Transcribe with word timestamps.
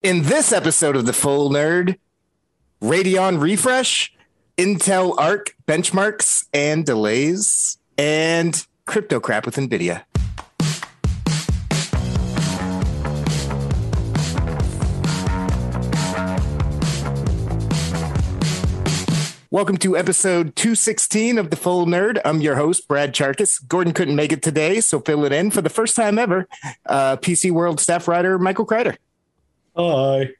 In 0.00 0.22
this 0.22 0.52
episode 0.52 0.94
of 0.94 1.06
The 1.06 1.12
Full 1.12 1.50
Nerd, 1.50 1.98
Radeon 2.80 3.40
refresh, 3.40 4.14
Intel 4.56 5.18
Arc 5.18 5.56
benchmarks 5.66 6.46
and 6.54 6.86
delays, 6.86 7.78
and 7.98 8.64
crypto 8.86 9.18
crap 9.18 9.44
with 9.44 9.56
NVIDIA. 9.56 10.04
Welcome 19.50 19.78
to 19.78 19.96
episode 19.96 20.54
216 20.54 21.38
of 21.38 21.50
The 21.50 21.56
Full 21.56 21.86
Nerd. 21.86 22.20
I'm 22.24 22.40
your 22.40 22.54
host, 22.54 22.86
Brad 22.86 23.12
Chacos. 23.12 23.66
Gordon 23.66 23.92
couldn't 23.92 24.14
make 24.14 24.30
it 24.30 24.44
today, 24.44 24.80
so 24.80 25.00
fill 25.00 25.24
it 25.24 25.32
in 25.32 25.50
for 25.50 25.60
the 25.60 25.68
first 25.68 25.96
time 25.96 26.20
ever. 26.20 26.46
Uh, 26.86 27.16
PC 27.16 27.50
World 27.50 27.80
staff 27.80 28.06
writer 28.06 28.38
Michael 28.38 28.64
Crider. 28.64 28.96
Hi. 29.78 30.30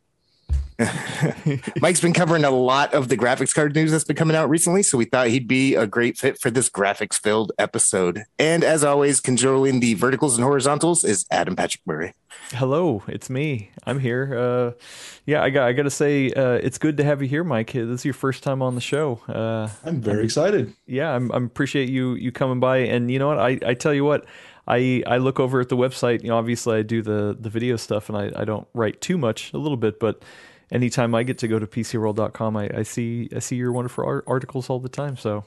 Mike's 1.81 2.00
been 2.00 2.12
covering 2.12 2.44
a 2.44 2.50
lot 2.50 2.93
of 2.93 3.08
the 3.08 3.17
graphics 3.17 3.54
card 3.54 3.75
news 3.75 3.93
that's 3.93 4.03
been 4.03 4.17
coming 4.17 4.36
out 4.36 4.49
recently, 4.49 4.82
so 4.82 4.99
we 4.99 5.04
thought 5.04 5.29
he'd 5.29 5.46
be 5.46 5.76
a 5.76 5.86
great 5.86 6.18
fit 6.18 6.40
for 6.40 6.50
this 6.50 6.68
graphics 6.68 7.14
filled 7.14 7.53
episode. 7.57 8.25
And 8.39 8.64
as 8.64 8.82
always, 8.82 9.21
controlling 9.21 9.79
the 9.79 9.95
verticals 9.95 10.36
and 10.36 10.45
horizontals 10.45 11.04
is 11.04 11.25
Adam 11.31 11.54
Patrick 11.54 11.82
Murray. 11.86 12.14
Hello, 12.50 13.04
it's 13.07 13.31
me. 13.31 13.71
I'm 13.85 14.00
here. 14.00 14.36
Uh, 14.36 14.82
yeah, 15.25 15.43
I 15.43 15.50
got. 15.50 15.68
I 15.68 15.73
got 15.73 15.84
to 15.84 15.90
say, 15.90 16.32
uh, 16.32 16.54
it's 16.54 16.79
good 16.79 16.96
to 16.96 17.04
have 17.04 17.23
you 17.23 17.29
here, 17.29 17.45
Mike. 17.45 17.73
This 17.73 18.00
is 18.00 18.04
your 18.04 18.14
first 18.14 18.43
time 18.43 18.61
on 18.61 18.75
the 18.75 18.81
show. 18.81 19.20
Uh, 19.29 19.68
I'm 19.84 20.00
very 20.00 20.25
excited. 20.25 20.75
Yeah, 20.86 21.14
I'm. 21.14 21.31
I'm 21.31 21.45
appreciate 21.45 21.89
you 21.89 22.14
you 22.14 22.32
coming 22.32 22.59
by. 22.59 22.79
And 22.79 23.11
you 23.11 23.18
know 23.18 23.29
what? 23.29 23.39
I, 23.39 23.59
I 23.64 23.75
tell 23.75 23.95
you 23.95 24.04
what. 24.04 24.26
I, 24.68 25.03
I 25.07 25.17
look 25.17 25.40
over 25.40 25.61
at 25.61 25.71
the 25.71 25.77
website. 25.77 26.22
You 26.22 26.29
know, 26.29 26.36
obviously 26.36 26.79
I 26.79 26.82
do 26.82 27.03
the 27.03 27.36
the 27.39 27.50
video 27.50 27.76
stuff, 27.76 28.09
and 28.09 28.18
I, 28.18 28.31
I 28.40 28.45
don't 28.45 28.68
write 28.75 29.00
too 29.00 29.17
much, 29.17 29.53
a 29.54 29.59
little 29.59 29.79
bit, 29.79 29.99
but 29.99 30.22
anytime 30.71 31.14
I 31.14 31.22
get 31.22 31.39
to 31.39 31.49
go 31.49 31.59
to 31.59 31.67
PCWorld.com, 31.67 32.56
I, 32.56 32.70
I 32.75 32.83
see 32.83 33.28
I 33.34 33.39
see 33.39 33.56
your 33.56 33.73
wonderful 33.73 34.05
art- 34.05 34.25
articles 34.27 34.69
all 34.69 34.79
the 34.79 34.89
time. 34.89 35.17
So 35.17 35.45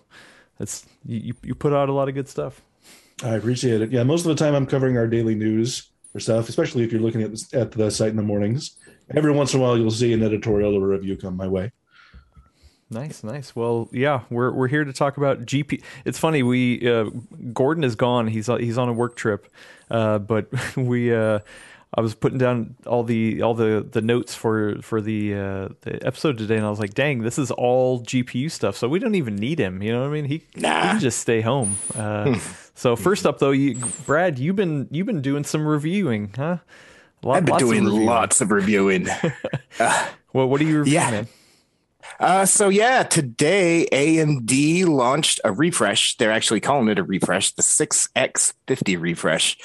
it's 0.59 0.85
you 1.05 1.35
you 1.43 1.55
put 1.55 1.73
out 1.73 1.89
a 1.89 1.93
lot 1.93 2.09
of 2.09 2.15
good 2.15 2.27
stuff. 2.27 2.61
I 3.23 3.35
appreciate 3.35 3.81
it. 3.81 3.91
Yeah, 3.91 4.03
most 4.03 4.25
of 4.25 4.29
the 4.29 4.43
time 4.43 4.55
I'm 4.55 4.65
covering 4.65 4.97
our 4.97 5.07
daily 5.07 5.35
news 5.35 5.91
or 6.15 6.19
stuff, 6.19 6.49
especially 6.49 6.83
if 6.83 6.91
you're 6.91 7.01
looking 7.01 7.21
at 7.21 7.31
at 7.53 7.71
the 7.71 7.91
site 7.91 8.09
in 8.09 8.17
the 8.17 8.23
mornings. 8.23 8.77
Every 9.13 9.31
once 9.31 9.53
in 9.53 9.59
a 9.59 9.63
while, 9.63 9.77
you'll 9.77 9.91
see 9.91 10.13
an 10.13 10.23
editorial 10.23 10.75
or 10.75 10.85
a 10.85 10.97
review 10.97 11.17
come 11.17 11.35
my 11.35 11.47
way. 11.47 11.71
Nice, 12.91 13.23
nice. 13.23 13.55
Well, 13.55 13.87
yeah, 13.91 14.21
we're 14.29 14.51
we're 14.51 14.67
here 14.67 14.83
to 14.83 14.91
talk 14.93 15.17
about 15.17 15.39
GP. 15.45 15.81
It's 16.05 16.19
funny. 16.19 16.43
We 16.43 16.87
uh, 16.87 17.05
Gordon 17.53 17.83
is 17.85 17.95
gone. 17.95 18.27
He's 18.27 18.47
he's 18.47 18.77
on 18.77 18.89
a 18.89 18.93
work 18.93 19.15
trip, 19.15 19.47
uh, 19.89 20.19
but 20.19 20.47
we. 20.75 21.13
Uh, 21.13 21.39
I 21.93 21.99
was 21.99 22.15
putting 22.15 22.37
down 22.37 22.75
all 22.85 23.03
the 23.03 23.41
all 23.41 23.53
the, 23.53 23.85
the 23.91 24.01
notes 24.01 24.33
for 24.33 24.81
for 24.81 25.01
the 25.01 25.33
uh, 25.33 25.67
the 25.81 25.99
episode 26.07 26.37
today, 26.37 26.55
and 26.55 26.65
I 26.65 26.69
was 26.69 26.79
like, 26.79 26.93
"Dang, 26.93 27.19
this 27.21 27.37
is 27.37 27.51
all 27.51 28.01
GPU 28.01 28.49
stuff." 28.49 28.77
So 28.77 28.87
we 28.87 28.97
don't 28.97 29.15
even 29.15 29.35
need 29.35 29.59
him. 29.59 29.83
You 29.83 29.91
know 29.91 29.99
what 30.01 30.07
I 30.07 30.11
mean? 30.11 30.23
He, 30.23 30.43
Nah. 30.55 30.83
he 30.83 30.87
can 30.91 30.99
just 31.01 31.19
stay 31.19 31.41
home. 31.41 31.75
Uh, 31.93 32.39
so 32.75 32.95
first 32.95 33.25
up, 33.25 33.39
though, 33.39 33.51
you, 33.51 33.75
Brad, 34.05 34.39
you've 34.39 34.55
been 34.55 34.87
you've 34.89 35.05
been 35.07 35.21
doing 35.21 35.43
some 35.43 35.67
reviewing, 35.67 36.31
huh? 36.37 36.59
Lot- 37.23 37.35
I've 37.37 37.45
been 37.45 37.55
of 37.55 37.59
doing 37.59 37.83
reviewing. 37.83 38.05
lots 38.05 38.39
of 38.41 38.51
reviewing. 38.51 39.07
Well, 40.33 40.47
what 40.47 40.61
are 40.61 40.63
you 40.63 40.79
reviewing? 40.79 40.93
Yeah. 41.01 41.11
man? 41.11 41.27
Uh, 42.19 42.45
so 42.45 42.69
yeah, 42.69 43.03
today 43.03 43.87
AMD 43.91 44.85
launched 44.87 45.39
a 45.43 45.51
refresh. 45.51 46.17
They're 46.17 46.31
actually 46.31 46.59
calling 46.59 46.87
it 46.87 46.99
a 46.99 47.03
refresh, 47.03 47.53
the 47.53 47.61
6X50 47.61 48.99
refresh 48.99 49.57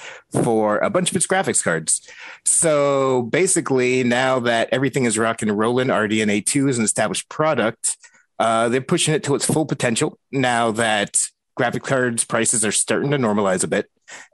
for 0.42 0.78
a 0.78 0.90
bunch 0.90 1.10
of 1.10 1.16
its 1.16 1.26
graphics 1.26 1.62
cards. 1.62 2.06
So 2.44 3.22
basically, 3.22 4.04
now 4.04 4.40
that 4.40 4.68
everything 4.72 5.04
is 5.04 5.18
rocking 5.18 5.48
and 5.48 5.58
rolling, 5.58 5.88
RDNA 5.88 6.46
2 6.46 6.68
is 6.68 6.78
an 6.78 6.84
established 6.84 7.28
product. 7.28 7.96
Uh, 8.38 8.68
they're 8.68 8.80
pushing 8.80 9.14
it 9.14 9.24
to 9.24 9.34
its 9.34 9.46
full 9.46 9.66
potential 9.66 10.18
now 10.30 10.70
that 10.72 11.16
graphic 11.56 11.82
cards 11.82 12.24
prices 12.24 12.64
are 12.64 12.72
starting 12.72 13.10
to 13.10 13.18
normalize 13.18 13.64
a 13.64 13.68
bit. 13.68 13.90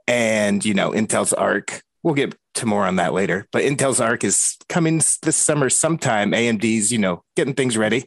And, 0.07 0.63
you 0.63 0.73
know, 0.73 0.91
Intel's 0.91 1.33
Arc, 1.33 1.81
we'll 2.03 2.13
get 2.13 2.35
to 2.55 2.65
more 2.65 2.85
on 2.85 2.97
that 2.97 3.13
later, 3.13 3.47
but 3.51 3.63
Intel's 3.63 3.99
Arc 3.99 4.23
is 4.23 4.57
coming 4.69 4.97
this 4.97 5.35
summer 5.35 5.69
sometime. 5.69 6.31
AMD's, 6.31 6.91
you 6.91 6.99
know, 6.99 7.23
getting 7.35 7.53
things 7.53 7.77
ready. 7.77 8.05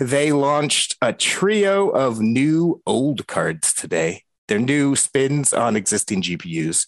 They 0.00 0.32
launched 0.32 0.96
a 1.02 1.12
trio 1.12 1.90
of 1.90 2.20
new 2.20 2.80
old 2.86 3.26
cards 3.26 3.74
today. 3.74 4.22
They're 4.48 4.58
new 4.58 4.96
spins 4.96 5.52
on 5.52 5.76
existing 5.76 6.22
GPUs. 6.22 6.86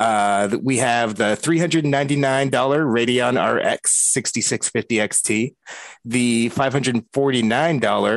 Uh, 0.00 0.58
we 0.62 0.78
have 0.78 1.14
the 1.14 1.38
$399 1.40 2.50
Radeon 2.50 3.36
RX 3.38 3.92
6650 3.92 4.96
XT, 4.96 5.54
the 6.04 6.50
$549 6.50 7.04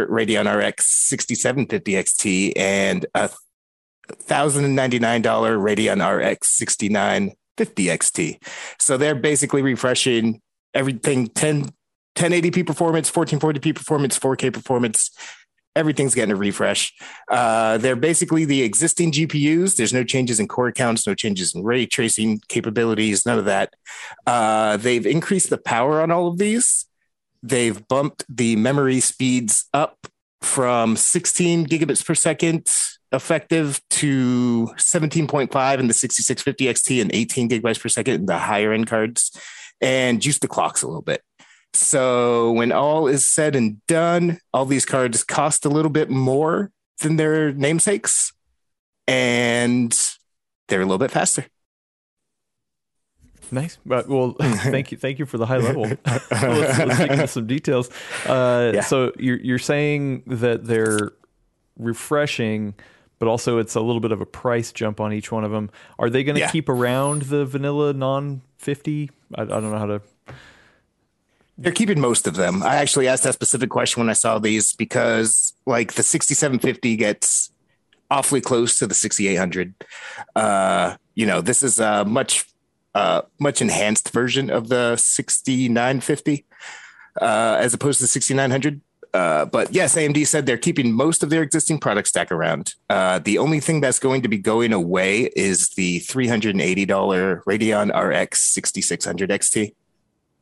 Radeon 0.08 0.68
RX 0.68 0.86
6750 1.08 1.92
XT, 1.94 2.54
and 2.58 3.06
a 3.14 3.30
$1,099 4.10 5.22
Radeon 5.22 6.34
RX 6.34 6.58
6950 7.57 7.85
XT. 7.85 8.44
So 8.79 8.97
they're 8.97 9.16
basically 9.16 9.62
refreshing 9.62 10.41
everything 10.73 11.28
10, 11.28 11.69
1080p 12.16 12.66
performance, 12.66 13.12
1440p 13.12 13.75
performance, 13.75 14.18
4K 14.18 14.53
performance. 14.53 15.12
Everything's 15.75 16.16
getting 16.16 16.34
a 16.34 16.35
refresh. 16.35 16.91
Uh, 17.29 17.78
they're 17.78 17.95
basically 17.95 18.45
the 18.45 18.63
existing 18.63 19.12
GPUs. 19.12 19.75
There's 19.75 19.94
no 19.94 20.03
changes 20.03 20.40
in 20.40 20.47
core 20.47 20.72
counts, 20.72 21.06
no 21.06 21.13
changes 21.13 21.53
in 21.53 21.63
ray 21.63 21.85
tracing 21.85 22.41
capabilities, 22.47 23.28
none 23.28 23.38
of 23.38 23.45
that. 23.45 23.74
Uh, 24.25 24.78
they've 24.78 25.06
increased 25.06 25.51
the 25.51 25.57
power 25.57 26.01
on 26.01 26.09
all 26.09 26.28
of 26.28 26.39
these. 26.39 26.85
They've 27.44 27.88
bumped 27.88 28.25
the 28.28 28.56
memory 28.56 29.00
speeds 29.00 29.66
up 29.72 30.07
from 30.41 30.95
16 30.95 31.68
gigabits 31.68 32.03
per 32.03 32.16
second 32.16 32.68
effective 33.12 33.81
to 33.90 34.68
17.5 34.78 35.79
in 35.79 35.88
the 35.88 35.94
6650 35.94 36.66
XT 36.66 37.01
and 37.01 37.13
18 37.13 37.50
gigabytes 37.50 37.79
per 37.79 37.90
second 37.90 38.16
in 38.16 38.25
the 38.25 38.38
higher 38.38 38.73
end 38.73 38.88
cards 38.88 39.31
and 39.81 40.22
juice 40.22 40.40
the 40.40 40.47
clocks 40.47 40.81
a 40.81 40.88
little 40.88 41.01
bit. 41.01 41.22
So 41.73 42.51
when 42.53 42.72
all 42.72 43.07
is 43.07 43.29
said 43.29 43.56
and 43.56 43.85
done, 43.88 44.40
all 44.53 44.66
these 44.66 44.85
cards 44.85 45.23
cost 45.23 45.66
a 45.66 45.69
little 45.69 45.91
bit 45.91 46.09
more 46.09 46.72
than 47.01 47.18
their 47.18 47.53
namesakes 47.53 48.34
and 49.07 49.97
they're 50.68 50.81
a 50.81 50.85
little 50.85 50.97
bit 50.97 51.12
faster. 51.12 51.45
Nice. 53.51 53.78
But, 53.85 54.09
well, 54.09 54.31
thank 54.41 54.91
you. 54.91 54.97
Thank 54.97 55.19
you 55.19 55.25
for 55.25 55.38
the 55.38 55.45
high 55.45 55.57
level. 55.57 55.84
let's, 56.06 56.31
let's 56.31 56.97
dig 56.97 57.12
into 57.12 57.28
some 57.28 57.47
details. 57.47 57.89
Uh, 58.25 58.72
Yeah. 58.75 58.81
So 58.81 59.13
you're 59.18 59.39
you're 59.39 59.59
saying 59.59 60.24
that 60.28 60.66
they're 60.66 61.13
refreshing, 61.78 62.74
but 63.20 63.28
also 63.28 63.58
it's 63.58 63.76
a 63.76 63.82
little 63.82 64.00
bit 64.02 64.12
of 64.12 64.22
a 64.22 64.26
price 64.26 64.72
jump 64.72 65.00
on 65.00 65.12
each 65.14 65.32
one 65.32 65.44
of 65.44 65.52
them. 65.52 65.70
Are 66.00 66.10
they 66.10 66.24
going 66.24 66.36
to 66.36 66.42
Yeah. 66.42 66.52
keep 66.52 66.70
around 66.70 67.24
the 67.24 67.46
vanilla 67.46 67.94
non 67.94 68.42
fifty? 68.58 69.10
I, 69.36 69.42
I 69.42 69.46
don't 69.46 69.72
know 69.72 69.78
how 69.78 69.86
to. 69.88 70.02
They're 71.58 71.72
keeping 71.72 72.00
most 72.00 72.28
of 72.28 72.36
them. 72.36 72.62
I 72.62 72.76
actually 72.76 73.08
asked 73.08 73.24
that 73.24 73.34
specific 73.34 73.72
question 73.72 74.00
when 74.02 74.10
I 74.12 74.14
saw 74.14 74.38
these 74.38 74.74
because, 74.74 75.54
like, 75.66 75.94
the 75.94 76.04
6750 76.04 76.96
gets 76.96 77.52
awfully 78.12 78.42
close 78.42 78.78
to 78.78 78.86
the 78.86 78.94
6800. 78.94 79.74
Uh, 80.36 80.98
you 81.16 81.26
know, 81.26 81.42
this 81.42 81.64
is 81.64 81.80
a 81.80 82.06
much, 82.06 82.46
uh, 82.94 83.24
much 83.40 83.60
enhanced 83.60 84.10
version 84.12 84.52
of 84.52 84.68
the 84.70 84.98
6950 84.98 86.46
uh, 87.20 87.58
as 87.60 87.74
opposed 87.74 87.98
to 88.00 88.04
the 88.04 88.08
6900. 88.08 88.80
Uh, 89.13 89.45
but 89.45 89.73
yes, 89.73 89.95
AMD 89.95 90.25
said 90.28 90.45
they're 90.45 90.57
keeping 90.57 90.91
most 90.94 91.23
of 91.23 91.29
their 91.29 91.41
existing 91.41 91.79
product 91.79 92.07
stack 92.07 92.31
around. 92.31 92.75
Uh, 92.90 93.19
the 93.19 93.38
only 93.38 93.59
thing 93.59 93.81
that's 93.81 94.00
going 94.00 94.22
to 94.22 94.28
be 94.28 94.38
going 94.38 94.73
away 94.73 95.31
is 95.35 95.69
the 95.69 96.00
$380 96.01 97.44
Radeon 97.44 97.90
RX 97.95 98.40
6600 98.40 99.29
XT. 99.29 99.73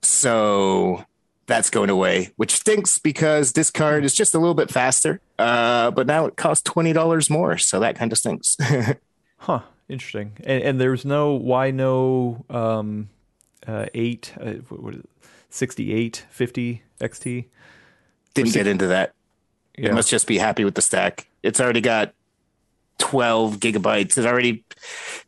So 0.01 1.03
that's 1.47 1.69
going 1.69 1.89
away, 1.89 2.31
which 2.35 2.55
stinks 2.55 2.99
because 2.99 3.53
this 3.53 3.71
card 3.71 4.03
is 4.05 4.13
just 4.13 4.33
a 4.33 4.39
little 4.39 4.55
bit 4.55 4.69
faster. 4.69 5.21
Uh, 5.37 5.91
but 5.91 6.07
now 6.07 6.25
it 6.25 6.35
costs 6.35 6.63
twenty 6.63 6.93
dollars 6.93 7.29
more, 7.29 7.57
so 7.57 7.79
that 7.79 7.95
kind 7.95 8.11
of 8.11 8.17
stinks. 8.17 8.57
Huh. 9.37 9.61
Interesting. 9.87 10.31
And, 10.43 10.63
and 10.63 10.81
there's 10.81 11.05
no 11.05 11.33
why 11.33 11.69
no 11.69 12.45
um, 12.49 13.09
uh, 13.67 13.85
eight 13.93 14.33
uh, 14.39 14.53
what, 14.69 14.95
is 14.95 15.01
it? 15.01 15.09
68, 15.49 16.25
50 16.29 16.81
XT. 16.99 17.45
Didn't 18.35 18.53
get 18.53 18.67
into 18.67 18.87
that. 18.87 19.13
Yeah. 19.77 19.89
It 19.89 19.93
must 19.93 20.09
just 20.09 20.27
be 20.27 20.37
happy 20.37 20.63
with 20.63 20.75
the 20.75 20.81
stack. 20.81 21.27
It's 21.41 21.59
already 21.59 21.81
got 21.81 22.13
twelve 22.97 23.57
gigabytes. 23.57 24.17
It 24.17 24.25
already, 24.25 24.63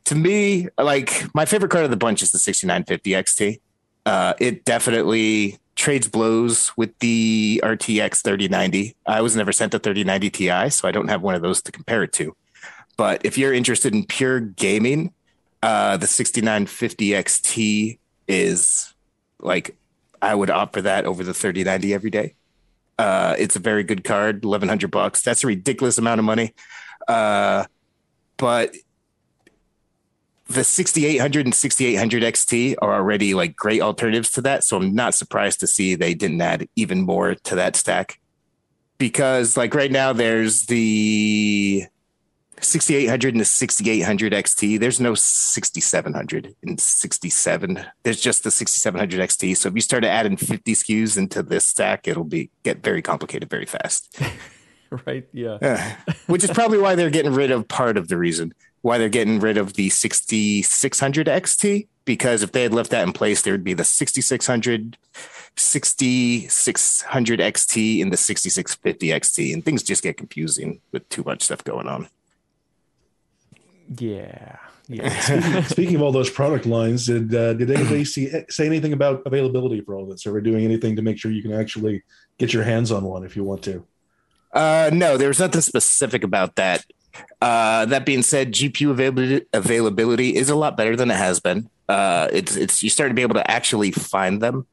to 0.05 0.15
me, 0.15 0.67
like 0.77 1.25
my 1.33 1.45
favorite 1.45 1.69
card 1.69 1.83
of 1.83 1.91
the 1.91 1.97
bunch 1.97 2.21
is 2.21 2.31
the 2.31 2.39
sixty 2.39 2.67
nine 2.67 2.83
fifty 2.83 3.11
XT. 3.11 3.59
Uh, 4.05 4.33
it 4.39 4.63
definitely 4.63 5.57
trades 5.75 6.07
blows 6.07 6.71
with 6.75 6.97
the 6.99 7.61
RTX 7.63 8.23
3090. 8.23 8.95
I 9.05 9.21
was 9.21 9.35
never 9.35 9.51
sent 9.51 9.73
a 9.73 9.79
3090 9.79 10.29
Ti, 10.29 10.69
so 10.69 10.87
I 10.87 10.91
don't 10.91 11.09
have 11.09 11.21
one 11.21 11.35
of 11.35 11.41
those 11.41 11.61
to 11.63 11.71
compare 11.71 12.03
it 12.03 12.13
to. 12.13 12.35
But 12.97 13.25
if 13.25 13.37
you're 13.37 13.53
interested 13.53 13.93
in 13.93 14.05
pure 14.05 14.39
gaming, 14.39 15.13
uh, 15.61 15.97
the 15.97 16.07
6950 16.07 17.09
XT 17.09 17.99
is 18.27 18.93
like 19.39 19.77
I 20.21 20.33
would 20.33 20.49
opt 20.49 20.73
for 20.73 20.81
that 20.81 21.05
over 21.05 21.23
the 21.23 21.33
3090 21.33 21.93
every 21.93 22.09
day. 22.09 22.35
Uh, 22.97 23.35
it's 23.37 23.55
a 23.55 23.59
very 23.59 23.83
good 23.83 24.03
card, 24.03 24.43
1100 24.43 24.89
bucks. 24.89 25.21
That's 25.21 25.43
a 25.43 25.47
ridiculous 25.47 25.97
amount 25.97 26.19
of 26.19 26.25
money. 26.25 26.53
Uh, 27.07 27.65
but 28.37 28.75
the 30.47 30.63
6800 30.63 31.45
and 31.45 31.53
6800 31.53 32.23
XT 32.23 32.75
are 32.81 32.93
already 32.93 33.33
like 33.33 33.55
great 33.55 33.81
alternatives 33.81 34.31
to 34.31 34.41
that. 34.41 34.63
So 34.63 34.77
I'm 34.77 34.95
not 34.95 35.13
surprised 35.13 35.59
to 35.59 35.67
see 35.67 35.95
they 35.95 36.13
didn't 36.13 36.41
add 36.41 36.67
even 36.75 37.01
more 37.01 37.35
to 37.35 37.55
that 37.55 37.75
stack 37.75 38.19
because 38.97 39.57
like 39.57 39.73
right 39.73 39.91
now 39.91 40.13
there's 40.13 40.63
the 40.63 41.85
6800 42.61 43.33
and 43.33 43.41
the 43.41 43.45
6800 43.45 44.33
XT. 44.33 44.79
There's 44.79 44.99
no 44.99 45.15
6700 45.15 46.55
and 46.63 46.79
67. 46.79 47.85
There's 48.03 48.21
just 48.21 48.43
the 48.43 48.51
6700 48.51 49.29
XT. 49.29 49.57
So 49.57 49.69
if 49.69 49.75
you 49.75 49.81
start 49.81 50.03
adding 50.03 50.37
50 50.37 50.73
SKUs 50.73 51.17
into 51.17 51.43
this 51.43 51.65
stack, 51.65 52.07
it'll 52.07 52.23
be 52.23 52.49
get 52.63 52.83
very 52.83 53.01
complicated 53.01 53.49
very 53.49 53.65
fast. 53.65 54.19
right. 55.05 55.27
Yeah. 55.33 55.57
Uh, 55.61 56.13
which 56.27 56.43
is 56.43 56.51
probably 56.51 56.77
why 56.77 56.95
they're 56.95 57.09
getting 57.09 57.33
rid 57.33 57.51
of 57.51 57.67
part 57.67 57.97
of 57.97 58.07
the 58.07 58.17
reason 58.17 58.53
why 58.81 58.97
they're 58.97 59.09
getting 59.09 59.39
rid 59.39 59.57
of 59.57 59.73
the 59.73 59.89
6600 59.89 61.27
XT 61.27 61.87
because 62.07 62.41
if 62.41 62.53
they 62.53 62.63
had 62.63 62.73
left 62.73 62.89
that 62.91 63.05
in 63.05 63.13
place, 63.13 63.43
there 63.43 63.53
would 63.53 63.65
be 63.65 63.73
the 63.73 63.83
6600, 63.83 64.97
6600 65.55 67.39
XT, 67.39 68.01
and 68.01 68.13
the 68.13 68.17
6650 68.17 69.07
XT, 69.09 69.53
and 69.53 69.63
things 69.63 69.83
just 69.83 70.01
get 70.01 70.17
confusing 70.17 70.79
with 70.91 71.07
too 71.09 71.21
much 71.23 71.43
stuff 71.43 71.63
going 71.63 71.87
on. 71.87 72.07
Yeah. 73.95 74.57
Yeah. 74.89 75.63
Speaking 75.63 75.97
of 75.97 76.01
all 76.01 76.13
those 76.13 76.29
product 76.29 76.65
lines, 76.65 77.07
did 77.07 77.35
uh, 77.35 77.55
did 77.55 77.69
anybody 77.69 78.05
see, 78.05 78.31
say 78.49 78.65
anything 78.65 78.93
about 78.93 79.21
availability 79.25 79.81
for 79.81 79.95
all 79.95 80.03
of 80.03 80.09
this? 80.09 80.25
Are 80.25 80.31
we 80.31 80.39
doing 80.39 80.63
anything 80.63 80.95
to 80.95 81.01
make 81.01 81.17
sure 81.17 81.29
you 81.29 81.41
can 81.41 81.51
actually 81.51 82.03
get 82.37 82.53
your 82.53 82.63
hands 82.63 82.89
on 82.89 83.03
one 83.03 83.25
if 83.25 83.35
you 83.35 83.43
want 83.43 83.63
to? 83.63 83.85
Uh, 84.53 84.89
no, 84.93 85.17
there 85.17 85.27
was 85.27 85.39
nothing 85.39 85.59
specific 85.59 86.23
about 86.23 86.55
that. 86.55 86.85
Uh, 87.41 87.85
that 87.85 88.05
being 88.05 88.21
said, 88.21 88.53
GPU 88.53 88.91
availability, 88.91 89.45
availability 89.51 90.35
is 90.37 90.49
a 90.49 90.55
lot 90.55 90.77
better 90.77 90.95
than 90.95 91.11
it 91.11 91.17
has 91.17 91.41
been. 91.41 91.69
Uh, 91.89 92.29
it's 92.31 92.55
it's 92.55 92.81
you 92.81 92.89
start 92.89 93.09
to 93.09 93.13
be 93.13 93.21
able 93.21 93.35
to 93.35 93.51
actually 93.51 93.91
find 93.91 94.41
them. 94.41 94.67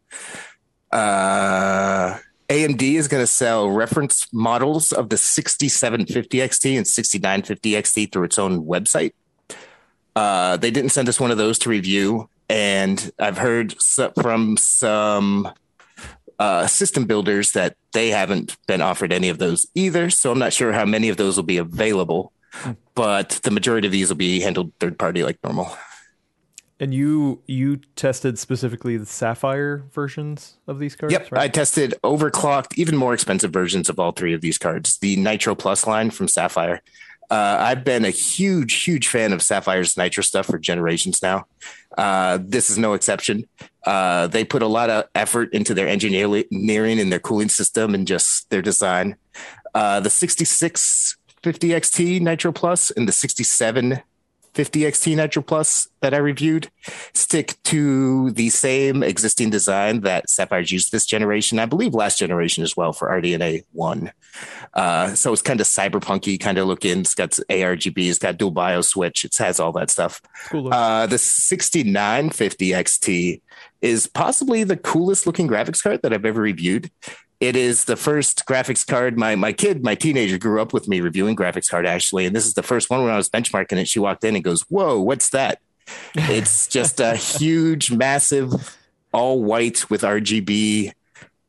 Uh, 0.92 2.18
AMD 2.48 2.82
is 2.82 3.08
going 3.08 3.22
to 3.22 3.26
sell 3.26 3.70
reference 3.70 4.26
models 4.32 4.92
of 4.92 5.08
the 5.08 5.16
6750 5.16 6.38
XT 6.38 6.76
and 6.76 6.86
6950 6.86 7.72
XT 7.72 8.12
through 8.12 8.24
its 8.24 8.38
own 8.38 8.64
website. 8.64 9.12
Uh, 10.14 10.56
they 10.56 10.70
didn't 10.70 10.90
send 10.90 11.08
us 11.08 11.18
one 11.18 11.30
of 11.30 11.38
those 11.38 11.58
to 11.60 11.70
review, 11.70 12.28
and 12.48 13.10
I've 13.18 13.38
heard 13.38 13.74
from 14.14 14.56
some 14.56 15.50
uh, 16.38 16.66
system 16.66 17.06
builders 17.06 17.52
that 17.52 17.76
they 17.92 18.10
haven't 18.10 18.56
been 18.66 18.80
offered 18.80 19.12
any 19.12 19.28
of 19.28 19.38
those 19.38 19.66
either. 19.74 20.10
So 20.10 20.30
I'm 20.30 20.38
not 20.38 20.52
sure 20.52 20.72
how 20.72 20.84
many 20.84 21.08
of 21.08 21.16
those 21.16 21.36
will 21.36 21.44
be 21.44 21.58
available, 21.58 22.32
but 22.94 23.40
the 23.42 23.50
majority 23.50 23.86
of 23.86 23.92
these 23.92 24.08
will 24.08 24.16
be 24.16 24.40
handled 24.40 24.72
third 24.78 24.98
party 24.98 25.24
like 25.24 25.38
normal. 25.42 25.76
And 26.80 26.92
you 26.92 27.40
you 27.46 27.76
tested 27.94 28.38
specifically 28.38 28.96
the 28.96 29.06
Sapphire 29.06 29.84
versions 29.92 30.56
of 30.66 30.80
these 30.80 30.96
cards? 30.96 31.12
Yep, 31.12 31.30
right? 31.30 31.42
I 31.42 31.48
tested 31.48 31.94
overclocked, 32.02 32.76
even 32.76 32.96
more 32.96 33.14
expensive 33.14 33.52
versions 33.52 33.88
of 33.88 34.00
all 34.00 34.10
three 34.10 34.34
of 34.34 34.40
these 34.40 34.58
cards. 34.58 34.98
The 34.98 35.16
Nitro 35.16 35.54
Plus 35.54 35.86
line 35.86 36.10
from 36.10 36.26
Sapphire. 36.26 36.82
Uh, 37.30 37.56
I've 37.58 37.84
been 37.84 38.04
a 38.04 38.10
huge, 38.10 38.82
huge 38.82 39.08
fan 39.08 39.32
of 39.32 39.40
Sapphire's 39.40 39.96
Nitro 39.96 40.22
stuff 40.22 40.46
for 40.46 40.58
generations 40.58 41.22
now. 41.22 41.46
Uh, 41.96 42.38
this 42.40 42.70
is 42.70 42.78
no 42.78 42.92
exception. 42.92 43.46
Uh, 43.84 44.26
they 44.26 44.44
put 44.44 44.62
a 44.62 44.66
lot 44.66 44.90
of 44.90 45.04
effort 45.14 45.52
into 45.52 45.74
their 45.74 45.88
engineering 45.88 47.00
and 47.00 47.12
their 47.12 47.18
cooling 47.18 47.48
system 47.48 47.94
and 47.94 48.06
just 48.06 48.50
their 48.50 48.62
design. 48.62 49.16
Uh, 49.74 50.00
the 50.00 50.10
6650 50.10 51.68
XT 51.68 52.20
Nitro 52.20 52.52
Plus 52.52 52.90
and 52.90 53.08
the 53.08 53.12
67 53.12 54.02
50 54.54 54.80
XT 54.80 55.16
Nitro 55.16 55.42
Plus 55.42 55.88
that 56.00 56.14
I 56.14 56.18
reviewed 56.18 56.70
stick 57.12 57.56
to 57.64 58.30
the 58.32 58.50
same 58.50 59.02
existing 59.02 59.50
design 59.50 60.00
that 60.02 60.30
Sapphire's 60.30 60.70
used 60.70 60.92
this 60.92 61.06
generation. 61.06 61.58
I 61.58 61.66
believe 61.66 61.94
last 61.94 62.18
generation 62.18 62.62
as 62.62 62.76
well 62.76 62.92
for 62.92 63.08
RDNA 63.08 63.64
1. 63.72 64.12
Uh, 64.74 65.14
so 65.14 65.32
it's 65.32 65.42
kind 65.42 65.60
of 65.60 65.66
cyberpunky 65.66 66.38
kind 66.38 66.58
of 66.58 66.66
looking. 66.66 67.00
It's 67.00 67.14
got 67.14 67.30
ARGB, 67.30 68.08
it's 68.08 68.18
got 68.18 68.38
dual 68.38 68.50
BIOS 68.50 68.88
switch, 68.88 69.24
it 69.24 69.36
has 69.36 69.58
all 69.58 69.72
that 69.72 69.90
stuff. 69.90 70.20
Cool 70.48 70.72
uh, 70.72 71.06
the 71.06 71.18
6950 71.18 72.70
XT 72.70 73.40
is 73.82 74.06
possibly 74.06 74.64
the 74.64 74.76
coolest 74.76 75.26
looking 75.26 75.48
graphics 75.48 75.82
card 75.82 76.00
that 76.02 76.12
I've 76.12 76.24
ever 76.24 76.40
reviewed 76.40 76.90
it 77.40 77.56
is 77.56 77.84
the 77.84 77.96
first 77.96 78.46
graphics 78.46 78.86
card 78.86 79.18
my 79.18 79.34
my 79.34 79.52
kid 79.52 79.82
my 79.82 79.94
teenager 79.94 80.38
grew 80.38 80.60
up 80.60 80.72
with 80.72 80.88
me 80.88 81.00
reviewing 81.00 81.36
graphics 81.36 81.68
card 81.68 81.86
actually. 81.86 82.26
And 82.26 82.34
this 82.34 82.46
is 82.46 82.54
the 82.54 82.62
first 82.62 82.90
one 82.90 83.02
when 83.02 83.12
i 83.12 83.16
was 83.16 83.28
benchmarking 83.28 83.78
it. 83.78 83.88
She 83.88 83.98
walked 83.98 84.24
in 84.24 84.34
and 84.34 84.44
goes 84.44 84.62
whoa 84.62 85.00
what's 85.00 85.30
that? 85.30 85.60
It's 86.14 86.66
just 86.68 87.00
a 87.00 87.16
huge 87.38 87.90
massive 87.90 88.76
all 89.12 89.42
white 89.42 89.88
with 89.90 90.02
rgb 90.02 90.92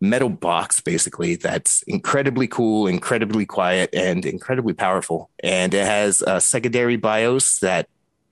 metal 0.01 0.29
box 0.29 0.81
basically 0.81 1.35
that's 1.35 1.81
incredibly 1.83 2.47
cool 2.47 2.85
incredibly 2.85 3.45
quiet 3.45 3.89
and 3.93 4.25
incredibly 4.25 4.73
powerful. 4.73 5.29
And 5.43 5.73
it 5.73 5.85
has 5.85 6.21
a 6.25 6.41
secondary 6.41 6.97
bios 6.97 7.59
that 7.59 7.87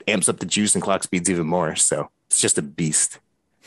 amps 0.07 0.27
up 0.27 0.39
the 0.39 0.45
juice 0.45 0.75
and 0.75 0.83
clock 0.83 1.03
speeds 1.03 1.29
even 1.29 1.47
more. 1.47 1.75
So 1.75 2.09
it's 2.27 2.41
just 2.41 2.57
a 2.57 2.61
beast 2.61 3.19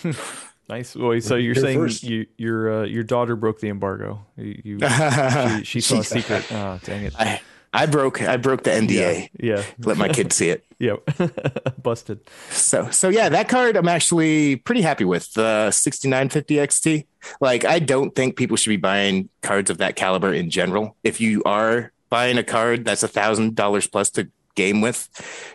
Nice. 0.68 0.96
Well, 0.96 1.20
so 1.20 1.36
you're 1.36 1.54
saying 1.54 1.78
first. 1.78 2.02
you, 2.02 2.26
your 2.36 2.82
uh, 2.82 2.84
your 2.84 3.04
daughter 3.04 3.36
broke 3.36 3.60
the 3.60 3.68
embargo. 3.68 4.26
You, 4.36 4.60
you 4.64 4.78
she, 5.58 5.64
she, 5.64 5.80
saw 5.80 6.00
a 6.00 6.04
secret. 6.04 6.44
Oh, 6.50 6.80
dang 6.82 7.04
it! 7.04 7.14
I, 7.16 7.40
I 7.76 7.84
broke 7.84 8.22
I 8.22 8.38
broke 8.38 8.62
the 8.62 8.70
NDA. 8.70 9.28
Yeah. 9.38 9.56
yeah. 9.56 9.62
Let 9.80 9.98
my 9.98 10.08
kid 10.08 10.32
see 10.32 10.48
it. 10.48 10.64
yeah. 10.78 10.96
Busted. 11.82 12.20
So 12.50 12.90
so 12.90 13.10
yeah, 13.10 13.28
that 13.28 13.48
card 13.48 13.76
I'm 13.76 13.88
actually 13.88 14.56
pretty 14.56 14.80
happy 14.80 15.04
with 15.04 15.32
the 15.34 15.70
6950 15.70 16.54
XT. 16.56 17.06
Like 17.40 17.64
I 17.66 17.78
don't 17.78 18.14
think 18.14 18.36
people 18.36 18.56
should 18.56 18.70
be 18.70 18.76
buying 18.78 19.28
cards 19.42 19.68
of 19.68 19.78
that 19.78 19.94
caliber 19.94 20.32
in 20.32 20.48
general. 20.48 20.96
If 21.04 21.20
you 21.20 21.42
are 21.44 21.92
buying 22.08 22.38
a 22.38 22.44
card 22.44 22.86
that's 22.86 23.02
a 23.02 23.08
thousand 23.08 23.56
dollars 23.56 23.86
plus 23.86 24.08
to 24.10 24.30
game 24.54 24.80
with, 24.80 25.08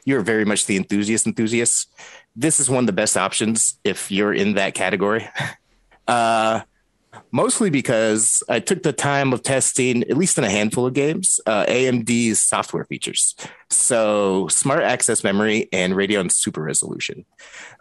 you're 0.05 0.21
very 0.21 0.45
much 0.45 0.67
the 0.67 0.77
enthusiast 0.77 1.25
enthusiast 1.25 1.89
this 2.35 2.59
is 2.59 2.69
one 2.69 2.83
of 2.83 2.87
the 2.87 2.93
best 2.93 3.17
options 3.17 3.79
if 3.83 4.11
you're 4.11 4.33
in 4.33 4.55
that 4.55 4.73
category. 4.73 5.27
Uh, 6.07 6.61
mostly 7.31 7.69
because 7.69 8.43
I 8.49 8.59
took 8.59 8.83
the 8.83 8.91
time 8.91 9.33
of 9.33 9.43
testing, 9.43 10.03
at 10.03 10.17
least 10.17 10.37
in 10.37 10.43
a 10.43 10.49
handful 10.49 10.85
of 10.85 10.93
games, 10.93 11.39
uh, 11.45 11.65
AMD's 11.65 12.39
software 12.39 12.85
features. 12.85 13.35
So, 13.69 14.47
smart 14.49 14.83
access 14.83 15.23
memory 15.23 15.69
and 15.71 15.93
Radeon 15.93 16.31
super 16.31 16.61
resolution. 16.61 17.25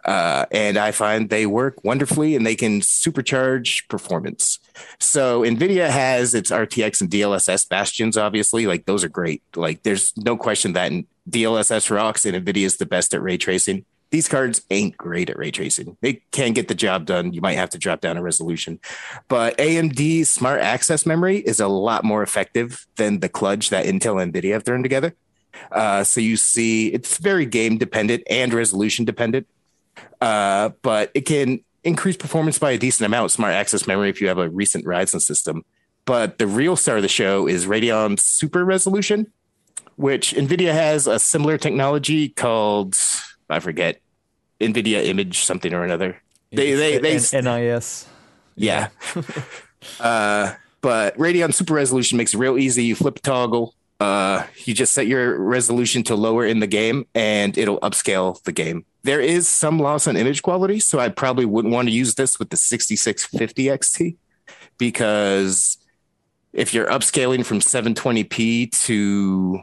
Uh, 0.05 0.45
and 0.51 0.77
I 0.77 0.91
find 0.91 1.29
they 1.29 1.45
work 1.45 1.83
wonderfully 1.83 2.35
and 2.35 2.45
they 2.45 2.55
can 2.55 2.79
supercharge 2.79 3.87
performance. 3.89 4.59
So, 4.99 5.41
NVIDIA 5.41 5.89
has 5.89 6.33
its 6.33 6.51
RTX 6.51 7.01
and 7.01 7.09
DLSS 7.09 7.67
bastions, 7.67 8.17
obviously. 8.17 8.67
Like, 8.67 8.85
those 8.85 9.03
are 9.03 9.09
great. 9.09 9.43
Like, 9.55 9.83
there's 9.83 10.15
no 10.15 10.37
question 10.37 10.73
that 10.73 10.91
DLSS 11.29 11.89
rocks 11.89 12.25
and 12.25 12.45
NVIDIA 12.45 12.65
is 12.65 12.77
the 12.77 12.85
best 12.85 13.13
at 13.13 13.21
ray 13.21 13.37
tracing 13.37 13.85
these 14.11 14.27
cards 14.27 14.61
ain't 14.69 14.97
great 14.97 15.29
at 15.29 15.37
ray 15.37 15.51
tracing. 15.51 15.97
They 16.01 16.21
can 16.31 16.53
get 16.53 16.67
the 16.67 16.75
job 16.75 17.05
done. 17.05 17.33
You 17.33 17.41
might 17.41 17.57
have 17.57 17.69
to 17.71 17.77
drop 17.77 18.01
down 18.01 18.17
a 18.17 18.21
resolution, 18.21 18.79
but 19.27 19.57
AMD 19.57 20.27
smart 20.27 20.61
access 20.61 21.05
memory 21.05 21.37
is 21.37 21.59
a 21.59 21.67
lot 21.67 22.03
more 22.03 22.21
effective 22.21 22.85
than 22.97 23.21
the 23.21 23.29
kludge 23.29 23.69
that 23.69 23.85
Intel 23.85 24.21
and 24.21 24.33
NVIDIA 24.33 24.53
have 24.53 24.63
thrown 24.63 24.83
together. 24.83 25.15
Uh, 25.71 26.03
so 26.03 26.21
you 26.21 26.37
see, 26.37 26.87
it's 26.89 27.17
very 27.17 27.45
game 27.45 27.77
dependent 27.77 28.23
and 28.29 28.53
resolution 28.53 29.05
dependent, 29.05 29.47
uh, 30.19 30.69
but 30.81 31.11
it 31.13 31.21
can 31.21 31.61
increase 31.83 32.17
performance 32.17 32.59
by 32.59 32.71
a 32.71 32.77
decent 32.77 33.05
amount. 33.05 33.31
Smart 33.31 33.53
access 33.53 33.87
memory 33.87 34.09
if 34.09 34.21
you 34.21 34.27
have 34.27 34.37
a 34.37 34.49
recent 34.49 34.85
Ryzen 34.85 35.21
system. 35.21 35.63
But 36.05 36.37
the 36.39 36.47
real 36.47 36.75
star 36.75 36.97
of 36.97 37.03
the 37.03 37.07
show 37.07 37.47
is 37.47 37.65
Radeon 37.65 38.19
Super 38.19 38.65
Resolution, 38.65 39.31
which 39.95 40.33
NVIDIA 40.33 40.73
has 40.73 41.07
a 41.07 41.19
similar 41.19 41.57
technology 41.57 42.29
called 42.29 42.95
I 43.51 43.59
forget 43.59 44.01
NVIDIA 44.59 45.05
image 45.05 45.39
something 45.39 45.73
or 45.73 45.83
another. 45.83 46.21
They 46.51 46.73
they 46.73 46.97
they 46.97 47.13
NIS. 47.15 48.07
Yeah. 48.55 48.89
uh, 49.99 50.53
but 50.81 51.17
Radeon 51.17 51.53
Super 51.53 51.75
Resolution 51.75 52.17
makes 52.17 52.33
it 52.33 52.37
real 52.37 52.57
easy. 52.57 52.83
You 52.85 52.95
flip 52.95 53.19
toggle. 53.21 53.75
Uh, 53.99 54.45
you 54.65 54.73
just 54.73 54.93
set 54.93 55.05
your 55.05 55.39
resolution 55.39 56.01
to 56.03 56.15
lower 56.15 56.45
in 56.45 56.59
the 56.59 56.67
game, 56.67 57.05
and 57.13 57.55
it'll 57.57 57.79
upscale 57.81 58.41
the 58.43 58.51
game. 58.51 58.83
There 59.03 59.21
is 59.21 59.47
some 59.47 59.79
loss 59.79 60.07
on 60.07 60.17
image 60.17 60.41
quality, 60.41 60.79
so 60.79 60.99
I 60.99 61.09
probably 61.09 61.45
wouldn't 61.45 61.73
want 61.73 61.87
to 61.87 61.93
use 61.93 62.15
this 62.15 62.39
with 62.39 62.49
the 62.49 62.57
6650 62.57 63.65
XT 63.65 64.17
because 64.77 65.77
if 66.53 66.73
you're 66.73 66.87
upscaling 66.87 67.45
from 67.45 67.59
720p 67.59 68.71
to 68.85 69.61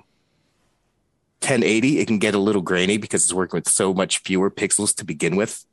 1080, 1.41 2.01
it 2.01 2.07
can 2.07 2.19
get 2.19 2.35
a 2.35 2.39
little 2.39 2.63
grainy 2.63 2.97
because 2.97 3.25
it's 3.25 3.33
working 3.33 3.59
with 3.59 3.69
so 3.69 3.95
much 3.95 4.19
fewer 4.19 4.51
pixels 4.51 4.95
to 4.97 5.05
begin 5.05 5.37
with. 5.37 5.65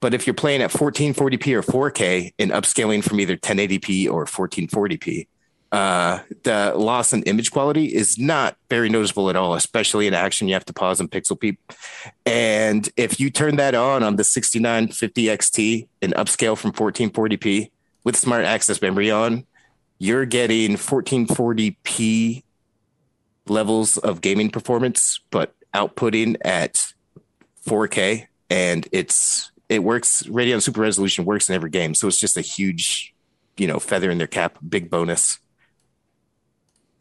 But 0.00 0.14
if 0.14 0.26
you're 0.26 0.34
playing 0.34 0.62
at 0.62 0.70
1440p 0.70 1.54
or 1.54 1.90
4K 1.90 2.32
and 2.38 2.50
upscaling 2.50 3.04
from 3.04 3.20
either 3.20 3.36
1080p 3.36 4.10
or 4.10 4.24
1440p, 4.24 5.26
uh, 5.72 6.18
the 6.42 6.74
loss 6.76 7.14
in 7.14 7.22
image 7.22 7.50
quality 7.50 7.86
is 7.86 8.18
not 8.18 8.56
very 8.68 8.90
noticeable 8.90 9.30
at 9.30 9.36
all, 9.36 9.54
especially 9.54 10.06
in 10.06 10.12
action. 10.12 10.46
You 10.46 10.54
have 10.54 10.66
to 10.66 10.72
pause 10.72 11.00
and 11.00 11.10
pixel 11.10 11.40
peep. 11.40 11.58
And 12.26 12.88
if 12.96 13.18
you 13.18 13.30
turn 13.30 13.56
that 13.56 13.74
on 13.74 14.02
on 14.02 14.16
the 14.16 14.24
6950 14.24 15.24
XT 15.26 15.88
and 16.02 16.14
upscale 16.14 16.58
from 16.58 16.72
1440p 16.72 17.70
with 18.04 18.16
smart 18.16 18.44
access 18.44 18.82
memory 18.82 19.10
on, 19.10 19.46
you're 19.98 20.26
getting 20.26 20.72
1440p 20.72 22.42
levels 23.48 23.98
of 23.98 24.20
gaming 24.20 24.50
performance, 24.50 25.20
but 25.30 25.54
outputting 25.74 26.36
at 26.44 26.92
4K. 27.66 28.26
And 28.50 28.88
it's 28.92 29.50
it 29.68 29.82
works. 29.82 30.22
Radeon 30.24 30.60
Super 30.60 30.82
Resolution 30.82 31.24
works 31.24 31.48
in 31.48 31.54
every 31.54 31.70
game, 31.70 31.94
so 31.94 32.06
it's 32.06 32.18
just 32.18 32.36
a 32.36 32.42
huge, 32.42 33.14
you 33.56 33.66
know, 33.66 33.78
feather 33.78 34.10
in 34.10 34.18
their 34.18 34.26
cap, 34.26 34.58
big 34.66 34.90
bonus. 34.90 35.38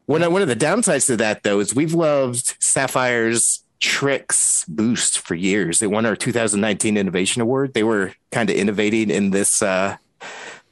One 0.06 0.22
one 0.32 0.42
of 0.42 0.48
the 0.48 0.56
downsides 0.56 1.08
to 1.08 1.18
that, 1.18 1.44
though, 1.44 1.60
is 1.60 1.76
we've 1.76 1.94
loved 1.94 2.56
Sapphire's 2.60 3.64
TriXX 3.82 4.68
Boost 4.70 5.20
for 5.20 5.36
years. 5.36 5.80
They 5.80 5.88
won 5.88 6.06
our 6.06 6.16
2019 6.16 6.96
Innovation 6.96 7.42
Award. 7.42 7.74
They 7.74 7.84
were 7.84 8.14
kind 8.32 8.50
of 8.50 8.56
innovating 8.56 9.10
in 9.10 9.32
this, 9.32 9.62
uh, 9.62 9.98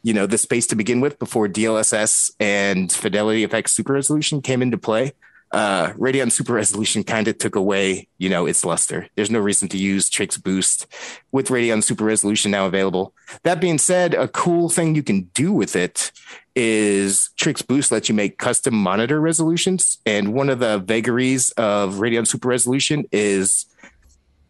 you 0.04 0.14
know, 0.14 0.26
the 0.26 0.38
space 0.38 0.68
to 0.68 0.76
begin 0.76 1.02
with 1.02 1.20
before 1.20 1.48
DLSS 1.50 2.32
and 2.40 2.92
Fidelity 2.92 3.46
FX 3.46 3.70
Super 3.70 3.94
Resolution 3.94 4.42
came 4.42 4.62
into 4.62 4.78
play 4.78 5.14
uh, 5.52 5.92
Radeon 5.94 6.32
Super 6.32 6.54
Resolution 6.54 7.04
kind 7.04 7.28
of 7.28 7.38
took 7.38 7.56
away, 7.56 8.08
you 8.18 8.30
know, 8.30 8.46
its 8.46 8.64
luster. 8.64 9.08
There's 9.16 9.32
no 9.32 9.40
reason 9.40 9.68
to 9.70 9.78
use 9.78 10.10
TriXX 10.10 10.44
Boost 10.44 10.88
with 11.32 11.48
Radeon 11.48 11.84
Super 11.84 12.04
Resolution 12.04 12.52
now 12.52 12.68
available. 12.68 13.14
That 13.44 13.60
being 13.60 13.80
said, 13.80 14.14
a 14.14 14.28
cool 14.28 14.70
thing 14.70 14.96
you 14.96 15.04
can 15.04 15.24
do 15.34 15.52
with 15.52 15.76
it 15.76 16.12
is 16.56 17.32
TriXX 17.38 17.66
Boost 17.68 17.92
lets 17.92 18.10
you 18.10 18.16
make 18.16 18.38
custom 18.38 18.76
monitor 18.76 19.20
resolutions. 19.20 19.98
And 20.06 20.34
one 20.34 20.50
of 20.50 20.60
the 20.60 20.78
vagaries 20.78 21.50
of 21.52 21.96
Radeon 21.96 22.28
Super 22.28 22.50
Resolution 22.50 23.06
is 23.12 23.66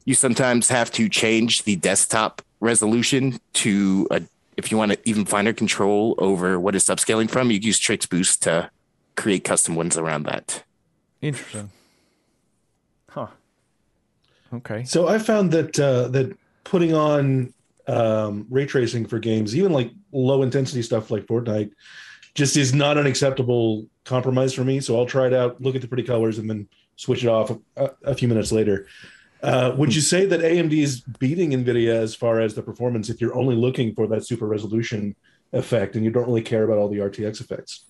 you 0.05 0.15
sometimes 0.15 0.67
have 0.69 0.91
to 0.93 1.07
change 1.07 1.63
the 1.63 1.77
desktop 1.77 2.41
resolution 2.59 3.39
to 3.53 4.07
a, 4.11 4.21
if 4.57 4.69
you 4.69 4.77
want 4.77 4.91
to 4.91 4.99
even 5.05 5.23
finer 5.23 5.53
control 5.53 6.15
over 6.17 6.59
what 6.59 6.75
it's 6.75 6.85
upscaling 6.85 7.29
from, 7.29 7.51
you 7.51 7.59
use 7.59 7.79
TriXX 7.79 8.09
Boost 8.09 8.43
to 8.43 8.69
create 9.15 9.45
custom 9.45 9.75
ones 9.75 9.97
around 9.97 10.23
that. 10.23 10.63
Interesting. 11.21 11.69
Huh. 13.09 13.27
Okay. 14.53 14.83
So 14.83 15.07
I 15.07 15.19
found 15.19 15.51
that 15.51 15.79
uh, 15.79 16.07
that 16.09 16.37
putting 16.63 16.93
on 16.93 17.53
um, 17.87 18.45
ray 18.49 18.65
tracing 18.65 19.05
for 19.05 19.19
games, 19.19 19.55
even 19.55 19.71
like 19.71 19.91
low 20.11 20.41
intensity 20.41 20.81
stuff 20.81 21.11
like 21.11 21.25
Fortnite, 21.25 21.71
just 22.35 22.57
is 22.57 22.73
not 22.73 22.97
an 22.97 23.05
acceptable 23.05 23.87
compromise 24.05 24.53
for 24.53 24.63
me. 24.63 24.79
So 24.79 24.97
I'll 24.97 25.05
try 25.05 25.27
it 25.27 25.33
out, 25.33 25.61
look 25.61 25.75
at 25.75 25.81
the 25.81 25.87
pretty 25.87 26.03
colors, 26.03 26.37
and 26.37 26.49
then 26.49 26.67
switch 26.95 27.23
it 27.23 27.27
off 27.27 27.51
a, 27.77 27.91
a 28.03 28.15
few 28.15 28.27
minutes 28.27 28.51
later. 28.51 28.87
Uh, 29.41 29.73
would 29.77 29.95
you 29.95 30.01
say 30.01 30.25
that 30.25 30.41
AMD 30.41 30.73
is 30.73 31.01
beating 31.01 31.51
NVIDIA 31.51 31.93
as 31.93 32.13
far 32.13 32.41
as 32.41 32.55
the 32.55 32.61
performance 32.61 33.09
if 33.09 33.21
you're 33.21 33.35
only 33.35 33.55
looking 33.55 33.95
for 33.95 34.05
that 34.07 34.25
super 34.25 34.47
resolution 34.47 35.15
effect 35.53 35.95
and 35.95 36.03
you 36.03 36.11
don't 36.11 36.27
really 36.27 36.41
care 36.41 36.63
about 36.63 36.77
all 36.77 36.89
the 36.89 36.97
RTX 36.97 37.39
effects? 37.39 37.85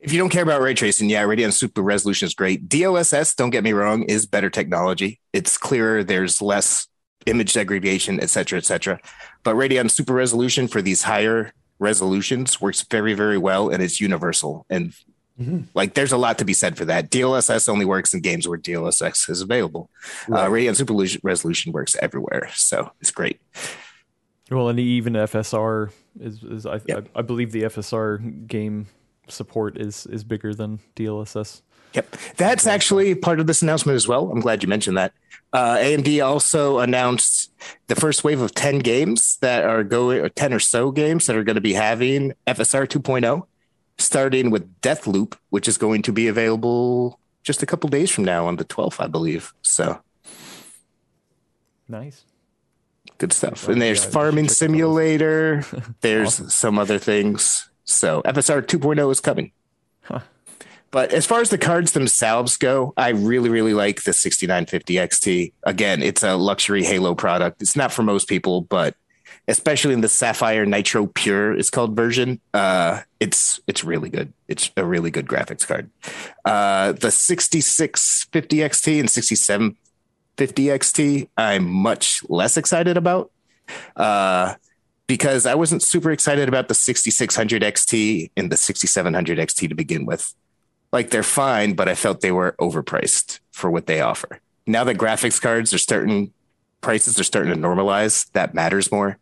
If 0.00 0.12
you 0.12 0.18
don't 0.18 0.30
care 0.30 0.42
about 0.42 0.60
ray 0.60 0.74
tracing, 0.74 1.08
yeah, 1.08 1.22
Radeon 1.22 1.52
Super 1.52 1.82
Resolution 1.82 2.26
is 2.26 2.34
great. 2.34 2.68
DLSS, 2.68 3.36
don't 3.36 3.50
get 3.50 3.64
me 3.64 3.72
wrong, 3.72 4.02
is 4.04 4.26
better 4.26 4.50
technology. 4.50 5.20
It's 5.32 5.56
clearer. 5.56 6.02
There's 6.02 6.42
less 6.42 6.88
image 7.26 7.52
degradation, 7.52 8.20
et 8.20 8.30
cetera, 8.30 8.58
et 8.58 8.64
cetera. 8.64 9.00
But 9.44 9.54
Radeon 9.54 9.90
Super 9.90 10.12
Resolution 10.12 10.68
for 10.68 10.82
these 10.82 11.02
higher 11.02 11.52
resolutions 11.78 12.60
works 12.60 12.82
very, 12.82 13.14
very 13.14 13.38
well, 13.38 13.70
and 13.70 13.82
it's 13.82 14.00
universal. 14.00 14.66
And 14.68 14.92
mm-hmm. 15.40 15.60
like, 15.74 15.94
there's 15.94 16.12
a 16.12 16.18
lot 16.18 16.38
to 16.38 16.44
be 16.44 16.52
said 16.52 16.76
for 16.76 16.84
that. 16.86 17.10
DLSS 17.10 17.68
only 17.68 17.84
works 17.84 18.12
in 18.12 18.20
games 18.20 18.48
where 18.48 18.58
DLSS 18.58 19.30
is 19.30 19.40
available. 19.40 19.88
Uh, 20.28 20.32
right. 20.32 20.44
Uh, 20.44 20.50
Radeon 20.50 20.76
Super 20.76 20.94
Resolution 21.22 21.72
works 21.72 21.96
everywhere, 22.00 22.50
so 22.54 22.90
it's 23.00 23.10
great. 23.10 23.40
Well, 24.50 24.68
and 24.68 24.78
even 24.78 25.14
FSR 25.14 25.90
is, 26.20 26.42
is 26.42 26.66
I, 26.66 26.80
yep. 26.86 27.08
I, 27.14 27.20
I 27.20 27.22
believe 27.22 27.52
the 27.52 27.62
FSR 27.62 28.46
game 28.46 28.86
support 29.28 29.76
is 29.76 30.06
is 30.06 30.24
bigger 30.24 30.54
than 30.54 30.80
DLSS. 30.96 31.62
Yep, 31.94 32.16
that's 32.36 32.66
actually 32.66 33.14
part 33.14 33.38
of 33.38 33.46
this 33.46 33.60
announcement 33.60 33.96
as 33.96 34.08
well. 34.08 34.30
I'm 34.30 34.40
glad 34.40 34.62
you 34.62 34.68
mentioned 34.68 34.96
that. 34.96 35.12
Uh, 35.52 35.76
AMD 35.76 36.24
also 36.24 36.78
announced 36.78 37.52
the 37.88 37.94
first 37.94 38.24
wave 38.24 38.40
of 38.40 38.54
10 38.54 38.78
games 38.78 39.36
that 39.42 39.64
are 39.64 39.84
going, 39.84 40.20
or 40.20 40.30
10 40.30 40.54
or 40.54 40.58
so 40.58 40.90
games 40.90 41.26
that 41.26 41.36
are 41.36 41.44
going 41.44 41.56
to 41.56 41.60
be 41.60 41.74
having 41.74 42.32
FSR 42.46 42.86
2.0, 42.86 43.42
starting 43.98 44.50
with 44.50 44.80
Deathloop, 44.80 45.34
which 45.50 45.68
is 45.68 45.76
going 45.76 46.00
to 46.02 46.12
be 46.12 46.28
available 46.28 47.20
just 47.42 47.62
a 47.62 47.66
couple 47.66 47.90
days 47.90 48.10
from 48.10 48.24
now 48.24 48.46
on 48.46 48.56
the 48.56 48.64
12th, 48.64 48.98
I 48.98 49.08
believe. 49.08 49.52
So 49.60 50.00
nice. 51.88 52.24
Good 53.18 53.32
stuff. 53.32 53.68
And 53.68 53.80
there's 53.80 54.04
Farming 54.04 54.48
Simulator. 54.48 55.64
there's 56.00 56.40
awesome. 56.40 56.50
some 56.50 56.78
other 56.78 56.98
things. 56.98 57.68
So 57.84 58.22
FSR 58.22 58.62
2.0 58.62 59.10
is 59.10 59.20
coming. 59.20 59.52
Huh. 60.02 60.20
But 60.90 61.12
as 61.12 61.24
far 61.24 61.40
as 61.40 61.48
the 61.48 61.58
cards 61.58 61.92
themselves 61.92 62.58
go, 62.58 62.92
I 62.98 63.08
really, 63.10 63.48
really 63.48 63.72
like 63.72 64.02
the 64.02 64.12
6950 64.12 64.94
XT. 64.94 65.52
Again, 65.62 66.02
it's 66.02 66.22
a 66.22 66.36
luxury 66.36 66.84
Halo 66.84 67.14
product. 67.14 67.62
It's 67.62 67.74
not 67.76 67.92
for 67.92 68.02
most 68.02 68.28
people, 68.28 68.60
but 68.60 68.94
especially 69.48 69.94
in 69.94 70.02
the 70.02 70.08
Sapphire 70.08 70.66
Nitro 70.66 71.06
Pure, 71.06 71.54
it's 71.54 71.70
called 71.70 71.96
version. 71.96 72.40
Uh, 72.52 73.00
it's 73.20 73.60
it's 73.66 73.84
really 73.84 74.10
good. 74.10 74.32
It's 74.48 74.70
a 74.76 74.84
really 74.84 75.10
good 75.10 75.26
graphics 75.26 75.66
card. 75.66 75.90
Uh, 76.44 76.92
the 76.92 77.10
6650 77.10 78.56
XT 78.58 79.00
and 79.00 79.10
6750 79.10 80.64
XT, 80.64 81.28
I'm 81.36 81.70
much 81.70 82.22
less 82.28 82.56
excited 82.56 82.96
about. 82.96 83.30
Uh, 83.96 84.54
because 85.06 85.46
I 85.46 85.54
wasn't 85.54 85.82
super 85.82 86.10
excited 86.10 86.48
about 86.48 86.68
the 86.68 86.74
6600 86.74 87.62
XT 87.62 88.30
and 88.36 88.50
the 88.50 88.56
6700 88.56 89.38
XT 89.38 89.68
to 89.68 89.74
begin 89.74 90.06
with. 90.06 90.34
Like 90.92 91.10
they're 91.10 91.22
fine, 91.22 91.74
but 91.74 91.88
I 91.88 91.94
felt 91.94 92.20
they 92.20 92.32
were 92.32 92.54
overpriced 92.60 93.40
for 93.50 93.70
what 93.70 93.86
they 93.86 94.00
offer. 94.00 94.40
Now 94.66 94.84
that 94.84 94.98
graphics 94.98 95.40
cards 95.40 95.72
are 95.74 95.78
starting, 95.78 96.32
prices 96.80 97.18
are 97.18 97.24
starting 97.24 97.52
to 97.52 97.58
normalize, 97.58 98.30
that 98.32 98.54
matters 98.54 98.92
more. 98.92 99.18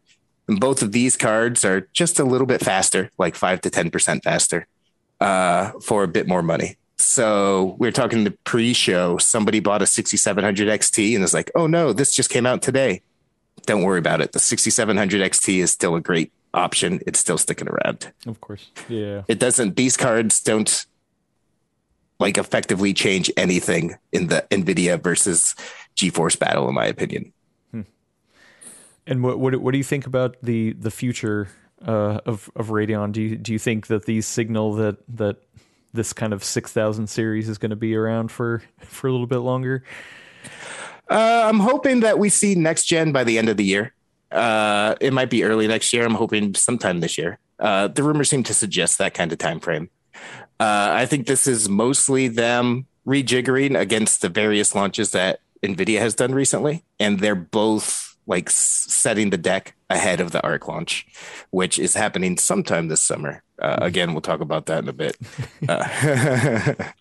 And 0.48 0.58
both 0.58 0.82
of 0.82 0.92
these 0.92 1.16
cards 1.16 1.64
are 1.64 1.88
just 1.92 2.18
a 2.18 2.24
little 2.24 2.46
bit 2.46 2.60
faster, 2.60 3.10
like 3.18 3.36
five 3.36 3.60
to 3.62 3.70
10% 3.70 4.22
faster 4.22 4.66
uh, 5.20 5.70
for 5.80 6.02
a 6.02 6.08
bit 6.08 6.26
more 6.26 6.42
money. 6.42 6.76
So 7.00 7.76
we 7.78 7.88
are 7.88 7.92
talking 7.92 8.24
the 8.24 8.32
pre-show. 8.44 9.18
Somebody 9.18 9.60
bought 9.60 9.80
a 9.80 9.86
6700 9.86 10.68
XT 10.68 11.14
and 11.14 11.24
is 11.24 11.32
like, 11.32 11.50
"Oh 11.54 11.66
no, 11.66 11.92
this 11.92 12.12
just 12.12 12.28
came 12.28 12.44
out 12.44 12.60
today." 12.60 13.00
Don't 13.70 13.82
worry 13.82 14.00
about 14.00 14.20
it. 14.20 14.32
The 14.32 14.40
6700 14.40 15.20
XT 15.30 15.58
is 15.62 15.70
still 15.70 15.94
a 15.94 16.00
great 16.00 16.32
option. 16.52 17.00
It's 17.06 17.20
still 17.20 17.38
sticking 17.38 17.68
around. 17.68 18.12
Of 18.26 18.40
course. 18.40 18.68
Yeah. 18.88 19.22
It 19.28 19.38
doesn't, 19.38 19.76
these 19.76 19.96
cards 19.96 20.42
don't 20.42 20.86
like 22.18 22.36
effectively 22.36 22.92
change 22.92 23.30
anything 23.36 23.94
in 24.10 24.26
the 24.26 24.44
NVIDIA 24.50 25.00
versus 25.00 25.54
GeForce 25.96 26.36
battle, 26.36 26.68
in 26.68 26.74
my 26.74 26.86
opinion. 26.86 27.32
Hmm. 27.70 27.82
And 29.06 29.22
what, 29.22 29.38
what, 29.38 29.54
what 29.56 29.70
do 29.70 29.78
you 29.78 29.84
think 29.84 30.04
about 30.04 30.36
the, 30.42 30.72
the 30.72 30.90
future 30.90 31.48
uh, 31.86 32.18
of, 32.26 32.50
of 32.56 32.68
Radeon? 32.70 33.12
Do 33.12 33.22
you, 33.22 33.36
do 33.36 33.52
you 33.52 33.60
think 33.60 33.86
that 33.86 34.04
these 34.04 34.26
signal 34.26 34.74
that, 34.74 34.96
that 35.16 35.36
this 35.92 36.12
kind 36.12 36.32
of 36.32 36.42
6000 36.42 37.06
series 37.06 37.48
is 37.48 37.56
going 37.56 37.70
to 37.70 37.76
be 37.76 37.94
around 37.94 38.32
for, 38.32 38.64
for 38.80 39.06
a 39.06 39.12
little 39.12 39.28
bit 39.28 39.38
longer? 39.38 39.84
Uh, 41.10 41.42
I'm 41.46 41.58
hoping 41.58 42.00
that 42.00 42.18
we 42.18 42.28
see 42.28 42.54
next 42.54 42.84
gen 42.84 43.10
by 43.10 43.24
the 43.24 43.36
end 43.36 43.48
of 43.48 43.56
the 43.56 43.64
year. 43.64 43.92
Uh, 44.30 44.94
it 45.00 45.12
might 45.12 45.28
be 45.28 45.42
early 45.42 45.66
next 45.66 45.92
year. 45.92 46.06
I'm 46.06 46.14
hoping 46.14 46.54
sometime 46.54 47.00
this 47.00 47.18
year. 47.18 47.38
Uh, 47.58 47.88
the 47.88 48.02
rumors 48.04 48.30
seem 48.30 48.44
to 48.44 48.54
suggest 48.54 48.98
that 48.98 49.12
kind 49.12 49.32
of 49.32 49.38
time 49.38 49.58
frame. 49.58 49.90
Uh, 50.60 50.90
I 50.92 51.06
think 51.06 51.26
this 51.26 51.46
is 51.46 51.68
mostly 51.68 52.28
them 52.28 52.86
rejiggering 53.06 53.78
against 53.78 54.22
the 54.22 54.28
various 54.28 54.74
launches 54.74 55.10
that 55.10 55.40
NVIDIA 55.62 55.98
has 55.98 56.14
done 56.14 56.32
recently, 56.32 56.84
and 57.00 57.18
they're 57.18 57.34
both 57.34 58.16
like 58.26 58.48
setting 58.48 59.30
the 59.30 59.36
deck 59.38 59.74
ahead 59.88 60.20
of 60.20 60.30
the 60.30 60.42
ARC 60.42 60.68
launch, 60.68 61.06
which 61.50 61.78
is 61.78 61.94
happening 61.94 62.36
sometime 62.36 62.88
this 62.88 63.00
summer. 63.00 63.42
Uh, 63.60 63.78
again, 63.80 64.12
we'll 64.12 64.20
talk 64.20 64.40
about 64.40 64.66
that 64.66 64.84
in 64.84 64.88
a 64.88 64.92
bit. 64.92 65.16
Uh, 65.68 66.74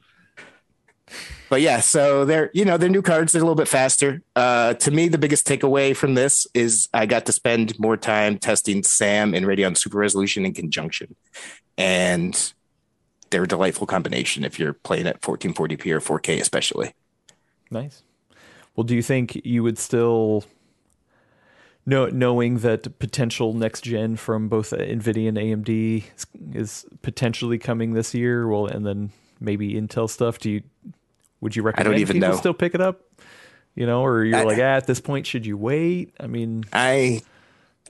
but 1.50 1.62
yeah, 1.62 1.80
so 1.80 2.26
they're 2.26 2.50
you 2.54 2.66
know 2.66 2.78
their 2.78 2.90
new 2.90 3.02
cards 3.02 3.34
They're 3.34 3.42
a 3.42 3.46
little 3.46 3.56
bit 3.56 3.68
faster. 3.68 4.22
Uh, 4.36 4.74
to 4.76 4.92
me, 4.92 5.08
the 5.08 5.18
biggest 5.18 5.48
takeaway 5.48 5.96
from 5.96 6.14
this 6.14 6.48
is 6.54 6.88
I 6.94 7.06
got 7.06 7.26
to 7.26 7.32
spend 7.32 7.78
more 7.80 7.98
time 7.98 8.38
testing 8.38 8.84
SAM 8.84 9.34
and 9.34 9.46
Radeon 9.46 9.78
Super 9.78 9.98
Resolution 9.98 10.46
in 10.46 10.54
conjunction, 10.54 11.16
and 11.78 12.54
they're 13.30 13.44
a 13.44 13.48
delightful 13.48 13.88
combination 13.88 14.44
if 14.44 14.60
you're 14.60 14.74
playing 14.74 15.08
at 15.08 15.22
1440p 15.22 15.92
or 15.92 16.20
4K, 16.20 16.40
especially. 16.40 16.94
Nice. 17.70 18.04
Well, 18.76 18.84
do 18.84 18.96
you 18.96 19.04
think 19.04 19.40
you 19.46 19.62
would 19.62 19.78
still 19.78 20.46
know, 21.86 22.08
knowing 22.08 22.60
that 22.60 23.00
potential 23.00 23.54
next 23.54 23.82
gen 23.82 24.16
from 24.16 24.48
both 24.48 24.72
Nvidia 24.72 25.30
and 25.30 25.38
AMD 25.38 26.04
is, 26.16 26.26
is 26.54 26.86
potentially 27.02 27.58
coming 27.58 27.94
this 27.94 28.14
year, 28.14 28.48
well, 28.48 28.68
and 28.68 28.86
then 28.86 29.12
maybe 29.40 29.74
Intel 29.74 30.10
stuff. 30.10 30.40
Do 30.40 30.50
you 30.52 30.64
would 31.42 31.56
you 31.56 31.64
recommend 31.64 31.88
I 31.88 31.92
don't 31.92 32.00
even 32.02 32.16
people 32.18 32.30
know. 32.30 32.36
still 32.36 32.54
pick 32.54 32.76
it 32.76 32.82
up? 32.82 33.02
You 33.76 33.86
know, 33.86 34.02
or 34.06 34.24
you're 34.26 34.38
I- 34.40 34.44
like, 34.44 34.58
ah, 34.58 34.76
at 34.78 34.88
this 34.88 35.00
point, 35.00 35.26
should 35.28 35.46
you 35.46 35.58
wait? 35.58 36.14
I 36.20 36.28
mean, 36.28 36.64
I 36.74 37.22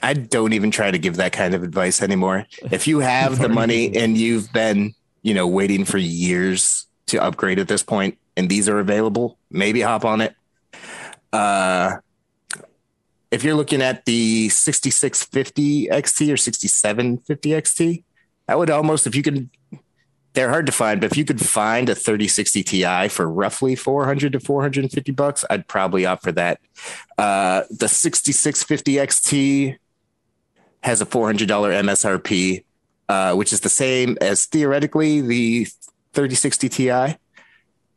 I 0.01 0.13
don't 0.13 0.53
even 0.53 0.71
try 0.71 0.91
to 0.91 0.97
give 0.97 1.17
that 1.17 1.31
kind 1.33 1.53
of 1.55 1.63
advice 1.63 2.01
anymore. 2.01 2.45
If 2.71 2.87
you 2.87 2.99
have 3.13 3.39
the 3.39 3.49
money 3.49 3.95
and 3.95 4.17
you've 4.17 4.51
been, 4.53 4.93
you 5.23 5.33
know, 5.33 5.47
waiting 5.47 5.85
for 5.85 5.97
years 5.97 6.85
to 7.07 7.21
upgrade 7.21 7.59
at 7.59 7.67
this 7.67 7.81
point 7.83 8.17
and 8.37 8.49
these 8.49 8.69
are 8.69 8.79
available, 8.79 9.37
maybe 9.49 9.81
hop 9.81 10.05
on 10.05 10.21
it. 10.21 10.35
Uh 11.33 11.97
if 13.31 13.43
you're 13.43 13.53
looking 13.55 13.81
at 13.81 14.05
the 14.05 14.49
6650 14.49 15.87
XT 15.89 16.33
or 16.33 16.37
6750 16.37 17.49
XT, 17.51 18.03
I 18.47 18.55
would 18.55 18.69
almost 18.71 19.05
if 19.05 19.15
you 19.15 19.21
could 19.21 19.49
they're 20.33 20.49
hard 20.49 20.65
to 20.67 20.71
find, 20.71 21.01
but 21.01 21.11
if 21.11 21.17
you 21.17 21.25
could 21.25 21.41
find 21.41 21.89
a 21.89 21.95
3060 21.95 22.63
Ti 22.63 23.07
for 23.07 23.29
roughly 23.29 23.75
400 23.75 24.33
to 24.33 24.39
450 24.39 25.11
bucks, 25.11 25.43
I'd 25.49 25.67
probably 25.67 26.05
opt 26.05 26.23
for 26.23 26.31
that. 26.33 26.59
Uh, 27.17 27.63
the 27.69 27.87
6650 27.87 28.93
XT 28.95 29.77
has 30.81 31.01
a 31.01 31.05
$400 31.05 31.47
MSRP, 31.47 32.63
uh, 33.09 33.35
which 33.35 33.51
is 33.51 33.61
the 33.61 33.69
same 33.69 34.17
as 34.21 34.45
theoretically 34.45 35.21
the 35.21 35.65
3060 36.13 36.69
Ti. 36.69 36.91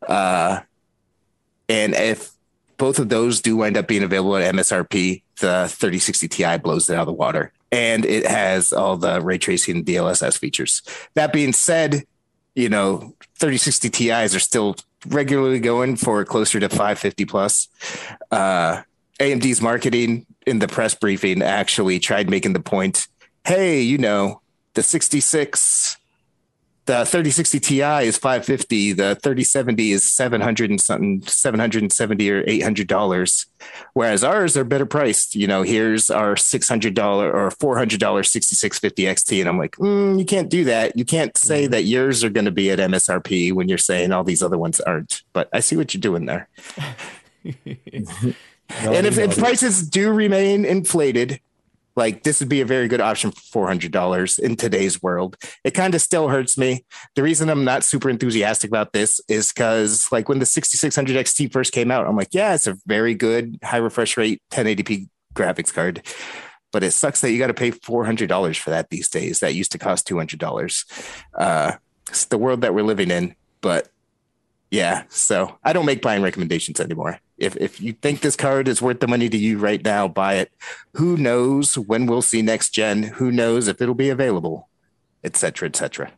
Uh, 0.07 0.59
and 1.69 1.93
if 1.93 2.31
both 2.77 2.99
of 2.99 3.09
those 3.09 3.41
do 3.41 3.55
wind 3.55 3.77
up 3.77 3.87
being 3.87 4.03
available 4.03 4.35
at 4.35 4.53
MSRP, 4.53 5.21
the 5.39 5.67
3060 5.69 6.27
Ti 6.27 6.57
blows 6.57 6.89
it 6.89 6.95
out 6.95 7.01
of 7.01 7.07
the 7.07 7.13
water. 7.13 7.53
And 7.71 8.05
it 8.05 8.25
has 8.25 8.73
all 8.73 8.97
the 8.97 9.21
ray 9.21 9.37
tracing 9.37 9.77
and 9.77 9.85
DLSS 9.85 10.37
features. 10.37 10.81
That 11.13 11.31
being 11.33 11.53
said, 11.53 12.03
you 12.55 12.69
know, 12.69 13.15
3060 13.39 13.89
Ti's 13.89 14.35
are 14.35 14.39
still 14.39 14.75
regularly 15.07 15.59
going 15.59 15.95
for 15.95 16.23
closer 16.25 16.59
to 16.59 16.69
550 16.69 17.25
plus. 17.25 17.67
Uh, 18.31 18.83
AMD's 19.19 19.61
marketing 19.61 20.25
in 20.45 20.59
the 20.59 20.67
press 20.67 20.95
briefing 20.95 21.41
actually 21.41 21.99
tried 21.99 22.29
making 22.29 22.53
the 22.53 22.59
point 22.59 23.07
hey, 23.45 23.81
you 23.81 23.97
know, 23.97 24.41
the 24.73 24.81
66, 24.81 25.97
the 26.85 27.05
3060 27.05 27.59
Ti 27.59 27.81
is 27.81 28.17
550, 28.17 28.93
the 28.93 29.15
3070 29.15 29.91
is 29.91 30.03
700 30.03 30.69
and 30.69 30.81
something, 30.81 31.21
770 31.21 32.31
or 32.31 32.43
800 32.45 32.87
dollars, 32.87 33.45
whereas 33.93 34.23
ours 34.23 34.57
are 34.57 34.65
better 34.65 34.85
priced. 34.85 35.35
You 35.35 35.47
know, 35.47 35.61
here's 35.61 36.11
our 36.11 36.35
600 36.35 36.93
dollar 36.93 37.31
or 37.31 37.51
400 37.51 37.99
dollar 37.99 38.23
6650 38.23 39.03
XT, 39.03 39.39
and 39.39 39.49
I'm 39.49 39.57
like, 39.57 39.77
mm, 39.77 40.19
you 40.19 40.25
can't 40.25 40.49
do 40.49 40.65
that. 40.65 40.97
You 40.97 41.05
can't 41.05 41.37
say 41.37 41.67
that 41.67 41.85
yours 41.85 42.23
are 42.23 42.29
going 42.29 42.45
to 42.45 42.51
be 42.51 42.69
at 42.69 42.79
MSRP 42.79 43.53
when 43.53 43.69
you're 43.69 43.77
saying 43.77 44.11
all 44.11 44.25
these 44.25 44.43
other 44.43 44.57
ones 44.57 44.81
aren't. 44.81 45.23
But 45.31 45.49
I 45.53 45.61
see 45.61 45.77
what 45.77 45.93
you're 45.93 46.01
doing 46.01 46.25
there. 46.25 46.49
and 47.45 49.07
if, 49.07 49.17
if 49.17 49.37
prices 49.37 49.87
do 49.87 50.11
remain 50.11 50.65
inflated, 50.65 51.39
like 51.95 52.23
this 52.23 52.39
would 52.39 52.49
be 52.49 52.61
a 52.61 52.65
very 52.65 52.87
good 52.87 53.01
option 53.01 53.31
for 53.31 53.41
four 53.41 53.67
hundred 53.67 53.91
dollars 53.91 54.39
in 54.39 54.55
today's 54.55 55.01
world. 55.01 55.37
It 55.63 55.71
kind 55.71 55.93
of 55.93 56.01
still 56.01 56.29
hurts 56.29 56.57
me. 56.57 56.85
The 57.15 57.23
reason 57.23 57.49
I'm 57.49 57.63
not 57.63 57.83
super 57.83 58.09
enthusiastic 58.09 58.69
about 58.69 58.93
this 58.93 59.21
is 59.27 59.51
because, 59.51 60.11
like, 60.11 60.29
when 60.29 60.39
the 60.39 60.45
6600 60.45 61.15
XT 61.15 61.51
first 61.51 61.71
came 61.71 61.91
out, 61.91 62.07
I'm 62.07 62.15
like, 62.15 62.33
yeah, 62.33 62.53
it's 62.53 62.67
a 62.67 62.77
very 62.85 63.13
good 63.13 63.59
high 63.63 63.77
refresh 63.77 64.17
rate 64.17 64.41
1080p 64.51 65.09
graphics 65.35 65.73
card, 65.73 66.05
but 66.71 66.83
it 66.83 66.91
sucks 66.91 67.21
that 67.21 67.31
you 67.31 67.39
got 67.39 67.47
to 67.47 67.53
pay 67.53 67.71
four 67.71 68.05
hundred 68.05 68.29
dollars 68.29 68.57
for 68.57 68.71
that 68.71 68.89
these 68.89 69.09
days. 69.09 69.39
That 69.39 69.53
used 69.53 69.71
to 69.73 69.77
cost 69.77 70.07
two 70.07 70.17
hundred 70.17 70.39
dollars. 70.39 70.85
Uh, 71.33 71.73
it's 72.09 72.25
the 72.25 72.37
world 72.37 72.61
that 72.61 72.73
we're 72.73 72.83
living 72.83 73.11
in, 73.11 73.35
but 73.61 73.89
yeah, 74.73 75.03
so 75.07 75.59
I 75.63 75.71
don't 75.71 75.85
make 75.85 76.01
buying 76.01 76.23
recommendations 76.23 76.79
anymore. 76.79 77.19
If 77.37 77.55
if 77.57 77.79
you 77.79 77.93
think 77.93 78.21
this 78.21 78.35
card 78.35 78.67
is 78.67 78.81
worth 78.81 79.01
the 79.01 79.07
money 79.07 79.29
to 79.29 79.37
you 79.37 79.59
right 79.59 79.83
now, 79.83 80.07
buy 80.07 80.35
it. 80.37 80.51
Who 80.93 81.15
knows 81.15 81.77
when 81.77 82.07
we'll 82.07 82.23
see 82.23 82.41
next 82.41 82.71
gen? 82.71 83.03
Who 83.03 83.31
knows 83.31 83.67
if 83.67 83.81
it'll 83.81 83.93
be 83.93 84.09
available, 84.09 84.69
et 85.23 85.37
cetera, 85.37 85.69
et 85.69 85.75
cetera. 85.75 86.11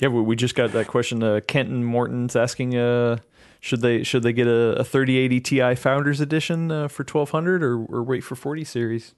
Yeah, 0.00 0.08
we, 0.08 0.22
we 0.22 0.36
just 0.36 0.54
got 0.54 0.72
that 0.72 0.86
question. 0.86 1.22
Uh, 1.22 1.40
Kenton 1.46 1.84
Morton's 1.84 2.34
asking, 2.34 2.74
uh, 2.78 3.18
should 3.60 3.82
they 3.82 4.02
should 4.02 4.22
they 4.22 4.32
get 4.32 4.46
a, 4.46 4.76
a 4.78 4.84
3080 4.84 5.40
Ti 5.40 5.74
Founders 5.74 6.22
Edition 6.22 6.72
uh, 6.72 6.88
for 6.88 7.02
1200 7.02 7.62
or, 7.62 7.84
or 7.84 8.02
wait 8.02 8.22
for 8.24 8.36
40 8.36 8.64
series? 8.64 9.14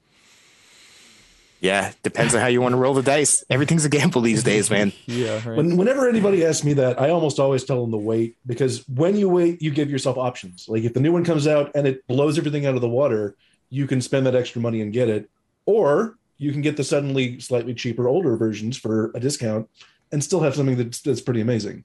Yeah, 1.61 1.92
depends 2.05 2.35
on 2.35 2.40
how 2.40 2.47
you 2.47 2.61
want 2.61 2.73
to 2.75 2.77
roll 2.77 2.94
the 2.94 3.03
dice. 3.03 3.42
Everything's 3.51 3.85
a 3.85 3.88
gamble 3.88 4.21
these 4.21 4.44
days, 4.44 4.71
man. 4.77 4.92
Yeah, 5.07 5.35
right. 5.49 5.57
When, 5.57 5.77
whenever 5.77 6.09
anybody 6.09 6.44
asks 6.44 6.64
me 6.64 6.73
that, 6.75 7.01
I 7.01 7.11
almost 7.11 7.40
always 7.40 7.64
tell 7.64 7.81
them 7.83 7.90
to 7.90 7.97
wait 7.99 8.37
because 8.47 8.87
when 8.88 9.16
you 9.16 9.29
wait, 9.29 9.61
you 9.61 9.71
give 9.73 9.90
yourself 9.90 10.16
options. 10.18 10.66
Like 10.68 10.85
if 10.85 10.94
the 10.94 11.01
new 11.01 11.12
one 11.12 11.25
comes 11.25 11.47
out 11.49 11.73
and 11.75 11.87
it 11.87 12.07
blows 12.07 12.38
everything 12.38 12.64
out 12.66 12.77
of 12.77 12.81
the 12.81 12.88
water, 12.88 13.35
you 13.71 13.87
can 13.88 14.01
spend 14.01 14.25
that 14.27 14.35
extra 14.37 14.61
money 14.61 14.81
and 14.81 14.92
get 14.92 15.09
it, 15.09 15.29
or 15.66 16.16
you 16.38 16.53
can 16.53 16.62
get 16.62 16.77
the 16.77 16.85
suddenly 16.85 17.40
slightly 17.40 17.75
cheaper 17.75 18.07
older 18.09 18.37
versions 18.37 18.77
for 18.77 19.11
a 19.16 19.21
discount 19.21 19.68
and 20.12 20.23
still 20.23 20.40
have 20.40 20.55
something 20.55 20.77
that's 20.77 21.01
that's 21.01 21.21
pretty 21.21 21.40
amazing. 21.40 21.83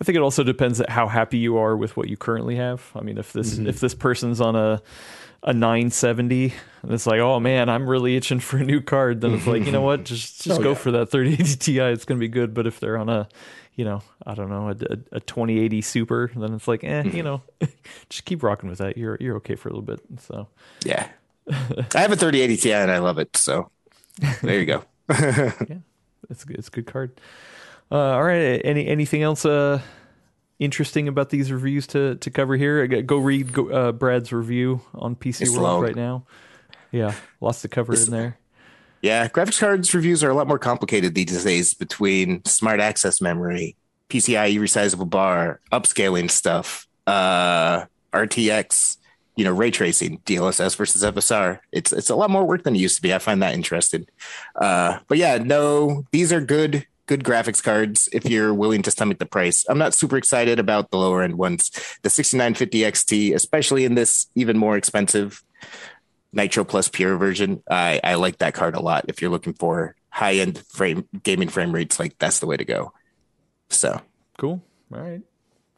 I 0.00 0.04
think 0.04 0.16
it 0.16 0.22
also 0.22 0.42
depends 0.44 0.80
on 0.80 0.86
how 0.88 1.06
happy 1.08 1.38
you 1.38 1.56
are 1.56 1.76
with 1.76 1.96
what 1.96 2.08
you 2.08 2.16
currently 2.16 2.56
have. 2.56 2.90
I 2.94 3.00
mean, 3.00 3.18
if 3.18 3.32
this 3.32 3.54
Mhm. 3.58 3.66
if 3.68 3.80
this 3.80 3.94
person's 3.94 4.40
on 4.40 4.54
a 4.56 4.80
a 5.44 5.52
970 5.52 6.52
and 6.82 6.92
it's 6.92 7.06
like, 7.06 7.20
oh 7.20 7.38
man, 7.38 7.68
I'm 7.68 7.88
really 7.88 8.16
itching 8.16 8.40
for 8.40 8.56
a 8.56 8.64
new 8.64 8.80
card, 8.80 9.20
then 9.20 9.34
it's 9.34 9.46
like, 9.46 9.64
you 9.66 9.72
know 9.72 9.82
what, 9.82 10.04
just 10.10 10.42
just 10.42 10.60
Oh, 10.60 10.62
go 10.62 10.70
yeah. 10.70 10.74
for 10.74 10.90
that 10.92 11.10
3080 11.10 11.56
Ti. 11.56 11.78
It's 11.80 12.04
gonna 12.04 12.20
be 12.20 12.28
good. 12.28 12.54
But 12.54 12.66
if 12.66 12.80
they're 12.80 12.96
on 12.98 13.08
a, 13.08 13.28
you 13.74 13.84
know, 13.84 14.02
I 14.26 14.34
don't 14.34 14.48
know, 14.50 14.68
a, 14.68 14.72
a, 14.72 15.16
a 15.16 15.20
2080 15.20 15.80
Super, 15.82 16.30
then 16.34 16.54
it's 16.54 16.66
like, 16.66 16.82
eh, 16.82 17.02
you 17.12 17.22
know, 17.22 17.42
just 18.08 18.24
keep 18.24 18.42
rocking 18.42 18.68
with 18.70 18.78
that. 18.78 18.96
You're 18.96 19.18
you're 19.20 19.36
okay 19.36 19.54
for 19.54 19.68
a 19.68 19.72
little 19.72 19.82
bit. 19.82 20.00
So 20.20 20.48
Yeah, 20.84 21.08
I 21.50 22.00
have 22.00 22.12
a 22.12 22.16
3080 22.16 22.56
Ti 22.56 22.72
and 22.72 22.90
I 22.90 22.98
love 22.98 23.18
it. 23.18 23.36
So 23.36 23.70
there 24.42 24.58
you 24.58 24.66
go. 24.66 24.84
Yeah 25.10 25.78
it's 26.30 26.42
a 26.42 26.46
good, 26.46 26.56
it's 26.58 26.68
a 26.68 26.70
good 26.70 26.86
card. 26.86 27.20
Uh, 27.92 27.96
all 28.14 28.22
right, 28.24 28.60
any 28.64 28.86
anything 28.86 29.22
else 29.22 29.44
uh, 29.44 29.80
interesting 30.58 31.08
about 31.08 31.30
these 31.30 31.50
reviews 31.52 31.86
to 31.88 32.16
to 32.16 32.30
cover 32.30 32.56
here? 32.56 32.86
Go- 32.86 33.02
Go 33.02 33.18
read 33.18 33.52
go, 33.52 33.68
uh, 33.70 33.92
Brad's 33.92 34.32
review 34.32 34.80
on 34.94 35.14
PC 35.16 35.42
It's 35.42 35.50
World 35.52 35.62
long. 35.62 35.82
right 35.82 35.96
now. 35.96 36.24
Yeah, 36.92 37.14
lots 37.40 37.62
to 37.62 37.68
cover 37.68 37.92
It's- 37.92 38.06
in 38.08 38.12
there. 38.12 38.38
Yeah, 39.02 39.28
graphics 39.28 39.60
cards 39.60 39.92
reviews 39.94 40.24
are 40.24 40.30
a 40.30 40.34
lot 40.34 40.48
more 40.48 40.58
complicated 40.58 41.14
these 41.14 41.44
days 41.44 41.74
between 41.74 42.42
smart 42.46 42.80
access 42.80 43.20
memory, 43.20 43.76
PCIe 44.08 44.56
resizable 44.58 45.10
bar, 45.10 45.60
upscaling 45.70 46.30
stuff, 46.30 46.86
uh, 47.06 47.84
RTX, 48.14 48.96
you 49.36 49.44
know, 49.44 49.52
ray 49.52 49.70
tracing, 49.70 50.20
DLSS 50.24 50.74
versus 50.76 51.02
FSR. 51.02 51.58
It's 51.70 51.92
it's 51.92 52.08
a 52.08 52.16
lot 52.16 52.30
more 52.30 52.44
work 52.46 52.62
than 52.62 52.74
it 52.76 52.78
used 52.78 52.96
to 52.96 53.02
be. 53.02 53.12
I 53.12 53.18
find 53.18 53.42
that 53.42 53.52
interesting. 53.52 54.06
Uh, 54.56 55.00
but 55.08 55.18
yeah, 55.18 55.36
no, 55.36 56.04
these 56.12 56.32
are 56.32 56.40
good 56.40 56.86
good 57.06 57.22
graphics 57.24 57.62
cards 57.62 58.08
if 58.12 58.24
you're 58.28 58.54
willing 58.54 58.82
to 58.82 58.90
stomach 58.90 59.18
the 59.18 59.26
price. 59.26 59.64
I'm 59.68 59.78
not 59.78 59.94
super 59.94 60.16
excited 60.16 60.58
about 60.58 60.90
the 60.90 60.96
lower 60.98 61.22
end 61.22 61.36
ones. 61.36 61.70
The 62.02 62.10
6950 62.10 62.80
XT, 62.80 63.34
especially 63.34 63.84
in 63.84 63.94
this 63.94 64.26
even 64.34 64.56
more 64.58 64.76
expensive 64.76 65.42
Nitro 66.32 66.64
Plus 66.64 66.88
Pure 66.88 67.16
version. 67.18 67.62
I, 67.70 68.00
I 68.02 68.14
like 68.14 68.38
that 68.38 68.54
card 68.54 68.74
a 68.74 68.80
lot. 68.80 69.04
If 69.08 69.20
you're 69.20 69.30
looking 69.30 69.52
for 69.54 69.94
high 70.08 70.34
end 70.34 70.58
frame 70.68 71.08
gaming 71.22 71.48
frame 71.48 71.72
rates, 71.72 71.98
like 71.98 72.16
that's 72.18 72.38
the 72.40 72.46
way 72.46 72.56
to 72.56 72.64
go. 72.64 72.92
So 73.68 74.00
Cool. 74.38 74.62
All 74.92 75.00
right, 75.00 75.22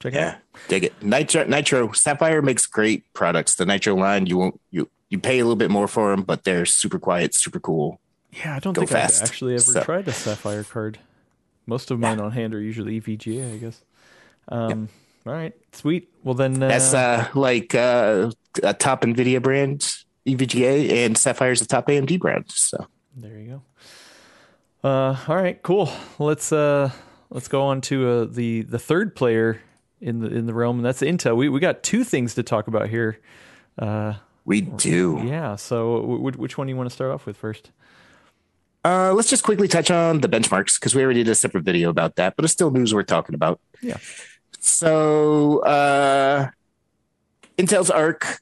check 0.01 0.15
it 0.15 0.19
out. 0.19 0.35
yeah, 0.35 0.61
dig 0.69 0.85
it. 0.85 1.03
Nitro 1.03 1.45
Nitro 1.45 1.93
Sapphire 1.93 2.43
makes 2.43 2.67
great 2.67 3.05
products. 3.15 3.55
The 3.55 3.67
Nitro 3.67 3.95
line, 3.95 4.27
you 4.27 4.37
won't 4.39 4.61
you 4.71 4.91
you 5.09 5.19
pay 5.19 5.39
a 5.39 5.45
little 5.45 5.57
bit 5.57 5.71
more 5.71 5.89
for 5.89 6.11
them, 6.11 6.23
but 6.23 6.45
they're 6.45 6.67
super 6.67 6.99
quiet, 6.99 7.35
super 7.35 7.61
cool. 7.61 8.01
Yeah, 8.33 8.57
I 8.57 8.59
don't 8.59 8.73
Go 8.75 8.81
think 8.83 8.91
fast. 8.91 9.23
I've 9.23 9.29
actually 9.29 9.55
ever 9.55 9.63
So- 9.63 9.83
tried 9.85 10.09
a 10.09 10.13
Sapphire 10.13 10.65
card. 10.65 10.99
Most 11.67 11.91
of 11.91 11.99
mine 11.99 12.21
on 12.21 12.31
hand 12.33 12.55
are 12.55 12.61
usually 12.61 13.01
EVGA, 13.01 13.55
I 13.55 13.57
guess. 13.59 13.83
Um, 14.49 14.89
All 15.27 15.33
right, 15.33 15.53
sweet. 15.73 16.09
Well 16.23 16.35
then, 16.35 16.63
uh, 16.63 16.69
That's 16.69 16.95
uh 16.95 17.27
like 17.35 17.75
uh, 17.75 18.31
a 18.63 18.73
top 18.75 19.03
Nvidia 19.03 19.43
brand, 19.43 19.81
EVGA, 20.27 20.93
and 21.05 21.19
Sapphire's 21.19 21.61
a 21.61 21.67
top 21.67 21.89
AMD 21.89 22.19
brand. 22.21 22.45
So 22.49 22.87
There 23.17 23.39
you 23.39 23.63
go. 24.83 24.89
Uh, 24.89 25.17
all 25.27 25.35
right, 25.37 25.61
cool. 25.63 25.91
Let's 26.21 26.53
uh, 26.53 26.91
let's 27.31 27.49
go 27.49 27.63
on 27.63 27.81
to 27.83 28.09
uh, 28.09 28.25
the 28.31 28.63
the 28.63 28.79
third 28.79 29.17
player 29.17 29.61
in 30.01 30.21
the 30.21 30.29
in 30.29 30.47
the 30.47 30.55
realm, 30.55 30.77
and 30.77 30.87
that's 30.87 31.01
Intel. 31.03 31.37
We 31.37 31.49
we 31.49 31.59
got 31.59 31.83
two 31.83 32.05
things 32.05 32.35
to 32.35 32.45
talk 32.45 32.69
about 32.69 32.89
here. 32.89 33.19
Uh, 33.77 34.15
we 34.45 34.61
do. 34.61 35.21
yeah. 35.25 35.57
So 35.57 36.01
w- 36.03 36.21
which 36.21 36.57
one 36.57 36.69
do 36.69 36.71
you 36.71 36.77
want 36.77 36.89
to 36.89 36.95
start 36.95 37.11
off 37.11 37.27
with 37.27 37.37
first? 37.37 37.73
Uh, 38.87 39.13
let's 39.13 39.29
just 39.29 39.43
quickly 39.43 39.67
touch 39.67 39.91
on 39.91 40.21
the 40.21 40.29
benchmarks 40.29 40.79
because 40.79 40.95
we 40.95 41.03
already 41.03 41.25
did 41.25 41.33
a 41.33 41.35
separate 41.35 41.65
video 41.65 41.91
about 41.91 42.15
that, 42.15 42.37
but 42.37 42.45
it's 42.45 42.53
still 42.53 42.71
news 42.71 42.95
worth 42.95 43.07
talking 43.07 43.35
about. 43.35 43.59
Yeah. 43.83 43.97
So, 44.61 45.59
uh, 45.65 46.51
Intel's 47.59 47.91
Arc 47.91 48.39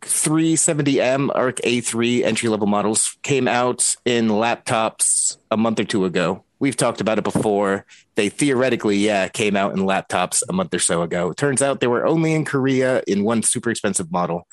370M, 0.00 1.30
ARC 1.32 1.58
A3 1.58 2.24
entry 2.24 2.48
level 2.48 2.66
models 2.66 3.16
came 3.22 3.46
out 3.46 3.94
in 4.04 4.30
laptops 4.30 5.36
a 5.52 5.56
month 5.56 5.78
or 5.78 5.84
two 5.84 6.04
ago. 6.06 6.42
We've 6.58 6.76
talked 6.76 7.00
about 7.00 7.18
it 7.18 7.24
before. 7.24 7.86
They 8.16 8.30
theoretically, 8.30 8.96
yeah, 8.96 9.28
came 9.28 9.54
out 9.54 9.74
in 9.74 9.84
laptops 9.84 10.42
a 10.48 10.52
month 10.52 10.74
or 10.74 10.80
so 10.80 11.02
ago. 11.02 11.30
It 11.30 11.36
turns 11.36 11.62
out 11.62 11.78
they 11.78 11.86
were 11.86 12.04
only 12.04 12.34
in 12.34 12.44
Korea 12.44 13.04
in 13.06 13.22
one 13.22 13.44
super 13.44 13.70
expensive 13.70 14.10
model. 14.10 14.48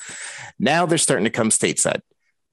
Now 0.60 0.86
they're 0.86 0.98
starting 0.98 1.24
to 1.24 1.30
come 1.30 1.48
stateside. 1.48 2.02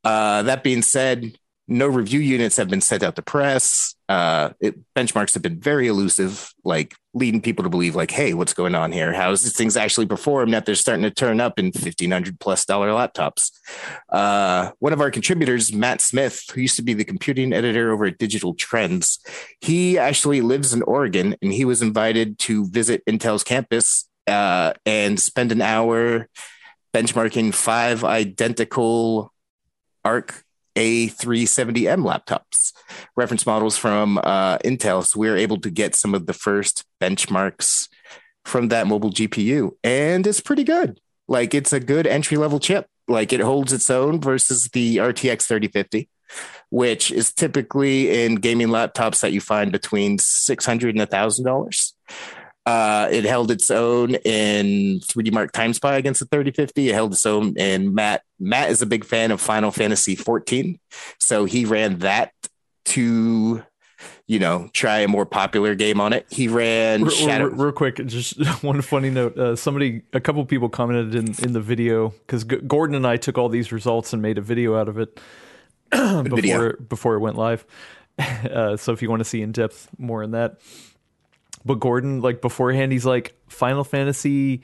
Uh, 0.03 0.41
that 0.41 0.63
being 0.63 0.81
said, 0.81 1.37
no 1.69 1.87
review 1.87 2.19
units 2.19 2.57
have 2.57 2.67
been 2.67 2.81
sent 2.81 3.03
out 3.03 3.15
to 3.15 3.21
press. 3.21 3.95
Uh, 4.09 4.49
it, 4.59 4.75
benchmarks 4.95 5.35
have 5.35 5.43
been 5.43 5.59
very 5.59 5.87
elusive, 5.87 6.51
like 6.63 6.95
leading 7.13 7.41
people 7.41 7.63
to 7.63 7.69
believe, 7.69 7.95
like, 7.95 8.09
hey, 8.09 8.33
what's 8.33 8.53
going 8.53 8.73
on 8.73 8.91
here? 8.91 9.13
How 9.13 9.31
is 9.31 9.43
this 9.43 9.53
things 9.53 9.77
actually 9.77 10.07
perform 10.07 10.49
that 10.51 10.65
they're 10.65 10.75
starting 10.75 11.03
to 11.03 11.11
turn 11.11 11.39
up 11.39 11.59
in 11.59 11.71
fifteen 11.71 12.11
hundred 12.11 12.39
plus 12.39 12.65
dollar 12.65 12.89
laptops? 12.89 13.51
Uh, 14.09 14.71
one 14.79 14.93
of 14.93 15.01
our 15.01 15.11
contributors, 15.11 15.71
Matt 15.71 16.01
Smith, 16.01 16.43
who 16.53 16.61
used 16.61 16.75
to 16.77 16.81
be 16.81 16.93
the 16.93 17.05
computing 17.05 17.53
editor 17.53 17.91
over 17.91 18.05
at 18.05 18.17
Digital 18.17 18.55
Trends, 18.55 19.19
he 19.61 19.97
actually 19.99 20.41
lives 20.41 20.73
in 20.73 20.81
Oregon, 20.81 21.35
and 21.41 21.53
he 21.53 21.65
was 21.65 21.81
invited 21.81 22.39
to 22.39 22.67
visit 22.67 23.05
Intel's 23.05 23.43
campus 23.43 24.09
uh, 24.25 24.73
and 24.85 25.19
spend 25.19 25.51
an 25.51 25.61
hour 25.61 26.27
benchmarking 26.93 27.53
five 27.53 28.03
identical 28.03 29.31
ARC 30.03 30.43
a370M 30.79 32.05
laptops, 32.05 32.71
reference 33.17 33.45
models 33.45 33.77
from 33.77 34.17
uh, 34.19 34.57
Intel. 34.59 35.05
So 35.05 35.19
we 35.19 35.29
were 35.29 35.35
able 35.35 35.59
to 35.59 35.69
get 35.69 35.93
some 35.93 36.15
of 36.15 36.25
the 36.25 36.33
first 36.33 36.85
benchmarks 37.01 37.89
from 38.45 38.69
that 38.69 38.87
mobile 38.87 39.11
GPU, 39.11 39.71
and 39.83 40.25
it's 40.25 40.39
pretty 40.39 40.63
good. 40.63 40.99
Like 41.27 41.53
it's 41.53 41.73
a 41.73 41.79
good 41.79 42.07
entry 42.07 42.37
level 42.37 42.59
chip. 42.59 42.87
Like 43.07 43.33
it 43.33 43.41
holds 43.41 43.73
its 43.73 43.89
own 43.89 44.21
versus 44.21 44.69
the 44.69 44.97
RTX 44.97 45.47
3050, 45.47 46.09
which 46.69 47.11
is 47.11 47.33
typically 47.33 48.23
in 48.23 48.35
gaming 48.35 48.69
laptops 48.69 49.19
that 49.21 49.33
you 49.33 49.41
find 49.41 49.71
between 49.71 50.17
six 50.17 50.65
hundred 50.65 50.95
and 50.95 51.01
a 51.01 51.05
thousand 51.05 51.45
dollars. 51.45 51.93
Uh, 52.65 53.07
it 53.11 53.25
held 53.25 53.49
its 53.49 53.71
own 53.71 54.15
in 54.15 54.99
3D 54.99 55.31
Mark 55.31 55.51
Time 55.51 55.73
Spy 55.73 55.95
against 55.95 56.19
the 56.19 56.27
3050. 56.27 56.89
It 56.89 56.93
held 56.93 57.13
its 57.13 57.25
own 57.25 57.57
in 57.57 57.95
Matt. 57.95 58.23
Matt 58.39 58.69
is 58.69 58.81
a 58.81 58.85
big 58.85 59.05
fan 59.05 59.31
of 59.31 59.41
Final 59.41 59.71
Fantasy 59.71 60.15
14, 60.15 60.79
so 61.19 61.45
he 61.45 61.65
ran 61.65 61.99
that 61.99 62.31
to, 62.85 63.63
you 64.27 64.39
know, 64.39 64.69
try 64.73 64.99
a 64.99 65.07
more 65.07 65.25
popular 65.25 65.73
game 65.73 65.99
on 65.99 66.13
it. 66.13 66.27
He 66.29 66.47
ran 66.47 67.03
real, 67.03 67.11
Shadow. 67.11 67.45
Real, 67.45 67.55
real 67.55 67.71
quick, 67.71 67.95
just 68.05 68.37
one 68.63 68.81
funny 68.81 69.09
note. 69.09 69.37
Uh, 69.37 69.55
somebody, 69.55 70.03
a 70.13 70.19
couple 70.19 70.45
people 70.45 70.69
commented 70.69 71.15
in, 71.15 71.43
in 71.43 71.53
the 71.53 71.61
video 71.61 72.09
because 72.09 72.43
G- 72.43 72.57
Gordon 72.67 72.95
and 72.95 73.07
I 73.07 73.17
took 73.17 73.37
all 73.37 73.49
these 73.49 73.71
results 73.71 74.13
and 74.13 74.21
made 74.21 74.37
a 74.37 74.41
video 74.41 74.75
out 74.75 74.89
of 74.89 74.99
it 74.99 75.19
before 75.91 76.23
video. 76.23 76.73
before 76.73 77.15
it 77.15 77.19
went 77.19 77.37
live. 77.37 77.65
Uh, 78.19 78.75
so 78.75 78.91
if 78.91 79.01
you 79.01 79.09
want 79.09 79.21
to 79.21 79.23
see 79.23 79.41
in 79.41 79.53
depth 79.53 79.87
more 79.97 80.21
in 80.21 80.31
that, 80.31 80.59
but 81.65 81.75
Gordon, 81.75 82.21
like 82.21 82.41
beforehand, 82.41 82.91
he's 82.91 83.05
like 83.05 83.35
Final 83.47 83.83
Fantasy 83.83 84.61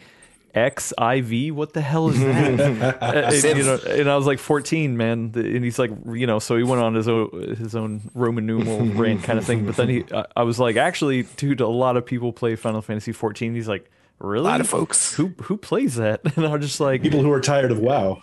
X 0.53 0.93
IV. 0.97 1.53
What 1.53 1.73
the 1.73 1.81
hell 1.81 2.09
is 2.09 2.19
that? 2.19 2.97
And, 3.01 3.57
you 3.57 3.63
know, 3.63 3.79
and 3.89 4.09
I 4.09 4.15
was 4.15 4.25
like 4.25 4.39
14, 4.39 4.95
man. 4.95 5.31
And 5.35 5.63
he's 5.63 5.77
like, 5.77 5.91
you 6.11 6.25
know, 6.25 6.39
so 6.39 6.55
he 6.55 6.63
went 6.63 6.81
on 6.81 6.93
his 6.95 7.07
own 7.07 7.55
his 7.57 7.75
own 7.75 8.01
Roman 8.13 8.45
numeral 8.45 8.79
rant 8.85 9.23
kind 9.23 9.37
of 9.37 9.45
thing. 9.45 9.65
But 9.65 9.75
then 9.75 9.89
he, 9.89 10.05
I, 10.13 10.25
I 10.37 10.43
was 10.43 10.57
like, 10.57 10.77
actually, 10.77 11.23
dude, 11.23 11.59
a 11.61 11.67
lot 11.67 11.97
of 11.97 12.05
people 12.05 12.31
play 12.31 12.55
Final 12.55 12.81
Fantasy 12.81 13.11
14. 13.11 13.53
He's 13.53 13.67
like, 13.67 13.89
really? 14.19 14.45
A 14.47 14.49
lot 14.49 14.61
of 14.61 14.69
folks. 14.69 15.13
Who 15.15 15.27
who 15.43 15.57
plays 15.57 15.95
that? 15.95 16.21
And 16.37 16.45
I 16.45 16.51
was 16.51 16.61
just 16.65 16.79
like, 16.79 17.01
People 17.01 17.21
who 17.21 17.31
are 17.31 17.41
tired 17.41 17.71
of 17.71 17.79
WoW. 17.79 18.21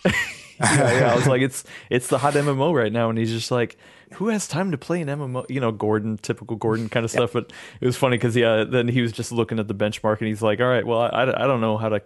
yeah, 0.76 1.00
yeah. 1.00 1.12
I 1.12 1.16
was 1.16 1.26
like, 1.26 1.42
it's 1.42 1.64
it's 1.90 2.08
the 2.08 2.18
hot 2.18 2.34
MMO 2.34 2.74
right 2.74 2.92
now, 2.92 3.10
and 3.10 3.18
he's 3.18 3.30
just 3.30 3.50
like, 3.50 3.76
who 4.14 4.28
has 4.28 4.46
time 4.46 4.70
to 4.70 4.78
play 4.78 5.00
an 5.00 5.08
MMO? 5.08 5.48
You 5.48 5.60
know, 5.60 5.72
Gordon, 5.72 6.18
typical 6.18 6.56
Gordon 6.56 6.88
kind 6.88 7.04
of 7.04 7.10
stuff. 7.10 7.32
But 7.32 7.52
it 7.80 7.86
was 7.86 7.96
funny 7.96 8.16
because 8.16 8.36
yeah, 8.36 8.64
then 8.64 8.88
he 8.88 9.02
was 9.02 9.12
just 9.12 9.32
looking 9.32 9.58
at 9.58 9.68
the 9.68 9.74
benchmark, 9.74 10.18
and 10.18 10.28
he's 10.28 10.42
like, 10.42 10.60
all 10.60 10.68
right, 10.68 10.86
well, 10.86 11.00
I, 11.00 11.22
I 11.22 11.46
don't 11.46 11.60
know 11.60 11.76
how 11.76 11.88
to 11.88 12.02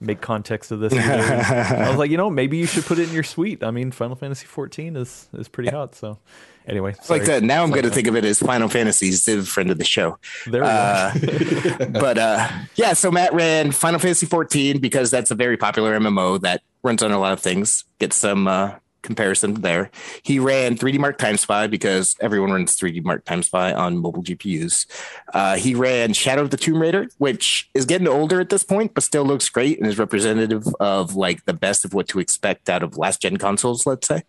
make 0.00 0.20
context 0.20 0.70
of 0.70 0.80
this. 0.80 0.92
I 0.94 1.88
was 1.88 1.98
like, 1.98 2.10
you 2.10 2.16
know, 2.16 2.30
maybe 2.30 2.56
you 2.56 2.66
should 2.66 2.84
put 2.84 2.98
it 2.98 3.08
in 3.08 3.14
your 3.14 3.22
suite. 3.22 3.62
I 3.62 3.70
mean, 3.70 3.90
Final 3.90 4.16
Fantasy 4.16 4.46
14 4.46 4.96
is 4.96 5.28
is 5.34 5.48
pretty 5.48 5.70
hot. 5.70 5.94
So 5.94 6.18
anyway, 6.66 6.94
like 7.08 7.24
that. 7.24 7.42
Now 7.42 7.62
I'm 7.62 7.70
going 7.70 7.82
to 7.82 7.90
think 7.90 8.06
of 8.06 8.16
it 8.16 8.24
as 8.24 8.38
Final 8.38 8.68
Fantasy 8.68 9.10
Ziv, 9.10 9.46
friend 9.46 9.70
of 9.70 9.78
the 9.78 9.84
show. 9.84 10.18
There 10.46 10.62
we 10.62 10.68
go. 10.68 10.72
Uh, 10.72 11.86
but 11.92 12.18
uh, 12.18 12.48
yeah, 12.76 12.92
so 12.92 13.10
Matt 13.10 13.32
ran 13.34 13.72
Final 13.72 13.98
Fantasy 13.98 14.26
14 14.26 14.78
because 14.78 15.10
that's 15.10 15.30
a 15.30 15.34
very 15.34 15.56
popular 15.56 15.98
MMO 15.98 16.40
that 16.40 16.62
runs 16.88 17.02
on 17.02 17.12
a 17.12 17.20
lot 17.20 17.32
of 17.32 17.40
things. 17.40 17.84
Get 18.00 18.12
some 18.12 18.48
uh, 18.48 18.74
comparison 19.02 19.54
there. 19.54 19.90
He 20.22 20.38
ran 20.38 20.76
3D 20.76 20.98
Mark 20.98 21.18
Time 21.18 21.36
Spy 21.36 21.66
because 21.66 22.16
everyone 22.20 22.50
runs 22.50 22.76
3D 22.76 23.04
Mark 23.04 23.24
Time 23.24 23.42
Spy 23.42 23.72
on 23.72 23.98
mobile 23.98 24.22
GPUs. 24.22 24.86
Uh, 25.32 25.56
he 25.56 25.74
ran 25.74 26.12
Shadow 26.14 26.42
of 26.42 26.50
the 26.50 26.56
Tomb 26.56 26.80
Raider, 26.80 27.08
which 27.18 27.70
is 27.74 27.84
getting 27.84 28.08
older 28.08 28.40
at 28.40 28.48
this 28.48 28.64
point, 28.64 28.94
but 28.94 29.04
still 29.04 29.24
looks 29.24 29.48
great 29.48 29.78
and 29.78 29.86
is 29.86 29.98
representative 29.98 30.66
of 30.80 31.14
like 31.14 31.44
the 31.44 31.52
best 31.52 31.84
of 31.84 31.94
what 31.94 32.08
to 32.08 32.18
expect 32.18 32.68
out 32.68 32.82
of 32.82 32.96
last 32.96 33.22
gen 33.22 33.36
consoles, 33.36 33.86
let's 33.86 34.08
say. 34.08 34.22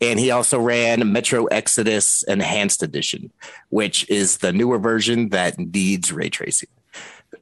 And 0.00 0.18
he 0.18 0.30
also 0.30 0.60
ran 0.60 1.12
Metro 1.12 1.46
Exodus 1.46 2.24
Enhanced 2.24 2.82
Edition, 2.82 3.32
which 3.70 4.08
is 4.10 4.38
the 4.38 4.52
newer 4.52 4.78
version 4.78 5.28
that 5.30 5.58
needs 5.58 6.12
ray 6.12 6.28
tracing. 6.28 6.68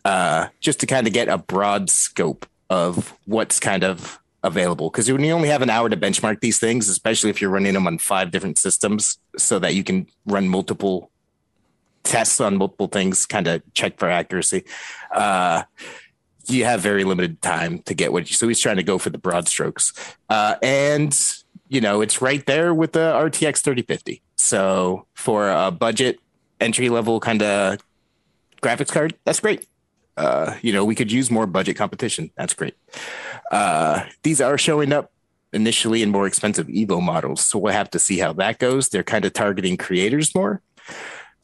Uh, 0.04 0.48
just 0.60 0.80
to 0.80 0.86
kind 0.86 1.06
of 1.06 1.12
get 1.12 1.28
a 1.28 1.38
broad 1.38 1.88
scope 1.88 2.46
of 2.70 3.16
what's 3.26 3.60
kind 3.60 3.84
of 3.84 4.21
available. 4.42 4.90
Because 4.90 5.10
when 5.10 5.22
you 5.22 5.32
only 5.32 5.48
have 5.48 5.62
an 5.62 5.70
hour 5.70 5.88
to 5.88 5.96
benchmark 5.96 6.40
these 6.40 6.58
things, 6.58 6.88
especially 6.88 7.30
if 7.30 7.40
you're 7.40 7.50
running 7.50 7.74
them 7.74 7.86
on 7.86 7.98
five 7.98 8.30
different 8.30 8.58
systems, 8.58 9.18
so 9.36 9.58
that 9.58 9.74
you 9.74 9.84
can 9.84 10.06
run 10.26 10.48
multiple 10.48 11.10
tests 12.02 12.40
on 12.40 12.56
multiple 12.56 12.88
things, 12.88 13.26
kind 13.26 13.46
of 13.46 13.62
check 13.74 13.98
for 13.98 14.08
accuracy. 14.08 14.64
Uh, 15.12 15.62
you 16.46 16.64
have 16.64 16.80
very 16.80 17.04
limited 17.04 17.40
time 17.40 17.78
to 17.80 17.94
get 17.94 18.12
what 18.12 18.28
you. 18.28 18.36
So 18.36 18.48
he's 18.48 18.60
trying 18.60 18.76
to 18.76 18.82
go 18.82 18.98
for 18.98 19.10
the 19.10 19.18
broad 19.18 19.48
strokes, 19.48 19.92
uh, 20.28 20.56
and 20.62 21.16
you 21.68 21.80
know 21.80 22.00
it's 22.00 22.20
right 22.20 22.44
there 22.46 22.74
with 22.74 22.92
the 22.92 23.12
RTX 23.12 23.60
3050. 23.60 24.22
So 24.36 25.06
for 25.14 25.48
a 25.50 25.70
budget 25.70 26.18
entry 26.60 26.88
level 26.88 27.20
kind 27.20 27.42
of 27.42 27.78
graphics 28.60 28.90
card, 28.90 29.14
that's 29.24 29.40
great. 29.40 29.68
Uh, 30.16 30.56
you 30.62 30.72
know, 30.72 30.84
we 30.84 30.94
could 30.94 31.10
use 31.10 31.30
more 31.30 31.46
budget 31.46 31.76
competition. 31.76 32.30
That's 32.36 32.54
great. 32.54 32.74
Uh, 33.52 34.04
these 34.22 34.40
are 34.40 34.58
showing 34.58 34.92
up 34.92 35.12
initially 35.52 36.02
in 36.02 36.10
more 36.10 36.26
expensive 36.26 36.66
Evo 36.68 37.00
models, 37.00 37.42
so 37.42 37.58
we'll 37.58 37.72
have 37.72 37.90
to 37.90 37.98
see 37.98 38.18
how 38.18 38.32
that 38.32 38.58
goes. 38.58 38.88
They're 38.88 39.02
kind 39.02 39.24
of 39.24 39.34
targeting 39.34 39.76
creators 39.76 40.34
more. 40.34 40.62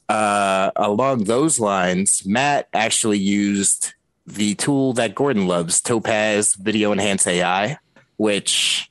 Uh, 0.08 0.70
along 0.74 1.24
those 1.24 1.60
lines, 1.60 2.24
Matt 2.24 2.68
actually 2.72 3.18
used 3.18 3.92
the 4.26 4.54
tool 4.54 4.94
that 4.94 5.14
Gordon 5.14 5.46
loves, 5.46 5.82
Topaz 5.82 6.54
Video 6.54 6.92
Enhance 6.92 7.26
AI, 7.26 7.78
which 8.16 8.90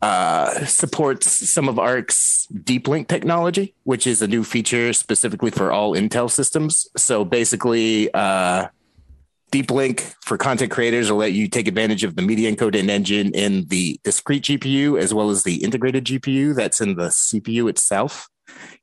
uh, 0.00 0.64
supports 0.66 1.50
some 1.50 1.68
of 1.68 1.78
ARC's 1.78 2.46
deep 2.62 2.86
link 2.86 3.08
technology, 3.08 3.74
which 3.82 4.06
is 4.06 4.22
a 4.22 4.28
new 4.28 4.44
feature 4.44 4.92
specifically 4.92 5.50
for 5.50 5.72
all 5.72 5.96
Intel 5.96 6.30
systems. 6.30 6.88
So 6.96 7.24
basically, 7.24 8.12
uh, 8.14 8.68
deep 9.50 9.70
link 9.70 10.12
for 10.22 10.36
content 10.36 10.70
creators 10.70 11.10
will 11.10 11.18
let 11.18 11.32
you 11.32 11.48
take 11.48 11.68
advantage 11.68 12.04
of 12.04 12.16
the 12.16 12.22
media 12.22 12.52
encoding 12.52 12.88
engine 12.88 13.32
in 13.34 13.66
the 13.68 13.98
discrete 14.04 14.44
GPU 14.44 15.00
as 15.00 15.14
well 15.14 15.30
as 15.30 15.42
the 15.42 15.62
integrated 15.62 16.04
GPU 16.04 16.54
that's 16.54 16.80
in 16.80 16.96
the 16.96 17.08
CPU 17.08 17.68
itself. 17.68 18.28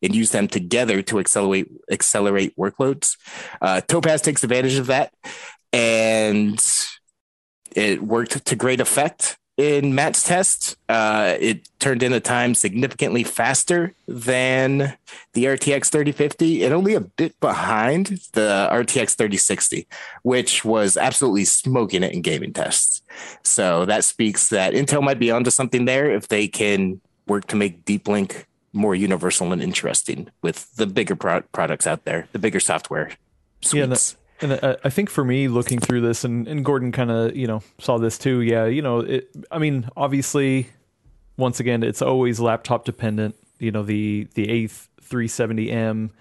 And 0.02 0.14
use 0.14 0.32
them 0.32 0.50
together 0.50 1.02
to 1.04 1.20
accelerate 1.20 1.68
accelerate 1.90 2.54
workloads. 2.58 3.16
Uh, 3.62 3.80
Topaz 3.80 4.22
takes 4.22 4.44
advantage 4.44 4.76
of 4.76 4.88
that, 4.88 5.14
and 5.72 6.62
it 7.74 8.04
worked 8.04 8.46
to 8.46 8.56
great 8.58 8.82
effect 8.82 9.38
in 9.58 9.94
Matt's 9.94 10.24
test. 10.24 10.78
Uh, 10.90 11.36
it 11.40 11.70
turned 11.80 12.04
in 12.04 12.14
a 12.14 12.20
time 12.20 12.56
significantly 12.56 13.24
faster 13.24 13.94
than 14.08 14.98
the 15.34 15.46
RTX 15.46 15.90
3050 15.90 16.64
and 16.64 16.74
only 16.74 16.96
a 16.96 17.02
bit 17.02 17.40
behind 17.40 18.08
the 18.34 18.68
RTX 18.72 19.16
3060, 19.16 19.88
which 20.24 20.66
was 20.66 20.98
absolutely 20.98 21.46
smoking 21.46 22.04
it 22.04 22.14
in 22.14 22.22
gaming 22.22 22.54
tests. 22.54 23.02
So 23.44 23.86
that 23.86 24.04
speaks 24.04 24.50
that 24.50 24.74
Intel 24.74 25.04
might 25.04 25.20
be 25.20 25.32
onto 25.32 25.52
something 25.52 25.86
there 25.86 26.12
if 26.12 26.28
they 26.28 26.48
can 26.48 27.02
work 27.28 27.48
to 27.48 27.56
make 27.56 27.86
Deep 27.86 28.08
Link 28.08 28.48
more 28.74 28.96
universal 28.96 29.54
and 29.54 29.62
interesting 29.62 30.30
with 30.42 30.76
the 30.76 30.88
bigger 30.88 31.16
pro- 31.16 31.42
products 31.42 31.86
out 31.86 32.06
there, 32.06 32.28
the 32.32 32.40
bigger 32.40 32.60
software 32.60 33.12
suites. 33.62 34.16
Yeah, 34.18 34.23
and 34.44 34.54
I, 34.54 34.78
I 34.84 34.90
think 34.90 35.10
for 35.10 35.24
me, 35.24 35.48
looking 35.48 35.80
through 35.80 36.02
this, 36.02 36.24
and, 36.24 36.48
and 36.48 36.64
Gordon 36.64 36.92
kind 36.92 37.10
of 37.10 37.36
you 37.36 37.48
know 37.48 37.64
saw 37.80 37.98
this 37.98 38.18
too. 38.18 38.42
Yeah, 38.42 38.66
you 38.66 38.82
know, 38.82 39.00
it, 39.00 39.30
I 39.52 39.58
mean, 39.58 39.90
obviously, 39.98 40.70
once 41.38 41.60
again, 41.60 41.84
it's 41.84 42.02
always 42.02 42.40
laptop 42.40 42.86
dependent. 42.86 43.36
You 43.60 43.72
know, 43.72 43.84
the 43.84 44.28
the 44.36 44.50
eighth 44.50 44.90
370M 45.02 46.12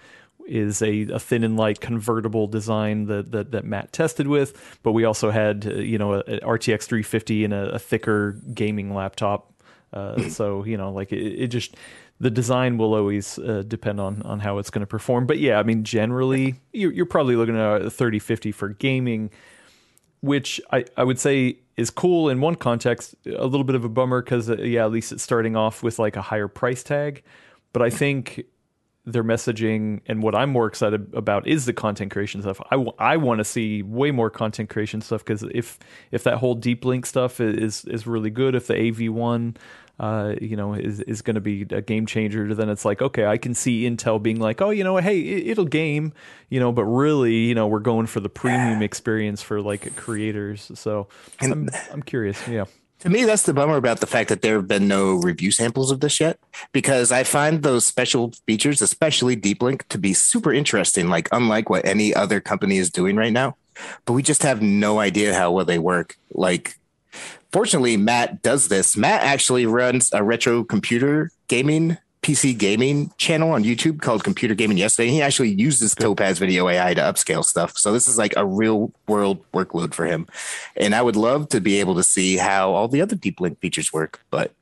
is 0.47 0.83
a, 0.83 1.03
a 1.03 1.19
thin 1.19 1.45
and 1.45 1.57
light 1.57 1.81
convertible 1.81 2.47
design 2.47 3.07
that, 3.07 3.31
that, 3.33 3.53
that 3.53 3.65
Matt 3.65 3.93
tested 3.93 4.27
with, 4.27 4.79
but 4.83 4.93
we 4.93 5.05
also 5.05 5.31
had 5.31 5.67
uh, 5.67 5.75
you 5.75 5.99
know 5.99 6.15
a, 6.15 6.19
a 6.21 6.41
RTX 6.41 6.85
350 6.85 7.45
and 7.45 7.55
a, 7.55 7.71
a 7.75 7.79
thicker 7.79 8.33
gaming 8.55 8.95
laptop. 8.95 9.53
Uh, 9.93 10.29
so 10.29 10.65
you 10.65 10.77
know, 10.77 10.93
like 10.93 11.13
it, 11.13 11.21
it, 11.21 11.49
just 11.49 11.77
the 12.23 12.31
design 12.31 12.79
will 12.79 12.95
always 12.95 13.37
uh, 13.41 13.65
depend 13.67 13.99
on 13.99 14.23
on 14.23 14.39
how 14.39 14.59
it's 14.59 14.71
going 14.71 14.81
to 14.81 14.87
perform. 14.87 15.27
But 15.27 15.41
yeah, 15.41 15.59
I 15.59 15.65
mean, 15.65 15.83
generally 15.83 16.55
you're, 16.73 16.93
you're 16.93 17.05
probably 17.05 17.35
looking 17.35 17.59
at 17.59 17.83
a 17.83 17.91
3050 17.91 18.53
for 18.53 18.69
gaming, 18.69 19.29
which 20.21 20.61
I, 20.71 20.85
I 20.97 21.03
would 21.03 21.19
say 21.19 21.59
is 21.77 21.91
cool 21.91 22.29
in 22.29 22.41
one 22.41 22.55
context, 22.55 23.17
a 23.27 23.45
little 23.45 23.65
bit 23.65 23.75
of 23.75 23.85
a 23.85 23.89
bummer 23.89 24.23
because 24.23 24.49
uh, 24.49 24.57
yeah, 24.59 24.85
at 24.85 24.93
least 24.93 25.11
it's 25.11 25.25
starting 25.25 25.57
off 25.57 25.83
with 25.83 25.99
like 25.99 26.15
a 26.15 26.23
higher 26.23 26.47
price 26.47 26.85
tag. 26.85 27.25
But 27.73 27.83
I 27.83 27.91
think 27.91 28.45
their 29.05 29.25
messaging 29.25 30.01
and 30.07 30.23
what 30.23 30.35
I'm 30.35 30.51
more 30.51 30.67
excited 30.67 31.12
about 31.15 31.47
is 31.47 31.67
the 31.67 31.73
content 31.73 32.12
creation 32.12 32.41
stuff. 32.43 32.61
I, 32.71 32.77
w- 32.77 32.93
I 32.99 33.17
want 33.17 33.38
to 33.38 33.45
see 33.45 33.83
way 33.83 34.12
more 34.12 34.31
content 34.31 34.71
creation 34.71 35.01
stuff 35.01 35.25
because 35.25 35.43
if 35.53 35.79
if 36.11 36.23
that 36.25 36.38
whole 36.38 36.55
deep 36.55 36.85
link 36.85 37.07
stuff 37.07 37.41
is 37.41 37.85
is 37.87 38.07
really 38.07 38.31
good, 38.31 38.55
if 38.55 38.69
the 38.69 38.88
AV 38.88 39.12
one 39.12 39.57
uh, 40.01 40.35
you 40.41 40.57
know, 40.57 40.75
is 40.75 41.01
is 41.01 41.23
going 41.23 41.35
to 41.35 41.41
be 41.41 41.62
a 41.71 41.81
game 41.81 42.07
changer. 42.07 42.55
Then 42.55 42.69
it's 42.69 42.85
like, 42.85 43.01
okay, 43.01 43.27
I 43.27 43.38
can 43.38 43.55
see 43.55 43.88
Intel 43.88 44.21
being 44.21 44.41
like, 44.41 44.61
oh, 44.61 44.71
you 44.71 44.83
know, 44.83 44.97
hey, 44.97 45.21
it, 45.21 45.57
will 45.57 45.65
game, 45.65 46.12
you 46.49 46.59
know, 46.59 46.73
but 46.73 46.85
really, 46.85 47.35
you 47.35 47.55
know, 47.55 47.69
we're 47.69 47.79
going 47.79 48.07
for 48.07 48.19
the 48.19 48.29
premium 48.29 48.83
experience 48.83 49.43
for 49.43 49.61
like 49.61 49.95
creators. 49.97 50.73
So 50.75 51.09
I'm 51.41 51.69
I'm 51.93 52.03
curious, 52.03 52.49
yeah. 52.49 52.65
To 53.03 53.11
me, 53.11 53.25
that's 53.25 53.43
the 53.43 53.53
bummer 53.53 53.77
about 53.77 53.99
the 53.99 54.07
fact 54.07 54.29
that 54.29 54.43
there 54.43 54.55
have 54.55 54.69
been 54.69 54.87
no 54.87 55.15
review 55.15 55.51
samples 55.51 55.91
of 55.91 55.99
this 55.99 56.21
yet, 56.21 56.38
because 56.71 57.11
I 57.11 57.25
find 57.25 57.61
those 57.65 57.85
special 57.85 58.31
features, 58.47 58.81
especially 58.81 59.35
Deep 59.35 59.61
Link, 59.61 59.88
to 59.88 59.99
be 59.99 60.15
super 60.15 60.53
interesting, 60.53 61.09
like 61.09 61.29
unlike 61.33 61.69
what 61.69 61.85
any 61.85 62.15
other 62.15 62.41
company 62.41 62.77
is 62.77 62.91
doing 62.91 63.17
right 63.17 63.33
now. 63.33 63.57
But 64.05 64.12
we 64.12 64.23
just 64.23 64.45
have 64.45 64.62
no 64.62 65.01
idea 65.01 65.35
how 65.35 65.51
well 65.51 65.65
they 65.65 65.81
work. 65.81 66.17
Like, 66.33 66.77
fortunately, 67.51 67.97
Matt 67.97 68.41
does 68.41 68.69
this. 68.69 68.97
Matt 68.97 69.25
actually 69.25 69.67
runs 69.67 70.12
a 70.12 70.23
retro 70.23 70.62
computer 70.62 71.33
gaming 71.49 71.99
PC 72.23 72.57
gaming 72.57 73.11
channel 73.19 73.51
on 73.51 73.65
YouTube 73.65 74.01
called 74.01 74.23
Computer 74.23 74.55
Gaming 74.55 74.79
Yesterday. 74.79 75.11
He 75.11 75.21
actually 75.21 75.51
uses 75.51 75.93
Topaz 75.95 76.39
Video 76.39 76.69
AI 76.69 76.95
to 76.95 77.01
upscale 77.01 77.45
stuff. 77.45 77.77
So 77.77 77.93
this 77.93 78.07
is 78.07 78.17
like 78.17 78.33
a 78.37 78.47
real 78.47 78.93
world 79.09 79.45
workload 79.53 79.93
for 79.93 80.07
him. 80.07 80.29
And 80.77 80.95
I 80.95 81.03
would 81.03 81.17
love 81.17 81.49
to 81.49 81.61
be 81.61 81.81
able 81.81 81.97
to 81.97 82.05
see 82.05 82.37
how 82.37 82.73
all 82.73 82.87
the 82.87 83.01
other 83.01 83.17
deep 83.17 83.41
link 83.41 83.59
features 83.59 83.93
work, 83.93 84.21
but 84.31 84.53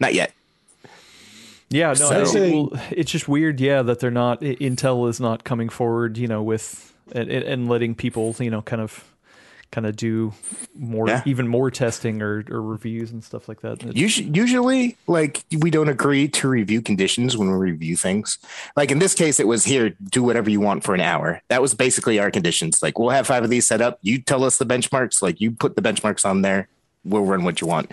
not 0.00 0.14
yet. 0.14 0.32
Yeah, 1.68 1.88
no, 1.88 1.94
so, 1.94 2.24
say, 2.24 2.52
well, 2.52 2.70
it's 2.90 3.10
just 3.10 3.28
weird, 3.28 3.60
yeah, 3.60 3.82
that 3.82 4.00
they're 4.00 4.10
not 4.10 4.40
Intel 4.40 5.08
is 5.08 5.20
not 5.20 5.44
coming 5.44 5.68
forward, 5.68 6.18
you 6.18 6.28
know, 6.28 6.42
with 6.42 6.94
and, 7.12 7.30
and 7.30 7.68
letting 7.68 7.94
people, 7.94 8.34
you 8.38 8.50
know, 8.50 8.62
kind 8.62 8.82
of 8.82 9.11
kind 9.72 9.86
of 9.86 9.96
do 9.96 10.32
more 10.74 11.08
yeah. 11.08 11.22
even 11.24 11.48
more 11.48 11.70
testing 11.70 12.22
or, 12.22 12.44
or 12.50 12.62
reviews 12.62 13.10
and 13.10 13.24
stuff 13.24 13.48
like 13.48 13.62
that. 13.62 13.82
Usually, 13.96 14.28
usually 14.28 14.96
like 15.06 15.44
we 15.58 15.70
don't 15.70 15.88
agree 15.88 16.28
to 16.28 16.48
review 16.48 16.82
conditions 16.82 17.36
when 17.36 17.50
we 17.50 17.56
review 17.56 17.96
things. 17.96 18.38
Like 18.76 18.90
in 18.90 19.00
this 19.00 19.14
case 19.14 19.40
it 19.40 19.48
was 19.48 19.64
here 19.64 19.96
do 20.10 20.22
whatever 20.22 20.50
you 20.50 20.60
want 20.60 20.84
for 20.84 20.94
an 20.94 21.00
hour. 21.00 21.42
That 21.48 21.62
was 21.62 21.74
basically 21.74 22.20
our 22.20 22.30
conditions. 22.30 22.82
Like 22.82 22.98
we'll 22.98 23.10
have 23.10 23.26
five 23.26 23.42
of 23.42 23.50
these 23.50 23.66
set 23.66 23.80
up. 23.80 23.98
You 24.02 24.20
tell 24.20 24.44
us 24.44 24.58
the 24.58 24.66
benchmarks. 24.66 25.22
Like 25.22 25.40
you 25.40 25.50
put 25.50 25.74
the 25.74 25.82
benchmarks 25.82 26.24
on 26.24 26.42
there. 26.42 26.68
We'll 27.04 27.24
run 27.24 27.42
what 27.42 27.60
you 27.60 27.66
want. 27.66 27.90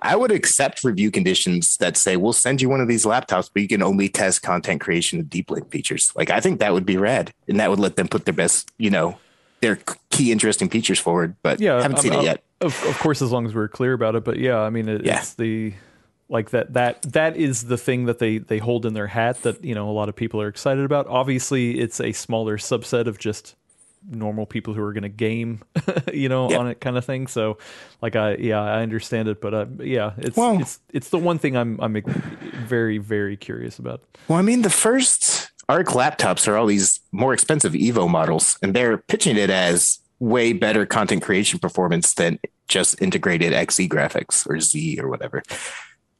I 0.00 0.16
would 0.16 0.30
accept 0.30 0.84
review 0.84 1.10
conditions 1.10 1.76
that 1.78 1.96
say 1.96 2.16
we'll 2.16 2.32
send 2.32 2.62
you 2.62 2.68
one 2.68 2.80
of 2.80 2.88
these 2.88 3.04
laptops, 3.04 3.50
but 3.52 3.60
you 3.60 3.68
can 3.68 3.82
only 3.82 4.08
test 4.08 4.42
content 4.42 4.80
creation 4.80 5.18
of 5.18 5.28
deep 5.28 5.50
link 5.50 5.70
features. 5.70 6.12
Like 6.14 6.30
I 6.30 6.40
think 6.40 6.60
that 6.60 6.72
would 6.72 6.86
be 6.86 6.96
rad, 6.96 7.32
and 7.48 7.58
that 7.60 7.68
would 7.68 7.80
let 7.80 7.96
them 7.96 8.08
put 8.08 8.24
their 8.24 8.32
best, 8.32 8.70
you 8.78 8.90
know, 8.90 9.18
their 9.60 9.78
key 10.10 10.32
interesting 10.32 10.68
features 10.68 10.98
forward, 10.98 11.36
but 11.42 11.60
yeah, 11.60 11.80
haven't 11.82 11.98
seen 11.98 12.12
it 12.12 12.22
yet. 12.22 12.42
Of, 12.60 12.82
of, 12.84 12.98
course, 12.98 13.22
as 13.22 13.30
long 13.30 13.46
as 13.46 13.54
we're 13.54 13.68
clear 13.68 13.92
about 13.92 14.16
it. 14.16 14.24
But 14.24 14.38
yeah, 14.38 14.58
I 14.58 14.70
mean, 14.70 14.88
it, 14.88 15.04
yeah. 15.04 15.18
it's 15.18 15.34
the 15.34 15.74
like 16.28 16.50
that 16.50 16.74
that 16.74 17.02
that 17.02 17.36
is 17.36 17.64
the 17.64 17.78
thing 17.78 18.06
that 18.06 18.18
they 18.18 18.38
they 18.38 18.58
hold 18.58 18.84
in 18.84 18.94
their 18.94 19.06
hat 19.06 19.42
that 19.42 19.64
you 19.64 19.74
know 19.74 19.88
a 19.88 19.92
lot 19.92 20.08
of 20.08 20.16
people 20.16 20.40
are 20.42 20.48
excited 20.48 20.84
about. 20.84 21.06
Obviously, 21.06 21.78
it's 21.78 22.00
a 22.00 22.12
smaller 22.12 22.56
subset 22.58 23.06
of 23.06 23.18
just 23.18 23.54
normal 24.08 24.46
people 24.46 24.74
who 24.74 24.82
are 24.82 24.92
going 24.92 25.02
to 25.02 25.08
game, 25.08 25.62
you 26.12 26.28
know, 26.28 26.50
yeah. 26.50 26.58
on 26.58 26.68
it 26.68 26.80
kind 26.80 26.96
of 26.96 27.04
thing. 27.04 27.26
So, 27.26 27.58
like, 28.00 28.16
I 28.16 28.34
yeah, 28.36 28.60
I 28.60 28.82
understand 28.82 29.28
it, 29.28 29.40
but 29.40 29.54
uh, 29.54 29.66
yeah, 29.78 30.12
it's 30.18 30.36
well, 30.36 30.60
it's 30.60 30.80
it's 30.92 31.10
the 31.10 31.18
one 31.18 31.38
thing 31.38 31.56
I'm 31.56 31.78
I'm 31.80 32.02
very 32.66 32.98
very 32.98 33.36
curious 33.36 33.78
about. 33.78 34.02
Well, 34.26 34.38
I 34.38 34.42
mean, 34.42 34.62
the 34.62 34.70
first 34.70 35.37
Arc 35.68 35.88
laptops 35.88 36.48
are 36.48 36.56
all 36.56 36.66
these 36.66 37.00
more 37.12 37.34
expensive 37.34 37.72
Evo 37.74 38.08
models, 38.08 38.58
and 38.62 38.74
they're 38.74 38.98
pitching 38.98 39.36
it 39.36 39.50
as 39.50 39.98
way 40.18 40.52
better 40.52 40.86
content 40.86 41.22
creation 41.22 41.58
performance 41.58 42.14
than 42.14 42.38
just 42.68 43.00
integrated 43.00 43.52
XZ 43.52 43.88
graphics 43.88 44.48
or 44.48 44.60
Z 44.60 44.98
or 45.00 45.08
whatever. 45.08 45.42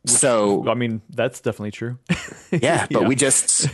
So, 0.06 0.68
I 0.68 0.74
mean, 0.74 1.02
that's 1.10 1.40
definitely 1.40 1.72
true. 1.72 1.98
yeah, 2.50 2.86
but 2.90 3.02
yeah. 3.02 3.08
we 3.08 3.14
just 3.14 3.68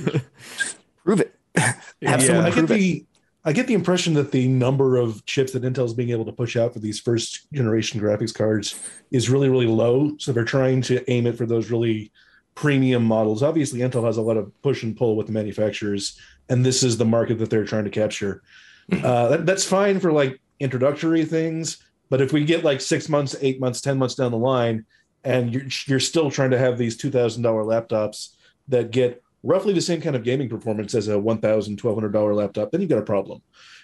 prove 1.05 1.21
it. 1.21 1.35
Have 1.57 1.77
yeah. 2.01 2.19
someone 2.19 2.47
I 2.47 2.51
get 2.51 2.69
the 2.69 3.07
I 3.45 3.53
get 3.53 3.67
the 3.67 3.75
impression 3.75 4.15
that 4.15 4.33
the 4.33 4.49
number 4.49 4.97
of 4.97 5.25
chips 5.27 5.53
that 5.53 5.63
Intel's 5.63 5.93
being 5.93 6.11
able 6.11 6.25
to 6.25 6.33
push 6.33 6.57
out 6.57 6.73
for 6.73 6.79
these 6.79 6.99
first 6.99 7.47
generation 7.53 8.01
graphics 8.01 8.33
cards 8.33 8.75
is 9.11 9.29
really, 9.29 9.51
really 9.51 9.67
low. 9.67 10.13
So 10.19 10.33
they're 10.33 10.45
trying 10.45 10.81
to 10.83 11.09
aim 11.11 11.27
it 11.27 11.37
for 11.37 11.45
those 11.45 11.71
really 11.71 12.11
premium 12.55 13.05
models. 13.05 13.43
Obviously, 13.43 13.81
Intel 13.81 14.05
has 14.05 14.17
a 14.17 14.23
lot 14.23 14.37
of 14.37 14.51
push 14.63 14.83
and 14.83 14.97
pull 14.97 15.17
with 15.17 15.27
the 15.27 15.33
manufacturers, 15.33 16.19
and 16.49 16.65
this 16.65 16.83
is 16.83 16.97
the 16.97 17.05
market 17.05 17.39
that 17.39 17.51
they're 17.51 17.65
trying 17.65 17.85
to 17.85 17.91
capture. 17.91 18.43
Mm-hmm. 18.91 19.05
Uh, 19.05 19.29
that, 19.29 19.47
that's 19.47 19.65
fine 19.65 20.01
for 20.01 20.13
like 20.13 20.41
introductory 20.61 21.25
things, 21.25 21.79
but 22.11 22.21
if 22.21 22.33
we 22.33 22.45
get 22.45 22.65
like 22.65 22.81
six 22.81 23.09
months, 23.09 23.35
eight 23.41 23.61
months, 23.61 23.81
ten 23.81 23.99
months 23.99 24.15
down 24.15 24.31
the 24.31 24.39
line, 24.39 24.85
and 25.25 25.53
you're 25.53 25.65
you're 25.87 26.01
still 26.01 26.31
trying 26.31 26.51
to 26.51 26.59
have 26.59 26.79
these 26.79 26.97
two 26.97 27.11
thousand 27.11 27.43
dollar 27.43 27.65
laptops 27.65 28.35
that 28.69 28.91
get 28.91 29.23
roughly 29.43 29.73
the 29.73 29.81
same 29.81 30.01
kind 30.01 30.17
of 30.17 30.23
gaming 30.23 30.49
performance 30.49 30.95
as 30.95 31.09
a 31.09 31.19
one 31.19 31.39
thousand 31.39 31.79
twelve 31.79 31.97
hundred 31.97 32.13
dollar 32.13 32.35
laptop, 32.35 32.71
then 32.71 32.81
you've 32.81 32.91
got 32.91 32.99
a 32.99 33.03
problem. 33.03 33.43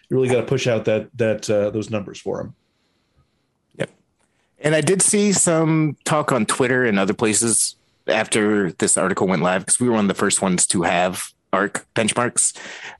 You 0.08 0.16
really 0.16 0.28
got 0.28 0.40
to 0.40 0.46
push 0.46 0.66
out 0.66 0.84
that 0.84 1.08
that 1.16 1.48
uh, 1.48 1.70
those 1.70 1.90
numbers 1.90 2.20
for 2.20 2.38
them. 2.38 2.54
Yep. 3.76 3.90
And 4.58 4.74
I 4.74 4.80
did 4.80 5.02
see 5.02 5.32
some 5.32 5.96
talk 6.04 6.32
on 6.32 6.46
Twitter 6.46 6.84
and 6.84 6.98
other 6.98 7.14
places 7.14 7.76
after 8.06 8.72
this 8.72 8.96
article 8.96 9.26
went 9.26 9.42
live 9.42 9.62
because 9.62 9.80
we 9.80 9.88
were 9.88 9.94
one 9.94 10.04
of 10.04 10.08
the 10.08 10.14
first 10.14 10.42
ones 10.42 10.66
to 10.68 10.82
have 10.82 11.32
ARC 11.52 11.86
benchmarks, 11.94 12.56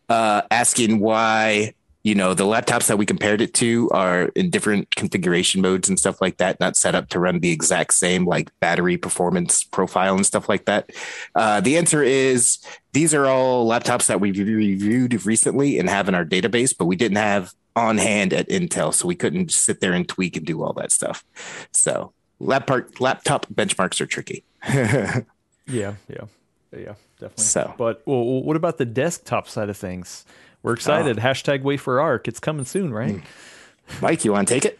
uh, 0.08 0.42
asking 0.50 1.00
why 1.00 1.74
you 2.02 2.14
know 2.14 2.32
the 2.32 2.44
laptops 2.44 2.86
that 2.86 2.96
we 2.96 3.04
compared 3.04 3.42
it 3.42 3.52
to 3.52 3.90
are 3.90 4.30
in 4.34 4.48
different 4.48 4.94
configuration 4.96 5.60
modes 5.60 5.88
and 5.88 5.98
stuff 5.98 6.20
like 6.20 6.38
that, 6.38 6.58
not 6.58 6.76
set 6.76 6.94
up 6.94 7.08
to 7.10 7.18
run 7.18 7.40
the 7.40 7.50
exact 7.50 7.92
same 7.94 8.24
like 8.24 8.50
battery 8.60 8.96
performance 8.96 9.64
profile 9.64 10.16
and 10.16 10.26
stuff 10.26 10.48
like 10.48 10.64
that. 10.64 10.90
Uh, 11.34 11.60
the 11.60 11.76
answer 11.76 12.02
is 12.02 12.58
these 12.92 13.12
are 13.12 13.26
all 13.26 13.68
laptops 13.68 14.06
that 14.06 14.20
we've 14.20 14.38
reviewed 14.38 15.26
recently 15.26 15.78
and 15.78 15.90
have 15.90 16.08
in 16.08 16.14
our 16.14 16.24
database, 16.24 16.74
but 16.76 16.86
we 16.86 16.96
didn't 16.96 17.18
have 17.18 17.52
on 17.76 17.98
hand 17.98 18.32
at 18.32 18.48
Intel, 18.48 18.92
so 18.92 19.06
we 19.06 19.14
couldn't 19.14 19.52
sit 19.52 19.80
there 19.80 19.92
and 19.92 20.08
tweak 20.08 20.36
and 20.36 20.46
do 20.46 20.62
all 20.62 20.72
that 20.72 20.92
stuff. 20.92 21.24
So 21.72 22.12
laptop 22.40 23.00
laptop 23.00 23.46
benchmarks 23.46 24.00
are 24.00 24.06
tricky. 24.06 24.42
yeah, 24.68 25.22
yeah, 25.66 25.94
yeah, 26.08 26.94
definitely. 27.18 27.44
So, 27.44 27.74
but 27.78 28.02
well, 28.06 28.42
what 28.42 28.56
about 28.56 28.78
the 28.78 28.86
desktop 28.86 29.48
side 29.48 29.68
of 29.68 29.76
things? 29.76 30.24
We're 30.62 30.74
excited. 30.74 31.18
Oh. 31.18 31.22
Hashtag 31.22 31.62
wait 31.62 31.78
for 31.78 32.00
ARC. 32.00 32.28
It's 32.28 32.40
coming 32.40 32.64
soon, 32.64 32.92
right? 32.92 33.16
Hmm. 33.16 34.04
Mike, 34.04 34.24
you 34.24 34.32
want 34.32 34.48
to 34.48 34.54
take 34.54 34.64
it? 34.64 34.78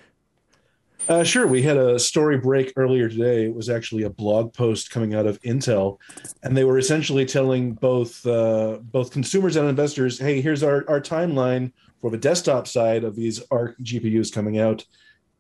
Uh, 1.09 1.25
sure. 1.25 1.47
We 1.47 1.63
had 1.63 1.77
a 1.77 1.99
story 1.99 2.39
break 2.39 2.73
earlier 2.77 3.09
today. 3.09 3.47
It 3.47 3.55
was 3.55 3.69
actually 3.69 4.05
a 4.05 4.11
blog 4.11 4.53
post 4.53 4.91
coming 4.91 5.15
out 5.15 5.27
of 5.27 5.41
Intel, 5.43 5.99
and 6.43 6.57
they 6.57 6.65
were 6.65 6.79
essentially 6.79 7.25
telling 7.25 7.73
both 7.73 8.25
uh, 8.27 8.79
both 8.83 9.11
consumers 9.11 9.57
and 9.57 9.69
investors, 9.69 10.19
"Hey, 10.19 10.41
here's 10.41 10.63
our 10.63 10.85
our 10.89 11.01
timeline 11.01 11.73
for 12.01 12.11
the 12.11 12.19
desktop 12.19 12.69
side 12.69 13.03
of 13.03 13.17
these 13.17 13.43
ARC 13.51 13.77
GPUs 13.81 14.33
coming 14.33 14.59
out," 14.59 14.85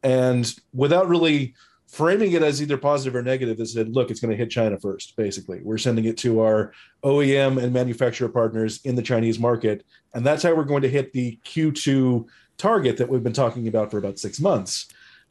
and 0.03 0.53
without 0.73 1.09
really 1.09 1.55
framing 1.91 2.33
it 2.33 2.43
as 2.43 2.63
either 2.63 2.77
positive 2.77 3.17
or 3.17 3.23
negative 3.23 3.59
is 3.59 3.73
said, 3.73 3.95
look, 3.95 4.11
it's 4.11 4.21
going 4.21 4.31
to 4.31 4.37
hit 4.37 4.49
China 4.49 4.79
first, 4.79 5.17
basically. 5.17 5.61
We're 5.63 5.79
sending 5.79 6.05
it 6.05 6.17
to 6.19 6.41
our 6.41 6.73
OEM 7.03 7.61
and 7.61 7.73
manufacturer 7.73 8.29
partners 8.29 8.81
in 8.85 8.95
the 8.95 9.03
Chinese 9.03 9.41
market. 9.41 9.85
And 10.15 10.25
that's 10.25 10.45
how 10.45 10.55
we're 10.55 10.65
going 10.65 10.83
to 10.83 10.89
hit 10.89 11.13
the 11.13 11.39
Q2 11.45 12.27
target 12.59 12.97
that 12.99 13.09
we've 13.09 13.25
been 13.25 13.33
talking 13.33 13.67
about 13.67 13.91
for 13.91 13.99
about 13.99 14.21
six 14.21 14.39
months. 14.39 14.89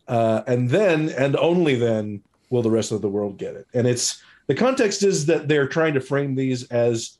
Uh, 0.07 0.41
and 0.47 0.69
then, 0.69 1.09
and 1.09 1.37
only 1.37 1.75
then, 1.75 2.21
will 2.49 2.61
the 2.61 2.71
rest 2.71 2.91
of 2.91 3.01
the 3.01 3.09
world 3.09 3.37
get 3.37 3.55
it. 3.55 3.67
And 3.73 3.87
it's 3.87 4.21
the 4.47 4.55
context 4.55 5.03
is 5.03 5.27
that 5.27 5.47
they're 5.47 5.67
trying 5.67 5.93
to 5.93 6.01
frame 6.01 6.35
these 6.35 6.63
as 6.65 7.19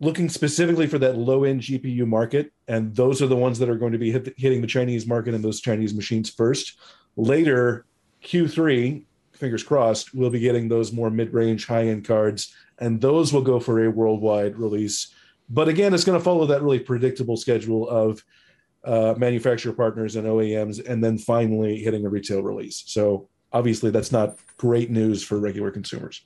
looking 0.00 0.28
specifically 0.28 0.86
for 0.86 0.98
that 0.98 1.16
low 1.16 1.44
end 1.44 1.60
GPU 1.60 2.06
market. 2.06 2.52
And 2.66 2.96
those 2.96 3.22
are 3.22 3.26
the 3.26 3.36
ones 3.36 3.58
that 3.60 3.68
are 3.68 3.76
going 3.76 3.92
to 3.92 3.98
be 3.98 4.10
hit, 4.10 4.34
hitting 4.36 4.62
the 4.62 4.66
Chinese 4.66 5.06
market 5.06 5.34
and 5.34 5.44
those 5.44 5.60
Chinese 5.60 5.94
machines 5.94 6.28
first. 6.28 6.78
Later, 7.16 7.84
Q3, 8.24 9.02
fingers 9.32 9.62
crossed, 9.62 10.14
we'll 10.14 10.30
be 10.30 10.40
getting 10.40 10.68
those 10.68 10.92
more 10.92 11.10
mid 11.10 11.32
range, 11.32 11.66
high 11.66 11.88
end 11.88 12.04
cards, 12.04 12.54
and 12.78 13.00
those 13.00 13.32
will 13.32 13.42
go 13.42 13.60
for 13.60 13.84
a 13.84 13.90
worldwide 13.90 14.56
release 14.56 15.14
but 15.48 15.68
again, 15.68 15.92
it's 15.92 16.04
going 16.04 16.18
to 16.18 16.24
follow 16.24 16.46
that 16.46 16.62
really 16.62 16.78
predictable 16.78 17.36
schedule 17.36 17.88
of 17.88 18.24
uh, 18.84 19.14
manufacturer 19.16 19.72
partners 19.72 20.16
and 20.16 20.26
OEMs, 20.26 20.84
and 20.86 21.02
then 21.02 21.18
finally 21.18 21.78
hitting 21.78 22.04
a 22.06 22.08
retail 22.08 22.42
release. 22.42 22.82
So 22.86 23.28
obviously, 23.52 23.90
that's 23.90 24.12
not 24.12 24.36
great 24.56 24.90
news 24.90 25.22
for 25.22 25.38
regular 25.38 25.70
consumers. 25.70 26.22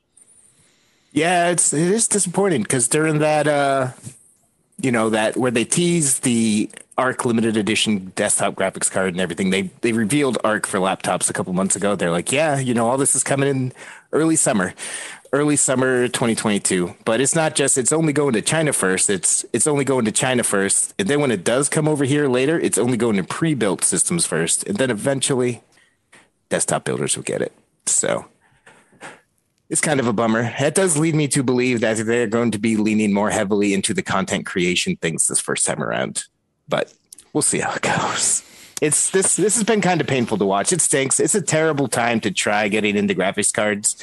Yeah, 1.12 1.50
it's 1.50 1.72
it 1.72 1.90
is 1.90 2.06
disappointing 2.06 2.62
because 2.62 2.86
during 2.86 3.18
that 3.20 3.48
uh 3.48 3.92
you 4.80 4.92
know 4.92 5.08
that 5.10 5.36
where 5.36 5.50
they 5.50 5.64
tease 5.64 6.20
the 6.20 6.70
Arc 6.98 7.24
limited 7.24 7.56
edition 7.56 8.12
desktop 8.16 8.54
graphics 8.54 8.90
card 8.90 9.14
and 9.14 9.20
everything, 9.20 9.50
they 9.50 9.62
they 9.82 9.92
revealed 9.92 10.36
Arc 10.42 10.66
for 10.66 10.78
laptops 10.78 11.30
a 11.30 11.32
couple 11.32 11.52
months 11.52 11.76
ago. 11.76 11.94
They're 11.94 12.10
like, 12.10 12.32
yeah, 12.32 12.58
you 12.58 12.74
know, 12.74 12.88
all 12.88 12.98
this 12.98 13.14
is 13.14 13.22
coming 13.22 13.48
in 13.48 13.72
early 14.12 14.34
summer, 14.34 14.74
early 15.32 15.54
summer 15.54 16.08
2022. 16.08 16.96
But 17.04 17.20
it's 17.20 17.36
not 17.36 17.54
just 17.54 17.78
it's 17.78 17.92
only 17.92 18.12
going 18.12 18.32
to 18.32 18.42
China 18.42 18.72
first. 18.72 19.08
It's 19.08 19.44
it's 19.52 19.68
only 19.68 19.84
going 19.84 20.04
to 20.06 20.12
China 20.12 20.42
first, 20.42 20.92
and 20.98 21.08
then 21.08 21.20
when 21.20 21.30
it 21.30 21.44
does 21.44 21.68
come 21.68 21.86
over 21.86 22.04
here 22.04 22.28
later, 22.28 22.58
it's 22.58 22.78
only 22.78 22.96
going 22.96 23.16
to 23.16 23.24
pre-built 23.24 23.84
systems 23.84 24.26
first, 24.26 24.66
and 24.66 24.76
then 24.76 24.90
eventually, 24.90 25.62
desktop 26.48 26.84
builders 26.84 27.16
will 27.16 27.24
get 27.24 27.40
it. 27.40 27.52
So 27.86 28.26
it's 29.70 29.80
kind 29.80 30.00
of 30.00 30.08
a 30.08 30.12
bummer. 30.12 30.52
That 30.58 30.74
does 30.74 30.98
lead 30.98 31.14
me 31.14 31.28
to 31.28 31.44
believe 31.44 31.80
that 31.80 31.98
they're 31.98 32.26
going 32.26 32.50
to 32.52 32.58
be 32.58 32.76
leaning 32.76 33.12
more 33.12 33.30
heavily 33.30 33.72
into 33.72 33.94
the 33.94 34.02
content 34.02 34.46
creation 34.46 34.96
things 34.96 35.28
this 35.28 35.38
first 35.40 35.64
time 35.64 35.82
around. 35.82 36.24
But 36.68 36.92
we'll 37.32 37.42
see 37.42 37.60
how 37.60 37.74
it 37.74 37.82
goes. 37.82 38.42
It's 38.80 39.10
this 39.10 39.36
this 39.36 39.56
has 39.56 39.64
been 39.64 39.80
kind 39.80 40.00
of 40.00 40.06
painful 40.06 40.38
to 40.38 40.44
watch. 40.44 40.72
It 40.72 40.80
stinks. 40.80 41.18
It's 41.18 41.34
a 41.34 41.42
terrible 41.42 41.88
time 41.88 42.20
to 42.20 42.30
try 42.30 42.68
getting 42.68 42.96
into 42.96 43.14
graphics 43.14 43.52
cards. 43.52 44.02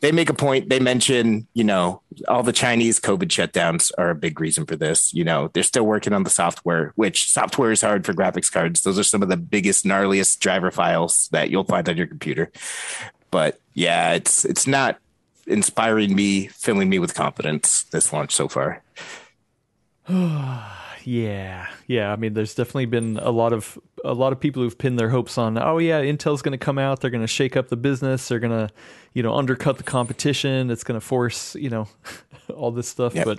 They 0.00 0.12
make 0.12 0.28
a 0.28 0.34
point. 0.34 0.68
They 0.68 0.78
mention, 0.78 1.46
you 1.54 1.64
know, 1.64 2.02
all 2.28 2.42
the 2.42 2.52
Chinese 2.52 3.00
COVID 3.00 3.28
shutdowns 3.28 3.90
are 3.96 4.10
a 4.10 4.14
big 4.14 4.40
reason 4.40 4.66
for 4.66 4.76
this. 4.76 5.12
You 5.12 5.24
know, 5.24 5.48
they're 5.48 5.62
still 5.62 5.86
working 5.86 6.12
on 6.12 6.22
the 6.22 6.30
software, 6.30 6.92
which 6.96 7.30
software 7.30 7.72
is 7.72 7.80
hard 7.80 8.04
for 8.04 8.12
graphics 8.12 8.52
cards. 8.52 8.82
Those 8.82 8.98
are 8.98 9.04
some 9.04 9.22
of 9.22 9.28
the 9.28 9.36
biggest, 9.36 9.84
gnarliest 9.84 10.38
driver 10.38 10.70
files 10.70 11.28
that 11.32 11.50
you'll 11.50 11.64
find 11.64 11.88
on 11.88 11.96
your 11.96 12.06
computer. 12.06 12.52
But 13.30 13.58
yeah, 13.74 14.12
it's 14.12 14.44
it's 14.44 14.66
not 14.66 14.98
inspiring 15.46 16.14
me, 16.14 16.46
filling 16.48 16.88
me 16.88 16.98
with 16.98 17.14
confidence 17.14 17.84
this 17.84 18.12
launch 18.12 18.34
so 18.34 18.48
far. 18.48 18.82
yeah, 21.06 21.68
yeah. 21.86 22.12
I 22.12 22.16
mean, 22.16 22.34
there's 22.34 22.52
definitely 22.52 22.86
been 22.86 23.16
a 23.22 23.30
lot 23.30 23.52
of 23.52 23.78
a 24.04 24.12
lot 24.12 24.32
of 24.32 24.40
people 24.40 24.60
who've 24.60 24.76
pinned 24.76 24.98
their 24.98 25.10
hopes 25.10 25.38
on. 25.38 25.56
Oh 25.56 25.78
yeah, 25.78 26.02
Intel's 26.02 26.42
going 26.42 26.58
to 26.58 26.58
come 26.58 26.78
out. 26.78 27.00
They're 27.00 27.10
going 27.10 27.22
to 27.22 27.28
shake 27.28 27.56
up 27.56 27.68
the 27.68 27.76
business. 27.76 28.26
They're 28.26 28.40
going 28.40 28.66
to, 28.66 28.74
you 29.14 29.22
know, 29.22 29.32
undercut 29.32 29.76
the 29.76 29.84
competition. 29.84 30.68
It's 30.68 30.82
going 30.82 30.98
to 30.98 31.06
force, 31.06 31.54
you 31.54 31.70
know, 31.70 31.86
all 32.56 32.72
this 32.72 32.88
stuff. 32.88 33.14
Yep. 33.14 33.24
But 33.24 33.38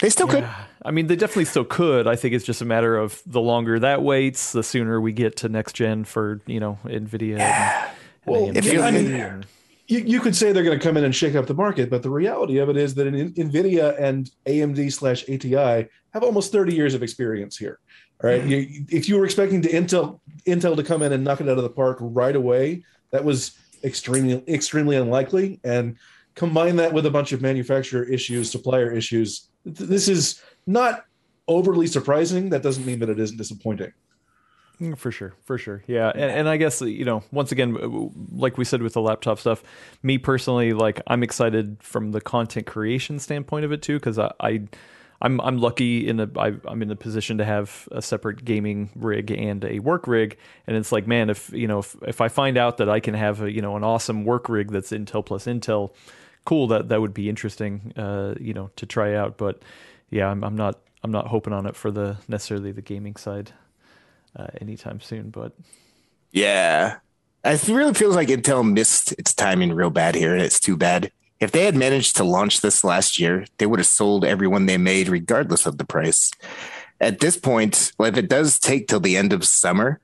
they 0.00 0.10
still 0.10 0.26
yeah. 0.26 0.32
could. 0.32 0.66
I 0.84 0.90
mean, 0.90 1.06
they 1.06 1.16
definitely 1.16 1.46
still 1.46 1.64
could. 1.64 2.06
I 2.06 2.16
think 2.16 2.34
it's 2.34 2.44
just 2.44 2.60
a 2.60 2.66
matter 2.66 2.98
of 2.98 3.22
the 3.24 3.40
longer 3.40 3.78
that 3.78 4.02
waits, 4.02 4.52
the 4.52 4.62
sooner 4.62 5.00
we 5.00 5.12
get 5.12 5.36
to 5.36 5.48
next 5.48 5.72
gen 5.76 6.04
for 6.04 6.42
you 6.46 6.60
know 6.60 6.78
Nvidia. 6.84 7.38
Yeah. 7.38 7.88
And, 7.88 7.96
well, 8.26 8.48
and 8.48 8.58
if 8.58 8.70
you, 8.70 8.82
I 8.82 8.90
mean, 8.90 9.44
you, 9.86 10.00
you 10.00 10.20
could 10.20 10.36
say 10.36 10.52
they're 10.52 10.62
going 10.62 10.78
to 10.78 10.84
come 10.84 10.98
in 10.98 11.04
and 11.04 11.14
shake 11.14 11.34
up 11.34 11.46
the 11.46 11.54
market, 11.54 11.88
but 11.88 12.02
the 12.02 12.10
reality 12.10 12.58
of 12.58 12.68
it 12.68 12.76
is 12.76 12.94
that 12.94 13.06
in, 13.06 13.32
NVIDIA 13.32 13.98
and 13.98 14.30
AMD 14.46 14.92
slash 14.92 15.24
ATI 15.30 15.88
have 16.14 16.22
almost 16.22 16.52
30 16.52 16.74
years 16.74 16.94
of 16.94 17.02
experience 17.02 17.56
here. 17.56 17.80
All 18.22 18.30
right? 18.30 18.42
you, 18.44 18.86
if 18.88 19.08
you 19.08 19.18
were 19.18 19.24
expecting 19.24 19.60
to 19.62 19.68
Intel 19.68 20.20
Intel 20.46 20.76
to 20.76 20.82
come 20.82 21.02
in 21.02 21.12
and 21.12 21.24
knock 21.24 21.40
it 21.40 21.48
out 21.48 21.58
of 21.58 21.64
the 21.64 21.70
park 21.70 21.98
right 22.00 22.34
away, 22.34 22.84
that 23.10 23.24
was 23.24 23.58
extremely 23.82 24.42
extremely 24.48 24.96
unlikely. 24.96 25.60
And 25.64 25.96
combine 26.34 26.76
that 26.76 26.92
with 26.92 27.04
a 27.06 27.10
bunch 27.10 27.32
of 27.32 27.42
manufacturer 27.42 28.04
issues, 28.04 28.50
supplier 28.50 28.90
issues, 28.90 29.48
this 29.64 30.08
is 30.08 30.42
not 30.66 31.04
overly 31.48 31.86
surprising. 31.86 32.48
That 32.48 32.62
doesn't 32.62 32.86
mean 32.86 33.00
that 33.00 33.10
it 33.10 33.18
isn't 33.18 33.36
disappointing. 33.36 33.92
Mm, 34.80 34.98
for 34.98 35.12
sure, 35.12 35.34
for 35.44 35.56
sure, 35.56 35.84
yeah, 35.86 36.10
and, 36.10 36.32
and 36.32 36.48
I 36.48 36.56
guess 36.56 36.80
you 36.80 37.04
know, 37.04 37.22
once 37.30 37.52
again, 37.52 38.10
like 38.32 38.58
we 38.58 38.64
said 38.64 38.82
with 38.82 38.94
the 38.94 39.00
laptop 39.00 39.38
stuff, 39.38 39.62
me 40.02 40.18
personally, 40.18 40.72
like 40.72 41.00
I'm 41.06 41.22
excited 41.22 41.76
from 41.80 42.10
the 42.10 42.20
content 42.20 42.66
creation 42.66 43.20
standpoint 43.20 43.64
of 43.64 43.70
it 43.70 43.82
too, 43.82 44.00
because 44.00 44.18
I, 44.18 44.32
I, 44.40 44.62
I'm 45.20 45.40
I'm 45.40 45.58
lucky 45.58 46.06
in 46.08 46.20
a 46.20 46.28
I, 46.36 46.52
I'm 46.66 46.82
in 46.82 46.90
a 46.90 46.96
position 46.96 47.38
to 47.38 47.44
have 47.44 47.88
a 47.92 48.02
separate 48.02 48.44
gaming 48.44 48.90
rig 48.94 49.30
and 49.30 49.64
a 49.64 49.78
work 49.78 50.06
rig, 50.06 50.36
and 50.66 50.76
it's 50.76 50.92
like, 50.92 51.06
man, 51.06 51.30
if 51.30 51.50
you 51.52 51.66
know, 51.66 51.78
if 51.80 51.96
if 52.06 52.20
I 52.20 52.28
find 52.28 52.58
out 52.58 52.78
that 52.78 52.88
I 52.88 53.00
can 53.00 53.14
have 53.14 53.42
a 53.42 53.50
you 53.50 53.62
know 53.62 53.76
an 53.76 53.84
awesome 53.84 54.24
work 54.24 54.48
rig 54.48 54.70
that's 54.70 54.90
Intel 54.90 55.24
plus 55.24 55.46
Intel, 55.46 55.92
cool, 56.44 56.66
that 56.68 56.88
that 56.88 57.00
would 57.00 57.14
be 57.14 57.28
interesting, 57.28 57.92
uh, 57.96 58.34
you 58.40 58.54
know, 58.54 58.70
to 58.76 58.86
try 58.86 59.14
out, 59.14 59.36
but 59.38 59.62
yeah, 60.10 60.28
I'm 60.28 60.44
I'm 60.44 60.56
not 60.56 60.78
I'm 61.02 61.10
not 61.10 61.28
hoping 61.28 61.52
on 61.52 61.66
it 61.66 61.76
for 61.76 61.90
the 61.90 62.18
necessarily 62.28 62.72
the 62.72 62.82
gaming 62.82 63.16
side 63.16 63.52
uh, 64.36 64.48
anytime 64.60 65.00
soon. 65.00 65.30
But 65.30 65.52
yeah, 66.32 66.98
it 67.44 67.68
really 67.68 67.94
feels 67.94 68.16
like 68.16 68.28
Intel 68.28 68.68
missed 68.70 69.12
its 69.12 69.34
timing 69.34 69.72
real 69.72 69.90
bad 69.90 70.14
here, 70.14 70.32
and 70.32 70.42
it's 70.42 70.60
too 70.60 70.76
bad. 70.76 71.12
If 71.44 71.52
they 71.52 71.66
had 71.66 71.76
managed 71.76 72.16
to 72.16 72.24
launch 72.24 72.62
this 72.62 72.82
last 72.82 73.20
year, 73.20 73.44
they 73.58 73.66
would 73.66 73.78
have 73.78 73.86
sold 73.86 74.24
everyone 74.24 74.64
they 74.64 74.78
made, 74.78 75.08
regardless 75.08 75.66
of 75.66 75.76
the 75.76 75.84
price. 75.84 76.30
At 77.02 77.20
this 77.20 77.36
point, 77.36 77.92
if 78.00 78.16
it 78.16 78.30
does 78.30 78.58
take 78.58 78.88
till 78.88 78.98
the 78.98 79.18
end 79.18 79.34
of 79.34 79.44
summer, 79.44 80.00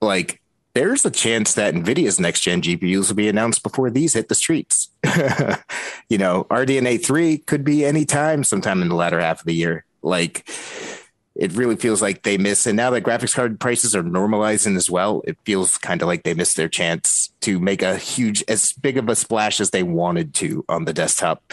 like 0.00 0.40
there's 0.74 1.04
a 1.04 1.10
chance 1.10 1.54
that 1.54 1.74
NVIDIA's 1.74 2.20
next 2.20 2.42
gen 2.42 2.62
GPUs 2.62 3.08
will 3.08 3.16
be 3.16 3.28
announced 3.28 3.64
before 3.64 3.90
these 3.90 4.14
hit 4.14 4.28
the 4.28 4.36
streets. 4.36 4.90
you 6.08 6.18
know, 6.18 6.46
RDNA 6.50 7.04
3 7.04 7.38
could 7.38 7.64
be 7.64 7.84
any 7.84 8.04
time 8.04 8.44
sometime 8.44 8.80
in 8.80 8.88
the 8.88 8.94
latter 8.94 9.18
half 9.20 9.40
of 9.40 9.46
the 9.46 9.54
year. 9.54 9.84
Like, 10.02 10.48
it 11.38 11.52
really 11.52 11.76
feels 11.76 12.00
like 12.00 12.22
they 12.22 12.38
miss. 12.38 12.66
And 12.66 12.76
now 12.76 12.90
that 12.90 13.02
graphics 13.04 13.34
card 13.34 13.60
prices 13.60 13.94
are 13.94 14.02
normalizing 14.02 14.76
as 14.76 14.90
well, 14.90 15.22
it 15.26 15.36
feels 15.44 15.78
kind 15.78 16.02
of 16.02 16.08
like 16.08 16.22
they 16.22 16.34
missed 16.34 16.56
their 16.56 16.68
chance 16.68 17.32
to 17.42 17.60
make 17.60 17.82
a 17.82 17.96
huge, 17.96 18.42
as 18.48 18.72
big 18.72 18.96
of 18.96 19.08
a 19.08 19.16
splash 19.16 19.60
as 19.60 19.70
they 19.70 19.82
wanted 19.82 20.34
to 20.34 20.64
on 20.68 20.84
the 20.84 20.92
desktop. 20.92 21.52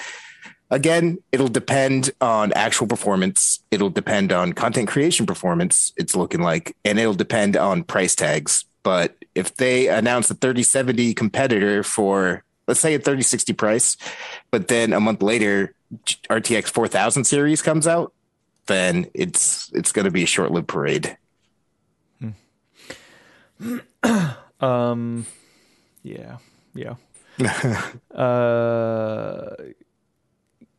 Again, 0.69 1.19
it'll 1.31 1.49
depend 1.49 2.11
on 2.19 2.51
actual 2.53 2.87
performance. 2.87 3.63
It'll 3.69 3.89
depend 3.89 4.31
on 4.31 4.53
content 4.53 4.87
creation 4.87 5.25
performance, 5.25 5.93
it's 5.97 6.15
looking 6.15 6.41
like, 6.41 6.75
and 6.83 6.97
it'll 6.97 7.13
depend 7.13 7.55
on 7.57 7.83
price 7.83 8.15
tags. 8.15 8.65
But 8.81 9.15
if 9.35 9.55
they 9.55 9.87
announce 9.87 10.31
a 10.31 10.33
3070 10.33 11.13
competitor 11.13 11.83
for, 11.83 12.43
let's 12.67 12.79
say, 12.79 12.95
a 12.95 12.97
3060 12.97 13.53
price, 13.53 13.97
but 14.49 14.67
then 14.67 14.93
a 14.93 14.99
month 14.99 15.21
later, 15.21 15.75
RTX 16.29 16.69
4000 16.69 17.23
series 17.23 17.61
comes 17.61 17.87
out, 17.87 18.13
then 18.67 19.07
it's 19.13 19.71
it's 19.73 19.91
going 19.91 20.05
to 20.05 20.11
be 20.11 20.23
a 20.23 20.27
short-lived 20.27 20.67
parade. 20.67 21.17
Hmm. 22.19 23.77
um, 24.59 25.25
yeah, 26.03 26.37
yeah, 26.73 26.95
uh, 28.15 29.55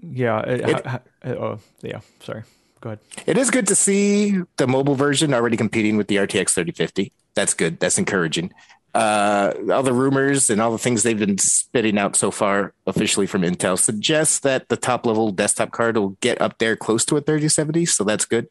yeah. 0.00 0.40
It, 0.40 0.86
uh, 0.86 0.98
oh, 1.24 1.58
yeah. 1.82 2.00
Sorry. 2.20 2.42
Go 2.80 2.90
ahead. 2.90 3.00
It 3.26 3.38
is 3.38 3.50
good 3.50 3.66
to 3.68 3.74
see 3.74 4.42
the 4.56 4.66
mobile 4.66 4.94
version 4.94 5.32
already 5.32 5.56
competing 5.56 5.96
with 5.96 6.08
the 6.08 6.16
RTX 6.16 6.50
3050. 6.50 7.12
That's 7.34 7.54
good. 7.54 7.80
That's 7.80 7.98
encouraging 7.98 8.52
uh, 8.94 9.52
all 9.72 9.82
the 9.82 9.92
rumors 9.92 10.50
and 10.50 10.60
all 10.60 10.70
the 10.70 10.78
things 10.78 11.02
they've 11.02 11.18
been 11.18 11.38
spitting 11.38 11.98
out 11.98 12.14
so 12.14 12.30
far 12.30 12.72
officially 12.86 13.26
from 13.26 13.42
Intel 13.42 13.78
suggest 13.78 14.44
that 14.44 14.68
the 14.68 14.76
top 14.76 15.04
level 15.04 15.32
desktop 15.32 15.72
card 15.72 15.96
will 15.96 16.10
get 16.20 16.40
up 16.40 16.58
there 16.58 16.76
close 16.76 17.04
to 17.06 17.16
a 17.16 17.20
3070. 17.20 17.86
So 17.86 18.04
that's 18.04 18.24
good. 18.24 18.48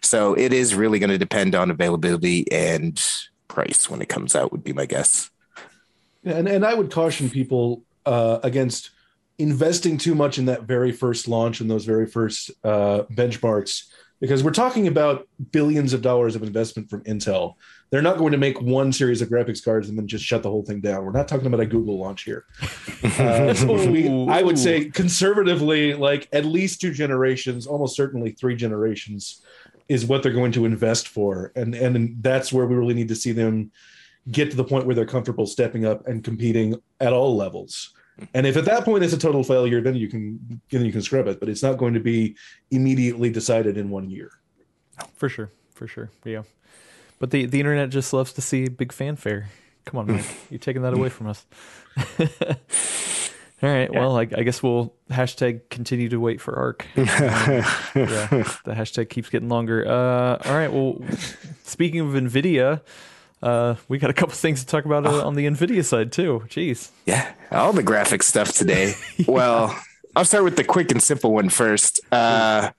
So 0.00 0.34
it 0.34 0.52
is 0.52 0.74
really 0.74 0.98
going 0.98 1.10
to 1.10 1.18
depend 1.18 1.54
on 1.54 1.70
availability 1.70 2.50
and 2.50 3.00
price 3.48 3.90
when 3.90 4.00
it 4.00 4.08
comes 4.08 4.34
out, 4.34 4.52
would 4.52 4.64
be 4.64 4.72
my 4.72 4.86
guess. 4.86 5.30
And, 6.24 6.48
and 6.48 6.64
I 6.64 6.72
would 6.72 6.90
caution 6.90 7.28
people 7.28 7.82
uh, 8.06 8.38
against 8.42 8.90
investing 9.38 9.98
too 9.98 10.14
much 10.14 10.38
in 10.38 10.46
that 10.46 10.62
very 10.62 10.92
first 10.92 11.28
launch 11.28 11.60
and 11.60 11.70
those 11.70 11.84
very 11.84 12.06
first 12.06 12.50
uh, 12.62 13.02
benchmarks 13.12 13.84
because 14.20 14.42
we're 14.42 14.52
talking 14.52 14.86
about 14.86 15.28
billions 15.52 15.92
of 15.92 16.02
dollars 16.02 16.36
of 16.36 16.42
investment 16.42 16.88
from 16.88 17.02
Intel. 17.04 17.54
They're 17.90 18.02
not 18.02 18.18
going 18.18 18.32
to 18.32 18.38
make 18.38 18.60
one 18.60 18.92
series 18.92 19.22
of 19.22 19.28
graphics 19.28 19.64
cards 19.64 19.88
and 19.88 19.98
then 19.98 20.06
just 20.06 20.24
shut 20.24 20.42
the 20.42 20.50
whole 20.50 20.64
thing 20.64 20.80
down. 20.80 21.04
We're 21.04 21.12
not 21.12 21.28
talking 21.28 21.46
about 21.46 21.60
a 21.60 21.66
Google 21.66 21.98
launch 21.98 22.22
here. 22.22 22.46
Uh, 23.04 23.52
so 23.54 23.90
we, 23.90 24.08
I 24.28 24.42
would 24.42 24.58
say 24.58 24.86
conservatively, 24.86 25.94
like 25.94 26.26
at 26.32 26.44
least 26.44 26.80
two 26.80 26.90
generations, 26.90 27.66
almost 27.66 27.94
certainly 27.94 28.32
three 28.32 28.56
generations, 28.56 29.42
is 29.88 30.06
what 30.06 30.22
they're 30.22 30.32
going 30.32 30.52
to 30.52 30.64
invest 30.64 31.08
for, 31.08 31.52
and 31.54 31.74
and 31.74 32.16
that's 32.22 32.52
where 32.52 32.66
we 32.66 32.74
really 32.74 32.94
need 32.94 33.08
to 33.08 33.14
see 33.14 33.32
them 33.32 33.70
get 34.30 34.50
to 34.50 34.56
the 34.56 34.64
point 34.64 34.86
where 34.86 34.94
they're 34.94 35.06
comfortable 35.06 35.46
stepping 35.46 35.84
up 35.84 36.06
and 36.08 36.24
competing 36.24 36.80
at 36.98 37.12
all 37.12 37.36
levels. 37.36 37.93
And 38.32 38.46
if 38.46 38.56
at 38.56 38.64
that 38.66 38.84
point 38.84 39.02
it's 39.02 39.12
a 39.12 39.18
total 39.18 39.42
failure, 39.42 39.80
then 39.80 39.96
you 39.96 40.08
can 40.08 40.60
then 40.70 40.84
you 40.84 40.92
can 40.92 41.02
scrub 41.02 41.26
it. 41.26 41.40
But 41.40 41.48
it's 41.48 41.62
not 41.62 41.78
going 41.78 41.94
to 41.94 42.00
be 42.00 42.36
immediately 42.70 43.30
decided 43.30 43.76
in 43.76 43.90
one 43.90 44.08
year. 44.08 44.30
For 45.14 45.28
sure, 45.28 45.50
for 45.72 45.86
sure, 45.86 46.10
yeah. 46.24 46.42
But 47.18 47.30
the 47.30 47.46
the 47.46 47.60
internet 47.60 47.90
just 47.90 48.12
loves 48.12 48.32
to 48.34 48.40
see 48.40 48.68
big 48.68 48.92
fanfare. 48.92 49.48
Come 49.84 50.00
on, 50.00 50.12
Mike, 50.12 50.26
you're 50.50 50.58
taking 50.58 50.82
that 50.82 50.94
away 50.94 51.08
from 51.08 51.26
us. 51.26 51.44
All 53.62 53.70
right. 53.70 53.88
Yeah. 53.90 53.98
Well, 53.98 54.18
I, 54.18 54.22
I, 54.22 54.42
guess 54.42 54.62
we'll 54.62 54.94
hashtag 55.10 55.70
continue 55.70 56.10
to 56.10 56.18
wait 56.20 56.40
for 56.40 56.54
Arc. 56.54 56.86
Um, 56.96 57.04
yeah, 57.06 57.62
the 57.94 58.74
hashtag 58.74 59.08
keeps 59.08 59.30
getting 59.30 59.48
longer. 59.48 59.86
Uh, 59.88 60.36
all 60.44 60.54
right. 60.54 60.70
Well, 60.70 61.00
speaking 61.62 62.00
of 62.00 62.08
NVIDIA, 62.08 62.82
uh, 63.44 63.76
we 63.88 63.98
got 63.98 64.08
a 64.08 64.14
couple 64.14 64.34
things 64.34 64.60
to 64.60 64.66
talk 64.66 64.86
about 64.86 65.04
uh, 65.04 65.26
on 65.26 65.34
the 65.34 65.44
NVIDIA 65.46 65.84
side 65.84 66.10
too. 66.10 66.44
Jeez. 66.48 66.90
Yeah, 67.04 67.30
all 67.52 67.74
the 67.74 67.82
graphic 67.82 68.22
stuff 68.22 68.52
today. 68.52 68.94
yeah. 69.18 69.26
Well, 69.28 69.78
I'll 70.16 70.24
start 70.24 70.44
with 70.44 70.56
the 70.56 70.64
quick 70.64 70.90
and 70.90 71.02
simple 71.02 71.32
one 71.32 71.50
first. 71.50 72.00
Uh, 72.10 72.70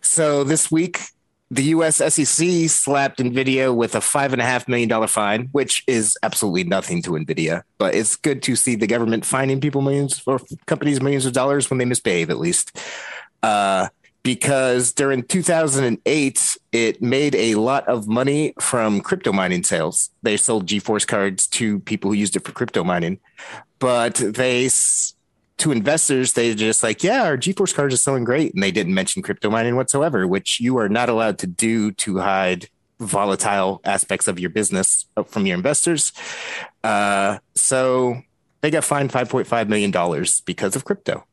so 0.00 0.42
this 0.42 0.72
week, 0.72 1.00
the 1.52 1.62
US 1.64 1.98
SEC 1.98 2.68
slapped 2.68 3.20
NVIDIA 3.20 3.72
with 3.72 3.94
a 3.94 4.00
$5.5 4.00 4.66
million 4.66 5.06
fine, 5.06 5.48
which 5.52 5.84
is 5.86 6.18
absolutely 6.24 6.64
nothing 6.64 7.00
to 7.02 7.10
NVIDIA. 7.10 7.62
But 7.78 7.94
it's 7.94 8.16
good 8.16 8.42
to 8.42 8.56
see 8.56 8.74
the 8.74 8.88
government 8.88 9.24
fining 9.24 9.60
people 9.60 9.82
millions 9.82 10.20
or 10.26 10.40
companies 10.66 11.00
millions 11.00 11.26
of 11.26 11.32
dollars 11.32 11.70
when 11.70 11.78
they 11.78 11.84
misbehave, 11.84 12.30
at 12.30 12.38
least. 12.38 12.76
Uh, 13.40 13.86
because 14.26 14.92
during 14.92 15.22
2008, 15.22 16.58
it 16.72 17.00
made 17.00 17.36
a 17.36 17.54
lot 17.54 17.86
of 17.86 18.08
money 18.08 18.54
from 18.58 19.00
crypto 19.00 19.32
mining 19.32 19.62
sales. 19.62 20.10
They 20.24 20.36
sold 20.36 20.66
GeForce 20.66 21.06
cards 21.06 21.46
to 21.46 21.78
people 21.78 22.10
who 22.10 22.16
used 22.16 22.34
it 22.34 22.44
for 22.44 22.50
crypto 22.50 22.82
mining, 22.82 23.20
but 23.78 24.16
they 24.16 24.68
to 25.58 25.70
investors, 25.70 26.32
they 26.32 26.56
just 26.56 26.82
like, 26.82 27.04
yeah, 27.04 27.22
our 27.22 27.38
GeForce 27.38 27.72
cards 27.72 27.94
are 27.94 27.98
selling 27.98 28.24
great. 28.24 28.52
And 28.52 28.60
they 28.64 28.72
didn't 28.72 28.94
mention 28.94 29.22
crypto 29.22 29.48
mining 29.48 29.76
whatsoever, 29.76 30.26
which 30.26 30.58
you 30.58 30.76
are 30.78 30.88
not 30.88 31.08
allowed 31.08 31.38
to 31.38 31.46
do 31.46 31.92
to 31.92 32.18
hide 32.18 32.68
volatile 32.98 33.80
aspects 33.84 34.26
of 34.26 34.40
your 34.40 34.50
business 34.50 35.06
from 35.26 35.46
your 35.46 35.56
investors. 35.56 36.12
Uh, 36.82 37.38
so 37.54 38.20
they 38.60 38.72
got 38.72 38.82
fined 38.82 39.12
$5.5 39.12 39.68
million 39.68 40.26
because 40.44 40.74
of 40.74 40.84
crypto. 40.84 41.24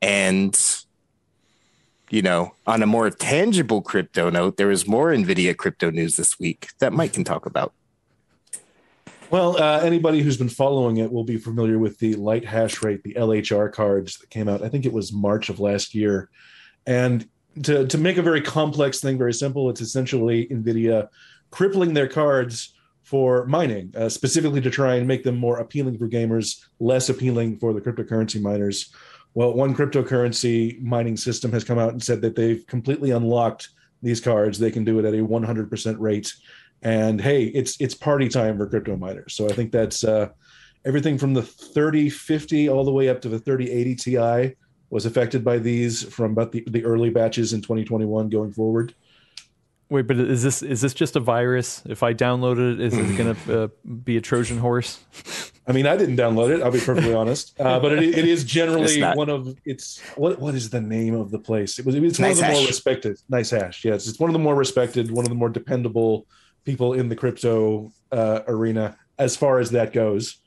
And, 0.00 0.56
you 2.10 2.22
know, 2.22 2.54
on 2.66 2.82
a 2.82 2.86
more 2.86 3.10
tangible 3.10 3.82
crypto 3.82 4.30
note, 4.30 4.56
there 4.56 4.68
was 4.68 4.86
more 4.86 5.10
NVIDIA 5.10 5.56
crypto 5.56 5.90
news 5.90 6.16
this 6.16 6.38
week 6.38 6.68
that 6.78 6.92
Mike 6.92 7.12
can 7.12 7.24
talk 7.24 7.46
about. 7.46 7.72
Well, 9.28 9.60
uh, 9.60 9.80
anybody 9.80 10.22
who's 10.22 10.36
been 10.36 10.48
following 10.48 10.98
it 10.98 11.10
will 11.10 11.24
be 11.24 11.36
familiar 11.36 11.78
with 11.80 11.98
the 11.98 12.14
light 12.14 12.44
hash 12.44 12.80
rate, 12.82 13.02
the 13.02 13.14
LHR 13.14 13.72
cards 13.72 14.18
that 14.18 14.30
came 14.30 14.48
out. 14.48 14.62
I 14.62 14.68
think 14.68 14.86
it 14.86 14.92
was 14.92 15.12
March 15.12 15.48
of 15.48 15.58
last 15.58 15.94
year. 15.94 16.30
And 16.86 17.28
to, 17.64 17.86
to 17.88 17.98
make 17.98 18.18
a 18.18 18.22
very 18.22 18.40
complex 18.40 19.00
thing 19.00 19.18
very 19.18 19.34
simple, 19.34 19.68
it's 19.68 19.80
essentially 19.80 20.46
NVIDIA 20.46 21.08
crippling 21.50 21.94
their 21.94 22.06
cards 22.06 22.74
for 23.02 23.46
mining, 23.46 23.92
uh, 23.96 24.08
specifically 24.08 24.60
to 24.60 24.70
try 24.70 24.96
and 24.96 25.08
make 25.08 25.24
them 25.24 25.36
more 25.36 25.58
appealing 25.58 25.98
for 25.98 26.08
gamers, 26.08 26.64
less 26.78 27.08
appealing 27.08 27.56
for 27.58 27.72
the 27.72 27.80
cryptocurrency 27.80 28.40
miners. 28.40 28.92
Well, 29.36 29.52
one 29.52 29.76
cryptocurrency 29.76 30.80
mining 30.80 31.18
system 31.18 31.52
has 31.52 31.62
come 31.62 31.78
out 31.78 31.92
and 31.92 32.02
said 32.02 32.22
that 32.22 32.36
they've 32.36 32.66
completely 32.66 33.10
unlocked 33.10 33.68
these 34.00 34.18
cards. 34.18 34.58
They 34.58 34.70
can 34.70 34.82
do 34.82 34.98
it 34.98 35.04
at 35.04 35.12
a 35.12 35.18
100% 35.18 35.96
rate. 35.98 36.32
And 36.80 37.20
hey 37.20 37.44
it's 37.44 37.78
it's 37.78 37.94
party 37.94 38.30
time 38.30 38.56
for 38.56 38.66
crypto 38.66 38.96
miners. 38.96 39.34
So 39.34 39.46
i 39.48 39.52
think 39.52 39.72
that's 39.72 40.04
uh, 40.04 40.30
everything 40.86 41.18
from 41.18 41.34
the 41.34 41.42
3050 41.42 42.70
all 42.70 42.84
the 42.84 42.92
way 42.92 43.10
up 43.10 43.20
to 43.22 43.28
the 43.28 43.38
3080 43.38 43.94
ti 43.94 44.56
was 44.88 45.04
affected 45.04 45.44
by 45.44 45.58
these 45.58 46.02
from 46.04 46.32
about 46.32 46.52
the, 46.52 46.64
the 46.68 46.84
early 46.84 47.10
batches 47.10 47.52
in 47.52 47.60
2021 47.60 48.30
going 48.30 48.52
forward. 48.52 48.94
Wait 49.90 50.06
but 50.06 50.16
is 50.18 50.42
this 50.42 50.62
is 50.62 50.80
this 50.80 50.94
just 50.94 51.14
a 51.14 51.20
virus? 51.20 51.82
If 51.86 52.02
i 52.02 52.14
download 52.14 52.58
it 52.58 52.80
is 52.80 52.96
it 52.96 53.18
going 53.18 53.34
to 53.34 53.64
uh, 53.64 53.68
be 54.04 54.16
a 54.16 54.22
trojan 54.22 54.58
horse 54.58 55.00
i 55.66 55.72
mean 55.72 55.86
i 55.86 55.96
didn't 55.96 56.16
download 56.16 56.54
it 56.54 56.62
i'll 56.62 56.70
be 56.70 56.80
perfectly 56.80 57.14
honest 57.22 57.58
uh, 57.60 57.78
but 57.78 57.92
it, 57.92 58.02
it 58.02 58.24
is 58.24 58.44
generally 58.44 59.00
one 59.00 59.28
of 59.28 59.56
it's 59.64 60.00
what 60.16 60.38
what 60.38 60.54
is 60.54 60.70
the 60.70 60.80
name 60.80 61.14
of 61.14 61.30
the 61.30 61.38
place 61.38 61.78
it 61.78 61.86
was 61.86 61.94
it's 61.94 62.18
one 62.18 62.30
of 62.30 62.36
the 62.36 62.44
hash. 62.44 62.54
more 62.54 62.66
respected 62.66 63.18
NiceHash 63.30 63.84
yes 63.84 64.06
it's 64.06 64.18
one 64.18 64.30
of 64.30 64.32
the 64.32 64.38
more 64.38 64.54
respected 64.54 65.10
one 65.10 65.24
of 65.24 65.28
the 65.28 65.34
more 65.34 65.48
dependable 65.48 66.26
people 66.66 66.92
in 66.92 67.08
the 67.08 67.16
crypto 67.16 67.90
uh, 68.12 68.40
arena 68.48 68.98
as 69.18 69.36
far 69.36 69.58
as 69.58 69.70
that 69.70 69.94
goes. 69.94 70.38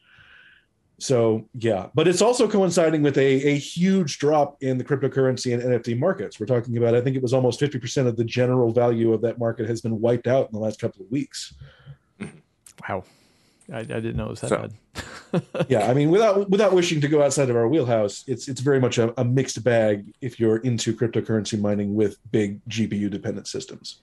So 1.00 1.48
yeah, 1.54 1.88
but 1.96 2.10
it's 2.10 2.22
also 2.22 2.48
coinciding 2.48 3.02
with 3.02 3.18
a, 3.18 3.22
a 3.22 3.58
huge 3.58 4.20
drop 4.20 4.58
in 4.62 4.78
the 4.78 4.84
cryptocurrency 4.84 5.54
and 5.54 5.64
NFT 5.64 5.98
markets. 5.98 6.40
We're 6.40 6.46
talking 6.46 6.78
about, 6.78 6.94
I 6.94 7.00
think 7.00 7.16
it 7.16 7.22
was 7.22 7.34
almost 7.34 7.62
50% 7.62 8.06
of 8.06 8.18
the 8.18 8.26
general 8.26 8.74
value 8.74 9.14
of 9.14 9.22
that 9.22 9.40
market 9.40 9.70
has 9.70 9.82
been 9.82 10.02
wiped 10.02 10.28
out 10.28 10.48
in 10.48 10.52
the 10.52 10.60
last 10.60 10.80
couple 10.80 11.02
of 11.02 11.10
weeks. 11.10 11.54
Wow. 12.88 13.06
I, 13.72 13.80
I 13.80 13.84
didn't 13.84 14.16
know 14.16 14.26
it 14.26 14.30
was 14.32 14.42
that 14.42 14.50
so, 14.50 14.68
bad. 15.34 15.68
yeah, 15.70 15.90
I 15.90 15.94
mean, 15.94 16.10
without 16.10 16.50
without 16.50 16.74
wishing 16.74 17.02
to 17.02 17.08
go 17.08 17.24
outside 17.24 17.50
of 17.50 17.56
our 17.56 17.68
wheelhouse, 17.68 18.24
it's 18.28 18.48
it's 18.48 18.62
very 18.62 18.80
much 18.80 18.98
a, 18.98 19.20
a 19.20 19.24
mixed 19.24 19.64
bag 19.64 20.14
if 20.22 20.40
you're 20.40 20.58
into 20.58 20.96
cryptocurrency 20.96 21.60
mining 21.60 21.96
with 21.96 22.18
big 22.32 22.66
GPU 22.68 23.10
dependent 23.10 23.48
systems. 23.48 24.02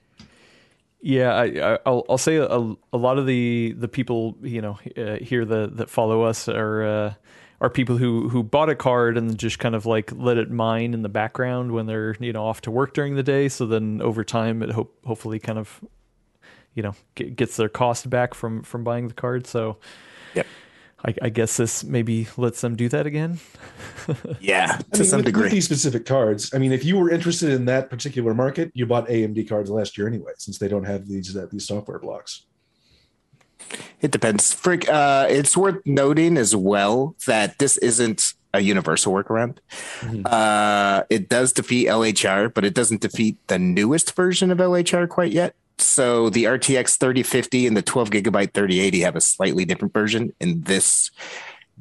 Yeah, 1.01 1.33
I, 1.35 1.77
will 1.89 2.05
I'll 2.09 2.17
say 2.17 2.37
a, 2.37 2.47
a 2.47 2.97
lot 2.97 3.17
of 3.17 3.25
the 3.25 3.75
the 3.77 3.87
people 3.87 4.37
you 4.41 4.61
know 4.61 4.79
uh, 4.97 5.17
here 5.17 5.45
that 5.45 5.77
that 5.77 5.89
follow 5.89 6.23
us 6.23 6.47
are 6.47 6.83
uh, 6.83 7.13
are 7.61 7.69
people 7.69 7.97
who 7.97 8.29
who 8.29 8.43
bought 8.43 8.69
a 8.69 8.75
card 8.75 9.17
and 9.17 9.37
just 9.37 9.59
kind 9.59 9.75
of 9.75 9.85
like 9.85 10.11
let 10.15 10.37
it 10.37 10.49
mine 10.49 10.93
in 10.93 11.01
the 11.01 11.09
background 11.09 11.71
when 11.71 11.85
they're 11.85 12.15
you 12.19 12.33
know 12.33 12.45
off 12.45 12.61
to 12.61 12.71
work 12.71 12.93
during 12.93 13.15
the 13.15 13.23
day. 13.23 13.49
So 13.49 13.65
then 13.65 14.01
over 14.01 14.23
time, 14.23 14.63
it 14.63 14.71
hope 14.71 14.97
hopefully 15.05 15.39
kind 15.39 15.59
of 15.59 15.83
you 16.77 16.83
know 16.83 16.93
gets 17.15 17.57
their 17.57 17.67
cost 17.67 18.07
back 18.09 18.35
from 18.35 18.61
from 18.61 18.83
buying 18.83 19.07
the 19.07 19.13
card. 19.13 19.47
So 19.47 19.77
yep. 20.35 20.45
I, 21.03 21.13
I, 21.23 21.29
guess 21.29 21.57
this 21.57 21.83
maybe 21.83 22.27
lets 22.37 22.61
them 22.61 22.75
do 22.75 22.87
that 22.89 23.07
again. 23.07 23.39
yeah, 24.39 24.77
to 24.93 24.99
mean, 24.99 25.09
some 25.09 25.17
with, 25.17 25.25
degree. 25.25 25.43
With 25.43 25.51
these 25.51 25.65
specific 25.65 26.05
cards, 26.05 26.53
I 26.53 26.59
mean, 26.59 26.71
if 26.71 26.85
you 26.85 26.97
were 26.97 27.09
interested 27.09 27.49
in 27.49 27.65
that 27.65 27.89
particular 27.89 28.33
market, 28.35 28.71
you 28.75 28.85
bought 28.85 29.07
AMD 29.07 29.49
cards 29.49 29.71
last 29.71 29.97
year 29.97 30.07
anyway, 30.07 30.33
since 30.37 30.59
they 30.59 30.67
don't 30.67 30.85
have 30.85 31.07
these 31.07 31.35
uh, 31.35 31.47
these 31.51 31.67
software 31.67 31.99
blocks. 31.99 32.45
It 33.99 34.11
depends. 34.11 34.53
Frick, 34.53 34.87
uh, 34.87 35.25
it's 35.29 35.57
worth 35.57 35.81
noting 35.85 36.37
as 36.37 36.55
well 36.55 37.15
that 37.25 37.57
this 37.57 37.77
isn't 37.77 38.33
a 38.53 38.61
universal 38.61 39.11
workaround. 39.11 39.57
Mm-hmm. 40.01 40.21
Uh, 40.25 41.03
it 41.09 41.27
does 41.27 41.53
defeat 41.53 41.87
LHR, 41.87 42.53
but 42.53 42.63
it 42.63 42.75
doesn't 42.75 43.01
defeat 43.01 43.37
the 43.47 43.57
newest 43.57 44.15
version 44.15 44.51
of 44.51 44.59
LHR 44.59 45.09
quite 45.09 45.31
yet. 45.31 45.55
So 45.79 46.29
the 46.29 46.45
RTX 46.45 46.97
3050 46.97 47.67
and 47.67 47.77
the 47.77 47.81
12 47.81 48.09
gigabyte 48.09 48.53
3080 48.53 49.01
have 49.01 49.15
a 49.15 49.21
slightly 49.21 49.65
different 49.65 49.93
version, 49.93 50.33
and 50.41 50.65
this 50.65 51.11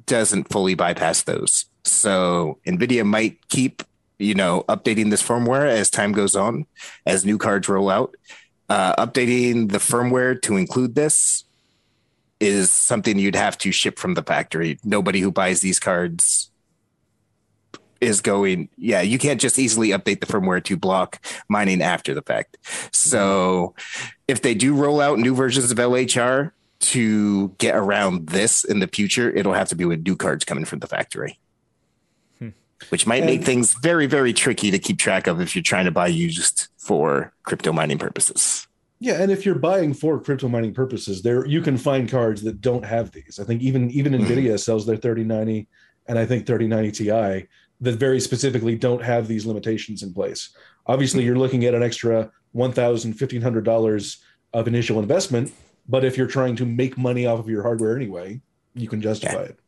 doesn't 0.06 0.50
fully 0.50 0.74
bypass 0.74 1.22
those. 1.22 1.66
So 1.84 2.58
NVIDIA 2.66 3.06
might 3.06 3.48
keep, 3.48 3.82
you 4.18 4.34
know, 4.34 4.64
updating 4.68 5.10
this 5.10 5.22
firmware 5.22 5.68
as 5.68 5.90
time 5.90 6.12
goes 6.12 6.36
on, 6.36 6.66
as 7.06 7.24
new 7.24 7.38
cards 7.38 7.68
roll 7.68 7.88
out. 7.88 8.14
Uh, 8.68 8.94
updating 8.96 9.70
the 9.70 9.78
firmware 9.78 10.40
to 10.42 10.56
include 10.56 10.94
this 10.94 11.44
is 12.38 12.70
something 12.70 13.18
you'd 13.18 13.34
have 13.34 13.56
to 13.58 13.72
ship 13.72 13.98
from 13.98 14.14
the 14.14 14.22
factory. 14.22 14.78
Nobody 14.84 15.20
who 15.20 15.32
buys 15.32 15.60
these 15.60 15.78
cards 15.78 16.50
is 18.00 18.20
going 18.20 18.68
yeah 18.76 19.00
you 19.00 19.18
can't 19.18 19.40
just 19.40 19.58
easily 19.58 19.88
update 19.88 20.20
the 20.20 20.26
firmware 20.26 20.62
to 20.62 20.76
block 20.76 21.24
mining 21.48 21.82
after 21.82 22.14
the 22.14 22.22
fact 22.22 22.56
so 22.92 23.74
if 24.28 24.42
they 24.42 24.54
do 24.54 24.74
roll 24.74 25.00
out 25.00 25.18
new 25.18 25.34
versions 25.34 25.70
of 25.70 25.78
lhr 25.78 26.52
to 26.78 27.48
get 27.58 27.74
around 27.74 28.28
this 28.28 28.64
in 28.64 28.80
the 28.80 28.88
future 28.88 29.30
it'll 29.30 29.54
have 29.54 29.68
to 29.68 29.76
be 29.76 29.84
with 29.84 30.04
new 30.04 30.16
cards 30.16 30.44
coming 30.44 30.64
from 30.64 30.78
the 30.80 30.86
factory 30.86 31.38
hmm. 32.38 32.50
which 32.90 33.06
might 33.06 33.22
and, 33.22 33.26
make 33.26 33.44
things 33.44 33.74
very 33.82 34.06
very 34.06 34.32
tricky 34.32 34.70
to 34.70 34.78
keep 34.78 34.98
track 34.98 35.26
of 35.26 35.40
if 35.40 35.54
you're 35.54 35.62
trying 35.62 35.84
to 35.84 35.90
buy 35.90 36.06
used 36.06 36.68
for 36.76 37.32
crypto 37.44 37.72
mining 37.72 37.98
purposes 37.98 38.66
yeah, 38.98 39.20
and 39.20 39.30
if 39.30 39.44
you're 39.44 39.56
buying 39.56 39.92
for 39.92 40.18
crypto 40.18 40.48
mining 40.48 40.72
purposes, 40.72 41.20
there 41.20 41.44
you 41.46 41.60
can 41.60 41.76
find 41.76 42.08
cards 42.08 42.42
that 42.44 42.62
don't 42.62 42.84
have 42.84 43.12
these. 43.12 43.38
I 43.38 43.44
think 43.44 43.60
even 43.60 43.90
even 43.90 44.14
Nvidia 44.14 44.58
sells 44.58 44.86
their 44.86 44.96
3090 44.96 45.68
and 46.08 46.18
I 46.18 46.24
think 46.24 46.46
3090 46.46 47.04
Ti 47.04 47.46
that 47.80 47.96
very 47.96 48.20
specifically 48.20 48.76
don't 48.76 49.02
have 49.02 49.28
these 49.28 49.46
limitations 49.46 50.02
in 50.02 50.12
place. 50.12 50.50
Obviously, 50.86 51.24
you're 51.24 51.38
looking 51.38 51.64
at 51.64 51.74
an 51.74 51.82
extra 51.82 52.30
$1,000, 52.54 53.14
$1,500 53.14 54.16
of 54.54 54.68
initial 54.68 54.98
investment, 54.98 55.52
but 55.88 56.04
if 56.04 56.16
you're 56.16 56.26
trying 56.26 56.56
to 56.56 56.64
make 56.64 56.96
money 56.96 57.26
off 57.26 57.38
of 57.38 57.48
your 57.48 57.62
hardware 57.62 57.96
anyway, 57.96 58.40
you 58.74 58.88
can 58.88 59.00
justify 59.00 59.34
yeah. 59.34 59.40
it. 59.40 59.58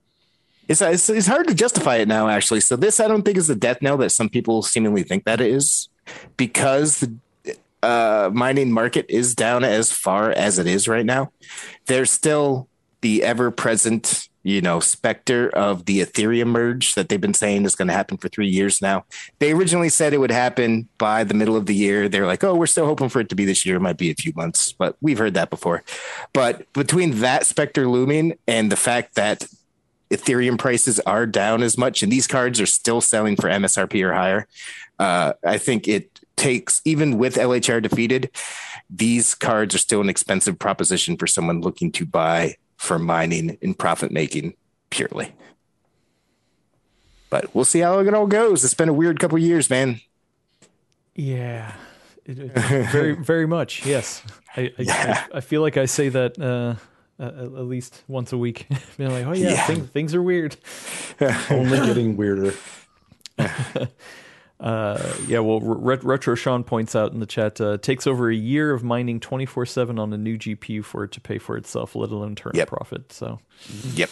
It's, 0.69 0.83
it's, 0.83 1.09
it's 1.09 1.27
hard 1.27 1.49
to 1.49 1.55
justify 1.55 1.97
it 1.97 2.09
now, 2.09 2.29
actually. 2.29 2.61
So 2.61 2.77
this, 2.77 3.01
I 3.01 3.09
don't 3.09 3.23
think, 3.23 3.39
is 3.39 3.49
the 3.49 3.55
death 3.55 3.81
knell 3.81 3.97
that 3.99 4.11
some 4.11 4.29
people 4.29 4.63
seemingly 4.63 5.03
think 5.03 5.25
that 5.25 5.41
it 5.41 5.51
is, 5.51 5.89
because 6.37 7.01
the 7.01 7.57
uh, 7.83 8.31
mining 8.33 8.73
market 8.73 9.07
is 9.09 9.35
down 9.35 9.65
as 9.65 9.93
far 9.93 10.31
as 10.31 10.59
it 10.59 10.67
is 10.67 10.89
right 10.89 11.07
now. 11.07 11.33
There's 11.87 12.11
still 12.11 12.69
the 13.01 13.23
ever 13.23 13.51
present 13.51 14.28
you 14.43 14.61
know, 14.61 14.81
specter 14.81 15.49
of 15.51 15.85
the 15.85 16.01
Ethereum 16.01 16.49
merge 16.49 16.95
that 16.95 17.09
they've 17.09 17.21
been 17.21 17.35
saying 17.35 17.65
is 17.65 17.75
going 17.75 17.89
to 17.89 17.95
happen 17.95 18.17
for 18.17 18.29
three 18.29 18.49
years 18.49 18.81
now. 18.81 19.05
They 19.41 19.53
originally 19.53 19.89
said 19.89 20.13
it 20.13 20.19
would 20.19 20.31
happen 20.31 20.89
by 20.97 21.25
the 21.25 21.35
middle 21.35 21.57
of 21.57 21.67
the 21.67 21.75
year. 21.75 22.09
They're 22.09 22.27
like, 22.27 22.45
oh, 22.45 22.55
we're 22.55 22.67
still 22.67 22.87
hoping 22.87 23.09
for 23.09 23.21
it 23.21 23.29
to 23.31 23.35
be 23.35 23.45
this 23.45 23.67
year. 23.67 23.77
It 23.77 23.81
might 23.81 23.99
be 23.99 24.11
a 24.11 24.15
few 24.15 24.33
months, 24.37 24.73
but 24.73 24.97
we've 25.01 25.19
heard 25.19 25.35
that 25.35 25.51
before. 25.51 25.83
But 26.33 26.73
between 26.73 27.17
that 27.21 27.47
specter 27.47 27.89
looming 27.89 28.39
and 28.47 28.73
the 28.73 28.77
fact 28.77 29.17
that 29.17 29.45
Ethereum 30.11 30.59
prices 30.59 31.01
are 31.01 31.27
down 31.27 31.63
as 31.63 31.77
much, 31.77 32.03
and 32.03 32.11
these 32.11 32.27
cards 32.27 32.61
are 32.61 32.67
still 32.67 33.01
selling 33.01 33.37
for 33.37 33.51
MSRP 33.51 34.03
or 34.03 34.15
higher. 34.15 34.47
Uh, 34.99 35.35
I 35.45 35.59
think 35.59 35.87
it 35.87 36.19
takes, 36.37 36.81
even 36.85 37.19
with 37.19 37.35
LHR 37.35 37.83
defeated, 37.83 38.31
these 38.89 39.35
cards 39.35 39.75
are 39.75 39.79
still 39.79 40.01
an 40.01 40.09
expensive 40.09 40.59
proposition 40.59 41.17
for 41.17 41.27
someone 41.27 41.61
looking 41.61 41.93
to 41.93 42.07
buy 42.07 42.57
for 42.79 42.99
mining 42.99 43.59
and 43.61 43.79
profit 43.79 44.11
making 44.11 44.55
purely. 44.89 45.35
But 47.29 47.55
we'll 47.55 47.67
see 47.67 47.81
how 47.81 47.99
it 47.99 48.15
all 48.15 48.27
goes. 48.27 48.65
It's 48.65 48.73
been 48.73 48.89
a 48.89 48.93
weird 48.95 49.21
couple 49.21 49.37
years, 49.37 49.69
man. 49.69 50.01
Yeah, 51.15 51.75
it, 52.25 52.39
it, 52.39 52.53
very 52.91 53.13
very 53.13 53.47
much. 53.47 53.85
Yes, 53.85 54.23
I 54.57 54.73
I, 54.79 54.83
Yeah. 54.83 55.27
I 55.35 55.39
I 55.39 55.41
feel 55.41 55.61
like 55.61 55.77
I 55.77 55.85
say 55.85 56.09
that 56.09 56.39
uh, 56.41 56.77
at, 57.23 57.35
at 57.35 57.67
least 57.67 58.03
once 58.09 58.33
a 58.33 58.39
week. 58.39 58.67
Being 58.97 59.11
like, 59.11 59.27
oh 59.27 59.33
yeah, 59.33 59.51
Yeah. 59.51 59.67
Things, 59.67 59.91
things 59.91 60.15
are 60.15 60.23
weird. 60.23 60.57
Only 61.51 61.79
getting 61.79 62.17
weirder. 62.17 62.55
Uh, 64.61 65.15
yeah, 65.29 65.39
well, 65.39 65.61
Ret- 65.61 66.03
Retro 66.03 66.35
Sean 66.35 66.65
points 66.65 66.97
out 66.97 67.13
in 67.13 67.21
the 67.21 67.27
chat, 67.27 67.61
uh, 67.61 67.79
takes 67.79 68.07
over 68.07 68.29
a 68.31 68.35
year 68.35 68.73
of 68.73 68.83
mining 68.83 69.21
24 69.21 69.67
7 69.67 69.99
on 69.99 70.13
a 70.13 70.19
new 70.19 70.37
GPU 70.37 70.85
for 70.85 71.05
it 71.05 71.13
to 71.13 71.21
pay 71.21 71.39
for 71.39 71.57
itself, 71.57 71.95
let 71.95 72.11
alone 72.11 72.35
turn 72.35 72.53
Yep. 72.55 72.67
a 72.67 72.71
profit. 72.77 73.13
So, 73.13 73.39
Yep. 73.95 74.11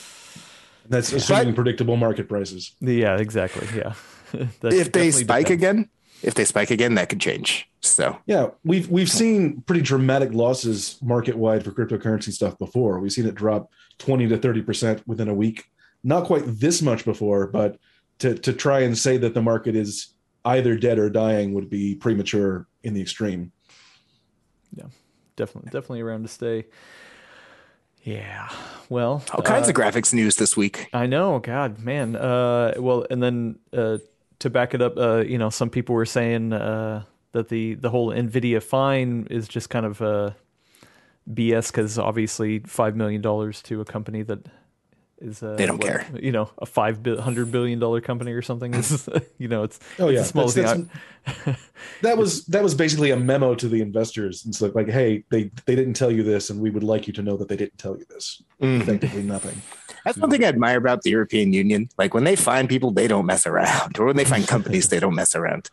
That's 0.89 1.13
assuming 1.13 1.55
predictable 1.55 1.97
market 1.97 2.29
prices. 2.29 2.73
yeah, 2.81 3.17
exactly. 3.17 3.67
Yeah. 3.77 3.95
If 4.63 4.93
they 4.93 5.11
spike 5.13 5.47
depends. 5.47 5.51
again, 5.51 5.89
if 6.23 6.35
they 6.35 6.45
spike 6.45 6.71
again, 6.73 6.95
that 6.95 7.09
could 7.09 7.21
change. 7.21 7.69
So 7.81 8.19
Yeah, 8.27 8.49
we've 8.65 8.89
we've 8.89 9.11
seen 9.11 9.63
pretty 9.63 9.83
dramatic 9.83 10.33
losses 10.33 10.99
market 11.03 11.37
wide 11.37 11.65
for 11.65 11.71
cryptocurrency 11.71 12.33
stuff 12.33 12.59
before. 12.59 12.99
We've 12.99 13.13
seen 13.13 13.27
it 13.27 13.35
drop 13.37 13.71
twenty 13.99 14.27
to 14.29 14.37
thirty 14.37 14.63
percent 14.63 15.03
within 15.07 15.29
a 15.29 15.35
week. 15.35 15.67
Not 16.03 16.25
quite 16.25 16.43
this 16.47 16.83
much 16.83 17.05
before, 17.05 17.47
but 17.47 17.79
to 18.19 18.35
to 18.39 18.53
try 18.53 18.81
and 18.81 18.99
say 18.99 19.17
that 19.19 19.33
the 19.35 19.43
market 19.43 19.77
is 19.77 20.09
either 20.47 20.77
dead 20.77 20.99
or 20.99 21.11
dying 21.11 21.53
would 21.55 21.69
be 21.69 21.95
premature 21.95 22.67
in 22.83 22.95
the 22.95 23.03
extreme. 23.03 23.53
Yeah, 24.75 24.87
definitely, 25.37 25.71
definitely 25.71 26.01
around 26.01 26.23
to 26.23 26.29
stay. 26.29 26.67
Yeah. 28.03 28.49
Well, 28.89 29.25
all 29.35 29.43
kinds 29.43 29.67
uh, 29.67 29.71
of 29.71 29.77
graphics 29.77 30.15
news 30.15 30.37
this 30.37 30.57
week. 30.57 30.89
I 30.93 31.07
know, 31.07 31.41
God, 31.41 31.81
man. 31.81 32.15
Uh, 32.15 32.75
well, 32.79 33.05
and 33.11 33.21
then 33.21 33.59
uh, 33.73 33.99
to 34.39 34.49
back 34.49 34.75
it 34.75 34.81
up, 34.81 34.97
uh, 34.97 35.25
you 35.27 35.39
know, 35.39 35.51
some 35.51 35.71
people 35.71 35.97
were 35.97 36.07
saying 36.07 36.53
uh, 36.53 37.03
that 37.33 37.49
the 37.49 37.75
the 37.75 37.91
whole 37.91 38.11
Nvidia 38.11 38.63
fine 38.63 39.27
is 39.29 39.49
just 39.49 39.71
kind 39.71 39.85
of 39.85 40.01
uh, 40.01 40.31
BS 41.29 41.73
because 41.73 41.99
obviously 41.99 42.61
five 42.61 42.95
million 42.95 43.21
dollars 43.23 43.61
to 43.63 43.81
a 43.81 43.85
company 43.85 44.23
that 44.23 44.47
is 45.19 45.43
uh, 45.43 45.55
They 45.57 45.67
don't 45.67 45.79
what, 45.79 45.87
care. 45.87 46.07
You 46.21 46.33
know, 46.33 46.51
a 46.59 46.67
five 46.67 47.03
bi- 47.03 47.17
hundred 47.21 47.51
billion 47.51 47.79
dollar 47.79 48.01
company 48.01 48.33
or 48.33 48.43
something. 48.43 48.75
Is, 48.75 49.09
you 49.39 49.49
know, 49.49 49.63
it's 49.63 49.79
Oh 49.99 50.09
yeah, 50.09 50.21
it's 50.21 50.31
the. 50.33 50.41
That's- 50.47 50.55
that's- 50.55 50.87
that 52.03 52.17
was 52.17 52.47
that 52.47 52.63
was 52.63 52.75
basically 52.75 53.11
a 53.11 53.17
memo 53.17 53.55
to 53.57 53.69
the 53.69 53.81
investors. 53.81 54.45
And 54.45 54.53
it's 54.53 54.61
like, 54.63 54.75
like, 54.77 54.89
hey, 54.89 55.25
they 55.31 55.51
they 55.65 55.75
didn't 55.75 55.95
tell 55.95 56.11
you 56.11 56.23
this, 56.23 56.51
and 56.51 56.61
we 56.61 56.71
would 56.71 56.85
like 56.85 57.07
you 57.09 57.13
to 57.15 57.23
know 57.23 57.37
that 57.37 57.49
they 57.49 57.57
didn't 57.57 57.79
tell 57.79 57.97
you 57.99 58.05
this. 58.09 58.43
Mhm. 58.63 58.83
Effectively, 58.83 59.23
nothing. 59.23 59.61
That's 60.05 60.19
one 60.19 60.31
thing 60.31 60.45
I 60.45 60.49
admire 60.49 60.77
about 60.79 61.03
the 61.03 61.11
European 61.11 61.53
Union. 61.53 61.89
Like 61.99 62.15
when 62.15 62.23
they 62.23 62.37
find 62.37 62.69
people, 62.69 62.93
they 62.93 63.09
don't 63.09 63.27
mess 63.27 63.45
around, 63.45 63.99
or 63.99 64.07
when 64.07 64.15
they 64.17 64.25
find 64.25 64.47
companies, 64.47 64.89
they 64.89 65.01
don't 65.01 65.17
mess 65.17 65.35
around. 65.35 65.69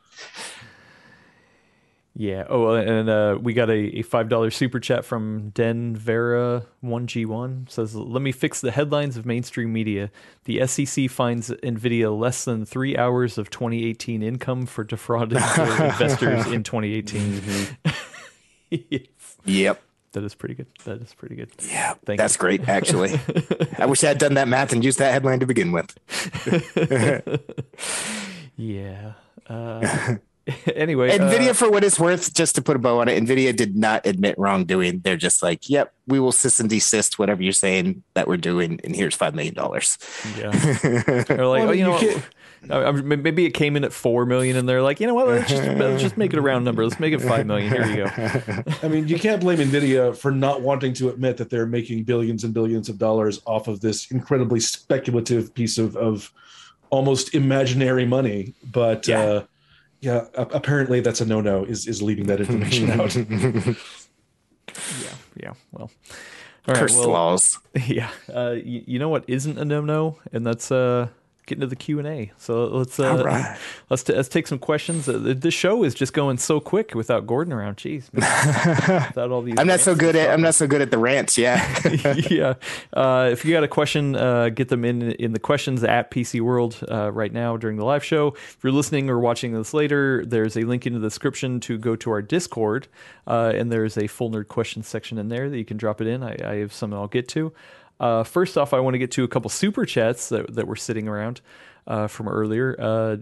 Yeah. 2.15 2.45
Oh, 2.47 2.75
and 2.75 3.09
uh, 3.09 3.39
we 3.41 3.53
got 3.53 3.69
a, 3.69 3.99
a 3.99 4.01
five 4.03 4.29
dollar 4.29 4.51
super 4.51 4.79
chat 4.79 5.03
from 5.03 5.49
Den 5.49 5.95
Vera 5.95 6.65
one 6.81 7.07
G 7.07 7.25
one 7.25 7.65
says, 7.69 7.95
"Let 7.95 8.21
me 8.21 8.31
fix 8.31 8.61
the 8.61 8.69
headlines 8.71 9.17
of 9.17 9.25
mainstream 9.25 9.73
media. 9.73 10.11
The 10.45 10.65
SEC 10.67 11.09
finds 11.09 11.49
Nvidia 11.49 12.17
less 12.17 12.45
than 12.45 12.65
three 12.65 12.95
hours 12.95 13.37
of 13.39 13.49
2018 13.49 14.21
income 14.21 14.67
for 14.67 14.83
defrauding 14.83 15.37
investors 15.37 16.45
in 16.47 16.61
2018." 16.63 17.41
yes. 18.69 19.01
Yep. 19.45 19.81
That 20.11 20.23
is 20.23 20.35
pretty 20.35 20.53
good. 20.53 20.67
That 20.85 21.01
is 21.01 21.15
pretty 21.15 21.33
good. 21.33 21.49
Yeah. 21.67 21.95
Thank 22.05 22.19
That's 22.19 22.35
you. 22.35 22.39
great, 22.39 22.69
actually. 22.69 23.19
I 23.79 23.87
wish 23.87 24.03
I 24.03 24.09
had 24.09 24.19
done 24.19 24.35
that 24.35 24.47
math 24.47 24.71
and 24.71 24.83
used 24.83 24.99
that 24.99 25.11
headline 25.11 25.39
to 25.39 25.47
begin 25.47 25.71
with. 25.71 25.97
Yeah. 28.55 29.13
Uh, 29.47 30.15
anyway, 30.75 31.17
NVIDIA, 31.17 31.49
uh, 31.51 31.53
for 31.53 31.71
what 31.71 31.83
it's 31.83 31.99
worth, 31.99 32.33
just 32.33 32.55
to 32.55 32.61
put 32.61 32.75
a 32.75 32.79
bow 32.79 32.99
on 32.99 33.07
it, 33.07 33.21
NVIDIA 33.23 33.55
did 33.55 33.77
not 33.77 34.05
admit 34.05 34.35
wrongdoing. 34.37 34.99
They're 34.99 35.15
just 35.15 35.41
like, 35.41 35.69
yep, 35.69 35.93
we 36.07 36.19
will 36.19 36.33
cease 36.33 36.59
and 36.59 36.69
desist 36.69 37.17
whatever 37.17 37.41
you're 37.41 37.53
saying 37.53 38.03
that 38.13 38.27
we're 38.27 38.37
doing, 38.37 38.79
and 38.83 38.93
here's 38.95 39.17
$5 39.17 39.33
million. 39.33 39.55
yeah. 40.37 41.23
They're 41.23 41.47
like, 41.47 41.61
Well, 41.61 41.69
oh, 41.69 41.71
you 41.71 41.79
you 41.79 41.83
know, 41.91 41.97
can't- 41.99 42.23
I- 42.69 42.83
I- 42.85 42.91
maybe 42.91 43.45
it 43.45 43.51
came 43.51 43.75
in 43.75 43.83
at 43.83 43.91
four 43.91 44.25
million, 44.25 44.55
and 44.55 44.67
they're 44.69 44.81
like, 44.81 45.01
you 45.01 45.07
know 45.07 45.13
what? 45.13 45.27
Let's 45.27 45.49
just, 45.49 45.63
let's 45.63 46.01
just 46.01 46.15
make 46.17 46.31
it 46.31 46.39
a 46.39 46.41
round 46.41 46.63
number. 46.63 46.85
Let's 46.85 46.97
make 46.99 47.13
it 47.13 47.19
five 47.21 47.45
million. 47.45 47.69
Here 47.71 47.85
you 47.85 47.95
go. 48.05 48.63
I 48.81 48.87
mean, 48.87 49.07
you 49.09 49.19
can't 49.19 49.41
blame 49.41 49.59
Nvidia 49.59 50.15
for 50.15 50.31
not 50.31 50.61
wanting 50.61 50.93
to 50.93 51.09
admit 51.09 51.35
that 51.37 51.49
they're 51.49 51.65
making 51.65 52.03
billions 52.03 52.45
and 52.45 52.53
billions 52.53 52.87
of 52.87 52.97
dollars 52.97 53.41
off 53.45 53.67
of 53.67 53.81
this 53.81 54.09
incredibly 54.11 54.61
speculative 54.61 55.53
piece 55.53 55.77
of, 55.77 55.97
of 55.97 56.31
almost 56.89 57.33
imaginary 57.35 58.05
money. 58.05 58.53
But 58.71 59.09
Yeah. 59.09 59.19
uh, 59.19 59.43
yeah, 60.03 60.25
apparently 60.35 60.99
that's 60.99 61.21
a 61.21 61.25
no-no. 61.25 61.63
Is 61.63 61.87
is 61.87 62.01
leaving 62.01 62.27
that 62.27 62.41
information 62.41 62.91
out? 62.99 63.15
Yeah, 63.15 63.73
yeah. 65.37 65.53
Well, 65.71 65.89
all 66.67 66.67
right. 66.67 66.77
Cursed 66.77 66.97
Well, 66.97 67.09
laws. 67.09 67.57
yeah. 67.87 68.09
Uh, 68.33 68.51
you, 68.51 68.83
you 68.85 68.99
know 68.99 69.07
what 69.07 69.23
isn't 69.27 69.57
a 69.57 69.63
no-no, 69.63 70.19
and 70.33 70.45
that's 70.45 70.71
uh, 70.71 71.07
getting 71.45 71.61
to 71.61 71.67
the 71.67 71.75
Q 71.75 71.99
and 71.99 72.07
A. 72.07 72.31
So 72.37 72.65
let's 72.67 72.99
uh, 72.99 73.17
All 73.17 73.23
right. 73.23 73.57
let's 73.89 74.03
t- 74.03 74.13
let's 74.13 74.29
take 74.29 74.47
some 74.47 74.59
questions. 74.59 75.07
Uh, 75.07 75.17
the- 75.17 75.33
this 75.33 75.53
show 75.53 75.83
is 75.83 75.93
just 75.93 76.13
going 76.13 76.37
so 76.37 76.59
quick 76.59 76.95
without 76.95 77.27
Gordon 77.27 77.53
around. 77.53 77.77
Jeez, 77.77 78.11
man. 78.13 79.07
without 79.09 79.31
all 79.31 79.41
these. 79.41 79.55
I'm 79.57 79.67
not 79.67 79.79
so 79.79 79.95
good 79.95 80.15
at 80.15 80.29
I'm 80.29 80.41
not 80.41 80.55
so 80.55 80.67
good 80.67 80.81
at 80.81 80.91
the 80.91 80.97
rants. 80.97 81.37
Yeah. 81.37 81.61
yeah. 82.29 82.53
Uh, 82.93 83.29
if 83.31 83.43
you 83.43 83.53
got 83.53 83.63
a 83.63 83.67
question, 83.67 84.15
uh, 84.15 84.49
get 84.49 84.69
them 84.69 84.85
in 84.85 85.11
in 85.13 85.33
the 85.33 85.39
questions 85.39 85.83
at 85.83 86.11
PC 86.11 86.41
World 86.41 86.79
uh, 86.89 87.11
right 87.11 87.33
now 87.33 87.57
during 87.57 87.77
the 87.77 87.85
live 87.85 88.03
show. 88.03 88.27
If 88.29 88.57
you're 88.63 88.71
listening 88.71 89.09
or 89.09 89.19
watching 89.19 89.53
this 89.53 89.73
later, 89.73 90.23
there's 90.25 90.55
a 90.57 90.61
link 90.61 90.87
in 90.87 90.93
the 90.93 90.99
description 90.99 91.59
to 91.61 91.77
go 91.77 91.95
to 91.97 92.11
our 92.11 92.21
Discord, 92.21 92.87
uh, 93.27 93.51
and 93.55 93.71
there's 93.71 93.97
a 93.97 94.07
full 94.07 94.31
nerd 94.31 94.47
questions 94.47 94.87
section 94.87 95.17
in 95.17 95.29
there 95.29 95.49
that 95.49 95.57
you 95.57 95.65
can 95.65 95.77
drop 95.77 95.99
it 96.01 96.07
in. 96.07 96.23
I, 96.23 96.37
I 96.43 96.55
have 96.55 96.73
some 96.73 96.93
I'll 96.93 97.07
get 97.07 97.27
to. 97.29 97.51
Uh, 98.03 98.21
first 98.21 98.57
off, 98.57 98.73
I 98.73 98.81
want 98.81 98.95
to 98.95 98.97
get 98.97 99.11
to 99.11 99.23
a 99.23 99.29
couple 99.29 99.49
super 99.49 99.85
chats 99.85 100.27
that, 100.27 100.55
that 100.55 100.67
were 100.67 100.75
sitting 100.75 101.07
around 101.07 101.39
uh, 101.87 102.07
from 102.07 102.27
earlier. 102.27 102.75
Uh, 102.77 103.15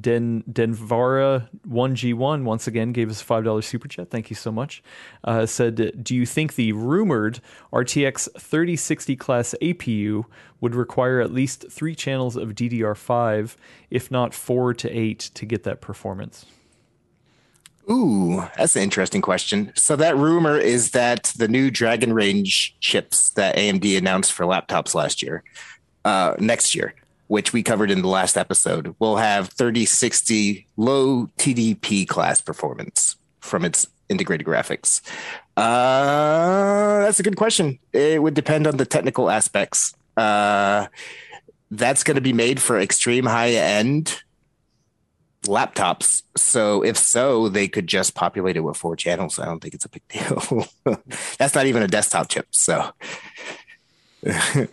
Den 0.00 0.42
Denvara 0.50 1.50
one 1.66 1.94
G 1.94 2.14
one 2.14 2.46
once 2.46 2.66
again 2.66 2.92
gave 2.92 3.10
us 3.10 3.20
a 3.20 3.24
five 3.26 3.44
dollars 3.44 3.66
super 3.66 3.88
chat. 3.88 4.10
Thank 4.10 4.30
you 4.30 4.36
so 4.36 4.50
much. 4.50 4.82
Uh, 5.22 5.44
said, 5.44 6.02
do 6.02 6.16
you 6.16 6.24
think 6.24 6.54
the 6.54 6.72
rumored 6.72 7.40
RTX 7.74 8.32
thirty 8.40 8.74
sixty 8.74 9.16
class 9.16 9.54
APU 9.60 10.24
would 10.62 10.74
require 10.74 11.20
at 11.20 11.30
least 11.30 11.66
three 11.70 11.94
channels 11.94 12.36
of 12.36 12.54
DDR5, 12.54 13.56
if 13.90 14.10
not 14.10 14.32
four 14.32 14.72
to 14.72 14.90
eight, 14.90 15.30
to 15.34 15.44
get 15.44 15.64
that 15.64 15.82
performance? 15.82 16.46
Ooh, 17.90 18.42
that's 18.56 18.74
an 18.74 18.82
interesting 18.82 19.22
question. 19.22 19.72
So 19.76 19.94
that 19.96 20.16
rumor 20.16 20.58
is 20.58 20.90
that 20.90 21.32
the 21.36 21.46
new 21.46 21.70
Dragon 21.70 22.12
Range 22.12 22.76
chips 22.80 23.30
that 23.30 23.56
AMD 23.56 23.96
announced 23.96 24.32
for 24.32 24.44
laptops 24.44 24.94
last 24.94 25.22
year, 25.22 25.44
uh, 26.04 26.34
next 26.40 26.74
year, 26.74 26.94
which 27.28 27.52
we 27.52 27.62
covered 27.62 27.92
in 27.92 28.02
the 28.02 28.08
last 28.08 28.36
episode, 28.36 28.94
will 28.98 29.16
have 29.16 29.48
3060 29.50 30.66
low 30.76 31.26
TDP 31.38 32.08
class 32.08 32.40
performance 32.40 33.16
from 33.40 33.64
its 33.64 33.86
integrated 34.08 34.46
graphics. 34.46 35.00
Uh, 35.56 37.02
that's 37.02 37.20
a 37.20 37.22
good 37.22 37.36
question. 37.36 37.78
It 37.92 38.20
would 38.20 38.34
depend 38.34 38.66
on 38.66 38.78
the 38.78 38.86
technical 38.86 39.30
aspects. 39.30 39.94
Uh, 40.16 40.88
that's 41.70 42.02
going 42.02 42.16
to 42.16 42.20
be 42.20 42.32
made 42.32 42.60
for 42.60 42.80
extreme 42.80 43.26
high 43.26 43.50
end 43.50 44.22
laptops. 45.46 46.22
So 46.36 46.82
if 46.82 46.96
so, 46.96 47.48
they 47.48 47.68
could 47.68 47.86
just 47.86 48.14
populate 48.14 48.56
it 48.56 48.60
with 48.60 48.76
four 48.76 48.96
channels. 48.96 49.38
I 49.38 49.44
don't 49.44 49.60
think 49.60 49.74
it's 49.74 49.84
a 49.84 49.88
big 49.88 50.02
deal. 50.08 50.66
That's 51.38 51.54
not 51.54 51.66
even 51.66 51.82
a 51.82 51.88
desktop 51.88 52.28
chip. 52.28 52.46
So 52.50 52.90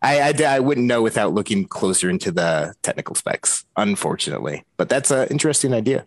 I, 0.00 0.20
I 0.30 0.44
I 0.44 0.60
wouldn't 0.60 0.86
know 0.86 1.02
without 1.02 1.34
looking 1.34 1.64
closer 1.66 2.08
into 2.08 2.30
the 2.30 2.74
technical 2.82 3.16
specs, 3.16 3.64
unfortunately. 3.76 4.64
But 4.76 4.88
that's 4.88 5.10
an 5.10 5.26
interesting 5.28 5.74
idea. 5.74 6.06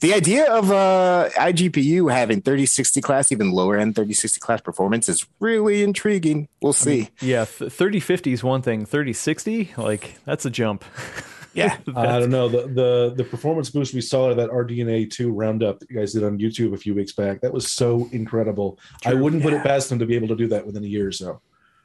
The 0.00 0.14
idea 0.14 0.44
of 0.52 0.70
uh, 0.70 1.28
iGPU 1.36 2.12
having 2.12 2.40
3060 2.40 3.00
class, 3.00 3.32
even 3.32 3.50
lower 3.50 3.76
end 3.76 3.96
3060 3.96 4.38
class 4.40 4.60
performance 4.60 5.08
is 5.08 5.26
really 5.40 5.82
intriguing. 5.82 6.48
We'll 6.60 6.72
see. 6.72 7.10
Yeah, 7.20 7.44
th- 7.46 7.72
3050 7.72 8.32
is 8.32 8.44
one 8.44 8.62
thing. 8.62 8.86
3060, 8.86 9.74
like 9.76 10.18
that's 10.24 10.46
a 10.46 10.50
jump. 10.50 10.84
Yeah. 11.54 11.76
I 11.96 12.18
don't 12.18 12.30
know 12.30 12.48
the 12.48 12.66
the 12.68 13.12
the 13.16 13.24
performance 13.24 13.68
boost 13.70 13.92
we 13.94 14.00
saw 14.00 14.30
at 14.30 14.36
that 14.38 14.50
RDNA 14.50 15.10
two 15.10 15.30
roundup 15.32 15.80
that 15.80 15.90
you 15.90 15.96
guys 15.96 16.12
did 16.14 16.24
on 16.24 16.38
YouTube 16.38 16.72
a 16.72 16.78
few 16.78 16.94
weeks 16.94 17.12
back. 17.12 17.40
That 17.42 17.52
was 17.52 17.70
so 17.70 18.08
incredible. 18.12 18.78
I 19.04 19.12
wouldn't 19.14 19.42
put 19.42 19.52
it 19.52 19.62
past 19.62 19.90
them 19.90 19.98
to 19.98 20.06
be 20.06 20.14
able 20.16 20.28
to 20.28 20.36
do 20.36 20.46
that 20.48 20.64
within 20.66 20.82
a 20.82 20.86
year 20.86 21.08
or 21.08 21.12
so. 21.12 21.40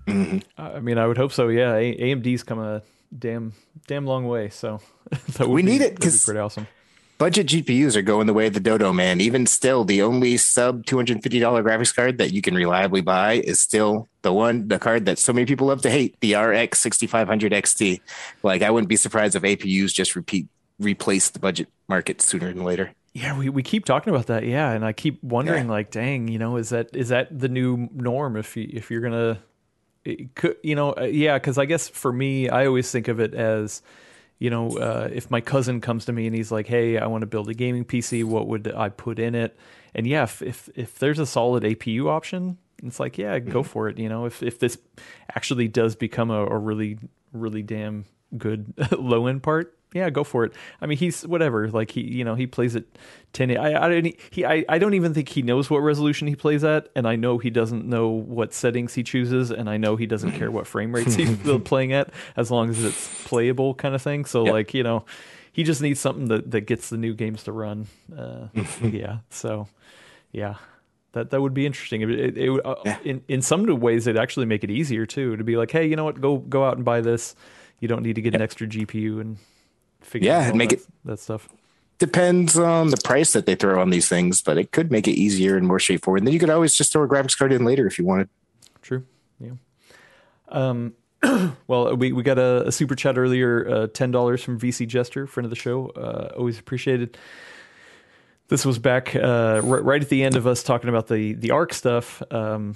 Mm-hmm. 0.07 0.39
I 0.57 0.79
mean, 0.79 0.97
I 0.97 1.05
would 1.05 1.17
hope 1.17 1.33
so. 1.33 1.49
Yeah, 1.49 1.75
a- 1.75 1.97
AMD's 2.15 2.43
come 2.43 2.59
a 2.59 2.81
damn 3.17 3.51
damn 3.87 4.05
long 4.05 4.25
way. 4.27 4.47
So 4.49 4.79
that 5.09 5.39
would 5.47 5.49
We 5.49 5.63
be- 5.63 5.71
need 5.71 5.75
it, 5.75 5.79
that'd 5.79 5.99
be 5.99 6.03
'cause- 6.05 6.23
pretty 6.25 6.39
awesome. 6.39 6.67
Budget 7.17 7.47
GPUs 7.47 7.95
are 7.95 8.01
going 8.01 8.27
the 8.27 8.33
way 8.33 8.47
of 8.47 8.53
the 8.53 8.59
Dodo 8.59 8.93
man. 8.93 9.21
Even 9.21 9.45
still, 9.45 9.83
the 9.83 10.01
only 10.01 10.37
sub 10.37 10.85
two 10.85 10.95
hundred 10.95 11.21
fifty 11.23 11.39
dollar 11.39 11.63
graphics 11.63 11.95
card 11.95 12.17
that 12.17 12.33
you 12.33 12.41
can 12.41 12.55
reliably 12.55 13.01
buy 13.01 13.33
is 13.33 13.59
still 13.59 14.07
the 14.21 14.33
one, 14.33 14.67
the 14.67 14.79
card 14.79 15.05
that 15.05 15.19
so 15.19 15.33
many 15.33 15.45
people 15.45 15.67
love 15.67 15.81
to 15.81 15.89
hate, 15.89 16.19
the 16.21 16.35
RX 16.35 16.79
sixty 16.79 17.07
five 17.07 17.27
hundred 17.27 17.51
XT. 17.51 18.01
Like 18.43 18.61
I 18.61 18.69
wouldn't 18.69 18.89
be 18.89 18.95
surprised 18.95 19.35
if 19.35 19.43
APUs 19.43 19.93
just 19.93 20.15
repeat 20.15 20.47
replace 20.79 21.29
the 21.29 21.39
budget 21.39 21.67
market 21.87 22.21
sooner 22.21 22.53
than 22.53 22.63
later. 22.63 22.91
Yeah, 23.13 23.35
we, 23.35 23.49
we 23.49 23.63
keep 23.63 23.85
talking 23.85 24.13
about 24.13 24.27
that. 24.27 24.45
Yeah, 24.45 24.71
and 24.71 24.85
I 24.85 24.93
keep 24.93 25.23
wondering, 25.23 25.67
like, 25.67 25.89
dang, 25.89 26.27
you 26.27 26.37
know, 26.37 26.57
is 26.57 26.69
that 26.69 26.95
is 26.95 27.09
that 27.09 27.27
the 27.37 27.49
new 27.49 27.89
norm? 27.91 28.37
If 28.37 28.55
you 28.55 28.69
if 28.71 28.91
you're 28.91 29.01
gonna, 29.01 29.39
could, 30.35 30.57
you 30.61 30.75
know, 30.75 30.93
uh, 30.95 31.05
yeah, 31.05 31.39
because 31.39 31.57
I 31.57 31.65
guess 31.65 31.89
for 31.89 32.13
me, 32.13 32.47
I 32.47 32.67
always 32.67 32.91
think 32.91 33.07
of 33.07 33.19
it 33.19 33.33
as, 33.33 33.81
you 34.39 34.49
know, 34.49 34.77
uh, 34.77 35.09
if 35.11 35.31
my 35.31 35.41
cousin 35.41 35.81
comes 35.81 36.05
to 36.05 36.13
me 36.13 36.27
and 36.27 36.35
he's 36.35 36.51
like, 36.51 36.67
hey, 36.67 36.97
I 36.97 37.07
want 37.07 37.21
to 37.21 37.27
build 37.27 37.49
a 37.49 37.53
gaming 37.53 37.85
PC, 37.85 38.23
what 38.23 38.47
would 38.47 38.71
I 38.71 38.89
put 38.89 39.19
in 39.19 39.33
it? 39.35 39.57
And 39.95 40.05
yeah, 40.05 40.23
if 40.23 40.41
if, 40.41 40.69
if 40.75 40.99
there's 40.99 41.19
a 41.19 41.25
solid 41.25 41.63
APU 41.63 42.07
option, 42.07 42.57
it's 42.83 42.99
like, 42.99 43.17
yeah, 43.17 43.39
go 43.39 43.63
for 43.63 43.89
it. 43.89 43.97
You 43.97 44.09
know, 44.09 44.25
if 44.25 44.43
if 44.43 44.59
this 44.59 44.77
actually 45.35 45.67
does 45.67 45.95
become 45.95 46.29
a, 46.29 46.45
a 46.45 46.57
really 46.57 46.99
really 47.33 47.63
damn 47.63 48.05
good 48.37 48.73
low 48.97 49.27
end 49.27 49.43
part, 49.43 49.76
yeah, 49.93 50.09
go 50.09 50.23
for 50.23 50.43
it. 50.43 50.53
I 50.81 50.85
mean, 50.85 50.97
he's 50.97 51.25
whatever. 51.25 51.69
Like 51.69 51.91
he, 51.91 52.01
you 52.01 52.23
know, 52.25 52.35
he 52.35 52.45
plays 52.45 52.75
at 52.75 52.83
ten. 53.33 53.55
I, 53.57 53.85
I 53.85 53.89
don't. 53.89 54.15
He, 54.31 54.45
I, 54.45 54.65
I 54.67 54.77
don't 54.79 54.93
even 54.93 55.13
think 55.13 55.29
he 55.29 55.41
knows 55.41 55.69
what 55.69 55.79
resolution 55.79 56.27
he 56.27 56.35
plays 56.35 56.63
at, 56.63 56.89
and 56.95 57.07
I 57.07 57.15
know 57.15 57.37
he 57.37 57.49
doesn't 57.49 57.85
know 57.85 58.09
what 58.09 58.53
settings 58.53 58.93
he 58.93 59.03
chooses, 59.03 59.49
and 59.51 59.69
I 59.69 59.77
know 59.77 59.95
he 59.95 60.05
doesn't 60.05 60.33
care 60.33 60.51
what 60.51 60.67
frame 60.67 60.93
rates 60.93 61.15
he's 61.15 61.37
playing 61.63 61.93
at, 61.93 62.09
as 62.35 62.51
long 62.51 62.69
as 62.69 62.83
it's 62.83 63.23
playable, 63.25 63.73
kind 63.75 63.95
of 63.95 64.01
thing. 64.01 64.25
So, 64.25 64.43
Yep. 64.45 64.53
like, 64.53 64.73
you 64.73 64.83
know, 64.83 65.05
he 65.53 65.63
just 65.63 65.81
needs 65.81 65.99
something 65.99 66.27
that 66.27 66.51
that 66.51 66.61
gets 66.61 66.89
the 66.89 66.97
new 66.97 67.13
games 67.13 67.43
to 67.43 67.51
run. 67.51 67.87
Uh, 68.15 68.47
yeah. 68.83 69.19
So, 69.29 69.67
yeah. 70.31 70.55
That, 71.13 71.31
that 71.31 71.41
would 71.41 71.53
be 71.53 71.65
interesting. 71.65 72.01
It, 72.01 72.11
it, 72.11 72.37
it 72.37 72.49
would, 72.49 72.61
uh, 72.65 72.75
Yeah. 72.85 72.99
in 73.03 73.23
in 73.29 73.41
some 73.41 73.65
ways, 73.79 74.05
it'd 74.05 74.21
actually 74.21 74.45
make 74.45 74.63
it 74.63 74.69
easier 74.69 75.05
too 75.05 75.35
to 75.37 75.43
be 75.43 75.55
like, 75.55 75.71
hey, 75.71 75.87
you 75.87 75.95
know 75.95 76.03
what? 76.03 76.19
Go 76.21 76.37
go 76.37 76.65
out 76.65 76.75
and 76.75 76.85
buy 76.85 76.99
this. 77.01 77.35
You 77.79 77.87
don't 77.87 78.03
need 78.03 78.15
to 78.15 78.21
get 78.21 78.35
an 78.35 78.41
extra 78.41 78.67
GPU 78.67 79.21
and 79.21 79.37
figure 80.07 80.27
Yeah, 80.29 80.49
out 80.49 80.55
make 80.55 80.69
that, 80.71 80.79
it- 80.79 80.87
that 81.05 81.19
stuff. 81.19 81.47
Depends 81.99 82.57
on 82.59 82.89
the 82.89 82.97
price 83.03 83.33
that 83.33 83.47
they 83.47 83.55
throw 83.55 83.81
on 83.81 83.89
these 83.89 84.07
things, 84.07 84.41
but 84.43 84.57
it 84.59 84.71
could 84.71 84.91
make 84.91 85.07
it 85.07 85.13
easier 85.13 85.57
and 85.57 85.65
more 85.67 85.79
straightforward. 85.79 86.21
And 86.21 86.27
then 86.27 86.33
you 86.33 86.39
could 86.39 86.51
always 86.51 86.75
just 86.75 86.93
throw 86.93 87.01
a 87.03 87.07
graphics 87.07 87.35
card 87.35 87.51
in 87.51 87.65
later 87.65 87.87
if 87.87 87.97
you 87.97 88.05
wanted. 88.05 88.29
True. 88.83 89.03
Yeah. 89.39 89.53
Um. 90.49 90.93
well, 91.67 91.95
we, 91.95 92.11
we 92.11 92.21
got 92.21 92.37
a, 92.37 92.67
a 92.67 92.71
super 92.71 92.93
chat 92.93 93.17
earlier. 93.17 93.67
Uh, 93.67 93.87
Ten 93.87 94.11
dollars 94.11 94.43
from 94.43 94.59
VC 94.59 94.87
Jester, 94.87 95.25
friend 95.25 95.45
of 95.45 95.49
the 95.49 95.55
show. 95.55 95.87
Uh, 95.89 96.31
always 96.37 96.59
appreciated. 96.59 97.17
This 98.49 98.63
was 98.63 98.77
back 98.77 99.15
uh, 99.15 99.61
right, 99.63 99.83
right 99.83 100.01
at 100.01 100.09
the 100.09 100.23
end 100.23 100.35
of 100.35 100.45
us 100.45 100.61
talking 100.61 100.89
about 100.89 101.07
the 101.07 101.33
the 101.33 101.49
ARC 101.49 101.73
stuff. 101.73 102.21
Um, 102.31 102.75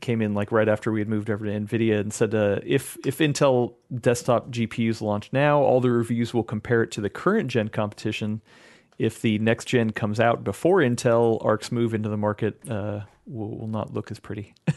came 0.00 0.20
in 0.20 0.34
like 0.34 0.52
right 0.52 0.68
after 0.68 0.92
we 0.92 1.00
had 1.00 1.08
moved 1.08 1.30
over 1.30 1.46
to 1.46 1.50
Nvidia 1.50 1.98
and 1.98 2.12
said 2.12 2.34
uh, 2.34 2.60
if 2.64 2.96
if 3.06 3.18
Intel 3.18 3.74
desktop 4.00 4.50
GPUs 4.50 5.00
launch 5.00 5.30
now, 5.32 5.60
all 5.60 5.80
the 5.80 5.90
reviews 5.90 6.34
will 6.34 6.44
compare 6.44 6.82
it 6.82 6.90
to 6.92 7.00
the 7.00 7.10
current 7.10 7.48
gen 7.48 7.68
competition. 7.68 8.42
If 8.98 9.22
the 9.22 9.38
next 9.38 9.66
gen 9.66 9.92
comes 9.92 10.20
out 10.20 10.44
before 10.44 10.78
Intel, 10.78 11.42
ARC's 11.44 11.70
move 11.70 11.94
into 11.94 12.08
the 12.08 12.16
market 12.16 12.68
uh, 12.68 13.02
will, 13.26 13.56
will 13.58 13.68
not 13.68 13.94
look 13.94 14.10
as 14.10 14.20
pretty. 14.20 14.54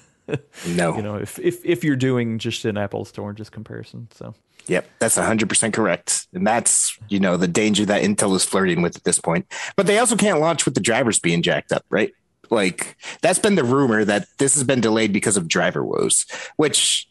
No. 0.66 0.96
you 0.96 1.02
know, 1.02 1.16
if, 1.16 1.40
if 1.40 1.66
if 1.66 1.84
you're 1.84 1.98
doing 1.98 2.40
just 2.40 2.64
an 2.64 2.78
apples 2.78 3.12
to 3.14 3.22
oranges 3.22 3.50
comparison. 3.50 4.08
So 4.14 4.34
Yep, 4.68 4.88
that's 5.00 5.18
100% 5.18 5.74
correct. 5.74 6.28
And 6.34 6.46
that's, 6.46 6.98
you 7.10 7.20
know, 7.20 7.38
the 7.38 7.48
danger 7.48 7.86
that 7.86 8.04
Intel 8.04 8.36
is 8.36 8.46
flirting 8.46 8.82
with 8.82 8.96
at 8.96 9.04
this 9.04 9.20
point. 9.20 9.52
But 9.76 9.88
they 9.88 9.98
also 9.98 10.16
can't 10.16 10.40
launch 10.40 10.66
with 10.66 10.76
the 10.76 10.82
drivers 10.82 11.20
being 11.20 11.42
jacked 11.42 11.72
up, 11.72 11.84
right? 11.90 12.14
Like, 12.52 12.98
that's 13.22 13.40
been 13.40 13.56
the 13.56 13.64
rumor 13.64 14.06
that 14.06 14.28
this 14.38 14.54
has 14.54 14.64
been 14.64 14.82
delayed 14.82 15.14
because 15.14 15.38
of 15.38 15.48
driver 15.48 15.84
woes, 15.84 16.26
which 16.58 17.08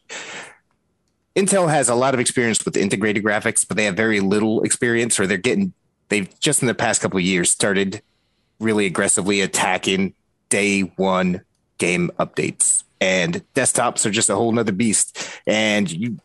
Intel 1.35 1.71
has 1.71 1.89
a 1.89 1.95
lot 1.95 2.15
of 2.15 2.21
experience 2.21 2.65
with 2.65 2.77
integrated 2.77 3.25
graphics, 3.25 3.67
but 3.67 3.77
they 3.77 3.87
have 3.87 3.97
very 3.97 4.21
little 4.21 4.63
experience, 4.63 5.19
or 5.19 5.27
they're 5.27 5.39
getting, 5.39 5.73
they've 6.11 6.29
just 6.41 6.61
in 6.63 6.69
the 6.69 6.75
past 6.75 7.01
couple 7.01 7.19
of 7.19 7.25
years 7.25 7.51
started 7.51 8.03
really 8.61 8.85
aggressively 8.85 9.41
attacking 9.41 10.15
day 10.51 10.83
one 10.83 11.41
game 11.79 12.11
updates. 12.19 12.85
And 13.01 13.43
desktops 13.55 14.05
are 14.05 14.11
just 14.11 14.29
a 14.29 14.37
whole 14.37 14.53
nother 14.53 14.73
beast. 14.73 15.19
And 15.47 15.91
you, 15.91 16.19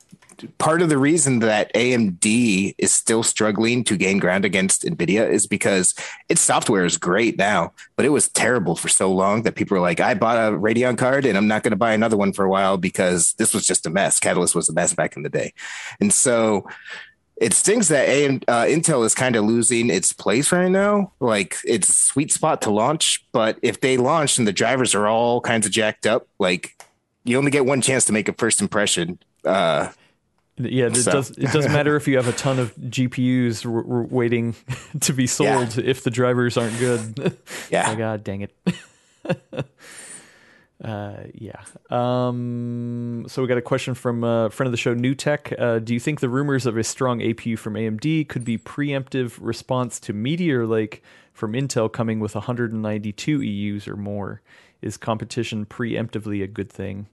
part 0.57 0.81
of 0.81 0.89
the 0.89 0.97
reason 0.97 1.39
that 1.39 1.73
AMD 1.73 2.75
is 2.77 2.93
still 2.93 3.23
struggling 3.23 3.83
to 3.85 3.97
gain 3.97 4.19
ground 4.19 4.45
against 4.45 4.83
Nvidia 4.83 5.29
is 5.29 5.47
because 5.47 5.93
its 6.29 6.41
software 6.41 6.85
is 6.85 6.97
great 6.97 7.37
now, 7.37 7.73
but 7.95 8.05
it 8.05 8.09
was 8.09 8.29
terrible 8.29 8.75
for 8.75 8.87
so 8.87 9.11
long 9.11 9.43
that 9.43 9.55
people 9.55 9.75
were 9.75 9.81
like, 9.81 9.99
I 9.99 10.13
bought 10.13 10.37
a 10.37 10.57
Radeon 10.57 10.97
card 10.97 11.25
and 11.25 11.37
I'm 11.37 11.47
not 11.47 11.63
going 11.63 11.71
to 11.71 11.77
buy 11.77 11.93
another 11.93 12.17
one 12.17 12.33
for 12.33 12.45
a 12.45 12.49
while 12.49 12.77
because 12.77 13.33
this 13.33 13.53
was 13.53 13.65
just 13.65 13.85
a 13.85 13.89
mess. 13.89 14.19
Catalyst 14.19 14.55
was 14.55 14.69
a 14.69 14.73
mess 14.73 14.93
back 14.93 15.15
in 15.15 15.23
the 15.23 15.29
day. 15.29 15.53
And 15.99 16.13
so 16.13 16.67
it 17.37 17.53
stings 17.53 17.89
that 17.89 18.07
AM, 18.07 18.41
uh, 18.47 18.63
Intel 18.63 19.05
is 19.05 19.13
kind 19.13 19.35
of 19.35 19.43
losing 19.43 19.89
its 19.89 20.13
place 20.13 20.51
right 20.51 20.69
now. 20.69 21.11
Like 21.19 21.57
it's 21.65 21.93
sweet 21.93 22.31
spot 22.31 22.61
to 22.63 22.71
launch, 22.71 23.25
but 23.31 23.59
if 23.61 23.81
they 23.81 23.97
launch 23.97 24.37
and 24.37 24.47
the 24.47 24.53
drivers 24.53 24.95
are 24.95 25.07
all 25.07 25.41
kinds 25.41 25.65
of 25.65 25.71
jacked 25.71 26.07
up, 26.07 26.27
like 26.39 26.75
you 27.25 27.37
only 27.37 27.51
get 27.51 27.65
one 27.65 27.81
chance 27.81 28.05
to 28.05 28.13
make 28.13 28.29
a 28.29 28.33
first 28.33 28.61
impression. 28.61 29.19
Uh, 29.43 29.89
yeah, 30.57 30.85
it 30.85 30.95
So. 30.97 31.11
does 31.11 31.31
it 31.31 31.51
doesn't 31.51 31.71
matter 31.73 31.95
if 31.95 32.07
you 32.07 32.15
have 32.17 32.27
a 32.27 32.33
ton 32.33 32.59
of 32.59 32.75
GPUs 32.77 33.65
r- 33.65 33.77
r- 33.97 34.03
waiting 34.03 34.55
to 35.01 35.13
be 35.13 35.27
sold 35.27 35.77
if 35.77 36.03
the 36.03 36.09
drivers 36.11 36.57
aren't 36.57 36.77
good. 36.79 37.37
Yeah. 37.69 37.87
My 37.87 37.95
God, 37.95 38.23
dang 38.23 38.41
it. 38.41 38.53
Uh, 40.83 41.23
yeah. 41.33 41.61
Um, 41.89 43.25
so 43.29 43.41
we 43.41 43.47
got 43.47 43.57
a 43.57 43.61
question 43.61 43.93
from 43.95 44.23
a 44.25 44.49
friend 44.49 44.67
of 44.67 44.71
the 44.71 44.77
show, 44.77 44.93
New 44.93 45.15
Tech. 45.15 45.53
Uh, 45.57 45.79
do 45.79 45.93
you 45.93 45.99
think 46.01 46.19
the 46.19 46.27
rumors 46.29 46.65
of 46.65 46.75
a 46.77 46.83
strong 46.83 47.19
APU 47.21 47.57
from 47.57 47.75
AMD 47.75 48.27
could 48.27 48.43
be 48.43 48.57
preemptive 48.57 49.37
response 49.39 49.99
to 50.01 50.13
Meteor 50.13 50.67
Lake 50.67 51.01
from 51.31 51.53
Intel 51.53 51.91
coming 51.91 52.19
with 52.19 52.35
192 52.35 53.41
EUs 53.41 53.87
or 53.87 53.95
more? 53.95 54.41
Is 54.81 54.97
competition 54.97 55.65
preemptively 55.65 56.43
a 56.43 56.47
good 56.47 56.69
thing? 56.69 57.07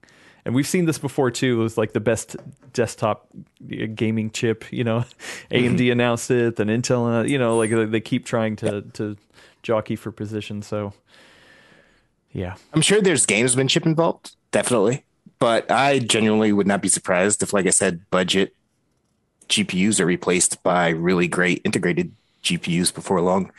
And 0.45 0.55
we've 0.55 0.67
seen 0.67 0.87
this 0.87 0.99
before 0.99 1.31
too. 1.31 1.61
It 1.61 1.63
was 1.63 1.79
like 1.79 1.93
the 1.93 2.01
best 2.01 2.37
desktop 2.73 3.29
uh, 3.73 3.87
gaming 3.95 4.31
chip. 4.31 4.65
You 4.73 4.85
know, 4.85 5.05
AMD 5.51 5.91
announced 5.93 6.31
it, 6.31 6.57
then 6.57 6.67
Intel. 6.69 7.21
uh, 7.21 7.25
You 7.25 7.39
know, 7.39 7.57
like 7.57 7.71
they- 7.71 7.85
they 7.85 8.01
keep 8.01 8.25
trying 8.27 8.57
to 8.57 8.83
to 8.95 9.17
jockey 9.63 9.95
for 9.97 10.11
position. 10.11 10.61
So, 10.63 10.93
yeah. 12.33 12.57
I'm 12.73 12.83
sure 12.83 13.01
there's 13.01 13.27
gamesmanship 13.27 13.87
involved, 13.87 14.35
definitely. 14.51 15.05
But 15.39 15.71
I 15.71 15.99
genuinely 16.01 16.53
would 16.53 16.67
not 16.67 16.83
be 16.83 16.89
surprised 16.89 17.43
if, 17.43 17.53
like 17.53 17.67
I 17.67 17.71
said, 17.71 18.09
budget 18.11 18.55
GPUs 19.49 20.01
are 20.01 20.07
replaced 20.07 20.63
by 20.63 20.89
really 20.89 21.29
great 21.29 21.61
integrated 21.65 22.13
GPUs 22.43 22.95
before 22.95 23.21
long. 23.21 23.53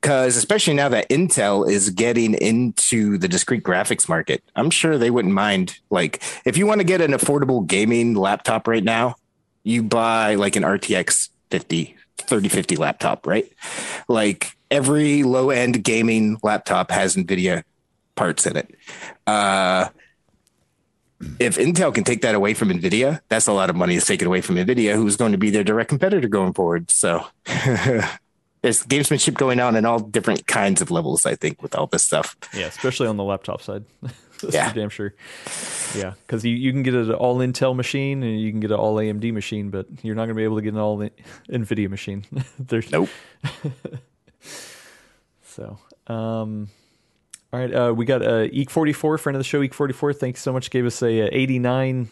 Because 0.00 0.36
especially 0.36 0.74
now 0.74 0.88
that 0.90 1.08
Intel 1.08 1.68
is 1.68 1.90
getting 1.90 2.34
into 2.34 3.18
the 3.18 3.26
discrete 3.26 3.64
graphics 3.64 4.08
market, 4.08 4.44
I'm 4.54 4.70
sure 4.70 4.96
they 4.96 5.10
wouldn't 5.10 5.34
mind. 5.34 5.78
Like, 5.90 6.22
if 6.44 6.56
you 6.56 6.66
want 6.66 6.80
to 6.80 6.84
get 6.84 7.00
an 7.00 7.10
affordable 7.10 7.66
gaming 7.66 8.14
laptop 8.14 8.68
right 8.68 8.84
now, 8.84 9.16
you 9.64 9.82
buy 9.82 10.36
like 10.36 10.54
an 10.54 10.62
RTX 10.62 11.30
50, 11.50 11.96
3050 12.18 12.76
laptop, 12.76 13.26
right? 13.26 13.50
Like, 14.08 14.56
every 14.70 15.24
low 15.24 15.50
end 15.50 15.82
gaming 15.82 16.38
laptop 16.42 16.90
has 16.92 17.16
NVIDIA 17.16 17.64
parts 18.14 18.46
in 18.46 18.56
it. 18.56 18.74
Uh, 19.26 19.88
if 21.40 21.56
Intel 21.56 21.92
can 21.92 22.04
take 22.04 22.22
that 22.22 22.34
away 22.34 22.54
from 22.54 22.68
Nvidia, 22.68 23.20
that's 23.28 23.48
a 23.48 23.52
lot 23.52 23.70
of 23.70 23.76
money 23.76 23.96
is 23.96 24.06
taken 24.06 24.26
away 24.26 24.40
from 24.40 24.56
Nvidia, 24.56 24.94
who's 24.94 25.16
going 25.16 25.32
to 25.32 25.38
be 25.38 25.50
their 25.50 25.64
direct 25.64 25.88
competitor 25.88 26.28
going 26.28 26.52
forward. 26.52 26.90
So 26.90 27.26
there's 28.62 28.82
gamesmanship 28.84 29.34
going 29.34 29.60
on 29.60 29.76
in 29.76 29.84
all 29.84 29.98
different 30.00 30.46
kinds 30.46 30.80
of 30.80 30.90
levels, 30.90 31.26
I 31.26 31.34
think, 31.34 31.62
with 31.62 31.74
all 31.74 31.86
this 31.86 32.04
stuff. 32.04 32.36
Yeah, 32.54 32.66
especially 32.66 33.06
on 33.06 33.16
the 33.16 33.24
laptop 33.24 33.62
side. 33.62 33.84
Yeah. 34.52 34.72
damn 34.72 34.88
sure. 34.88 35.14
Yeah, 35.96 36.12
because 36.24 36.44
you, 36.44 36.54
you 36.54 36.70
can 36.70 36.84
get 36.84 36.94
an 36.94 37.10
all 37.12 37.38
Intel 37.38 37.74
machine 37.74 38.22
and 38.22 38.40
you 38.40 38.52
can 38.52 38.60
get 38.60 38.70
an 38.70 38.76
all 38.76 38.94
AMD 38.94 39.32
machine, 39.32 39.70
but 39.70 39.86
you're 40.02 40.14
not 40.14 40.26
going 40.26 40.36
to 40.36 40.40
be 40.40 40.44
able 40.44 40.54
to 40.54 40.62
get 40.62 40.74
an 40.74 40.78
all 40.78 40.96
NVIDIA 41.50 41.90
machine. 41.90 42.24
There's 42.60 42.88
Nope. 42.92 43.08
So, 45.42 45.78
um, 46.06 46.68
all 47.52 47.58
right, 47.58 47.74
uh, 47.74 47.92
we 47.96 48.04
got 48.04 48.22
uh, 48.22 48.46
Eek44, 48.46 49.18
friend 49.18 49.34
of 49.34 49.40
the 49.40 49.44
show, 49.44 49.60
Eek44. 49.60 50.16
Thanks 50.16 50.40
so 50.40 50.52
much. 50.52 50.70
Gave 50.70 50.86
us 50.86 51.02
a, 51.02 51.22
uh 51.22 51.28
89 51.32 52.08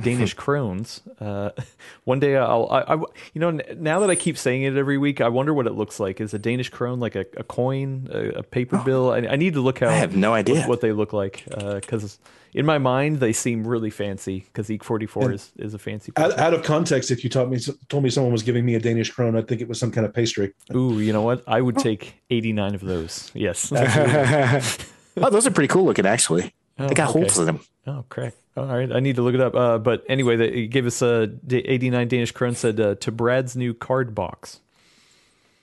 Danish 0.00 0.34
crones. 0.34 1.00
Uh, 1.20 1.50
one 2.04 2.20
day 2.20 2.36
I'll, 2.36 2.68
I, 2.70 2.94
I, 2.94 2.96
you 3.34 3.40
know, 3.40 3.50
now 3.76 4.00
that 4.00 4.10
I 4.10 4.14
keep 4.14 4.36
saying 4.36 4.62
it 4.62 4.76
every 4.76 4.98
week, 4.98 5.20
I 5.20 5.28
wonder 5.28 5.54
what 5.54 5.66
it 5.66 5.72
looks 5.72 6.00
like. 6.00 6.20
Is 6.20 6.34
a 6.34 6.38
Danish 6.38 6.70
krone 6.70 7.00
like 7.00 7.14
a, 7.14 7.24
a 7.36 7.44
coin, 7.44 8.08
a, 8.12 8.28
a 8.38 8.42
paper 8.42 8.78
oh, 8.78 8.84
bill? 8.84 9.10
I, 9.12 9.18
I, 9.18 9.36
need 9.36 9.54
to 9.54 9.60
look 9.60 9.80
how. 9.80 9.88
I 9.88 9.94
have 9.94 10.16
no 10.16 10.34
idea 10.34 10.60
what, 10.60 10.68
what 10.68 10.80
they 10.80 10.92
look 10.92 11.12
like 11.12 11.44
because 11.46 12.14
uh, 12.16 12.28
in 12.54 12.66
my 12.66 12.78
mind 12.78 13.20
they 13.20 13.32
seem 13.32 13.66
really 13.66 13.90
fancy 13.90 14.40
because 14.40 14.68
EEK 14.68 14.82
forty 14.82 15.06
four 15.06 15.32
is 15.32 15.52
is 15.56 15.74
a 15.74 15.78
fancy. 15.78 16.12
Out, 16.16 16.38
out, 16.38 16.54
of 16.54 16.62
context, 16.62 17.10
if 17.10 17.24
you 17.24 17.30
taught 17.30 17.48
me 17.48 17.58
told 17.88 18.04
me 18.04 18.10
someone 18.10 18.32
was 18.32 18.42
giving 18.42 18.64
me 18.64 18.74
a 18.74 18.80
Danish 18.80 19.10
krone, 19.10 19.36
I'd 19.36 19.48
think 19.48 19.60
it 19.60 19.68
was 19.68 19.78
some 19.78 19.90
kind 19.90 20.06
of 20.06 20.12
pastry. 20.12 20.52
Ooh, 20.74 21.00
you 21.00 21.12
know 21.12 21.22
what? 21.22 21.42
I 21.46 21.60
would 21.60 21.78
take 21.78 22.22
eighty 22.30 22.52
nine 22.52 22.74
of 22.74 22.80
those. 22.82 23.30
Yes. 23.34 23.72
oh, 25.16 25.30
those 25.30 25.46
are 25.46 25.50
pretty 25.50 25.68
cool 25.68 25.84
looking, 25.84 26.06
actually. 26.06 26.54
Oh, 26.78 26.88
they 26.88 26.94
got 26.94 27.10
okay. 27.10 27.20
holes 27.20 27.38
in 27.38 27.46
them. 27.46 27.60
Oh, 27.86 28.04
correct. 28.08 28.36
All 28.56 28.66
right, 28.66 28.92
I 28.92 29.00
need 29.00 29.16
to 29.16 29.22
look 29.22 29.34
it 29.34 29.40
up. 29.40 29.54
Uh, 29.54 29.78
but 29.78 30.04
anyway, 30.08 30.36
they 30.36 30.66
gave 30.66 30.86
us 30.86 31.02
a 31.02 31.24
uh, 31.24 31.26
89 31.50 32.08
Danish 32.08 32.32
krone 32.32 32.54
said 32.54 32.78
uh, 32.78 32.94
to 32.96 33.10
Brad's 33.10 33.56
new 33.56 33.74
card 33.74 34.14
box. 34.14 34.60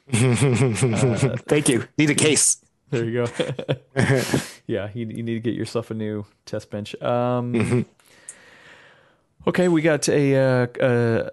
uh, 0.13 0.17
Thank 0.17 1.70
you. 1.70 1.88
Need 1.97 2.09
a 2.09 2.15
case. 2.15 2.57
There 2.89 3.05
you 3.05 3.26
go. 3.26 3.45
yeah, 4.67 4.89
you, 4.93 5.05
you, 5.05 5.24
need 5.24 5.36
to 5.36 5.39
get 5.39 5.53
yourself 5.53 5.91
a 5.91 5.93
new 5.93 6.26
test 6.45 6.72
bench. 6.72 6.99
Um, 7.01 7.53
mm-hmm. 7.53 7.82
Okay, 9.47 9.67
we 9.67 9.82
got 9.82 10.09
a 10.09 10.36
uh, 10.36 10.67
uh, 10.84 11.30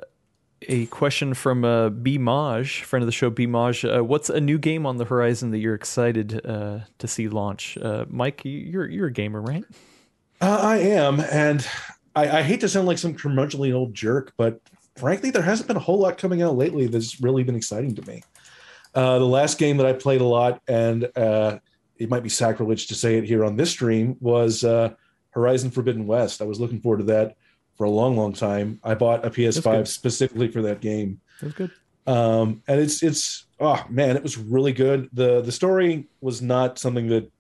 a 0.63 0.87
question 0.87 1.35
from 1.35 1.65
uh, 1.65 1.89
B 1.89 2.19
Maj, 2.19 2.83
friend 2.83 3.03
of 3.03 3.07
the 3.07 3.13
show. 3.13 3.31
B 3.31 3.47
Maj, 3.47 3.85
uh, 3.85 4.03
what's 4.03 4.29
a 4.29 4.41
new 4.41 4.59
game 4.59 4.87
on 4.87 4.99
the 4.99 5.07
horizon 5.07 5.51
that 5.51 5.59
you're 5.59 5.75
excited 5.75 6.45
uh, 6.47 6.81
to 6.99 7.09
see 7.09 7.29
launch? 7.29 7.79
Uh, 7.79 8.05
Mike, 8.09 8.43
you're 8.45 8.89
you're 8.89 9.07
a 9.07 9.13
gamer, 9.13 9.41
right? 9.41 9.65
Uh, 10.41 10.59
I 10.61 10.79
am, 10.79 11.21
and 11.21 11.67
I, 12.15 12.39
I, 12.39 12.43
hate 12.43 12.61
to 12.61 12.69
sound 12.69 12.87
like 12.87 12.99
some 12.99 13.15
curmudgeonly 13.15 13.75
old 13.75 13.95
jerk, 13.95 14.35
but 14.37 14.61
frankly, 14.97 15.31
there 15.31 15.43
hasn't 15.43 15.67
been 15.67 15.77
a 15.77 15.81
whole 15.81 15.99
lot 15.99 16.19
coming 16.19 16.43
out 16.43 16.57
lately 16.57 16.87
that's 16.87 17.21
really 17.21 17.43
been 17.43 17.57
exciting 17.57 17.95
to 17.95 18.07
me. 18.07 18.23
Uh, 18.95 19.19
the 19.19 19.27
last 19.27 19.59
game 19.59 19.77
that 19.79 19.87
I 19.87 19.93
played 19.93 20.21
a 20.21 20.27
lot, 20.27 20.61
and 20.69 21.09
uh, 21.17 21.59
it 21.99 22.11
might 22.11 22.23
be 22.23 22.29
sacrilege 22.29 22.87
to 22.89 22.95
say 22.95 23.17
it 23.17 23.25
here 23.25 23.45
on 23.45 23.57
this 23.57 23.71
stream, 23.71 24.17
was 24.21 24.65
uh, 24.65 24.95
Horizon 25.31 25.71
Forbidden 25.71 26.07
West. 26.07 26.43
I 26.43 26.45
was 26.45 26.61
looking 26.61 26.81
forward 26.81 26.99
to 26.99 27.05
that 27.05 27.37
for 27.77 27.85
a 27.85 27.91
long, 27.91 28.17
long 28.17 28.33
time. 28.33 28.81
I 28.83 28.95
bought 28.95 29.25
a 29.25 29.31
PS5 29.31 29.87
specifically 29.87 30.49
for 30.49 30.63
that 30.63 30.81
game. 30.81 31.21
That's 31.41 31.55
good. 31.55 31.71
Um, 32.07 32.63
and 32.69 32.81
it's 32.81 33.03
it's 33.03 33.47
oh 33.59 33.85
man, 33.89 34.17
it 34.17 34.23
was 34.23 34.39
really 34.39 34.73
good. 34.73 35.11
the 35.13 35.43
The 35.43 35.53
story 35.53 36.07
was 36.21 36.41
not 36.41 36.79
something 36.79 37.09
that 37.09 37.31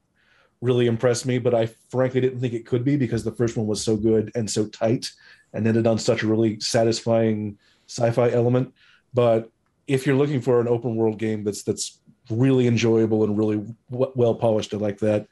really 0.67 0.87
impressed 0.87 1.25
me, 1.25 1.39
but 1.39 1.55
I 1.55 1.67
frankly 1.91 2.21
didn't 2.21 2.41
think 2.41 2.53
it 2.53 2.67
could 2.67 2.85
be 2.85 2.97
because 2.97 3.25
the 3.25 3.33
first 3.33 3.57
one 3.57 3.67
was 3.67 3.83
so 3.83 3.97
good 3.97 4.33
and 4.35 4.51
so 4.51 4.67
tight 4.67 5.11
and 5.53 5.67
ended 5.67 5.87
on 5.87 5.99
such 5.99 6.23
a 6.23 6.27
really 6.27 6.61
satisfying 6.61 7.59
sci-fi 7.87 8.31
element. 8.31 8.75
But 9.15 9.51
if 9.87 10.07
you're 10.07 10.17
looking 10.17 10.41
for 10.41 10.61
an 10.61 10.69
open 10.69 10.97
world 10.97 11.19
game 11.19 11.45
that's 11.45 11.63
that's 11.63 12.01
really 12.29 12.67
enjoyable 12.67 13.23
and 13.23 13.39
really 13.39 13.65
w- 13.91 14.13
well 14.17 14.35
polished 14.35 14.73
and 14.73 14.83
like 14.83 14.99
that, 14.99 15.29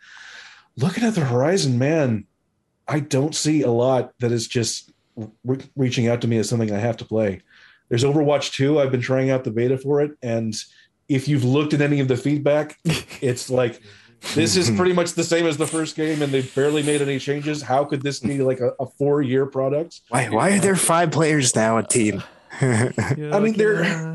looking 0.76 1.04
at 1.04 1.14
the 1.14 1.24
horizon, 1.24 1.78
man, 1.78 2.26
I 2.86 3.00
don't 3.00 3.34
see 3.34 3.62
a 3.62 3.70
lot 3.70 4.12
that 4.20 4.32
is 4.32 4.46
just 4.46 4.92
re- 5.44 5.58
reaching 5.76 6.08
out 6.08 6.20
to 6.20 6.28
me 6.28 6.38
as 6.38 6.48
something 6.48 6.72
I 6.72 6.78
have 6.78 6.96
to 6.98 7.04
play. 7.04 7.42
There's 7.88 8.04
Overwatch 8.04 8.52
2. 8.52 8.80
I've 8.80 8.92
been 8.92 9.00
trying 9.00 9.30
out 9.30 9.44
the 9.44 9.50
beta 9.50 9.76
for 9.76 10.00
it, 10.00 10.12
and 10.22 10.54
if 11.08 11.28
you've 11.28 11.44
looked 11.44 11.74
at 11.74 11.82
any 11.82 12.00
of 12.00 12.08
the 12.08 12.16
feedback, 12.16 12.78
it's 13.20 13.50
like 13.50 13.82
this 14.34 14.56
is 14.56 14.70
pretty 14.70 14.92
much 14.92 15.12
the 15.12 15.24
same 15.24 15.46
as 15.46 15.56
the 15.56 15.66
first 15.66 15.96
game, 15.96 16.22
and 16.22 16.32
they've 16.32 16.54
barely 16.54 16.82
made 16.82 17.02
any 17.02 17.18
changes. 17.18 17.62
How 17.62 17.84
could 17.84 18.02
this 18.02 18.20
be 18.20 18.38
like 18.38 18.60
a, 18.60 18.72
a 18.80 18.86
four 18.86 19.22
year 19.22 19.46
product? 19.46 20.00
Why? 20.08 20.28
Why 20.28 20.50
are 20.52 20.60
there 20.60 20.76
five 20.76 21.10
players 21.10 21.54
now 21.54 21.78
a 21.78 21.82
team? 21.82 22.22
I 22.60 23.38
mean, 23.40 23.54
there. 23.54 24.10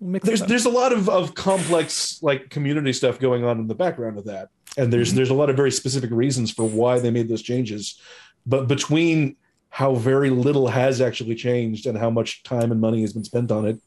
There's 0.00 0.40
there's 0.40 0.64
a 0.64 0.70
lot 0.70 0.92
of, 0.92 1.10
of 1.10 1.34
complex 1.34 2.22
like 2.22 2.48
community 2.48 2.92
stuff 2.94 3.18
going 3.18 3.44
on 3.44 3.58
in 3.58 3.66
the 3.66 3.74
background 3.74 4.16
of 4.16 4.24
that, 4.24 4.48
and 4.78 4.92
there's 4.92 5.08
mm-hmm. 5.08 5.16
there's 5.16 5.30
a 5.30 5.34
lot 5.34 5.50
of 5.50 5.56
very 5.56 5.70
specific 5.70 6.10
reasons 6.10 6.50
for 6.50 6.64
why 6.64 6.98
they 6.98 7.10
made 7.10 7.28
those 7.28 7.42
changes. 7.42 8.00
But 8.46 8.66
between 8.66 9.36
how 9.68 9.94
very 9.94 10.30
little 10.30 10.68
has 10.68 11.00
actually 11.00 11.34
changed 11.34 11.86
and 11.86 11.96
how 11.98 12.10
much 12.10 12.42
time 12.42 12.72
and 12.72 12.80
money 12.80 13.02
has 13.02 13.12
been 13.12 13.24
spent 13.24 13.52
on 13.52 13.66
it, 13.66 13.78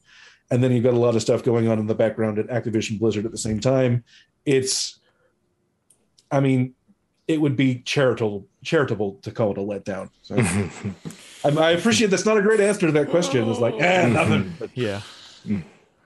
and 0.50 0.62
then 0.62 0.72
you've 0.72 0.84
got 0.84 0.94
a 0.94 0.98
lot 0.98 1.16
of 1.16 1.22
stuff 1.22 1.42
going 1.42 1.68
on 1.68 1.78
in 1.78 1.86
the 1.86 1.94
background 1.94 2.38
at 2.38 2.46
Activision 2.46 2.98
Blizzard 2.98 3.24
at 3.24 3.32
the 3.32 3.38
same 3.38 3.60
time, 3.60 4.04
it's 4.46 5.00
I 6.34 6.40
mean, 6.40 6.74
it 7.28 7.40
would 7.40 7.56
be 7.56 7.76
charitable 7.80 8.46
charitable 8.64 9.18
to 9.22 9.30
call 9.30 9.52
it 9.52 9.58
a 9.58 9.60
letdown. 9.60 10.10
So 10.22 10.36
I, 11.44 11.68
I, 11.68 11.70
appreciate 11.70 12.10
that's 12.10 12.26
not 12.26 12.36
a 12.36 12.42
great 12.42 12.60
answer 12.60 12.86
to 12.86 12.92
that 12.92 13.10
question. 13.10 13.48
It's 13.48 13.60
like, 13.60 13.74
eh, 13.80 14.08
nothing. 14.08 14.54
But, 14.58 14.70
yeah. 14.74 15.02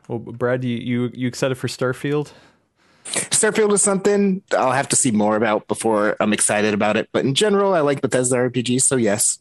Well, 0.06 0.18
Brad, 0.18 0.64
you, 0.64 0.76
you 0.76 1.10
you 1.14 1.28
excited 1.28 1.56
for 1.56 1.68
Starfield? 1.68 2.32
Starfield 3.04 3.72
is 3.72 3.80
something 3.80 4.42
I'll 4.52 4.72
have 4.72 4.88
to 4.88 4.96
see 4.96 5.10
more 5.10 5.36
about 5.36 5.66
before 5.66 6.16
I'm 6.20 6.34
excited 6.34 6.74
about 6.74 6.96
it. 6.96 7.08
But 7.12 7.24
in 7.24 7.34
general, 7.34 7.72
I 7.72 7.80
like 7.80 8.02
Bethesda 8.02 8.36
RPGs, 8.36 8.82
so 8.82 8.96
yes. 8.96 9.38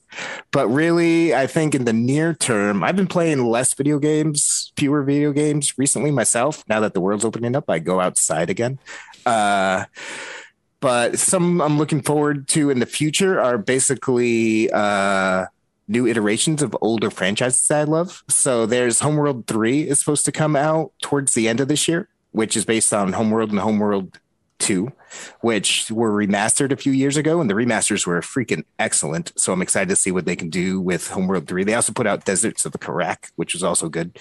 But 0.52 0.68
really, 0.68 1.36
I 1.36 1.48
think 1.48 1.76
in 1.76 1.84
the 1.84 1.94
near 1.94 2.34
term, 2.34 2.84
I've 2.84 2.96
been 2.96 3.08
playing 3.08 3.46
less 3.46 3.74
video 3.74 4.00
games, 4.00 4.72
fewer 4.78 5.04
video 5.04 5.34
games 5.34 5.78
recently 5.78 6.12
myself. 6.12 6.64
Now 6.70 6.80
that 6.80 6.94
the 6.94 7.02
world's 7.02 7.26
opening 7.26 7.56
up, 7.58 7.70
I 7.70 7.80
go 7.80 8.00
outside 8.00 8.50
again. 8.50 8.80
Uh, 9.26 9.86
but 10.80 11.20
some 11.20 11.62
I'm 11.62 11.78
looking 11.78 12.02
forward 12.02 12.48
to 12.50 12.70
in 12.70 12.80
the 12.80 12.86
future 12.86 13.42
are 13.42 13.58
basically 13.58 14.70
uh, 14.72 15.46
new 15.88 16.08
iterations 16.08 16.62
of 16.62 16.76
older 16.82 17.10
franchises 17.10 17.70
I 17.72 17.84
love. 17.84 18.24
So 18.30 18.66
there's 18.66 19.00
Homeworld 19.00 19.48
3 19.48 19.88
is 19.88 20.00
supposed 20.00 20.26
to 20.26 20.32
come 20.32 20.56
out 20.56 20.92
towards 21.02 21.34
the 21.34 21.48
end 21.48 21.60
of 21.60 21.68
this 21.68 21.88
year, 21.88 22.10
which 22.32 22.56
is 22.56 22.66
based 22.66 22.94
on 22.94 23.14
Homeworld 23.14 23.52
and 23.52 23.60
Homeworld 23.60 24.20
2, 24.60 24.92
which 25.42 25.90
were 25.92 26.12
remastered 26.12 26.72
a 26.72 26.78
few 26.78 26.92
years 26.92 27.18
ago, 27.18 27.40
and 27.40 27.50
the 27.50 27.54
remasters 27.54 28.06
were 28.06 28.20
freaking 28.22 28.64
excellent. 28.80 29.32
So 29.36 29.54
I'm 29.54 29.62
excited 29.62 29.90
to 29.90 29.96
see 29.96 30.12
what 30.12 30.26
they 30.26 30.36
can 30.36 30.50
do 30.50 30.80
with 30.82 31.10
Homeworld 31.10 31.48
3. 31.48 31.64
They 31.64 31.74
also 31.74 31.94
put 31.94 32.08
out 32.08 32.26
Deserts 32.26 32.66
of 32.66 32.72
the 32.72 32.78
Kharak, 32.78 33.32
which 33.36 33.54
was 33.54 33.64
also 33.64 33.90
good. 33.90 34.18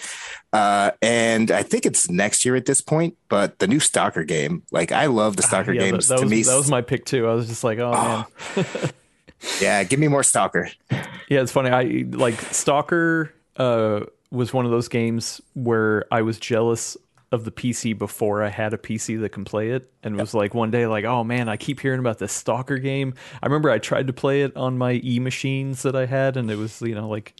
Uh, 0.53 0.93
and 1.03 1.51
I 1.51 1.62
think 1.62 1.87
it's 1.87 2.11
next 2.11 2.45
year 2.45 2.57
at 2.57 2.66
this 2.66 2.80
point, 2.80 3.16
but 3.28 3.59
the 3.59 3.66
new 3.66 3.80
Stalker 3.80 4.24
game, 4.24 4.62
like 4.70 4.93
I 4.93 5.07
love 5.07 5.37
the 5.37 5.43
ah, 5.45 5.47
Stalker 5.47 5.70
uh, 5.70 5.74
yeah, 5.74 5.80
games. 5.80 6.09
That, 6.09 6.14
that 6.14 6.20
to 6.20 6.24
was, 6.26 6.30
me, 6.30 6.43
that 6.43 6.57
was 6.57 6.70
my 6.70 6.82
pick 6.82 7.05
too. 7.05 7.26
I 7.26 7.34
was 7.34 7.49
just 7.49 7.64
like, 7.64 7.78
oh, 7.78 7.93
oh. 7.95 8.26
man. 8.57 8.66
yeah, 9.61 9.84
give 9.84 10.01
me 10.01 10.09
more 10.09 10.22
Stalker. 10.22 10.70
Yeah, 11.28 11.41
it's 11.41 11.51
funny. 11.51 11.70
I 11.70 12.05
like 12.16 12.41
Stalker 12.53 13.34
uh, 13.57 14.03
was 14.30 14.53
one 14.53 14.64
of 14.64 14.70
those 14.70 14.87
games 14.87 15.41
where 15.55 16.05
I 16.12 16.22
was 16.22 16.39
jealous 16.39 16.97
of 17.33 17.45
the 17.45 17.51
PC 17.51 17.97
before 17.97 18.43
I 18.43 18.49
had 18.49 18.72
a 18.72 18.79
PC 18.79 19.20
that 19.20 19.31
can 19.31 19.45
play 19.45 19.70
it, 19.70 19.91
and 20.03 20.14
it 20.14 20.20
was 20.20 20.35
like 20.35 20.55
one 20.55 20.70
day, 20.70 20.87
like, 20.87 21.05
oh 21.05 21.24
man, 21.24 21.49
I 21.49 21.57
keep 21.57 21.81
hearing 21.81 22.01
about 22.01 22.18
this 22.18 22.33
Stalker 22.33 22.79
game. 22.79 23.14
I 23.43 23.47
remember 23.47 23.70
I 23.70 23.79
tried 23.79 24.07
to 24.07 24.12
play 24.12 24.43
it 24.43 24.57
on 24.57 24.79
my 24.79 25.01
E 25.05 25.18
machines 25.18 25.83
that 25.83 25.97
I 25.97 26.07
had, 26.07 26.37
and 26.37 26.51
it 26.51 26.57
was 26.57 26.81
you 26.83 26.95
know 26.95 27.09
like 27.09 27.35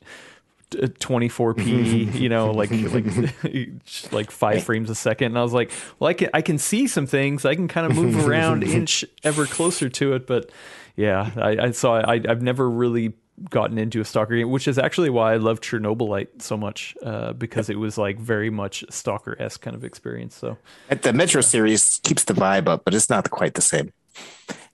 24p, 0.71 2.15
uh, 2.15 2.19
you 2.19 2.29
know, 2.29 2.51
like 2.51 2.71
like 2.71 4.13
like 4.13 4.31
five 4.31 4.65
frames 4.65 4.91
a 4.91 4.95
second, 4.95 5.29
and 5.29 5.39
I 5.39 5.43
was 5.43 5.53
like, 5.53 5.71
well, 5.99 6.09
I 6.09 6.15
can 6.15 6.31
I 6.35 6.43
can 6.43 6.59
see 6.59 6.87
some 6.87 7.07
things, 7.07 7.45
I 7.45 7.55
can 7.55 7.69
kind 7.69 7.87
of 7.91 7.97
move 7.97 8.27
around, 8.27 8.65
inch 8.65 9.05
ever 9.23 9.47
closer 9.47 9.89
to 9.89 10.15
it, 10.15 10.27
but 10.27 10.51
yeah, 10.97 11.31
I, 11.37 11.67
I 11.67 11.71
saw 11.71 12.01
I 12.01 12.15
I've 12.29 12.43
never 12.43 12.69
really 12.69 13.15
gotten 13.51 13.79
into 13.79 14.01
a 14.01 14.05
stalker 14.05 14.37
game, 14.37 14.51
which 14.51 14.67
is 14.69 14.79
actually 14.79 15.11
why 15.11 15.35
I 15.35 15.37
love 15.37 15.61
Chernobylite 15.61 16.43
so 16.43 16.57
much 16.57 16.97
uh, 17.03 17.33
because 17.33 17.69
it 17.69 17.79
was 17.79 17.99
like 17.99 18.19
very 18.19 18.51
much 18.51 18.85
stalker 18.91 19.37
esque 19.41 19.61
kind 19.61 19.77
of 19.77 19.85
experience. 19.85 20.35
So 20.35 20.57
the 20.89 21.13
Metro 21.13 21.41
series 21.41 22.01
keeps 22.03 22.25
the 22.25 22.35
vibe 22.35 22.69
up, 22.69 22.85
but 22.85 22.95
it's 22.95 23.11
not 23.11 23.31
quite 23.31 23.55
the 23.55 23.63
same. 23.63 23.93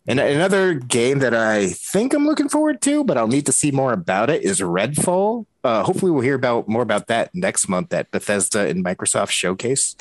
And 0.07 0.19
another 0.19 0.75
game 0.75 1.21
that 1.21 1.33
I 1.33 1.69
think 1.69 2.13
I'm 2.13 2.27
looking 2.27 2.49
forward 2.49 2.81
to, 2.83 3.05
but 3.05 3.17
I'll 3.17 3.29
need 3.29 3.47
to 3.47 3.53
see 3.53 3.71
more 3.71 3.93
about 3.93 4.31
it, 4.31 4.43
is 4.43 4.61
Redfall. 4.61 5.47
Uh, 5.63 5.85
hopefully, 5.85 6.11
we'll 6.11 6.23
hear 6.23 6.35
about 6.35 6.69
more 6.69 6.83
about 6.83 7.07
that 7.07 7.33
next 7.35 7.69
month 7.69 7.93
at 7.95 8.11
Bethesda 8.11 8.67
and 8.67 8.85
Microsoft 8.85 9.31
Showcase. 9.31 9.95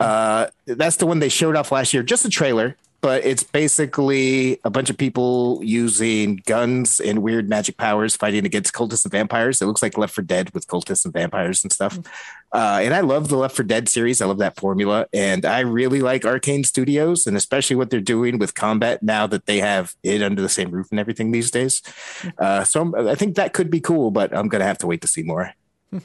Uh, 0.00 0.48
that's 0.66 0.96
the 0.96 1.06
one 1.06 1.20
they 1.20 1.28
showed 1.28 1.54
off 1.54 1.70
last 1.70 1.94
year, 1.94 2.02
just 2.02 2.24
a 2.24 2.28
trailer 2.28 2.76
but 3.00 3.24
it's 3.24 3.44
basically 3.44 4.58
a 4.64 4.70
bunch 4.70 4.90
of 4.90 4.98
people 4.98 5.60
using 5.62 6.42
guns 6.46 6.98
and 6.98 7.22
weird 7.22 7.48
magic 7.48 7.76
powers 7.76 8.16
fighting 8.16 8.44
against 8.44 8.74
cultists 8.74 9.04
and 9.04 9.12
vampires. 9.12 9.62
It 9.62 9.66
looks 9.66 9.82
like 9.82 9.96
Left 9.96 10.14
4 10.14 10.24
Dead 10.24 10.50
with 10.50 10.66
cultists 10.66 11.04
and 11.04 11.14
vampires 11.14 11.62
and 11.62 11.72
stuff. 11.72 11.98
Uh, 12.52 12.80
and 12.82 12.92
I 12.92 13.00
love 13.00 13.28
the 13.28 13.36
Left 13.36 13.54
4 13.54 13.64
Dead 13.64 13.88
series. 13.88 14.20
I 14.20 14.26
love 14.26 14.38
that 14.38 14.58
formula. 14.58 15.06
And 15.12 15.44
I 15.44 15.60
really 15.60 16.00
like 16.00 16.22
Arkane 16.22 16.66
Studios 16.66 17.26
and 17.26 17.36
especially 17.36 17.76
what 17.76 17.90
they're 17.90 18.00
doing 18.00 18.38
with 18.38 18.54
combat 18.54 19.00
now 19.00 19.28
that 19.28 19.46
they 19.46 19.58
have 19.58 19.94
it 20.02 20.20
under 20.20 20.42
the 20.42 20.48
same 20.48 20.72
roof 20.72 20.88
and 20.90 20.98
everything 20.98 21.30
these 21.30 21.52
days. 21.52 21.82
Uh, 22.38 22.64
so 22.64 23.08
i 23.08 23.14
think 23.14 23.36
that 23.36 23.52
could 23.52 23.70
be 23.70 23.80
cool, 23.80 24.10
but 24.10 24.36
I'm 24.36 24.48
going 24.48 24.60
to 24.60 24.66
have 24.66 24.78
to 24.78 24.86
wait 24.88 25.02
to 25.02 25.08
see 25.08 25.22
more. 25.22 25.52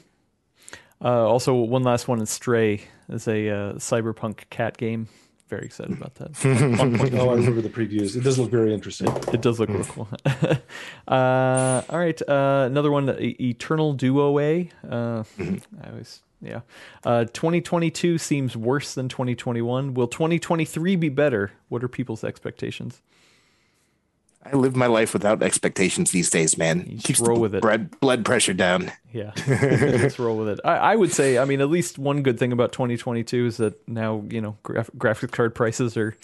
Uh, 1.04 1.28
also, 1.28 1.52
one 1.52 1.82
last 1.82 2.08
one 2.08 2.18
is 2.22 2.30
Stray 2.30 2.80
is 3.10 3.28
a 3.28 3.50
uh, 3.50 3.72
cyberpunk 3.74 4.48
cat 4.48 4.78
game 4.78 5.08
very 5.48 5.66
excited 5.66 5.96
about 5.96 6.14
that. 6.16 6.30
oh, 7.18 7.30
I 7.30 7.34
remember 7.34 7.60
the 7.60 7.68
previews. 7.68 8.16
It 8.16 8.24
does 8.24 8.38
look 8.38 8.50
very 8.50 8.72
interesting. 8.72 9.08
It 9.32 9.40
does 9.40 9.60
look 9.60 9.68
real 9.68 9.84
cool. 9.84 10.08
uh, 11.08 11.82
all 11.88 11.98
right, 11.98 12.20
uh, 12.28 12.64
another 12.66 12.90
one, 12.90 13.14
Eternal 13.20 13.92
Duo 13.92 14.38
A. 14.38 14.70
Uh, 14.88 15.24
I 15.38 15.90
always, 15.90 16.22
yeah. 16.40 16.60
Uh, 17.04 17.24
2022 17.24 18.18
seems 18.18 18.56
worse 18.56 18.94
than 18.94 19.08
2021. 19.08 19.94
Will 19.94 20.08
2023 20.08 20.96
be 20.96 21.08
better? 21.08 21.52
What 21.68 21.84
are 21.84 21.88
people's 21.88 22.24
expectations? 22.24 23.02
I 24.44 24.56
live 24.56 24.76
my 24.76 24.86
life 24.86 25.12
without 25.14 25.42
expectations 25.42 26.10
these 26.10 26.28
days, 26.28 26.58
man. 26.58 26.80
You 26.86 26.94
just 26.96 27.06
Keeps 27.06 27.20
roll 27.20 27.40
with 27.40 27.54
it. 27.54 27.62
blood, 27.62 27.98
blood 28.00 28.24
pressure 28.24 28.52
down. 28.52 28.92
Yeah, 29.12 29.32
let's 29.48 30.18
roll 30.18 30.36
with 30.36 30.48
it. 30.48 30.60
I, 30.64 30.76
I 30.76 30.96
would 30.96 31.12
say, 31.12 31.38
I 31.38 31.44
mean, 31.44 31.60
at 31.60 31.70
least 31.70 31.98
one 31.98 32.22
good 32.22 32.38
thing 32.38 32.52
about 32.52 32.72
2022 32.72 33.46
is 33.46 33.56
that 33.56 33.88
now 33.88 34.22
you 34.28 34.40
know 34.40 34.56
graph, 34.62 34.90
graphics 34.98 35.30
card 35.32 35.54
prices 35.54 35.96
are 35.96 36.14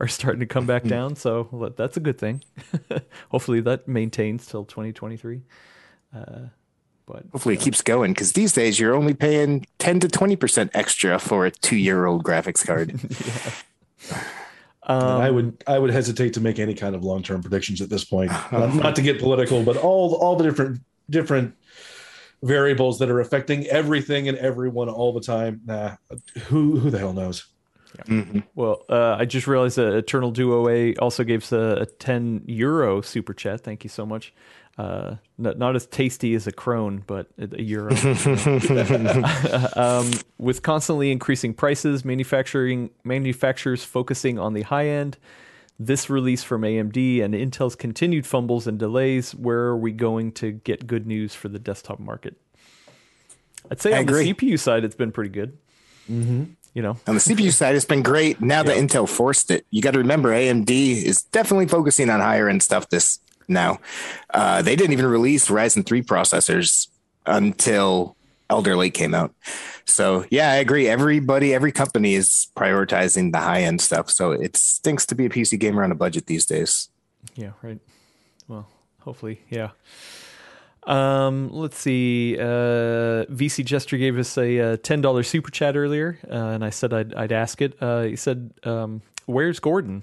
are 0.00 0.08
starting 0.08 0.40
to 0.40 0.46
come 0.46 0.66
back 0.66 0.84
down, 0.96 1.16
so 1.16 1.72
that's 1.76 1.96
a 1.96 2.00
good 2.00 2.18
thing. 2.18 2.42
Hopefully, 3.30 3.60
that 3.60 3.88
maintains 3.88 4.46
till 4.46 4.64
2023. 4.64 5.42
Uh, 6.14 6.20
but 7.06 7.24
Hopefully, 7.32 7.54
it 7.56 7.60
keeps 7.60 7.82
going 7.82 8.12
because 8.12 8.32
these 8.32 8.52
days 8.52 8.78
you're 8.78 8.94
only 8.94 9.14
paying 9.14 9.66
10 9.78 10.00
to 10.00 10.08
20% 10.08 10.70
extra 10.74 11.18
for 11.18 11.44
a 11.44 11.50
two 11.50 11.76
year 11.76 12.06
old 12.06 12.22
graphics 12.24 12.64
card. 12.64 12.98
Um, 14.86 15.20
I 15.20 15.30
would 15.30 15.62
I 15.66 15.78
would 15.78 15.90
hesitate 15.90 16.34
to 16.34 16.40
make 16.40 16.58
any 16.58 16.74
kind 16.74 16.94
of 16.94 17.02
long 17.04 17.22
term 17.22 17.42
predictions 17.42 17.80
at 17.80 17.88
this 17.88 18.04
point. 18.04 18.30
Not, 18.52 18.74
not 18.74 18.96
to 18.96 19.02
get 19.02 19.18
political, 19.18 19.62
but 19.62 19.76
all 19.76 20.14
all 20.14 20.36
the 20.36 20.44
different 20.44 20.80
different 21.08 21.54
variables 22.42 22.98
that 22.98 23.10
are 23.10 23.20
affecting 23.20 23.66
everything 23.66 24.28
and 24.28 24.36
everyone 24.38 24.88
all 24.88 25.12
the 25.12 25.20
time. 25.20 25.62
Nah, 25.64 25.96
who 26.46 26.78
who 26.78 26.90
the 26.90 26.98
hell 26.98 27.12
knows? 27.12 27.46
Mhm. 28.06 28.42
Well, 28.54 28.82
uh, 28.88 29.16
I 29.18 29.24
just 29.24 29.46
realized 29.46 29.76
that 29.76 29.94
Eternal 29.94 30.32
Duo 30.32 30.68
A 30.68 30.94
also 30.96 31.22
gave 31.22 31.44
us 31.44 31.52
a, 31.52 31.82
a 31.82 31.86
10 31.86 32.42
euro 32.46 33.00
super 33.00 33.32
chat. 33.32 33.60
Thank 33.60 33.84
you 33.84 33.90
so 33.90 34.04
much. 34.04 34.34
Uh, 34.76 35.16
not, 35.38 35.56
not 35.56 35.76
as 35.76 35.86
tasty 35.86 36.34
as 36.34 36.48
a 36.48 36.52
krone, 36.52 37.04
but 37.06 37.28
a 37.38 37.62
euro. 37.62 37.94
um, 39.76 40.10
with 40.38 40.62
constantly 40.62 41.12
increasing 41.12 41.54
prices, 41.54 42.04
manufacturing 42.04 42.90
manufacturers 43.04 43.84
focusing 43.84 44.38
on 44.38 44.52
the 44.54 44.62
high 44.62 44.88
end. 44.88 45.16
This 45.78 46.08
release 46.08 46.42
from 46.42 46.62
AMD 46.62 47.22
and 47.22 47.34
Intel's 47.34 47.74
continued 47.76 48.26
fumbles 48.26 48.66
and 48.66 48.78
delays. 48.78 49.34
Where 49.34 49.60
are 49.60 49.76
we 49.76 49.92
going 49.92 50.32
to 50.32 50.52
get 50.52 50.86
good 50.86 51.06
news 51.06 51.34
for 51.34 51.48
the 51.48 51.58
desktop 51.58 51.98
market? 51.98 52.36
I'd 53.70 53.80
say 53.80 53.92
I 53.92 53.98
on 53.98 54.02
agree. 54.02 54.32
the 54.32 54.34
CPU 54.34 54.58
side, 54.58 54.84
it's 54.84 54.94
been 54.94 55.12
pretty 55.12 55.30
good. 55.30 55.56
Mm-hmm. 56.10 56.44
You 56.74 56.82
know, 56.82 56.96
On 57.06 57.14
the 57.14 57.20
CPU 57.20 57.52
side, 57.56 57.76
it's 57.76 57.84
been 57.84 58.02
great. 58.02 58.40
Now 58.40 58.62
that 58.62 58.76
Intel 58.76 59.08
forced 59.08 59.50
it, 59.50 59.66
you 59.70 59.80
got 59.82 59.92
to 59.92 59.98
remember 59.98 60.30
AMD 60.30 60.70
is 60.70 61.22
definitely 61.22 61.68
focusing 61.68 62.10
on 62.10 62.20
higher 62.20 62.48
end 62.48 62.62
stuff 62.62 62.88
this 62.88 63.20
now. 63.48 63.78
Uh, 64.32 64.62
they 64.62 64.76
didn't 64.76 64.92
even 64.92 65.06
release 65.06 65.48
Ryzen 65.48 65.84
3 65.84 66.02
processors 66.02 66.88
until 67.26 68.16
Alder 68.50 68.76
Lake 68.76 68.94
came 68.94 69.14
out. 69.14 69.34
So, 69.84 70.24
yeah, 70.30 70.50
I 70.50 70.56
agree. 70.56 70.88
Everybody, 70.88 71.54
every 71.54 71.72
company 71.72 72.14
is 72.14 72.48
prioritizing 72.56 73.32
the 73.32 73.38
high 73.38 73.62
end 73.62 73.80
stuff. 73.80 74.10
So 74.10 74.32
it 74.32 74.56
stinks 74.56 75.06
to 75.06 75.14
be 75.14 75.26
a 75.26 75.28
PC 75.28 75.58
gamer 75.58 75.84
on 75.84 75.92
a 75.92 75.94
budget 75.94 76.26
these 76.26 76.46
days. 76.46 76.88
Yeah, 77.34 77.52
right. 77.62 77.78
Well, 78.48 78.68
hopefully, 79.00 79.40
yeah. 79.50 79.70
Um, 80.86 81.50
let's 81.50 81.78
see. 81.78 82.36
Uh, 82.38 83.24
VC 83.26 83.64
Jester 83.64 83.96
gave 83.96 84.18
us 84.18 84.36
a, 84.36 84.60
uh 84.60 84.76
ten 84.76 85.00
dollars 85.00 85.28
super 85.28 85.50
chat 85.50 85.76
earlier, 85.76 86.18
uh, 86.30 86.34
and 86.34 86.62
I 86.64 86.68
said 86.70 86.92
I'd, 86.92 87.14
I'd 87.14 87.32
ask 87.32 87.62
it. 87.62 87.74
Uh, 87.80 88.02
he 88.02 88.16
said, 88.16 88.52
um, 88.64 89.00
"Where's 89.24 89.60
Gordon?" 89.60 90.02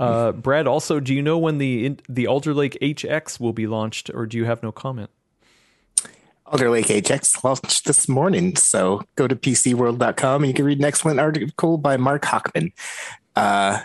Uh, 0.00 0.32
Brad, 0.32 0.66
also, 0.66 0.98
do 0.98 1.14
you 1.14 1.20
know 1.20 1.36
when 1.36 1.58
the 1.58 1.96
the 2.08 2.26
Alder 2.26 2.54
Lake 2.54 2.78
HX 2.80 3.38
will 3.38 3.52
be 3.52 3.66
launched, 3.66 4.10
or 4.14 4.26
do 4.26 4.38
you 4.38 4.46
have 4.46 4.62
no 4.62 4.72
comment? 4.72 5.10
Alder 6.46 6.70
Lake 6.70 6.86
HX 6.86 7.44
launched 7.44 7.84
this 7.84 8.08
morning. 8.08 8.56
So 8.56 9.02
go 9.14 9.28
to 9.28 9.36
PCWorld.com 9.36 10.42
and 10.42 10.48
you 10.48 10.54
can 10.54 10.64
read 10.64 10.78
an 10.78 10.84
excellent 10.84 11.20
article 11.20 11.76
by 11.76 11.96
Mark 11.96 12.22
Hachman. 12.22 12.72
Uh, 13.36 13.80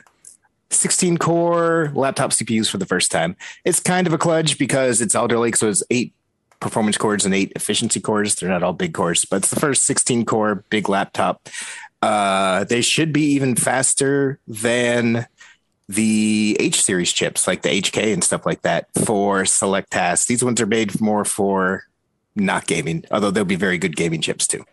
16 0.72 1.18
core 1.18 1.92
laptop 1.94 2.32
CPUs 2.32 2.70
for 2.70 2.78
the 2.78 2.86
first 2.86 3.12
time. 3.12 3.36
It's 3.66 3.80
kind 3.80 4.08
of 4.08 4.14
a 4.14 4.18
kludge 4.18 4.58
because 4.58 5.02
it's 5.02 5.16
Alder 5.16 5.38
Lake, 5.38 5.58
so 5.58 5.70
it's 5.70 5.84
eight 5.92 6.14
performance 6.60 6.98
cores 6.98 7.26
and 7.26 7.36
eight 7.36 7.52
efficiency 7.56 8.00
cores. 8.00 8.36
They're 8.36 8.50
not 8.50 8.64
all 8.64 8.74
big 8.74 8.94
cores, 8.94 9.26
but 9.26 9.38
it's 9.38 9.52
the 9.52 9.60
first 9.60 9.86
16 9.86 10.26
core 10.26 10.64
big 10.70 10.90
laptop. 10.90 11.50
Uh, 12.02 12.64
they 12.64 12.82
should 12.82 13.14
be 13.14 13.26
even 13.34 13.56
faster 13.56 14.40
than 14.48 15.28
the 15.88 16.58
H 16.60 16.82
series 16.82 17.12
chips, 17.14 17.48
like 17.48 17.62
the 17.62 17.70
HK 17.70 18.12
and 18.14 18.24
stuff 18.24 18.46
like 18.46 18.62
that, 18.64 18.88
for 19.06 19.46
select 19.46 19.92
tasks. 19.92 20.26
These 20.28 20.44
ones 20.44 20.60
are 20.62 20.66
made 20.66 21.00
more 21.00 21.26
for 21.26 21.84
not 22.36 22.68
gaming, 22.68 23.06
although 23.12 23.32
they'll 23.32 23.46
be 23.46 23.56
very 23.56 23.78
good 23.78 23.96
gaming 23.96 24.22
chips 24.22 24.48
too. 24.48 24.66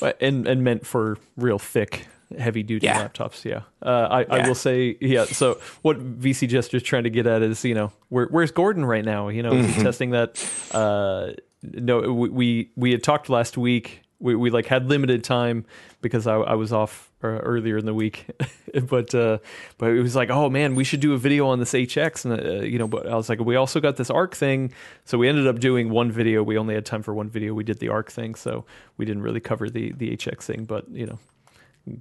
But- 0.00 0.16
And 0.20 0.46
and 0.46 0.62
meant 0.62 0.86
for 0.86 1.18
real 1.36 1.58
thick, 1.58 2.06
heavy 2.38 2.62
duty 2.62 2.86
Yeah. 2.86 3.08
laptops. 3.08 3.44
Yeah. 3.44 3.62
Uh, 3.82 4.24
I 4.28 4.38
I 4.40 4.46
will 4.46 4.54
say 4.54 4.96
yeah. 5.00 5.24
So 5.24 5.58
what 5.82 5.98
VC 5.98 6.46
Jester's 6.46 6.82
trying 6.82 7.04
to 7.04 7.10
get 7.10 7.26
at 7.26 7.42
is 7.42 7.64
you 7.64 7.74
know 7.74 7.92
where 8.10 8.26
where's 8.26 8.50
Gordon 8.50 8.84
right 8.84 9.04
now? 9.04 9.28
You 9.28 9.42
know 9.42 9.52
is 9.54 9.66
Mm-hmm. 9.66 9.82
testing 9.82 10.10
that. 10.10 10.44
Uh, 10.72 11.32
no, 11.62 12.12
we 12.12 12.70
we 12.76 12.90
had 12.92 13.02
talked 13.02 13.30
last 13.30 13.56
week. 13.56 14.02
We 14.20 14.34
we 14.34 14.50
like 14.50 14.66
had 14.66 14.88
limited 14.88 15.24
time 15.24 15.66
because 16.00 16.26
I 16.26 16.36
I 16.36 16.54
was 16.54 16.72
off 16.72 17.10
uh, 17.22 17.28
earlier 17.28 17.78
in 17.78 17.86
the 17.86 17.94
week, 17.94 18.26
but 18.88 19.14
uh, 19.14 19.38
but 19.78 19.90
it 19.90 20.00
was 20.00 20.14
like 20.14 20.30
oh 20.30 20.48
man 20.48 20.74
we 20.74 20.84
should 20.84 21.00
do 21.00 21.14
a 21.14 21.18
video 21.18 21.46
on 21.48 21.58
this 21.58 21.72
HX 21.72 22.24
and 22.24 22.40
uh, 22.40 22.64
you 22.64 22.78
know 22.78 22.88
but 22.88 23.06
I 23.06 23.16
was 23.16 23.28
like 23.28 23.40
we 23.40 23.56
also 23.56 23.80
got 23.80 23.96
this 23.96 24.10
ARC 24.10 24.34
thing. 24.34 24.72
So 25.04 25.18
we 25.18 25.28
ended 25.28 25.46
up 25.46 25.58
doing 25.58 25.90
one 25.90 26.10
video. 26.12 26.42
We 26.42 26.58
only 26.58 26.74
had 26.74 26.86
time 26.86 27.02
for 27.02 27.14
one 27.14 27.28
video. 27.28 27.54
We 27.54 27.64
did 27.64 27.78
the 27.78 27.88
ARC 27.88 28.10
thing. 28.10 28.34
So 28.34 28.64
we 28.96 29.04
didn't 29.04 29.22
really 29.22 29.40
cover 29.40 29.68
the 29.68 29.92
the 29.92 30.16
HX 30.16 30.42
thing. 30.42 30.64
But 30.64 30.88
you 30.90 31.06
know 31.06 31.18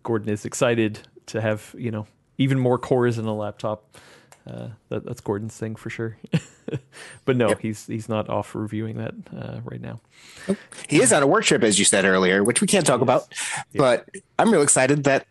Gordon 0.03 0.29
is 0.29 0.45
excited 0.45 0.99
to 1.27 1.41
have 1.41 1.73
you 1.77 1.91
know 1.91 2.07
even 2.37 2.59
more 2.59 2.77
cores 2.77 3.17
in 3.17 3.25
a 3.25 3.35
laptop. 3.35 3.97
Uh, 4.45 4.69
that, 4.89 5.05
that's 5.05 5.21
Gordon's 5.21 5.55
thing 5.55 5.75
for 5.75 5.89
sure. 5.89 6.17
but 7.25 7.37
no, 7.37 7.49
Yep. 7.49 7.59
he's 7.61 7.87
he's 7.87 8.09
not 8.09 8.29
off 8.29 8.53
reviewing 8.55 8.97
that 8.97 9.13
uh, 9.35 9.61
right 9.63 9.79
now. 9.81 10.01
He 10.89 11.01
is 11.01 11.13
on 11.13 11.23
a 11.23 11.27
work 11.27 11.45
trip, 11.45 11.63
as 11.63 11.79
you 11.79 11.85
said 11.85 12.03
earlier, 12.05 12.43
which 12.43 12.59
we 12.59 12.67
can't 12.67 12.85
talk 12.85 13.01
about. 13.01 13.33
But 13.73 14.09
I'm 14.37 14.51
real 14.51 14.61
excited 14.61 15.05
that 15.05 15.27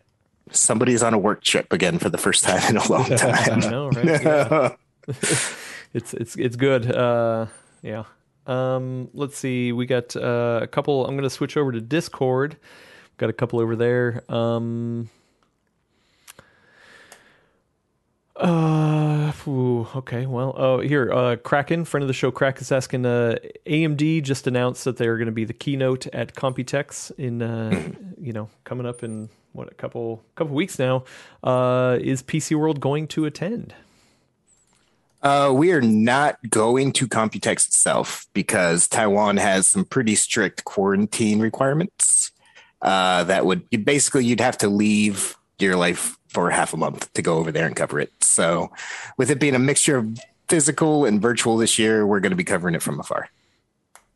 somebody's 0.51 1.03
on 1.03 1.13
a 1.13 1.17
work 1.19 1.43
trip 1.43 1.71
again 1.71 1.99
for 1.99 2.09
the 2.09 2.17
first 2.17 2.43
time 2.43 2.61
in 2.69 2.77
a 2.77 2.91
long 2.91 3.03
I 3.13 3.15
time. 3.15 3.59
know, 3.59 3.89
right? 3.89 4.05
Yeah. 4.05 4.75
it's 5.93 6.13
it's 6.13 6.35
it's 6.35 6.55
good. 6.55 6.91
Uh, 6.91 7.45
yeah. 7.83 8.05
Um, 8.47 9.09
let's 9.13 9.37
see. 9.37 9.71
We 9.71 9.85
got 9.85 10.15
uh, 10.15 10.59
a 10.63 10.67
couple. 10.67 11.05
I'm 11.05 11.13
going 11.15 11.23
to 11.23 11.29
switch 11.29 11.55
over 11.55 11.71
to 11.71 11.79
Discord. 11.81 12.57
Got 13.17 13.29
a 13.29 13.33
couple 13.33 13.59
over 13.59 13.75
there. 13.75 14.23
Um, 14.27 15.09
uh, 18.43 19.31
ooh, 19.47 19.87
okay. 19.95 20.25
Well, 20.25 20.53
oh, 20.57 20.79
here, 20.81 21.11
uh, 21.11 21.37
Kraken, 21.37 21.85
friend 21.85 22.03
of 22.03 22.07
the 22.07 22.13
show, 22.13 22.29
Crack 22.29 22.59
is 22.61 22.71
asking. 22.71 23.05
Uh, 23.05 23.37
AMD 23.65 24.23
just 24.23 24.47
announced 24.47 24.83
that 24.83 24.97
they're 24.97 25.17
going 25.17 25.27
to 25.27 25.31
be 25.31 25.45
the 25.45 25.53
keynote 25.53 26.07
at 26.07 26.35
Computex 26.35 27.11
in, 27.17 27.41
uh, 27.41 27.91
you 28.21 28.33
know, 28.33 28.49
coming 28.63 28.85
up 28.85 29.03
in 29.03 29.29
what 29.53 29.71
a 29.71 29.75
couple 29.75 30.23
couple 30.35 30.55
weeks 30.55 30.77
now. 30.77 31.05
Uh, 31.41 31.97
is 32.01 32.21
PC 32.21 32.55
World 32.55 32.79
going 32.79 33.07
to 33.07 33.25
attend? 33.25 33.73
Uh, 35.21 35.53
we 35.55 35.71
are 35.71 35.81
not 35.81 36.37
going 36.49 36.91
to 36.91 37.07
Computex 37.07 37.67
itself 37.67 38.27
because 38.33 38.89
Taiwan 38.89 39.37
has 39.37 39.67
some 39.69 39.85
pretty 39.85 40.15
strict 40.15 40.65
quarantine 40.65 41.39
requirements. 41.39 42.31
Uh, 42.81 43.23
that 43.23 43.45
would 43.45 43.69
basically 43.85 44.25
you'd 44.25 44.41
have 44.41 44.57
to 44.57 44.67
leave 44.67 45.37
your 45.59 45.77
life 45.77 46.17
for 46.33 46.49
half 46.49 46.73
a 46.73 46.77
month 46.77 47.13
to 47.13 47.21
go 47.21 47.37
over 47.37 47.51
there 47.51 47.65
and 47.65 47.75
cover 47.75 47.99
it. 47.99 48.11
So, 48.21 48.71
with 49.17 49.29
it 49.29 49.39
being 49.39 49.55
a 49.55 49.59
mixture 49.59 49.97
of 49.97 50.19
physical 50.49 51.05
and 51.05 51.21
virtual 51.21 51.57
this 51.57 51.79
year, 51.79 52.05
we're 52.05 52.19
going 52.19 52.31
to 52.31 52.35
be 52.35 52.43
covering 52.43 52.75
it 52.75 52.81
from 52.81 52.99
afar. 52.99 53.29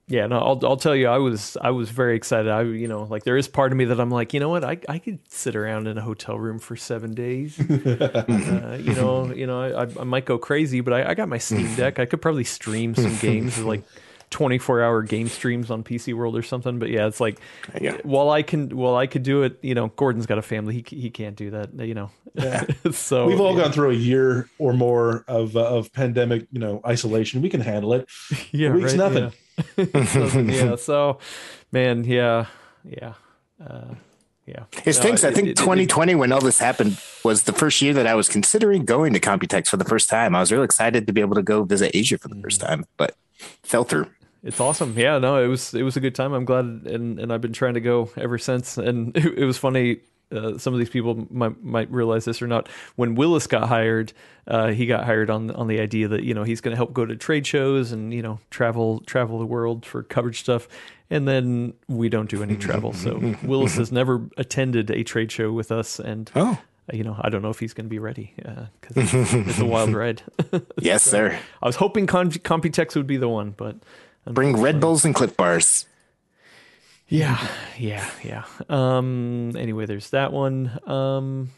Yeah, 0.10 0.26
no, 0.28 0.40
I'll 0.40 0.60
I'll 0.66 0.78
tell 0.78 0.96
you, 0.96 1.08
I 1.08 1.18
was 1.18 1.58
I 1.60 1.72
was 1.72 1.90
very 1.90 2.16
excited. 2.16 2.50
I 2.50 2.62
you 2.62 2.88
know 2.88 3.04
like 3.04 3.26
there 3.26 3.36
is 3.36 3.50
part 3.50 3.74
of 3.74 3.78
me 3.78 3.84
that 3.86 4.00
I'm 4.00 4.10
like, 4.10 4.34
you 4.34 4.40
know 4.40 4.48
what, 4.48 4.64
I 4.64 4.78
I 4.88 5.00
could 5.00 5.20
sit 5.30 5.54
around 5.54 5.88
in 5.88 5.98
a 5.98 6.02
hotel 6.02 6.40
room 6.40 6.60
for 6.60 6.78
seven 6.78 7.14
days. 7.14 7.60
uh, 7.70 8.80
you 8.82 8.94
know, 8.94 9.34
you 9.34 9.46
know, 9.46 9.62
I, 9.62 9.82
I 10.00 10.06
might 10.06 10.24
go 10.24 10.38
crazy, 10.38 10.80
but 10.80 10.94
I, 10.94 11.10
I 11.10 11.14
got 11.14 11.28
my 11.28 11.38
Steam 11.38 11.76
Deck. 11.76 12.00
I 12.00 12.06
could 12.06 12.22
probably 12.22 12.46
stream 12.46 12.96
some 12.96 13.18
games 13.18 13.60
like. 13.60 13.84
24 14.30 14.82
hour 14.84 15.02
game 15.04 15.28
streams 15.30 15.72
on 15.72 15.84
PC 15.84 16.14
World 16.14 16.36
or 16.36 16.42
something 16.44 16.80
but 16.80 16.90
yeah 16.90 17.08
it's 17.08 17.20
like 17.22 17.40
Yeah. 17.80 17.98
while 18.04 18.30
I 18.30 18.42
can 18.42 18.70
while 18.76 18.96
I 18.96 19.08
could 19.08 19.24
do 19.24 19.44
it 19.44 19.58
you 19.62 19.74
know 19.74 19.88
Gordon's 19.96 20.26
got 20.26 20.38
a 20.38 20.42
family 20.42 20.84
he 20.88 20.96
he 20.96 21.10
can't 21.10 21.36
do 21.36 21.52
that 21.52 21.74
you 21.80 21.94
know 21.94 22.12
so 22.92 23.26
We've 23.26 23.40
all 23.42 23.56
yeah. 23.56 23.64
gone 23.64 23.72
through 23.72 23.92
a 23.92 23.96
year 23.96 24.50
or 24.60 24.74
more 24.74 25.24
of 25.28 25.56
uh, 25.56 25.62
of 25.66 25.92
pandemic, 25.92 26.46
you 26.52 26.60
know, 26.60 26.82
isolation. 26.86 27.42
We 27.42 27.50
can 27.50 27.62
handle 27.62 27.94
it. 27.94 28.08
yeah, 28.52 28.70
A 28.70 28.74
week's 28.74 28.96
right, 28.96 29.12
nothing. 29.12 29.32
Yeah. 29.76 29.86
Nothing, 30.20 30.50
yeah. 30.50 30.76
So, 30.76 31.18
man, 31.72 32.04
yeah, 32.04 32.46
yeah, 32.84 33.14
uh, 33.66 33.96
yeah. 34.46 34.66
It 34.86 34.94
stinks. 34.94 35.24
No, 35.24 35.30
I 35.30 35.34
think 35.34 35.48
it- 35.48 35.52
it- 35.52 35.58
2020, 35.58 36.14
when 36.14 36.32
all 36.32 36.40
this 36.42 36.60
happened, 36.60 37.00
was 37.24 37.44
the 37.44 37.54
first 37.54 37.82
year 37.82 37.94
that 37.96 38.06
I 38.06 38.14
was 38.14 38.30
considering 38.30 38.86
going 38.86 39.14
to 39.14 39.20
Computex 39.20 39.68
for 39.70 39.78
the 39.78 39.86
first 39.86 40.08
time. 40.08 40.36
I 40.36 40.40
was 40.40 40.52
really 40.52 40.66
excited 40.66 41.08
to 41.08 41.14
be 41.14 41.22
able 41.22 41.34
to 41.36 41.42
go 41.44 41.64
visit 41.64 41.90
Asia 41.96 42.20
for 42.20 42.28
the 42.28 42.40
first 42.40 42.62
time, 42.62 42.86
but 42.98 43.16
fell 43.64 43.84
through. 43.84 44.06
It's 44.48 44.60
awesome. 44.62 44.94
Yeah, 44.98 45.20
no, 45.20 45.44
it 45.44 45.48
was 45.48 45.74
it 45.74 45.84
was 45.84 45.98
a 45.98 46.00
good 46.00 46.16
time. 46.16 46.34
I'm 46.34 46.46
glad, 46.46 46.66
and 46.66 47.20
and 47.20 47.34
I've 47.34 47.42
been 47.42 47.54
trying 47.54 47.74
to 47.74 47.82
go 47.82 48.10
ever 48.18 48.38
since. 48.38 48.78
And 48.78 49.16
it, 49.18 49.40
it 49.40 49.46
was 49.46 49.58
funny. 49.58 49.98
Uh, 50.30 50.58
some 50.58 50.74
of 50.74 50.80
these 50.80 50.90
people 50.90 51.28
might 51.30 51.62
might 51.64 51.90
realize 51.92 52.26
this 52.26 52.42
or 52.42 52.48
not. 52.48 52.68
When 52.96 53.16
Willis 53.16 53.46
got 53.48 53.68
hired, 53.68 54.14
uh, 54.48 54.68
he 54.70 54.86
got 54.86 55.04
hired 55.06 55.30
on 55.30 55.52
on 55.52 55.68
the 55.68 55.80
idea 55.80 56.08
that 56.08 56.24
you 56.24 56.34
know 56.34 56.44
he's 56.44 56.62
going 56.62 56.72
to 56.72 56.76
help 56.78 56.94
go 56.94 57.06
to 57.06 57.16
trade 57.16 57.46
shows 57.46 57.92
and 57.92 58.14
you 58.14 58.22
know 58.22 58.40
travel 58.50 59.02
travel 59.02 59.38
the 59.40 59.46
world 59.46 59.86
for 59.86 60.04
coverage 60.04 60.40
stuff. 60.40 60.68
And 61.10 61.26
then 61.28 61.74
we 61.88 62.10
don't 62.10 62.30
do 62.30 62.44
any 62.44 62.58
travel, 62.58 62.92
so 62.92 63.36
Willis 63.44 63.76
has 63.76 63.92
never 63.92 64.30
attended 64.36 64.92
a 64.92 65.04
trade 65.04 65.32
show 65.32 65.52
with 65.54 65.72
us. 65.72 66.00
And 66.00 66.30
Oh, 66.36 66.60
you 66.92 67.04
know, 67.06 67.16
I 67.22 67.30
don't 67.30 67.42
know 67.42 67.50
if 67.50 67.60
he's 67.60 67.74
going 67.74 67.86
to 67.86 67.90
be 67.90 68.00
ready 68.00 68.34
because 68.82 69.14
it's 69.14 69.60
a 69.60 69.66
wild 69.66 69.94
ride. 69.94 70.22
yes, 70.78 71.04
sir. 71.04 71.38
I 71.62 71.66
was 71.66 71.78
hoping 71.78 72.08
Con- 72.08 72.32
Computex 72.32 72.96
would 72.98 73.08
be 73.08 73.16
the 73.18 73.30
one, 73.30 73.52
but 73.52 73.78
Bring 74.32 74.60
Red 74.60 74.80
Bulls 74.80 75.06
and 75.06 75.14
Clif 75.14 75.36
Bars. 75.36 75.86
Yeah, 77.08 77.40
yeah, 77.78 78.10
yeah. 78.24 78.44
Um. 78.70 79.56
Anyway, 79.56 79.86
there's 79.86 80.10
that 80.12 80.34
one. 80.34 80.80
Um. 80.86 81.52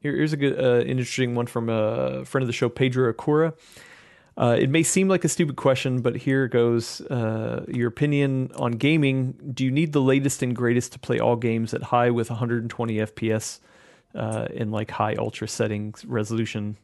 Here, 0.00 0.14
here's 0.14 0.34
a 0.34 0.36
good, 0.36 0.62
uh, 0.62 0.84
interesting 0.84 1.34
one 1.34 1.46
from 1.46 1.70
a 1.70 2.26
friend 2.26 2.42
of 2.42 2.46
the 2.46 2.52
show, 2.52 2.68
Pedro 2.68 3.10
Akura. 3.10 3.54
Uh, 4.36 4.56
it 4.58 4.68
may 4.68 4.82
seem 4.82 5.08
like 5.08 5.24
a 5.24 5.28
stupid 5.28 5.56
question, 5.56 6.02
but 6.02 6.16
here 6.16 6.48
goes. 6.48 7.00
Uh, 7.02 7.64
your 7.68 7.88
opinion 7.88 8.50
on 8.56 8.72
gaming: 8.72 9.52
Do 9.54 9.64
you 9.64 9.70
need 9.70 9.92
the 9.92 10.02
latest 10.02 10.42
and 10.42 10.54
greatest 10.54 10.92
to 10.92 10.98
play 10.98 11.20
all 11.20 11.36
games 11.36 11.72
at 11.72 11.84
high 11.84 12.10
with 12.10 12.30
120 12.30 12.96
FPS 12.96 13.60
uh, 14.14 14.46
in 14.52 14.70
like 14.70 14.90
high 14.90 15.14
ultra 15.14 15.46
settings 15.46 16.04
resolution? 16.04 16.76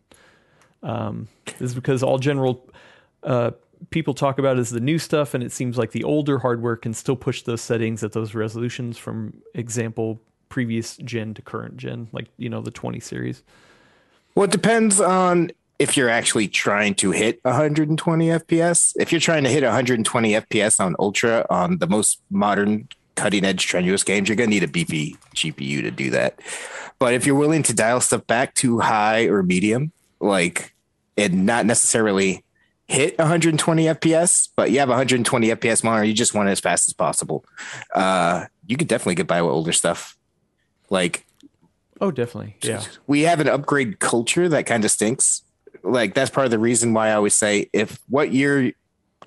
Um, 0.83 1.29
this 1.45 1.71
is 1.71 1.75
because 1.75 2.03
all 2.03 2.19
general 2.19 2.67
uh, 3.23 3.51
people 3.89 4.15
talk 4.15 4.39
about 4.39 4.59
is 4.59 4.71
the 4.71 4.81
new 4.81 4.99
stuff, 4.99 5.35
and 5.35 5.43
it 5.43 5.53
seems 5.53 5.79
like 5.79 5.93
the 5.93 6.05
older 6.05 6.39
hardware 6.39 6.77
can 6.77 6.93
still 6.93 7.17
push 7.17 7.43
those 7.43 7.61
settings 7.61 8.05
at 8.05 8.13
those 8.13 8.35
resolutions 8.35 8.99
from 8.99 9.43
example 9.55 10.21
previous 10.49 10.97
gen 10.99 11.33
to 11.35 11.43
current 11.43 11.77
gen, 11.79 12.09
like 12.13 12.29
you 12.37 12.51
know 12.51 12.61
the 12.61 12.71
20 12.71 13.01
series. 13.01 13.43
Well, 14.35 14.45
it 14.45 14.51
depends 14.51 15.01
on 15.01 15.51
if 15.79 15.97
you're 15.97 16.11
actually 16.11 16.47
trying 16.47 16.95
to 16.97 17.11
hit 17.11 17.41
120 17.43 18.27
FPS. 18.27 18.93
If 18.99 19.13
you're 19.13 19.21
trying 19.21 19.45
to 19.45 19.51
hit 19.51 19.65
120 19.65 20.33
FPS 20.33 20.79
on 20.79 20.95
Ultra 20.99 21.47
on 21.49 21.79
the 21.79 21.87
most 21.87 22.21
modern, 22.31 22.89
cutting 23.15 23.45
edge, 23.45 23.61
strenuous 23.63 24.05
games, 24.05 24.29
you're 24.29 24.37
going 24.37 24.51
to 24.51 24.55
need 24.55 24.63
a 24.63 24.69
beefy 24.69 25.17
GPU 25.35 25.81
to 25.83 25.91
do 25.91 26.11
that. 26.11 26.39
But 26.99 27.15
if 27.15 27.27
you're 27.27 27.37
willing 27.37 27.63
to 27.65 27.75
dial 27.75 28.01
stuff 28.01 28.27
back 28.27 28.55
to 28.57 28.81
high 28.81 29.25
or 29.25 29.43
medium, 29.43 29.93
like 30.21 30.75
and 31.17 31.47
not 31.47 31.67
necessarily 31.67 32.45
hit 32.91 33.17
120 33.19 33.85
FPS, 33.85 34.49
but 34.57 34.73
you 34.73 34.81
have 34.81 34.89
120 34.89 35.47
FPS 35.49 35.85
monitor, 35.85 36.05
you 36.05 36.13
just 36.13 36.35
want 36.35 36.49
it 36.49 36.53
as 36.53 36.59
fast 36.59 36.89
as 36.89 36.93
possible. 36.93 37.45
Uh, 37.95 38.47
you 38.67 38.77
could 38.77 38.89
definitely 38.89 39.15
get 39.15 39.29
by 39.29 39.41
with 39.43 39.53
older 39.53 39.73
stuff. 39.73 40.19
Like 40.91 41.25
Oh, 42.01 42.11
definitely. 42.11 42.57
Yeah. 42.63 42.83
we 43.07 43.23
have 43.23 43.39
an 43.41 43.49
upgrade 43.49 44.01
culture 44.01 44.49
that 44.49 44.67
kind 44.67 44.85
of 44.85 44.91
stinks. 44.91 45.43
Like 45.85 46.15
that's 46.15 46.31
part 46.31 46.47
of 46.47 46.51
the 46.51 46.59
reason 46.59 46.93
why 46.93 47.11
I 47.11 47.13
always 47.13 47.35
say 47.35 47.71
if 47.73 48.01
what 48.09 48.33
you're 48.33 48.73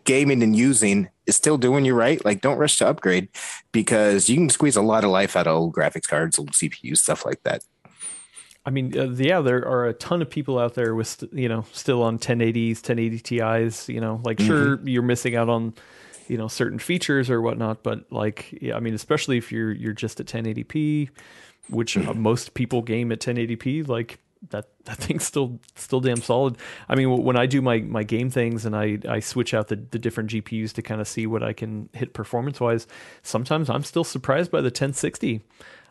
gaming 0.04 0.44
and 0.44 0.54
using 0.56 1.08
is 1.26 1.38
still 1.38 1.58
doing 1.58 1.86
you 1.86 1.94
right, 1.96 2.24
like 2.26 2.42
don't 2.42 2.58
rush 2.58 2.78
to 2.80 2.88
upgrade 2.88 3.30
because 3.72 4.28
you 4.28 4.36
can 4.36 4.50
squeeze 4.50 4.76
a 4.76 4.82
lot 4.82 5.06
of 5.06 5.10
life 5.10 5.38
out 5.38 5.48
of 5.48 5.56
old 5.56 5.74
graphics 5.74 6.08
cards, 6.08 6.38
old 6.38 6.52
CPUs, 6.52 6.98
stuff 6.98 7.26
like 7.26 7.42
that. 7.44 7.64
I 8.66 8.70
mean, 8.70 8.98
uh, 8.98 9.10
yeah, 9.10 9.42
there 9.42 9.68
are 9.68 9.88
a 9.88 9.94
ton 9.94 10.22
of 10.22 10.30
people 10.30 10.58
out 10.58 10.74
there 10.76 10.96
with, 10.96 11.24
you 11.34 11.50
know, 11.50 11.66
still 11.74 12.02
on 12.02 12.18
1080s, 12.18 12.78
1080 12.78 13.20
Ti's, 13.20 13.90
you 13.90 14.00
know, 14.00 14.22
like 14.24 14.40
sure 14.40 14.80
you're 14.88 15.02
missing 15.02 15.36
out 15.36 15.50
on, 15.50 15.74
you 16.30 16.38
know, 16.38 16.48
certain 16.48 16.80
features 16.80 17.30
or 17.30 17.42
whatnot, 17.42 17.84
but 17.84 18.10
like, 18.12 18.58
yeah, 18.62 18.76
I 18.76 18.80
mean, 18.80 18.94
especially 18.94 19.38
if 19.38 19.52
you're, 19.52 19.72
you're 19.72 19.94
just 19.94 20.22
at 20.22 20.28
1080p, 20.28 21.10
which 21.70 21.98
uh, 21.98 22.14
most 22.14 22.54
people 22.54 22.82
game 22.82 23.12
at 23.12 23.20
1080p, 23.20 23.86
like 23.90 24.20
that, 24.52 24.70
that 24.86 24.96
thing's 24.98 25.26
still, 25.26 25.60
still 25.76 26.00
damn 26.00 26.22
solid. 26.22 26.58
I 26.88 26.96
mean, 26.96 27.22
when 27.22 27.36
I 27.36 27.48
do 27.48 27.62
my, 27.62 27.80
my 27.80 28.04
game 28.04 28.30
things 28.30 28.66
and 28.66 28.78
I, 28.78 28.98
I 29.10 29.20
switch 29.20 29.54
out 29.54 29.68
the, 29.68 29.76
the 29.76 30.00
different 30.00 30.30
GPUs 30.30 30.72
to 30.74 30.82
kind 30.82 31.02
of 31.02 31.08
see 31.10 31.28
what 31.28 31.44
I 31.44 31.52
can 31.52 31.90
hit 31.92 32.14
performance 32.14 32.62
wise, 32.62 32.88
sometimes 33.24 33.70
I'm 33.70 33.84
still 33.84 34.06
surprised 34.06 34.52
by 34.52 34.62
the 34.62 34.68
1060. 34.68 35.42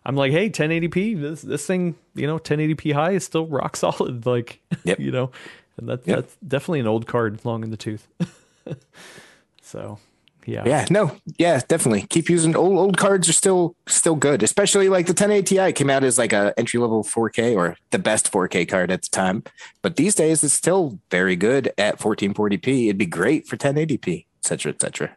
I'm 0.04 0.16
like, 0.16 0.32
hey, 0.32 0.50
1080p, 0.50 1.20
this 1.20 1.42
this 1.42 1.66
thing, 1.66 1.94
you 2.14 2.26
know, 2.26 2.38
1080p 2.38 2.92
high 2.92 3.12
is 3.12 3.24
still 3.24 3.46
rock 3.46 3.76
solid. 3.84 4.26
Like, 4.26 4.60
Yep. 4.84 4.98
you 5.00 5.10
know, 5.12 5.30
and 5.76 5.88
that, 5.88 6.06
Yep. 6.06 6.16
that's 6.16 6.36
definitely 6.46 6.80
an 6.80 6.86
old 6.88 7.06
card, 7.06 7.44
long 7.44 7.62
in 7.62 7.70
the 7.70 7.76
tooth. 7.76 8.08
so, 9.62 9.98
yeah, 10.44 10.64
Yeah, 10.66 10.86
no, 10.90 11.16
yeah, 11.38 11.60
definitely. 11.68 12.02
Keep 12.10 12.28
using 12.28 12.56
old 12.56 12.76
old 12.76 12.96
cards 12.96 13.28
are 13.28 13.32
still 13.32 13.76
still 13.86 14.16
good, 14.16 14.42
especially 14.42 14.88
like 14.88 15.06
the 15.06 15.12
1080 15.12 15.56
Ti 15.56 15.72
came 15.72 15.88
out 15.88 16.02
as 16.02 16.18
like 16.18 16.32
a 16.32 16.52
entry 16.58 16.80
level 16.80 17.04
4K 17.04 17.56
or 17.56 17.76
the 17.90 17.98
best 18.00 18.32
4K 18.32 18.68
card 18.68 18.90
at 18.90 19.02
the 19.02 19.08
time. 19.10 19.44
But 19.82 19.94
these 19.96 20.16
days 20.16 20.42
it's 20.42 20.52
still 20.54 20.98
very 21.12 21.36
good 21.36 21.72
at 21.78 22.00
1440p. 22.00 22.86
It'd 22.86 22.98
be 22.98 23.06
great 23.06 23.46
for 23.46 23.56
1080p, 23.56 24.26
et 24.40 24.44
cetera, 24.44 24.72
et 24.72 24.80
cetera. 24.80 25.16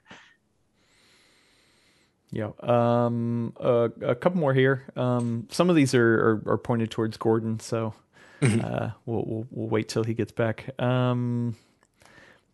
Yeah. 2.36 2.51
Um, 2.59 3.53
uh, 3.57 3.88
a 4.01 4.13
couple 4.13 4.41
more 4.41 4.53
here. 4.53 4.83
Um, 4.97 5.47
some 5.49 5.69
of 5.69 5.77
these 5.77 5.95
are 5.95 6.41
are, 6.45 6.51
are 6.51 6.57
pointed 6.57 6.91
towards 6.91 7.15
Gordon, 7.15 7.61
so 7.61 7.93
uh, 8.41 8.89
we'll, 9.05 9.23
we'll 9.25 9.47
we'll 9.51 9.69
wait 9.69 9.88
till 9.88 10.03
he 10.03 10.13
gets 10.13 10.33
back. 10.33 10.77
Um, 10.77 11.55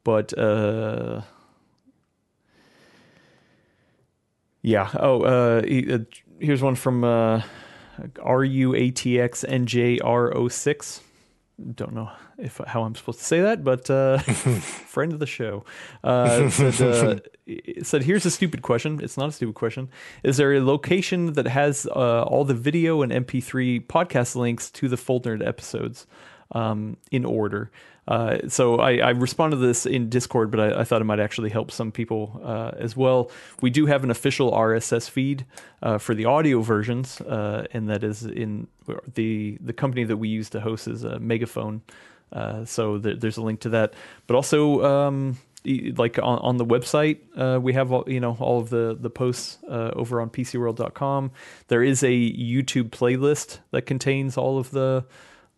but 0.03 0.37
uh, 0.37 1.21
yeah. 4.61 4.91
Oh, 4.99 5.23
uh, 5.23 5.63
he, 5.63 5.91
uh, 5.91 6.01
here's 6.39 6.61
one 6.61 6.75
from 6.75 7.03
uh, 7.03 7.41
RUATXNJR06. 8.17 10.99
Don't 11.75 11.93
know 11.93 12.09
if 12.37 12.59
how 12.65 12.83
I'm 12.83 12.95
supposed 12.95 13.19
to 13.19 13.25
say 13.25 13.41
that, 13.41 13.63
but 13.63 13.89
uh, 13.89 14.17
friend 14.19 15.13
of 15.13 15.19
the 15.19 15.27
show 15.27 15.63
uh, 16.03 16.49
said, 16.49 16.81
uh, 16.81 17.19
said, 17.83 18.03
"Here's 18.03 18.25
a 18.25 18.31
stupid 18.31 18.61
question. 18.63 18.99
It's 19.03 19.17
not 19.17 19.29
a 19.29 19.31
stupid 19.31 19.55
question. 19.55 19.89
Is 20.23 20.37
there 20.37 20.53
a 20.53 20.61
location 20.63 21.33
that 21.33 21.47
has 21.47 21.85
uh, 21.87 22.23
all 22.23 22.45
the 22.45 22.55
video 22.55 23.03
and 23.03 23.11
MP3 23.11 23.85
podcast 23.85 24.35
links 24.35 24.71
to 24.71 24.87
the 24.87 24.97
Full 24.97 25.21
Nerd 25.21 25.45
episodes 25.45 26.07
um, 26.51 26.97
in 27.11 27.25
order?" 27.25 27.71
Uh, 28.07 28.39
so 28.47 28.79
I, 28.79 28.97
I 28.97 29.09
responded 29.11 29.57
to 29.57 29.65
this 29.65 29.85
in 29.85 30.09
Discord, 30.09 30.51
but 30.51 30.59
I, 30.59 30.81
I 30.81 30.83
thought 30.83 31.01
it 31.01 31.05
might 31.05 31.19
actually 31.19 31.49
help 31.49 31.71
some 31.71 31.91
people 31.91 32.41
uh, 32.43 32.71
as 32.77 32.97
well. 32.97 33.29
We 33.61 33.69
do 33.69 33.85
have 33.85 34.03
an 34.03 34.09
official 34.09 34.51
RSS 34.51 35.09
feed 35.09 35.45
uh, 35.83 35.97
for 35.97 36.15
the 36.15 36.25
audio 36.25 36.61
versions, 36.61 37.21
uh, 37.21 37.67
and 37.71 37.89
that 37.89 38.03
is 38.03 38.25
in 38.25 38.67
the 39.13 39.57
the 39.61 39.73
company 39.73 40.03
that 40.03 40.17
we 40.17 40.29
use 40.29 40.49
to 40.51 40.59
host 40.59 40.87
is 40.87 41.03
a 41.03 41.19
Megaphone. 41.19 41.81
Uh, 42.33 42.65
so 42.65 42.97
th- 42.97 43.19
there's 43.19 43.37
a 43.37 43.41
link 43.41 43.59
to 43.59 43.69
that, 43.69 43.93
but 44.25 44.35
also 44.35 44.83
um, 44.83 45.37
like 45.63 46.17
on, 46.17 46.39
on 46.39 46.57
the 46.57 46.65
website, 46.65 47.19
uh, 47.37 47.59
we 47.59 47.73
have 47.73 47.91
all, 47.91 48.03
you 48.07 48.19
know 48.19 48.35
all 48.39 48.59
of 48.59 48.69
the 48.69 48.97
the 48.99 49.09
posts 49.09 49.59
uh, 49.69 49.91
over 49.93 50.19
on 50.19 50.29
PCWorld.com. 50.29 51.31
There 51.67 51.83
is 51.83 52.03
a 52.03 52.07
YouTube 52.09 52.89
playlist 52.89 53.59
that 53.69 53.83
contains 53.83 54.37
all 54.37 54.57
of 54.57 54.71
the 54.71 55.05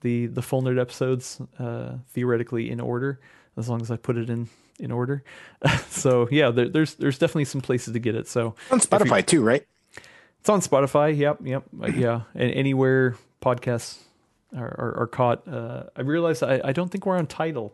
the 0.04 0.28
the 0.28 0.42
full 0.42 0.62
nerd 0.62 0.80
episodes 0.80 1.42
uh, 1.60 1.94
theoretically 2.10 2.70
in 2.70 2.80
order, 2.80 3.20
as 3.58 3.68
long 3.68 3.82
as 3.82 3.90
I 3.90 3.98
put 3.98 4.18
it 4.18 4.30
in 4.30 4.50
in 4.80 4.92
order. 4.92 5.24
so 5.90 6.28
yeah, 6.32 6.52
there, 6.52 6.70
there's 6.70 6.94
there's 6.96 7.18
definitely 7.18 7.46
some 7.46 7.62
places 7.62 7.94
to 7.94 8.00
get 8.00 8.16
it. 8.16 8.28
So 8.28 8.56
On 8.70 8.80
Spotify 8.80 9.26
too, 9.26 9.42
right? 9.44 9.66
it's 10.40 10.50
on 10.50 10.60
Spotify. 10.60 11.18
Yep, 11.18 11.40
yep, 11.46 11.64
uh, 11.82 11.88
yeah, 11.96 12.22
and 12.36 12.52
anywhere 12.52 13.16
podcasts 13.42 14.00
are, 14.56 14.76
are, 14.78 14.98
are 15.04 15.08
caught. 15.08 15.48
Uh, 15.48 15.84
I 15.96 16.02
realize 16.02 16.44
I, 16.44 16.60
I 16.64 16.74
don't 16.74 16.90
think 16.92 17.06
we're 17.06 17.18
on 17.18 17.28
Title. 17.28 17.74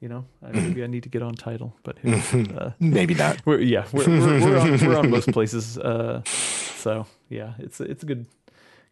You 0.00 0.08
know, 0.08 0.24
I, 0.42 0.52
maybe 0.52 0.82
I 0.82 0.86
need 0.86 1.02
to 1.04 1.08
get 1.08 1.22
on 1.22 1.34
Title, 1.34 1.74
but 1.82 1.98
who, 1.98 2.12
uh, 2.56 2.72
Maybe 2.80 3.14
not. 3.14 3.44
we're, 3.44 3.60
yeah, 3.60 3.86
we're 3.92 4.06
we're, 4.08 4.40
we're, 4.40 4.58
on, 4.58 4.86
we're 4.86 4.96
on 4.98 5.10
most 5.10 5.30
places. 5.32 5.78
Uh, 5.78 6.22
so 6.24 7.06
yeah, 7.28 7.52
it's 7.58 7.80
it's 7.80 8.02
a 8.02 8.06
good 8.06 8.26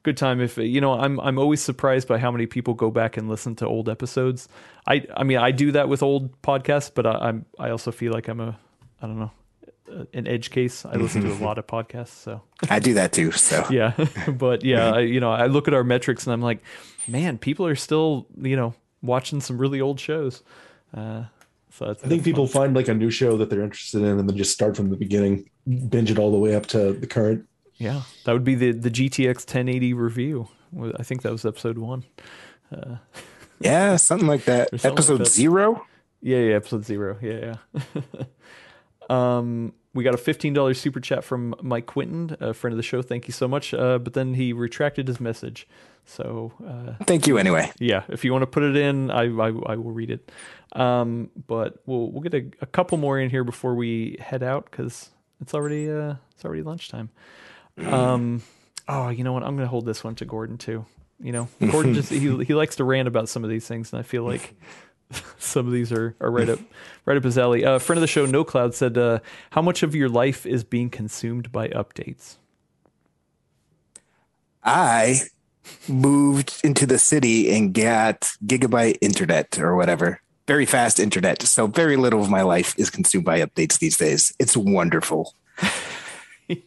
good 0.04 0.16
time. 0.16 0.40
If 0.40 0.56
you 0.56 0.80
know, 0.80 0.92
I'm 0.92 1.18
I'm 1.18 1.38
always 1.38 1.60
surprised 1.60 2.06
by 2.06 2.18
how 2.18 2.30
many 2.30 2.46
people 2.46 2.74
go 2.74 2.90
back 2.92 3.16
and 3.16 3.28
listen 3.28 3.56
to 3.56 3.66
old 3.66 3.88
episodes. 3.88 4.48
I 4.86 5.04
I 5.16 5.24
mean, 5.24 5.38
I 5.38 5.50
do 5.50 5.72
that 5.72 5.88
with 5.88 6.02
old 6.02 6.40
podcasts, 6.42 6.92
but 6.94 7.06
I, 7.06 7.12
I'm 7.12 7.46
I 7.58 7.70
also 7.70 7.90
feel 7.90 8.12
like 8.12 8.28
I'm 8.28 8.40
a 8.40 8.56
I 9.02 9.06
don't 9.06 9.18
know 9.18 9.32
uh, 9.90 10.04
an 10.12 10.28
edge 10.28 10.50
case. 10.50 10.84
I 10.84 10.94
listen 10.94 11.22
to 11.22 11.32
a 11.32 11.34
lot 11.44 11.58
of 11.58 11.66
podcasts, 11.66 12.10
so 12.10 12.42
I 12.70 12.78
do 12.78 12.94
that 12.94 13.12
too. 13.12 13.32
So 13.32 13.66
yeah 13.70 13.94
but 14.28 14.62
yeah 14.62 14.92
I, 14.92 15.00
you 15.00 15.18
know 15.18 15.32
i 15.32 15.46
look 15.46 15.66
at 15.66 15.74
our 15.74 15.84
metrics 15.84 16.26
and 16.26 16.32
i'm 16.32 16.42
like 16.42 16.62
man 17.08 17.38
people 17.38 17.66
are 17.66 17.74
still 17.74 18.26
you 18.40 18.56
know 18.56 18.74
watching 19.02 19.40
some 19.40 19.58
really 19.58 19.80
old 19.80 19.98
shows 19.98 20.42
uh 20.94 21.24
so 21.70 21.86
that's, 21.86 22.04
I 22.04 22.08
think 22.08 22.22
people 22.22 22.46
find 22.46 22.72
like 22.72 22.86
a 22.86 22.94
new 22.94 23.10
show 23.10 23.36
that 23.36 23.50
they're 23.50 23.64
interested 23.64 24.02
in 24.02 24.18
and 24.18 24.28
then 24.28 24.36
just 24.36 24.52
start 24.52 24.76
from 24.76 24.90
the 24.90 24.96
beginning, 24.96 25.50
binge 25.88 26.08
it 26.08 26.20
all 26.20 26.30
the 26.30 26.38
way 26.38 26.54
up 26.54 26.66
to 26.66 26.92
the 26.92 27.06
current. 27.08 27.48
Yeah 27.76 28.02
that 28.24 28.32
would 28.32 28.44
be 28.44 28.54
the 28.54 28.72
the 28.72 28.90
gtx 28.90 29.36
1080 29.46 29.92
review 29.94 30.48
i 30.98 31.02
think 31.02 31.22
that 31.22 31.32
was 31.32 31.44
episode 31.44 31.78
one 31.78 32.04
Yeah, 33.60 33.96
something 33.96 34.26
like 34.28 34.44
that. 34.46 34.68
Something 34.70 34.90
like 34.90 34.92
Episode 34.98 35.18
that. 35.18 35.28
zero. 35.28 35.86
Yeah, 36.20 36.38
yeah, 36.38 36.56
episode 36.56 36.84
zero. 36.84 37.16
Yeah, 37.22 37.54
yeah. 37.74 38.02
um, 39.10 39.72
we 39.94 40.02
got 40.02 40.12
a 40.14 40.18
fifteen 40.18 40.52
dollars 40.52 40.80
super 40.80 40.98
chat 41.00 41.22
from 41.24 41.54
Mike 41.62 41.86
Quinton, 41.86 42.36
a 42.40 42.52
friend 42.52 42.72
of 42.72 42.76
the 42.76 42.82
show. 42.82 43.00
Thank 43.00 43.28
you 43.28 43.32
so 43.32 43.46
much. 43.46 43.72
Uh, 43.72 43.98
but 43.98 44.12
then 44.14 44.34
he 44.34 44.52
retracted 44.52 45.06
his 45.06 45.20
message. 45.20 45.68
So 46.04 46.52
uh, 46.66 47.02
Thank 47.04 47.26
you 47.28 47.38
anyway. 47.38 47.70
yeah, 47.78 48.02
if 48.08 48.24
you 48.24 48.32
want 48.32 48.42
to 48.42 48.46
put 48.48 48.64
it 48.64 48.76
in, 48.76 49.10
I 49.10 49.22
I, 49.24 49.48
I 49.66 49.76
will 49.76 49.92
read 49.92 50.10
it. 50.10 50.30
Um, 50.72 51.30
but 51.46 51.78
we'll 51.86 52.10
we'll 52.10 52.22
get 52.22 52.34
a, 52.34 52.50
a 52.60 52.66
couple 52.66 52.98
more 52.98 53.18
in 53.20 53.30
here 53.30 53.44
before 53.44 53.74
we 53.76 54.16
head 54.20 54.42
out 54.42 54.64
because 54.70 55.10
it's 55.40 55.54
already 55.54 55.88
uh 55.90 56.16
it's 56.34 56.44
already 56.44 56.62
lunchtime. 56.62 57.10
Um, 57.78 58.42
oh, 58.88 59.08
you 59.08 59.24
know 59.24 59.32
what? 59.32 59.42
I'm 59.42 59.56
gonna 59.56 59.68
hold 59.68 59.86
this 59.86 60.04
one 60.04 60.14
to 60.16 60.24
Gordon 60.24 60.58
too. 60.58 60.86
You 61.20 61.32
know, 61.32 61.48
Gordon 61.70 61.94
just 61.94 62.10
he 62.10 62.18
he 62.44 62.54
likes 62.54 62.76
to 62.76 62.84
rant 62.84 63.08
about 63.08 63.28
some 63.28 63.44
of 63.44 63.50
these 63.50 63.66
things, 63.66 63.92
and 63.92 64.00
I 64.00 64.02
feel 64.02 64.24
like 64.24 64.54
some 65.38 65.66
of 65.66 65.72
these 65.72 65.92
are, 65.92 66.14
are 66.20 66.30
right 66.30 66.48
up 66.48 66.60
right 67.04 67.16
up 67.16 67.24
his 67.24 67.38
alley. 67.38 67.62
A 67.62 67.74
uh, 67.74 67.78
friend 67.78 67.98
of 67.98 68.02
the 68.02 68.06
show, 68.06 68.26
No 68.26 68.44
Cloud, 68.44 68.74
said, 68.74 68.96
uh, 68.98 69.20
"How 69.50 69.62
much 69.62 69.82
of 69.82 69.94
your 69.94 70.08
life 70.08 70.46
is 70.46 70.64
being 70.64 70.90
consumed 70.90 71.50
by 71.52 71.68
updates?" 71.68 72.36
I 74.62 75.20
moved 75.88 76.60
into 76.64 76.86
the 76.86 76.98
city 76.98 77.54
and 77.54 77.74
got 77.74 78.32
gigabyte 78.44 78.98
internet 79.00 79.58
or 79.58 79.76
whatever. 79.76 80.20
Very 80.46 80.66
fast 80.66 81.00
internet. 81.00 81.42
So 81.42 81.66
very 81.66 81.96
little 81.96 82.22
of 82.22 82.30
my 82.30 82.42
life 82.42 82.74
is 82.78 82.90
consumed 82.90 83.24
by 83.24 83.40
updates 83.40 83.78
these 83.78 83.96
days. 83.96 84.34
It's 84.38 84.56
wonderful. 84.56 85.34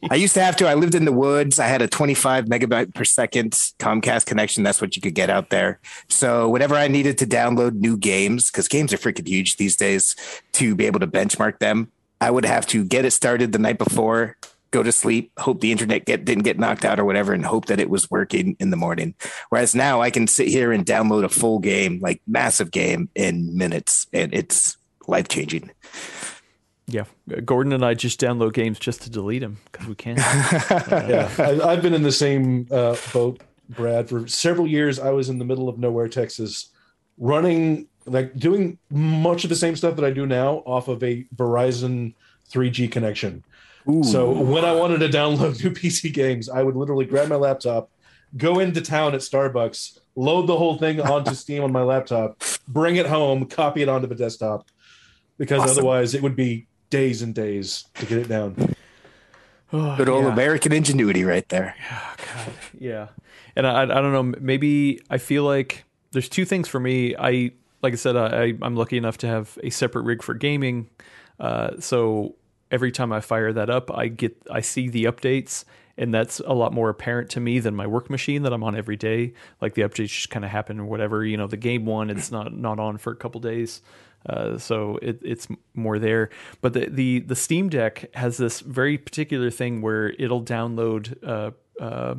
I 0.10 0.16
used 0.16 0.34
to 0.34 0.42
have 0.42 0.56
to. 0.58 0.68
I 0.68 0.74
lived 0.74 0.96
in 0.96 1.06
the 1.06 1.12
woods. 1.12 1.60
I 1.60 1.68
had 1.68 1.82
a 1.82 1.88
25 1.88 2.46
megabyte 2.46 2.94
per 2.94 3.04
second 3.04 3.52
Comcast 3.80 4.26
connection. 4.26 4.64
That's 4.64 4.82
what 4.82 4.96
you 4.96 5.02
could 5.02 5.16
get 5.16 5.30
out 5.30 5.50
there. 5.50 5.80
So 6.10 6.50
whenever 6.50 6.76
I 6.76 6.88
needed 6.88 7.18
to 7.20 7.26
download 7.26 7.74
new 7.74 7.98
games, 7.98 8.50
because 8.52 8.68
games 8.68 8.94
are 8.94 8.98
freaking 8.98 9.28
huge 9.28 9.58
these 9.58 9.76
days, 9.76 10.16
to 10.54 10.76
be 10.76 10.86
able 10.86 11.00
to 11.00 11.08
benchmark 11.08 11.60
them, 11.60 11.92
I 12.20 12.32
would 12.32 12.46
have 12.46 12.66
to 12.68 12.84
get 12.84 13.06
it 13.06 13.12
started 13.12 13.52
the 13.52 13.60
night 13.60 13.78
before, 13.78 14.38
go 14.72 14.82
to 14.84 14.92
sleep, 14.92 15.32
hope 15.38 15.62
the 15.62 15.72
internet 15.72 16.06
get, 16.06 16.26
didn't 16.26 16.44
get 16.44 16.60
knocked 16.60 16.84
out 16.84 17.00
or 17.00 17.06
whatever, 17.06 17.34
and 17.34 17.46
hope 17.46 17.66
that 17.66 17.80
it 17.80 17.90
was 17.90 18.10
working 18.10 18.56
in 18.60 18.72
the 18.72 18.78
morning. 18.78 19.14
Whereas 19.50 19.76
now 19.76 20.02
I 20.02 20.10
can 20.10 20.28
sit 20.28 20.48
here 20.48 20.72
and 20.72 20.86
download 20.86 21.24
a 21.24 21.30
full 21.30 21.60
game, 21.60 22.00
like 22.02 22.22
massive 22.28 22.72
game, 22.72 23.10
in 23.16 23.56
minutes, 23.56 24.08
and 24.12 24.34
it's 24.34 24.78
life 25.08 25.28
changing. 25.28 25.72
Yeah, 26.90 27.04
Gordon 27.44 27.74
and 27.74 27.84
I 27.84 27.94
just 27.96 28.20
download 28.20 28.54
games 28.54 28.80
just 28.80 29.02
to 29.02 29.10
delete 29.10 29.42
them 29.42 29.58
because 29.72 29.88
we 29.88 29.96
can. 29.96 30.16
yeah, 30.18 31.30
I, 31.38 31.60
I've 31.62 31.82
been 31.82 31.94
in 31.94 32.04
the 32.04 32.14
same 32.14 32.68
uh, 32.72 32.96
boat, 33.14 33.42
Brad. 33.70 34.08
For 34.08 34.26
several 34.28 34.68
years, 34.68 34.98
I 34.98 35.10
was 35.10 35.28
in 35.28 35.38
the 35.38 35.44
middle 35.44 35.68
of 35.68 35.78
nowhere, 35.78 36.08
Texas, 36.08 36.70
running 37.18 37.88
like 38.06 38.36
doing 38.38 38.78
much 38.90 39.44
of 39.44 39.50
the 39.50 39.56
same 39.56 39.76
stuff 39.76 39.98
that 39.98 40.06
I 40.06 40.12
do 40.12 40.26
now 40.26 40.64
off 40.66 40.88
of 40.88 41.04
a 41.04 41.26
Verizon 41.36 42.14
3G 42.50 42.90
connection. 42.92 43.44
So 44.04 44.32
when 44.32 44.66
I 44.66 44.74
wanted 44.74 45.00
to 45.00 45.08
download 45.08 45.64
new 45.64 45.72
PC 45.72 46.14
games, 46.14 46.50
I 46.50 46.62
would 46.62 46.76
literally 46.76 47.06
grab 47.06 47.30
my 47.30 47.36
laptop, 47.38 47.90
go 48.36 48.60
into 48.60 48.82
town 48.82 49.14
at 49.14 49.22
Starbucks, 49.22 50.00
load 50.18 50.48
the 50.48 50.58
whole 50.58 50.78
thing 50.78 51.00
onto 51.00 51.34
Steam 51.36 51.64
on 51.64 51.72
my 51.72 51.84
laptop, 51.84 52.42
bring 52.68 52.98
it 52.98 53.06
home, 53.06 53.46
copy 53.46 53.82
it 53.82 53.88
onto 53.88 54.08
the 54.08 54.16
desktop, 54.16 54.68
because 55.38 55.62
Awesome. 55.62 55.78
otherwise 55.78 56.14
it 56.14 56.22
would 56.22 56.36
be 56.36 56.68
days 56.90 57.22
and 57.22 57.34
days 57.36 57.86
to 57.96 58.06
get 58.06 58.18
it 58.20 58.28
down. 58.30 58.76
Good 59.72 60.08
old 60.10 60.24
Yeah. 60.26 60.32
American 60.34 60.72
ingenuity 60.72 61.24
right 61.26 61.48
there. 61.50 61.76
Yeah, 62.80 63.08
and 63.56 63.68
I, 63.68 63.84
I 63.84 63.86
don't 63.86 64.14
know. 64.14 64.34
Maybe 64.40 65.02
I 65.10 65.18
feel 65.18 65.44
like 65.44 65.84
there's 66.12 66.30
two 66.30 66.46
things 66.46 66.68
for 66.68 66.80
me. 66.80 67.16
I 67.18 67.52
like 67.82 67.94
I 67.94 67.98
said, 67.98 68.16
I, 68.16 68.54
I'm 68.62 68.76
lucky 68.76 68.98
enough 68.98 69.18
to 69.20 69.28
have 69.28 69.58
a 69.64 69.70
separate 69.70 70.04
rig 70.04 70.24
for 70.24 70.34
gaming, 70.34 70.90
uh, 71.40 71.72
so 71.80 72.36
every 72.72 72.92
time 72.92 73.12
I 73.12 73.20
fire 73.22 73.52
that 73.54 73.70
up, 73.70 73.92
I 73.96 74.08
get 74.08 74.38
I 74.50 74.62
see 74.62 74.88
the 74.90 75.04
updates, 75.06 75.66
and 75.98 76.14
that's 76.14 76.40
a 76.40 76.54
lot 76.54 76.72
more 76.74 76.90
apparent 76.90 77.30
to 77.32 77.40
me 77.42 77.60
than 77.60 77.76
my 77.76 77.88
work 77.88 78.10
machine 78.10 78.44
that 78.44 78.54
I'm 78.54 78.64
on 78.64 78.76
every 78.76 78.96
day. 78.96 79.34
Like 79.60 79.74
the 79.74 79.82
updates 79.82 80.10
just 80.10 80.30
kind 80.30 80.46
of 80.46 80.52
happen 80.52 80.80
or 80.80 80.86
whatever. 80.86 81.26
You 81.26 81.36
know, 81.36 81.48
the 81.48 81.58
game 81.58 81.86
one, 81.86 82.10
it's 82.10 82.32
not 82.32 82.54
not 82.54 82.80
on 82.80 82.98
for 82.98 83.12
a 83.12 83.16
couple 83.18 83.42
days. 83.42 83.82
Uh, 84.28 84.58
so 84.58 84.98
it, 85.02 85.20
it's 85.24 85.48
more 85.74 86.00
there, 86.00 86.30
but 86.62 86.74
the, 86.74 86.88
the 86.90 87.20
the 87.20 87.36
Steam 87.36 87.70
Deck 87.70 88.14
has 88.14 88.38
this 88.38 88.60
very 88.60 88.98
particular 88.98 89.50
thing 89.50 89.82
where 89.82 90.10
it'll 90.20 90.44
download 90.44 91.16
uh, 91.26 91.52
uh, 91.82 92.16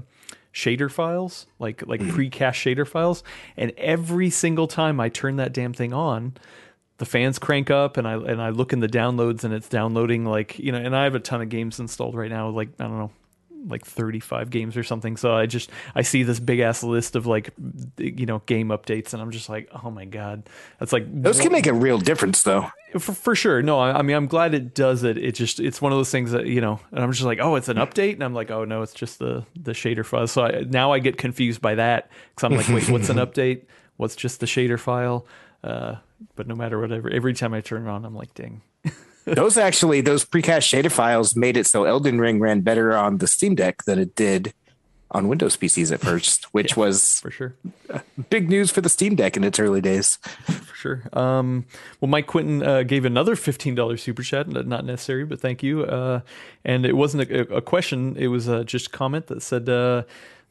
shader 0.52 0.90
files, 0.90 1.46
like 1.58 1.86
like 1.86 2.06
pre-cache 2.08 2.64
shader 2.64 2.86
files, 2.86 3.22
and 3.56 3.72
every 3.76 4.30
single 4.30 4.66
time 4.66 5.00
I 5.00 5.08
turn 5.08 5.36
that 5.36 5.52
damn 5.52 5.72
thing 5.72 5.92
on, 5.92 6.34
the 6.98 7.06
fans 7.06 7.38
crank 7.38 7.70
up, 7.70 7.96
and 7.96 8.06
I 8.06 8.14
and 8.14 8.40
I 8.40 8.50
look 8.50 8.72
in 8.72 8.80
the 8.80 8.88
downloads, 8.88 9.44
and 9.44 9.54
it's 9.54 9.68
downloading 9.68 10.24
like 10.24 10.58
you 10.58 10.72
know, 10.72 10.78
and 10.78 10.94
I 10.96 11.04
have 11.04 11.14
a 11.14 11.20
ton 11.20 11.42
of 11.42 11.48
games 11.48 11.78
installed 11.78 12.14
right 12.14 12.30
now, 12.30 12.48
like 12.48 12.68
I 12.78 12.84
don't 12.84 12.98
know. 12.98 13.10
Like 13.68 13.84
35 13.84 14.50
games 14.50 14.76
or 14.76 14.82
something. 14.82 15.16
So 15.16 15.34
I 15.34 15.46
just 15.46 15.70
I 15.94 16.02
see 16.02 16.22
this 16.22 16.40
big 16.40 16.60
ass 16.60 16.82
list 16.82 17.14
of 17.16 17.26
like 17.26 17.50
you 17.98 18.26
know 18.26 18.40
game 18.46 18.68
updates 18.68 19.12
and 19.12 19.22
I'm 19.22 19.30
just 19.30 19.48
like, 19.48 19.68
"Oh 19.84 19.90
my 19.90 20.04
god." 20.04 20.48
That's 20.78 20.92
like 20.92 21.04
Those 21.22 21.40
can 21.40 21.52
make 21.52 21.66
a 21.66 21.74
real 21.74 21.98
difference, 21.98 22.42
though. 22.42 22.70
for, 22.98 23.12
for 23.12 23.34
sure. 23.34 23.62
No, 23.62 23.78
I, 23.78 23.98
I 23.98 24.02
mean, 24.02 24.16
I'm 24.16 24.26
glad 24.26 24.54
it 24.54 24.74
does 24.74 25.02
it. 25.04 25.18
It 25.18 25.32
just, 25.34 25.60
it's 25.60 25.82
one 25.82 25.92
of 25.92 25.98
those 25.98 26.10
things 26.10 26.30
that, 26.32 26.46
you 26.46 26.60
know, 26.60 26.80
and 26.90 27.02
I'm 27.02 27.12
just 27.12 27.24
like, 27.24 27.38
oh, 27.40 27.56
it's 27.56 27.68
an 27.68 27.76
update. 27.76 28.14
And 28.14 28.24
I'm 28.24 28.34
like, 28.34 28.50
oh, 28.50 28.64
no, 28.64 28.82
it's 28.82 28.94
just 28.94 29.18
the, 29.18 29.44
the 29.54 29.72
shader 29.72 30.04
fuzz. 30.04 30.32
So 30.32 30.44
I, 30.44 30.62
now 30.62 30.92
I 30.92 30.98
get 30.98 31.18
confused 31.18 31.60
by 31.60 31.74
that 31.74 32.10
because 32.34 32.44
I'm 32.44 32.56
like, 32.56 32.68
wait, 32.68 32.88
what's 32.92 33.08
an 33.08 33.16
update? 33.18 33.64
What's 33.96 34.16
just 34.16 34.40
the 34.40 34.46
shader 34.46 34.78
file? 34.78 35.26
Uh, 35.62 35.96
but 36.36 36.46
no 36.46 36.54
matter 36.54 36.78
whatever, 36.80 37.10
every 37.10 37.34
time 37.34 37.52
I 37.52 37.60
turn 37.60 37.86
it 37.86 37.90
on, 37.90 38.04
I'm 38.04 38.14
like, 38.14 38.32
dang. 38.34 38.62
Those 39.34 39.56
actually, 39.56 40.00
those 40.00 40.24
pre-cache 40.24 40.70
shader 40.70 40.90
files 40.90 41.36
made 41.36 41.56
it 41.56 41.66
so 41.66 41.84
Elden 41.84 42.20
Ring 42.20 42.40
ran 42.40 42.60
better 42.60 42.96
on 42.96 43.18
the 43.18 43.26
Steam 43.26 43.54
Deck 43.54 43.84
than 43.84 43.98
it 43.98 44.14
did 44.14 44.52
on 45.10 45.28
Windows 45.28 45.56
PCs 45.56 45.90
at 45.90 46.00
first, 46.00 46.44
which 46.52 46.76
was 46.76 47.20
For 47.20 47.30
sure. 47.30 47.54
big 48.28 48.48
news 48.50 48.70
for 48.70 48.82
the 48.82 48.90
Steam 48.90 49.14
Deck 49.16 49.36
in 49.36 49.44
its 49.44 49.58
early 49.58 49.80
days. 49.80 50.16
For 50.16 50.74
sure. 50.74 51.02
Um, 51.14 51.64
well, 52.00 52.10
Mike 52.10 52.26
Quinton 52.26 52.62
uh, 52.62 52.82
gave 52.82 53.04
another 53.06 53.34
$15 53.34 53.98
super 53.98 54.22
chat, 54.22 54.48
not 54.48 54.84
necessary, 54.84 55.24
but 55.24 55.40
thank 55.40 55.62
you. 55.62 55.84
Uh, 55.84 56.20
and 56.64 56.84
it 56.84 56.94
wasn't 56.94 57.30
a, 57.30 57.56
a 57.56 57.62
question, 57.62 58.16
it 58.18 58.26
was 58.28 58.48
uh, 58.48 58.64
just 58.64 58.88
a 58.88 58.90
comment 58.90 59.28
that 59.28 59.42
said 59.42 59.68
uh, 59.68 60.02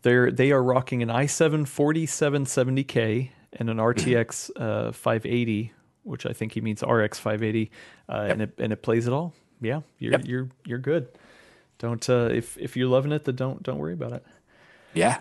they're, 0.02 0.32
they 0.32 0.52
are 0.52 0.64
rocking 0.64 1.04
an 1.04 1.10
i7 1.10 1.62
4770K 1.68 3.30
and 3.54 3.70
an 3.70 3.78
RTX 3.78 4.50
uh, 4.56 4.92
580, 4.92 5.72
which 6.08 6.26
I 6.26 6.34
think 6.34 6.54
he 6.54 6.62
means 6.62 6.82
RX 6.82 7.20
580, 7.20 7.72
uh, 8.10 8.14
and, 8.30 8.42
it, 8.42 8.54
and 8.58 8.74
it 8.74 8.82
plays 8.82 9.08
it 9.08 9.14
all. 9.14 9.34
Yeah, 9.62 9.82
you're, 10.00 10.12
Yep. 10.14 10.22
you're, 10.26 10.50
you're 10.66 10.80
good. 10.80 11.08
Don't 11.80 12.08
uh, 12.10 12.30
if 12.32 12.58
if 12.58 12.76
you're 12.76 12.88
loving 12.88 13.12
it, 13.12 13.26
then 13.26 13.36
don't 13.36 13.62
don't 13.62 13.78
worry 13.78 13.94
about 13.94 14.14
it. 14.14 14.26
Yeah. 14.94 15.20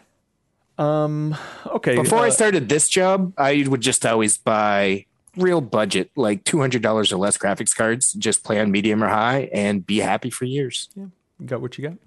Um. 0.78 1.36
Okay. 1.66 1.96
Before 1.96 2.20
I 2.20 2.28
uh, 2.28 2.30
started 2.30 2.68
this 2.68 2.88
job, 2.88 3.32
I 3.36 3.64
would 3.66 3.80
just 3.80 4.04
always 4.06 4.38
buy 4.38 5.06
real 5.36 5.60
budget, 5.60 6.10
like 6.16 6.44
$200 6.44 7.12
or 7.12 7.16
less 7.16 7.36
graphics 7.36 7.76
cards, 7.76 8.14
just 8.14 8.42
play 8.42 8.58
on 8.58 8.70
medium 8.70 9.04
or 9.04 9.08
high 9.08 9.50
and 9.52 9.86
be 9.86 9.98
happy 9.98 10.30
for 10.30 10.46
years. 10.46 10.88
Yeah. 10.96 11.06
You 11.38 11.46
got 11.46 11.60
what 11.60 11.76
you 11.76 11.86
got. 11.88 11.98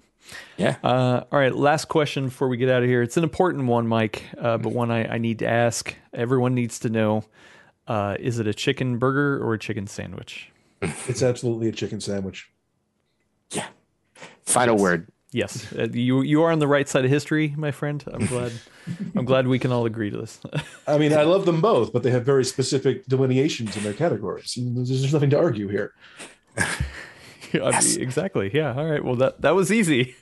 Yeah. 0.56 0.76
Uh, 0.82 1.22
all 1.30 1.38
right, 1.38 1.54
last 1.54 1.86
question 1.86 2.24
before 2.26 2.48
we 2.48 2.56
get 2.56 2.68
out 2.68 2.82
of 2.82 2.88
here. 2.88 3.02
It's 3.02 3.16
an 3.16 3.22
important 3.22 3.66
one, 3.66 3.86
Mike, 3.86 4.24
uh, 4.36 4.58
but 4.58 4.72
one 4.72 4.90
I, 4.90 5.14
I 5.14 5.18
need 5.18 5.38
to 5.40 5.46
ask. 5.48 5.94
Everyone 6.12 6.54
needs 6.54 6.80
to 6.80 6.88
know: 6.88 7.22
uh, 7.90 8.16
Is 8.20 8.38
it 8.38 8.46
a 8.46 8.54
chicken 8.54 8.98
burger 8.98 9.42
or 9.44 9.54
a 9.54 9.58
chicken 9.58 9.86
sandwich? 9.86 10.52
It's 10.80 11.22
absolutely 11.22 11.68
a 11.68 11.72
chicken 11.72 12.00
sandwich. 12.00 12.50
Yeah. 13.50 13.66
Final 14.44 14.76
word. 14.76 15.08
Yes, 15.32 15.72
uh, 15.74 15.86
you 15.92 16.22
you 16.22 16.42
are 16.42 16.50
on 16.50 16.58
the 16.58 16.66
right 16.66 16.88
side 16.88 17.04
of 17.04 17.10
history, 17.10 17.54
my 17.56 17.70
friend. 17.70 18.02
I'm 18.12 18.26
glad. 18.26 18.52
I'm 19.16 19.24
glad 19.24 19.46
we 19.46 19.60
can 19.60 19.70
all 19.70 19.86
agree 19.86 20.10
to 20.10 20.16
this. 20.16 20.40
I 20.88 20.98
mean, 20.98 21.12
I 21.12 21.22
love 21.34 21.46
them 21.46 21.60
both, 21.60 21.92
but 21.92 22.02
they 22.02 22.10
have 22.10 22.24
very 22.24 22.44
specific 22.44 23.06
delineations 23.06 23.76
in 23.76 23.84
their 23.84 23.92
categories. 23.92 24.58
There's, 24.60 24.88
there's 24.88 25.12
nothing 25.12 25.30
to 25.30 25.38
argue 25.38 25.68
here. 25.68 25.92
I 26.56 27.80
mean, 27.80 28.00
exactly. 28.00 28.50
Yeah. 28.52 28.74
All 28.74 28.86
right. 28.86 29.04
Well, 29.04 29.16
that 29.16 29.40
that 29.42 29.54
was 29.54 29.70
easy. 29.70 30.16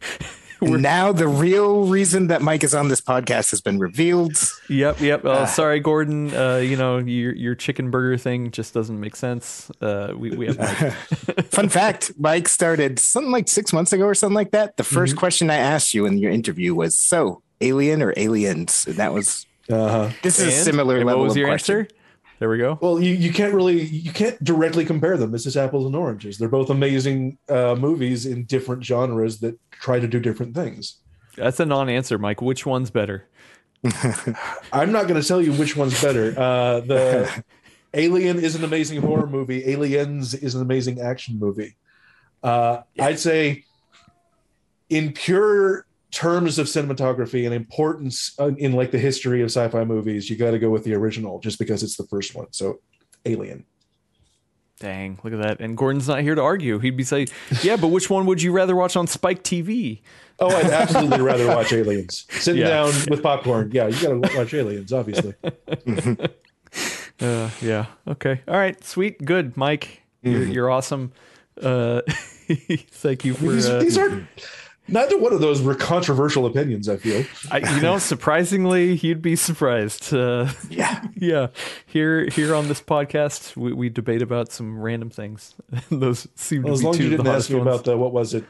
Now 0.60 1.12
the 1.12 1.28
real 1.28 1.86
reason 1.86 2.28
that 2.28 2.42
Mike 2.42 2.64
is 2.64 2.74
on 2.74 2.88
this 2.88 3.00
podcast 3.00 3.50
has 3.50 3.60
been 3.60 3.78
revealed. 3.78 4.36
Yep. 4.68 5.00
Yep. 5.00 5.24
Uh, 5.24 5.46
sorry, 5.46 5.80
Gordon. 5.80 6.34
Uh, 6.34 6.56
you 6.56 6.76
know 6.76 6.98
your 6.98 7.34
your 7.34 7.54
chicken 7.54 7.90
burger 7.90 8.18
thing 8.18 8.50
just 8.50 8.74
doesn't 8.74 8.98
make 8.98 9.16
sense. 9.16 9.70
Uh, 9.80 10.12
we 10.16 10.30
we 10.30 10.46
have 10.46 10.58
Fun 11.50 11.68
fact 11.68 12.12
Mike 12.18 12.48
started 12.48 12.98
something 12.98 13.32
like 13.32 13.48
six 13.48 13.72
months 13.72 13.92
ago 13.92 14.04
or 14.04 14.14
something 14.14 14.34
like 14.34 14.50
that. 14.52 14.76
The 14.76 14.82
1st 14.82 15.16
question 15.16 15.50
I 15.50 15.56
asked 15.56 15.94
you 15.94 16.06
in 16.06 16.18
your 16.18 16.30
interview 16.30 16.74
was 16.74 16.94
So, 16.96 17.42
alien 17.60 18.02
or 18.02 18.12
aliens? 18.16 18.84
And 18.86 18.96
that 18.96 19.12
was, 19.14 19.46
Uh-huh. 19.70 20.10
this 20.22 20.38
is 20.38 20.46
a 20.48 20.50
similar 20.64 20.96
and 20.96 21.06
level 21.06 21.20
What 21.20 21.24
was 21.24 21.32
of 21.34 21.38
your 21.38 21.48
question. 21.48 21.76
answer? 21.80 21.88
There 22.38 22.48
we 22.48 22.58
go. 22.58 22.78
Well, 22.80 23.02
you, 23.02 23.14
you 23.14 23.32
can't 23.32 23.52
really 23.52 23.82
you 23.82 24.12
can't 24.12 24.42
directly 24.44 24.84
compare 24.84 25.16
them. 25.16 25.32
This 25.32 25.44
is 25.46 25.56
apples 25.56 25.86
and 25.86 25.96
oranges. 25.96 26.38
They're 26.38 26.48
both 26.48 26.70
amazing 26.70 27.38
uh, 27.48 27.74
movies 27.74 28.26
in 28.26 28.44
different 28.44 28.84
genres 28.84 29.40
that 29.40 29.58
try 29.72 29.98
to 29.98 30.06
do 30.06 30.20
different 30.20 30.54
things. 30.54 30.98
That's 31.36 31.58
a 31.60 31.66
non-answer, 31.66 32.18
Mike. 32.18 32.40
Which 32.40 32.64
one's 32.64 32.90
better? 32.90 33.26
I'm 34.72 34.92
not 34.92 35.08
going 35.08 35.20
to 35.20 35.26
tell 35.26 35.40
you 35.40 35.52
which 35.52 35.76
one's 35.76 36.00
better. 36.00 36.34
Uh, 36.38 36.80
the 36.80 37.44
Alien 37.94 38.38
is 38.38 38.54
an 38.54 38.64
amazing 38.64 39.00
horror 39.00 39.26
movie. 39.26 39.68
Aliens 39.68 40.34
is 40.34 40.54
an 40.54 40.62
amazing 40.62 41.00
action 41.00 41.38
movie. 41.38 41.76
Uh, 42.42 42.82
I'd 42.98 43.18
say, 43.18 43.64
in 44.88 45.12
pure 45.12 45.86
terms 46.10 46.58
of 46.58 46.66
cinematography 46.66 47.44
and 47.44 47.54
importance 47.54 48.34
uh, 48.40 48.52
in 48.56 48.72
like 48.72 48.90
the 48.90 48.98
history 48.98 49.42
of 49.42 49.46
sci-fi 49.46 49.84
movies, 49.84 50.30
you 50.30 50.36
got 50.36 50.52
to 50.52 50.58
go 50.58 50.70
with 50.70 50.84
the 50.84 50.94
original 50.94 51.38
just 51.40 51.58
because 51.58 51.82
it's 51.82 51.96
the 51.96 52.06
first 52.06 52.34
one. 52.34 52.46
So, 52.52 52.80
Alien. 53.26 53.64
Dang, 54.80 55.18
look 55.24 55.32
at 55.32 55.42
that. 55.42 55.60
And 55.60 55.76
Gordon's 55.76 56.06
not 56.06 56.20
here 56.20 56.36
to 56.36 56.40
argue. 56.40 56.78
He'd 56.78 56.96
be 56.96 57.02
saying, 57.02 57.28
Yeah, 57.62 57.76
but 57.76 57.88
which 57.88 58.08
one 58.08 58.26
would 58.26 58.40
you 58.40 58.52
rather 58.52 58.76
watch 58.76 58.94
on 58.96 59.08
Spike 59.08 59.42
TV? 59.42 60.02
Oh, 60.38 60.46
I'd 60.54 60.66
absolutely 60.66 61.20
rather 61.20 61.48
watch 61.48 61.72
Aliens. 61.72 62.26
Sitting 62.30 62.60
Yeah. 62.62 62.68
down 62.68 62.92
with 63.10 63.20
popcorn. 63.20 63.70
Yeah, 63.72 63.88
you 63.88 64.00
got 64.20 64.28
to 64.28 64.36
watch 64.38 64.54
Aliens, 64.54 64.92
obviously. 64.92 65.34
Uh, 67.20 67.50
yeah. 67.60 67.86
Okay. 68.06 68.42
All 68.46 68.56
right. 68.56 68.82
Sweet. 68.84 69.24
Good, 69.24 69.56
Mike. 69.56 70.02
You're, 70.22 70.44
you're 70.44 70.70
awesome. 70.70 71.12
Uh, 71.60 72.02
thank 72.08 73.24
you 73.24 73.34
for. 73.34 73.46
These, 73.46 73.68
uh, 73.68 73.80
these 73.80 73.98
aren't. 73.98 74.26
Neither 74.90 75.18
one 75.18 75.32
of 75.34 75.40
those 75.40 75.60
were 75.60 75.74
controversial 75.74 76.46
opinions. 76.46 76.88
I 76.88 76.96
feel. 76.96 77.24
I, 77.50 77.58
you 77.76 77.82
know, 77.82 77.98
surprisingly, 78.12 78.94
you'd 78.94 79.20
be 79.22 79.36
surprised. 79.36 80.12
Uh, 80.14 80.48
Yeah. 80.70 81.04
yeah. 81.14 81.48
Here, 81.86 82.26
here 82.26 82.54
on 82.54 82.68
this 82.68 82.80
podcast, 82.80 83.54
we, 83.56 83.72
we 83.72 83.88
debate 83.90 84.22
about 84.22 84.50
some 84.50 84.78
random 84.80 85.10
things. 85.10 85.54
Those 85.90 86.26
seem 86.36 86.62
Well, 86.62 86.72
to 86.72 86.74
as 86.74 86.80
be 86.80 86.84
long 86.86 86.94
as 86.94 87.00
you 87.00 87.10
didn't 87.10 87.26
ask 87.26 87.50
me 87.50 87.56
ones. 87.56 87.66
about 87.68 87.84
the 87.84 87.96
what 87.98 88.12
was 88.12 88.32
it, 88.34 88.44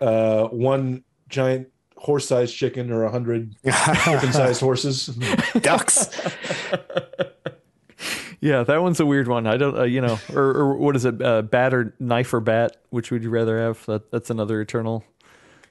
uh, 0.00 0.46
one 0.48 1.04
giant 1.28 1.68
horse-sized 1.98 2.56
chicken 2.56 2.90
or 2.90 3.04
a 3.04 3.10
hundred 3.10 3.54
chicken-sized 3.64 4.60
horses. 4.60 5.06
Ducks. 5.60 6.08
Yeah, 8.40 8.64
that 8.64 8.82
one's 8.82 8.98
a 8.98 9.06
weird 9.06 9.28
one. 9.28 9.46
I 9.46 9.56
don't, 9.56 9.78
uh, 9.78 9.82
you 9.84 10.00
know, 10.00 10.18
or, 10.34 10.42
or 10.42 10.76
what 10.76 10.96
is 10.96 11.04
it, 11.04 11.22
uh, 11.22 11.42
bat 11.42 11.72
or 11.72 11.94
knife 12.00 12.34
or 12.34 12.40
bat? 12.40 12.76
Which 12.90 13.12
would 13.12 13.22
you 13.22 13.30
rather 13.30 13.56
have? 13.60 13.86
That, 13.86 14.10
that's 14.10 14.30
another 14.30 14.60
eternal. 14.60 15.04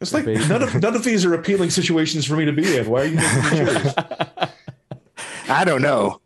It's 0.02 0.14
like 0.14 0.26
none 0.26 0.64
of 0.64 0.82
none 0.82 0.95
of 0.95 1.03
these 1.03 1.23
are 1.26 1.34
appealing 1.34 1.69
situations 1.69 2.26
for 2.26 2.36
me 2.36 2.45
to 2.45 2.52
be 2.52 2.76
in. 2.78 2.90
Why 2.90 3.02
are 3.02 3.06
you 3.06 3.15
making 3.15 3.65
me 3.65 3.65
choose? 3.73 3.94
I 5.49 5.64
don't 5.64 5.82
know. 5.82 6.19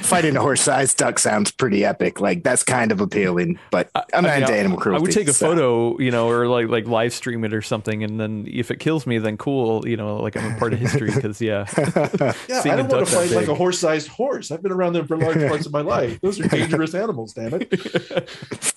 Fighting 0.00 0.36
a 0.36 0.40
horse-sized 0.40 0.96
duck 0.98 1.20
sounds 1.20 1.52
pretty 1.52 1.84
epic. 1.84 2.20
Like 2.20 2.42
that's 2.42 2.64
kind 2.64 2.90
of 2.90 3.00
appealing, 3.00 3.60
but 3.70 3.88
I'm 3.94 4.24
not 4.24 4.30
I 4.30 4.34
mean, 4.34 4.42
into 4.42 4.52
I- 4.54 4.56
animal 4.56 4.78
cruelty. 4.78 4.98
I 4.98 5.02
would 5.02 5.12
take 5.12 5.28
a 5.28 5.32
so- 5.32 5.46
photo, 5.46 5.98
you 6.00 6.10
know, 6.10 6.28
or 6.28 6.48
like 6.48 6.68
like 6.68 6.86
live 6.86 7.12
stream 7.12 7.44
it 7.44 7.54
or 7.54 7.62
something, 7.62 8.02
and 8.02 8.18
then 8.18 8.46
if 8.50 8.70
it 8.72 8.80
kills 8.80 9.06
me, 9.06 9.18
then 9.18 9.36
cool, 9.36 9.86
you 9.86 9.96
know, 9.96 10.16
like 10.16 10.36
I'm 10.36 10.56
a 10.56 10.58
part 10.58 10.72
of 10.72 10.80
history 10.80 11.12
because 11.14 11.40
yeah, 11.40 11.66
Yeah, 12.48 12.60
Seeing 12.60 12.74
I 12.74 12.74
a 12.74 12.76
don't 12.78 12.88
want 12.88 12.90
duck 12.90 13.04
to 13.04 13.04
that 13.14 13.28
fight 13.28 13.30
like 13.30 13.48
a 13.48 13.54
horse-sized 13.54 14.08
horse. 14.08 14.50
I've 14.50 14.62
been 14.62 14.72
around 14.72 14.94
them 14.94 15.06
for 15.06 15.16
large 15.16 15.46
parts 15.46 15.66
of 15.66 15.72
my 15.72 15.82
life. 15.82 16.20
Those 16.22 16.40
are 16.40 16.48
dangerous 16.48 16.94
animals. 16.94 17.34
Damn 17.34 17.52
it! 17.60 18.74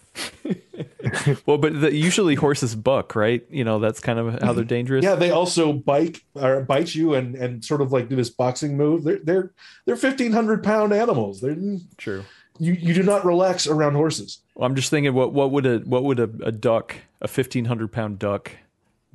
well, 1.45 1.57
but 1.57 1.79
the, 1.79 1.93
usually 1.93 2.35
horses 2.35 2.75
buck, 2.75 3.15
right? 3.15 3.45
You 3.49 3.63
know, 3.63 3.79
that's 3.79 3.99
kind 3.99 4.19
of 4.19 4.41
how 4.41 4.53
they're 4.53 4.63
dangerous. 4.63 5.03
Yeah, 5.03 5.15
they 5.15 5.31
also 5.31 5.73
bite 5.73 6.21
or 6.35 6.61
bite 6.61 6.93
you 6.95 7.13
and 7.13 7.35
and 7.35 7.63
sort 7.63 7.81
of 7.81 7.91
like 7.91 8.09
do 8.09 8.15
this 8.15 8.29
boxing 8.29 8.77
move. 8.77 9.03
They're 9.03 9.19
they're 9.23 9.51
they're 9.85 9.95
fifteen 9.95 10.31
hundred 10.31 10.63
pound 10.63 10.93
animals. 10.93 11.41
They're 11.41 11.57
true. 11.97 12.23
you 12.59 12.73
you 12.73 12.93
do 12.93 13.03
not 13.03 13.25
relax 13.25 13.67
around 13.67 13.95
horses. 13.95 14.39
Well, 14.55 14.67
I'm 14.67 14.75
just 14.75 14.89
thinking, 14.89 15.13
what 15.13 15.33
what 15.33 15.51
would 15.51 15.65
a 15.65 15.79
what 15.79 16.03
would 16.03 16.19
a, 16.19 16.29
a 16.43 16.51
duck, 16.51 16.95
a 17.21 17.27
1500 17.27 17.91
pound 17.91 18.19
duck, 18.19 18.51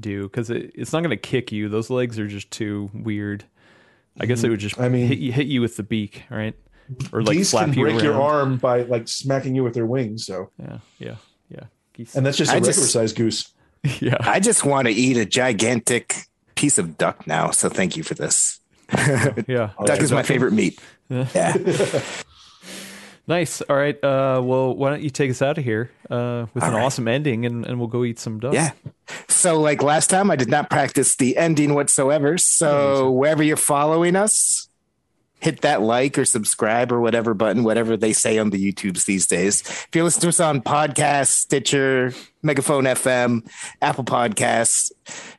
do? 0.01 0.25
Because 0.25 0.51
it, 0.51 0.73
it's 0.75 0.93
not 0.93 1.01
going 1.01 1.11
to 1.11 1.17
kick 1.17 1.53
you. 1.53 1.69
Those 1.69 1.91
legs 1.91 2.19
are 2.19 2.27
just 2.29 2.51
too 2.51 2.91
weird. 2.93 3.45
I 4.19 4.25
guess 4.27 4.43
it 4.43 4.49
would 4.49 4.61
just. 4.61 4.81
I 4.81 4.89
mean- 4.89 5.09
hit 5.09 5.19
you, 5.19 5.33
hit 5.33 5.47
you 5.47 5.61
with 5.61 5.77
the 5.77 5.83
beak, 5.83 6.25
right? 6.31 6.55
Or 7.13 7.23
like 7.23 7.45
slap 7.45 7.65
can 7.67 7.75
you 7.75 7.85
break 7.85 8.03
your 8.03 8.21
arm 8.21 8.59
by 8.59 8.83
like 8.83 9.09
smacking 9.09 9.55
you 9.57 9.65
with 9.65 9.75
their 9.75 9.87
wings. 9.87 10.25
So 10.25 10.51
yeah, 10.59 10.79
yeah. 10.99 11.17
Geese. 11.97 12.15
and 12.15 12.25
that's 12.27 12.37
just 12.37 12.51
a 12.51 12.55
I 12.55 12.57
regular 12.57 12.73
just- 12.75 12.93
sized 12.93 13.17
goose. 13.17 13.53
yeah. 14.01 14.17
I 14.21 14.41
just 14.41 14.65
want 14.65 14.89
to 14.89 14.93
eat 14.93 15.17
a 15.17 15.25
gigantic 15.25 16.17
piece 16.55 16.79
of 16.79 16.97
duck 16.99 17.27
now. 17.27 17.51
So 17.51 17.69
thank 17.69 17.97
you 17.97 18.03
for 18.03 18.15
this. 18.15 18.61
Yeah. 19.49 19.71
duck 19.85 20.01
is 20.01 20.13
my 20.13 20.23
favorite 20.23 20.53
meat. 20.53 20.81
Yeah. 21.09 21.57
Nice. 23.29 23.61
All 23.63 23.75
right. 23.75 23.97
Uh, 24.05 24.41
well, 24.45 24.73
why 24.77 24.91
don't 24.91 25.03
you 25.03 25.11
take 25.11 25.31
us 25.33 25.43
out 25.43 25.59
of 25.59 25.65
here 25.65 25.91
uh, 26.09 26.47
with 26.55 26.63
an 26.63 26.75
awesome 26.75 27.09
ending 27.09 27.45
and, 27.45 27.67
and 27.67 27.79
we'll 27.81 27.89
go 27.89 28.05
eat 28.05 28.21
some 28.21 28.39
duck. 28.39 28.55
Yeah. 28.55 28.71
So, 29.27 29.61
like 29.61 29.83
last 29.83 30.11
time, 30.11 30.31
I 30.31 30.37
did 30.37 30.49
not 30.49 30.71
practice 30.71 31.17
the 31.17 31.37
ending 31.37 31.75
whatsoever. 31.75 32.39
So, 32.39 33.11
wherever 33.11 33.43
you're 33.43 33.57
following 33.57 34.15
us, 34.15 34.66
hit 35.41 35.61
that 35.61 35.83
like 35.83 36.19
or 36.19 36.25
subscribe 36.25 36.91
or 36.91 37.01
whatever 37.01 37.35
button, 37.35 37.65
whatever 37.65 37.97
they 37.97 38.13
say 38.13 38.39
on 38.39 38.51
the 38.51 38.73
YouTubes 38.73 39.05
these 39.05 39.27
days. 39.27 39.61
If 39.61 39.89
you 39.95 40.03
listen 40.03 40.23
to 40.23 40.29
us 40.29 40.41
on 40.41 40.63
podcast, 40.63 41.29
Stitcher, 41.29 42.13
Megaphone 42.43 42.85
FM, 42.85 43.49
Apple 43.83 44.05
Podcasts, 44.05 44.91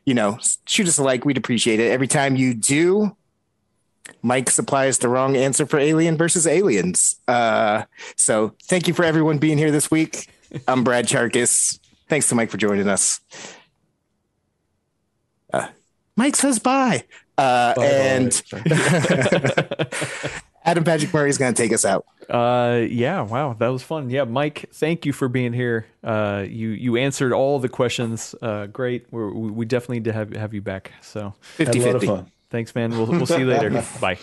you 0.04 0.14
know, 0.14 0.38
shoot 0.66 0.86
us 0.86 0.98
a 0.98 1.02
like. 1.02 1.24
We'd 1.24 1.36
appreciate 1.36 1.80
it. 1.80 1.90
Every 1.90 2.06
time 2.06 2.36
you 2.36 2.54
do, 2.54 3.16
Mike 4.22 4.50
supplies 4.50 4.98
the 4.98 5.08
wrong 5.08 5.36
answer 5.36 5.66
for 5.66 5.78
Alien 5.78 6.16
versus 6.16 6.46
Aliens. 6.46 7.16
Uh, 7.26 7.84
so, 8.16 8.54
thank 8.64 8.88
you 8.88 8.94
for 8.94 9.04
everyone 9.04 9.38
being 9.38 9.58
here 9.58 9.70
this 9.70 9.90
week. 9.90 10.30
I'm 10.66 10.84
Brad 10.84 11.06
Chacos. 11.06 11.78
Thanks 12.08 12.28
to 12.30 12.34
Mike 12.34 12.50
for 12.50 12.56
joining 12.56 12.88
us. 12.88 13.20
Uh, 15.52 15.68
Mike 16.16 16.36
says 16.36 16.58
bye. 16.58 17.04
Uh, 17.38 17.72
and 17.80 18.42
Adam 20.64 20.84
Patrick 20.84 21.14
Murray 21.14 21.30
is 21.30 21.38
going 21.38 21.54
to 21.54 21.62
take 21.62 21.72
us 21.72 21.84
out. 21.84 22.04
Uh, 22.28 22.82
yeah. 22.90 23.22
Wow. 23.22 23.54
That 23.54 23.68
was 23.68 23.82
fun. 23.82 24.10
Yeah. 24.10 24.24
Mike, 24.24 24.66
thank 24.72 25.06
you 25.06 25.12
for 25.14 25.28
being 25.28 25.52
here. 25.54 25.86
Uh, 26.04 26.44
you, 26.46 26.68
you 26.70 26.96
answered 26.96 27.32
all 27.32 27.58
the 27.58 27.68
questions. 27.70 28.34
Uh, 28.42 28.66
great. 28.66 29.06
We're, 29.10 29.32
we 29.32 29.50
we 29.50 29.64
definitely 29.64 29.96
need 30.00 30.04
to 30.06 30.12
have, 30.12 30.32
have 30.34 30.52
you 30.52 30.60
back. 30.60 30.92
So 31.00 31.32
Had 31.56 31.68
a 31.68 31.72
50 31.72 31.80
lot 31.80 31.94
of 31.94 32.00
50. 32.02 32.06
fun. 32.08 32.32
thanks, 32.50 32.74
man. 32.74 32.90
We'll, 32.90 33.06
we'll 33.06 33.24
see 33.26 33.38
you 33.38 33.46
later. 33.46 33.70
Bye. 34.00 34.18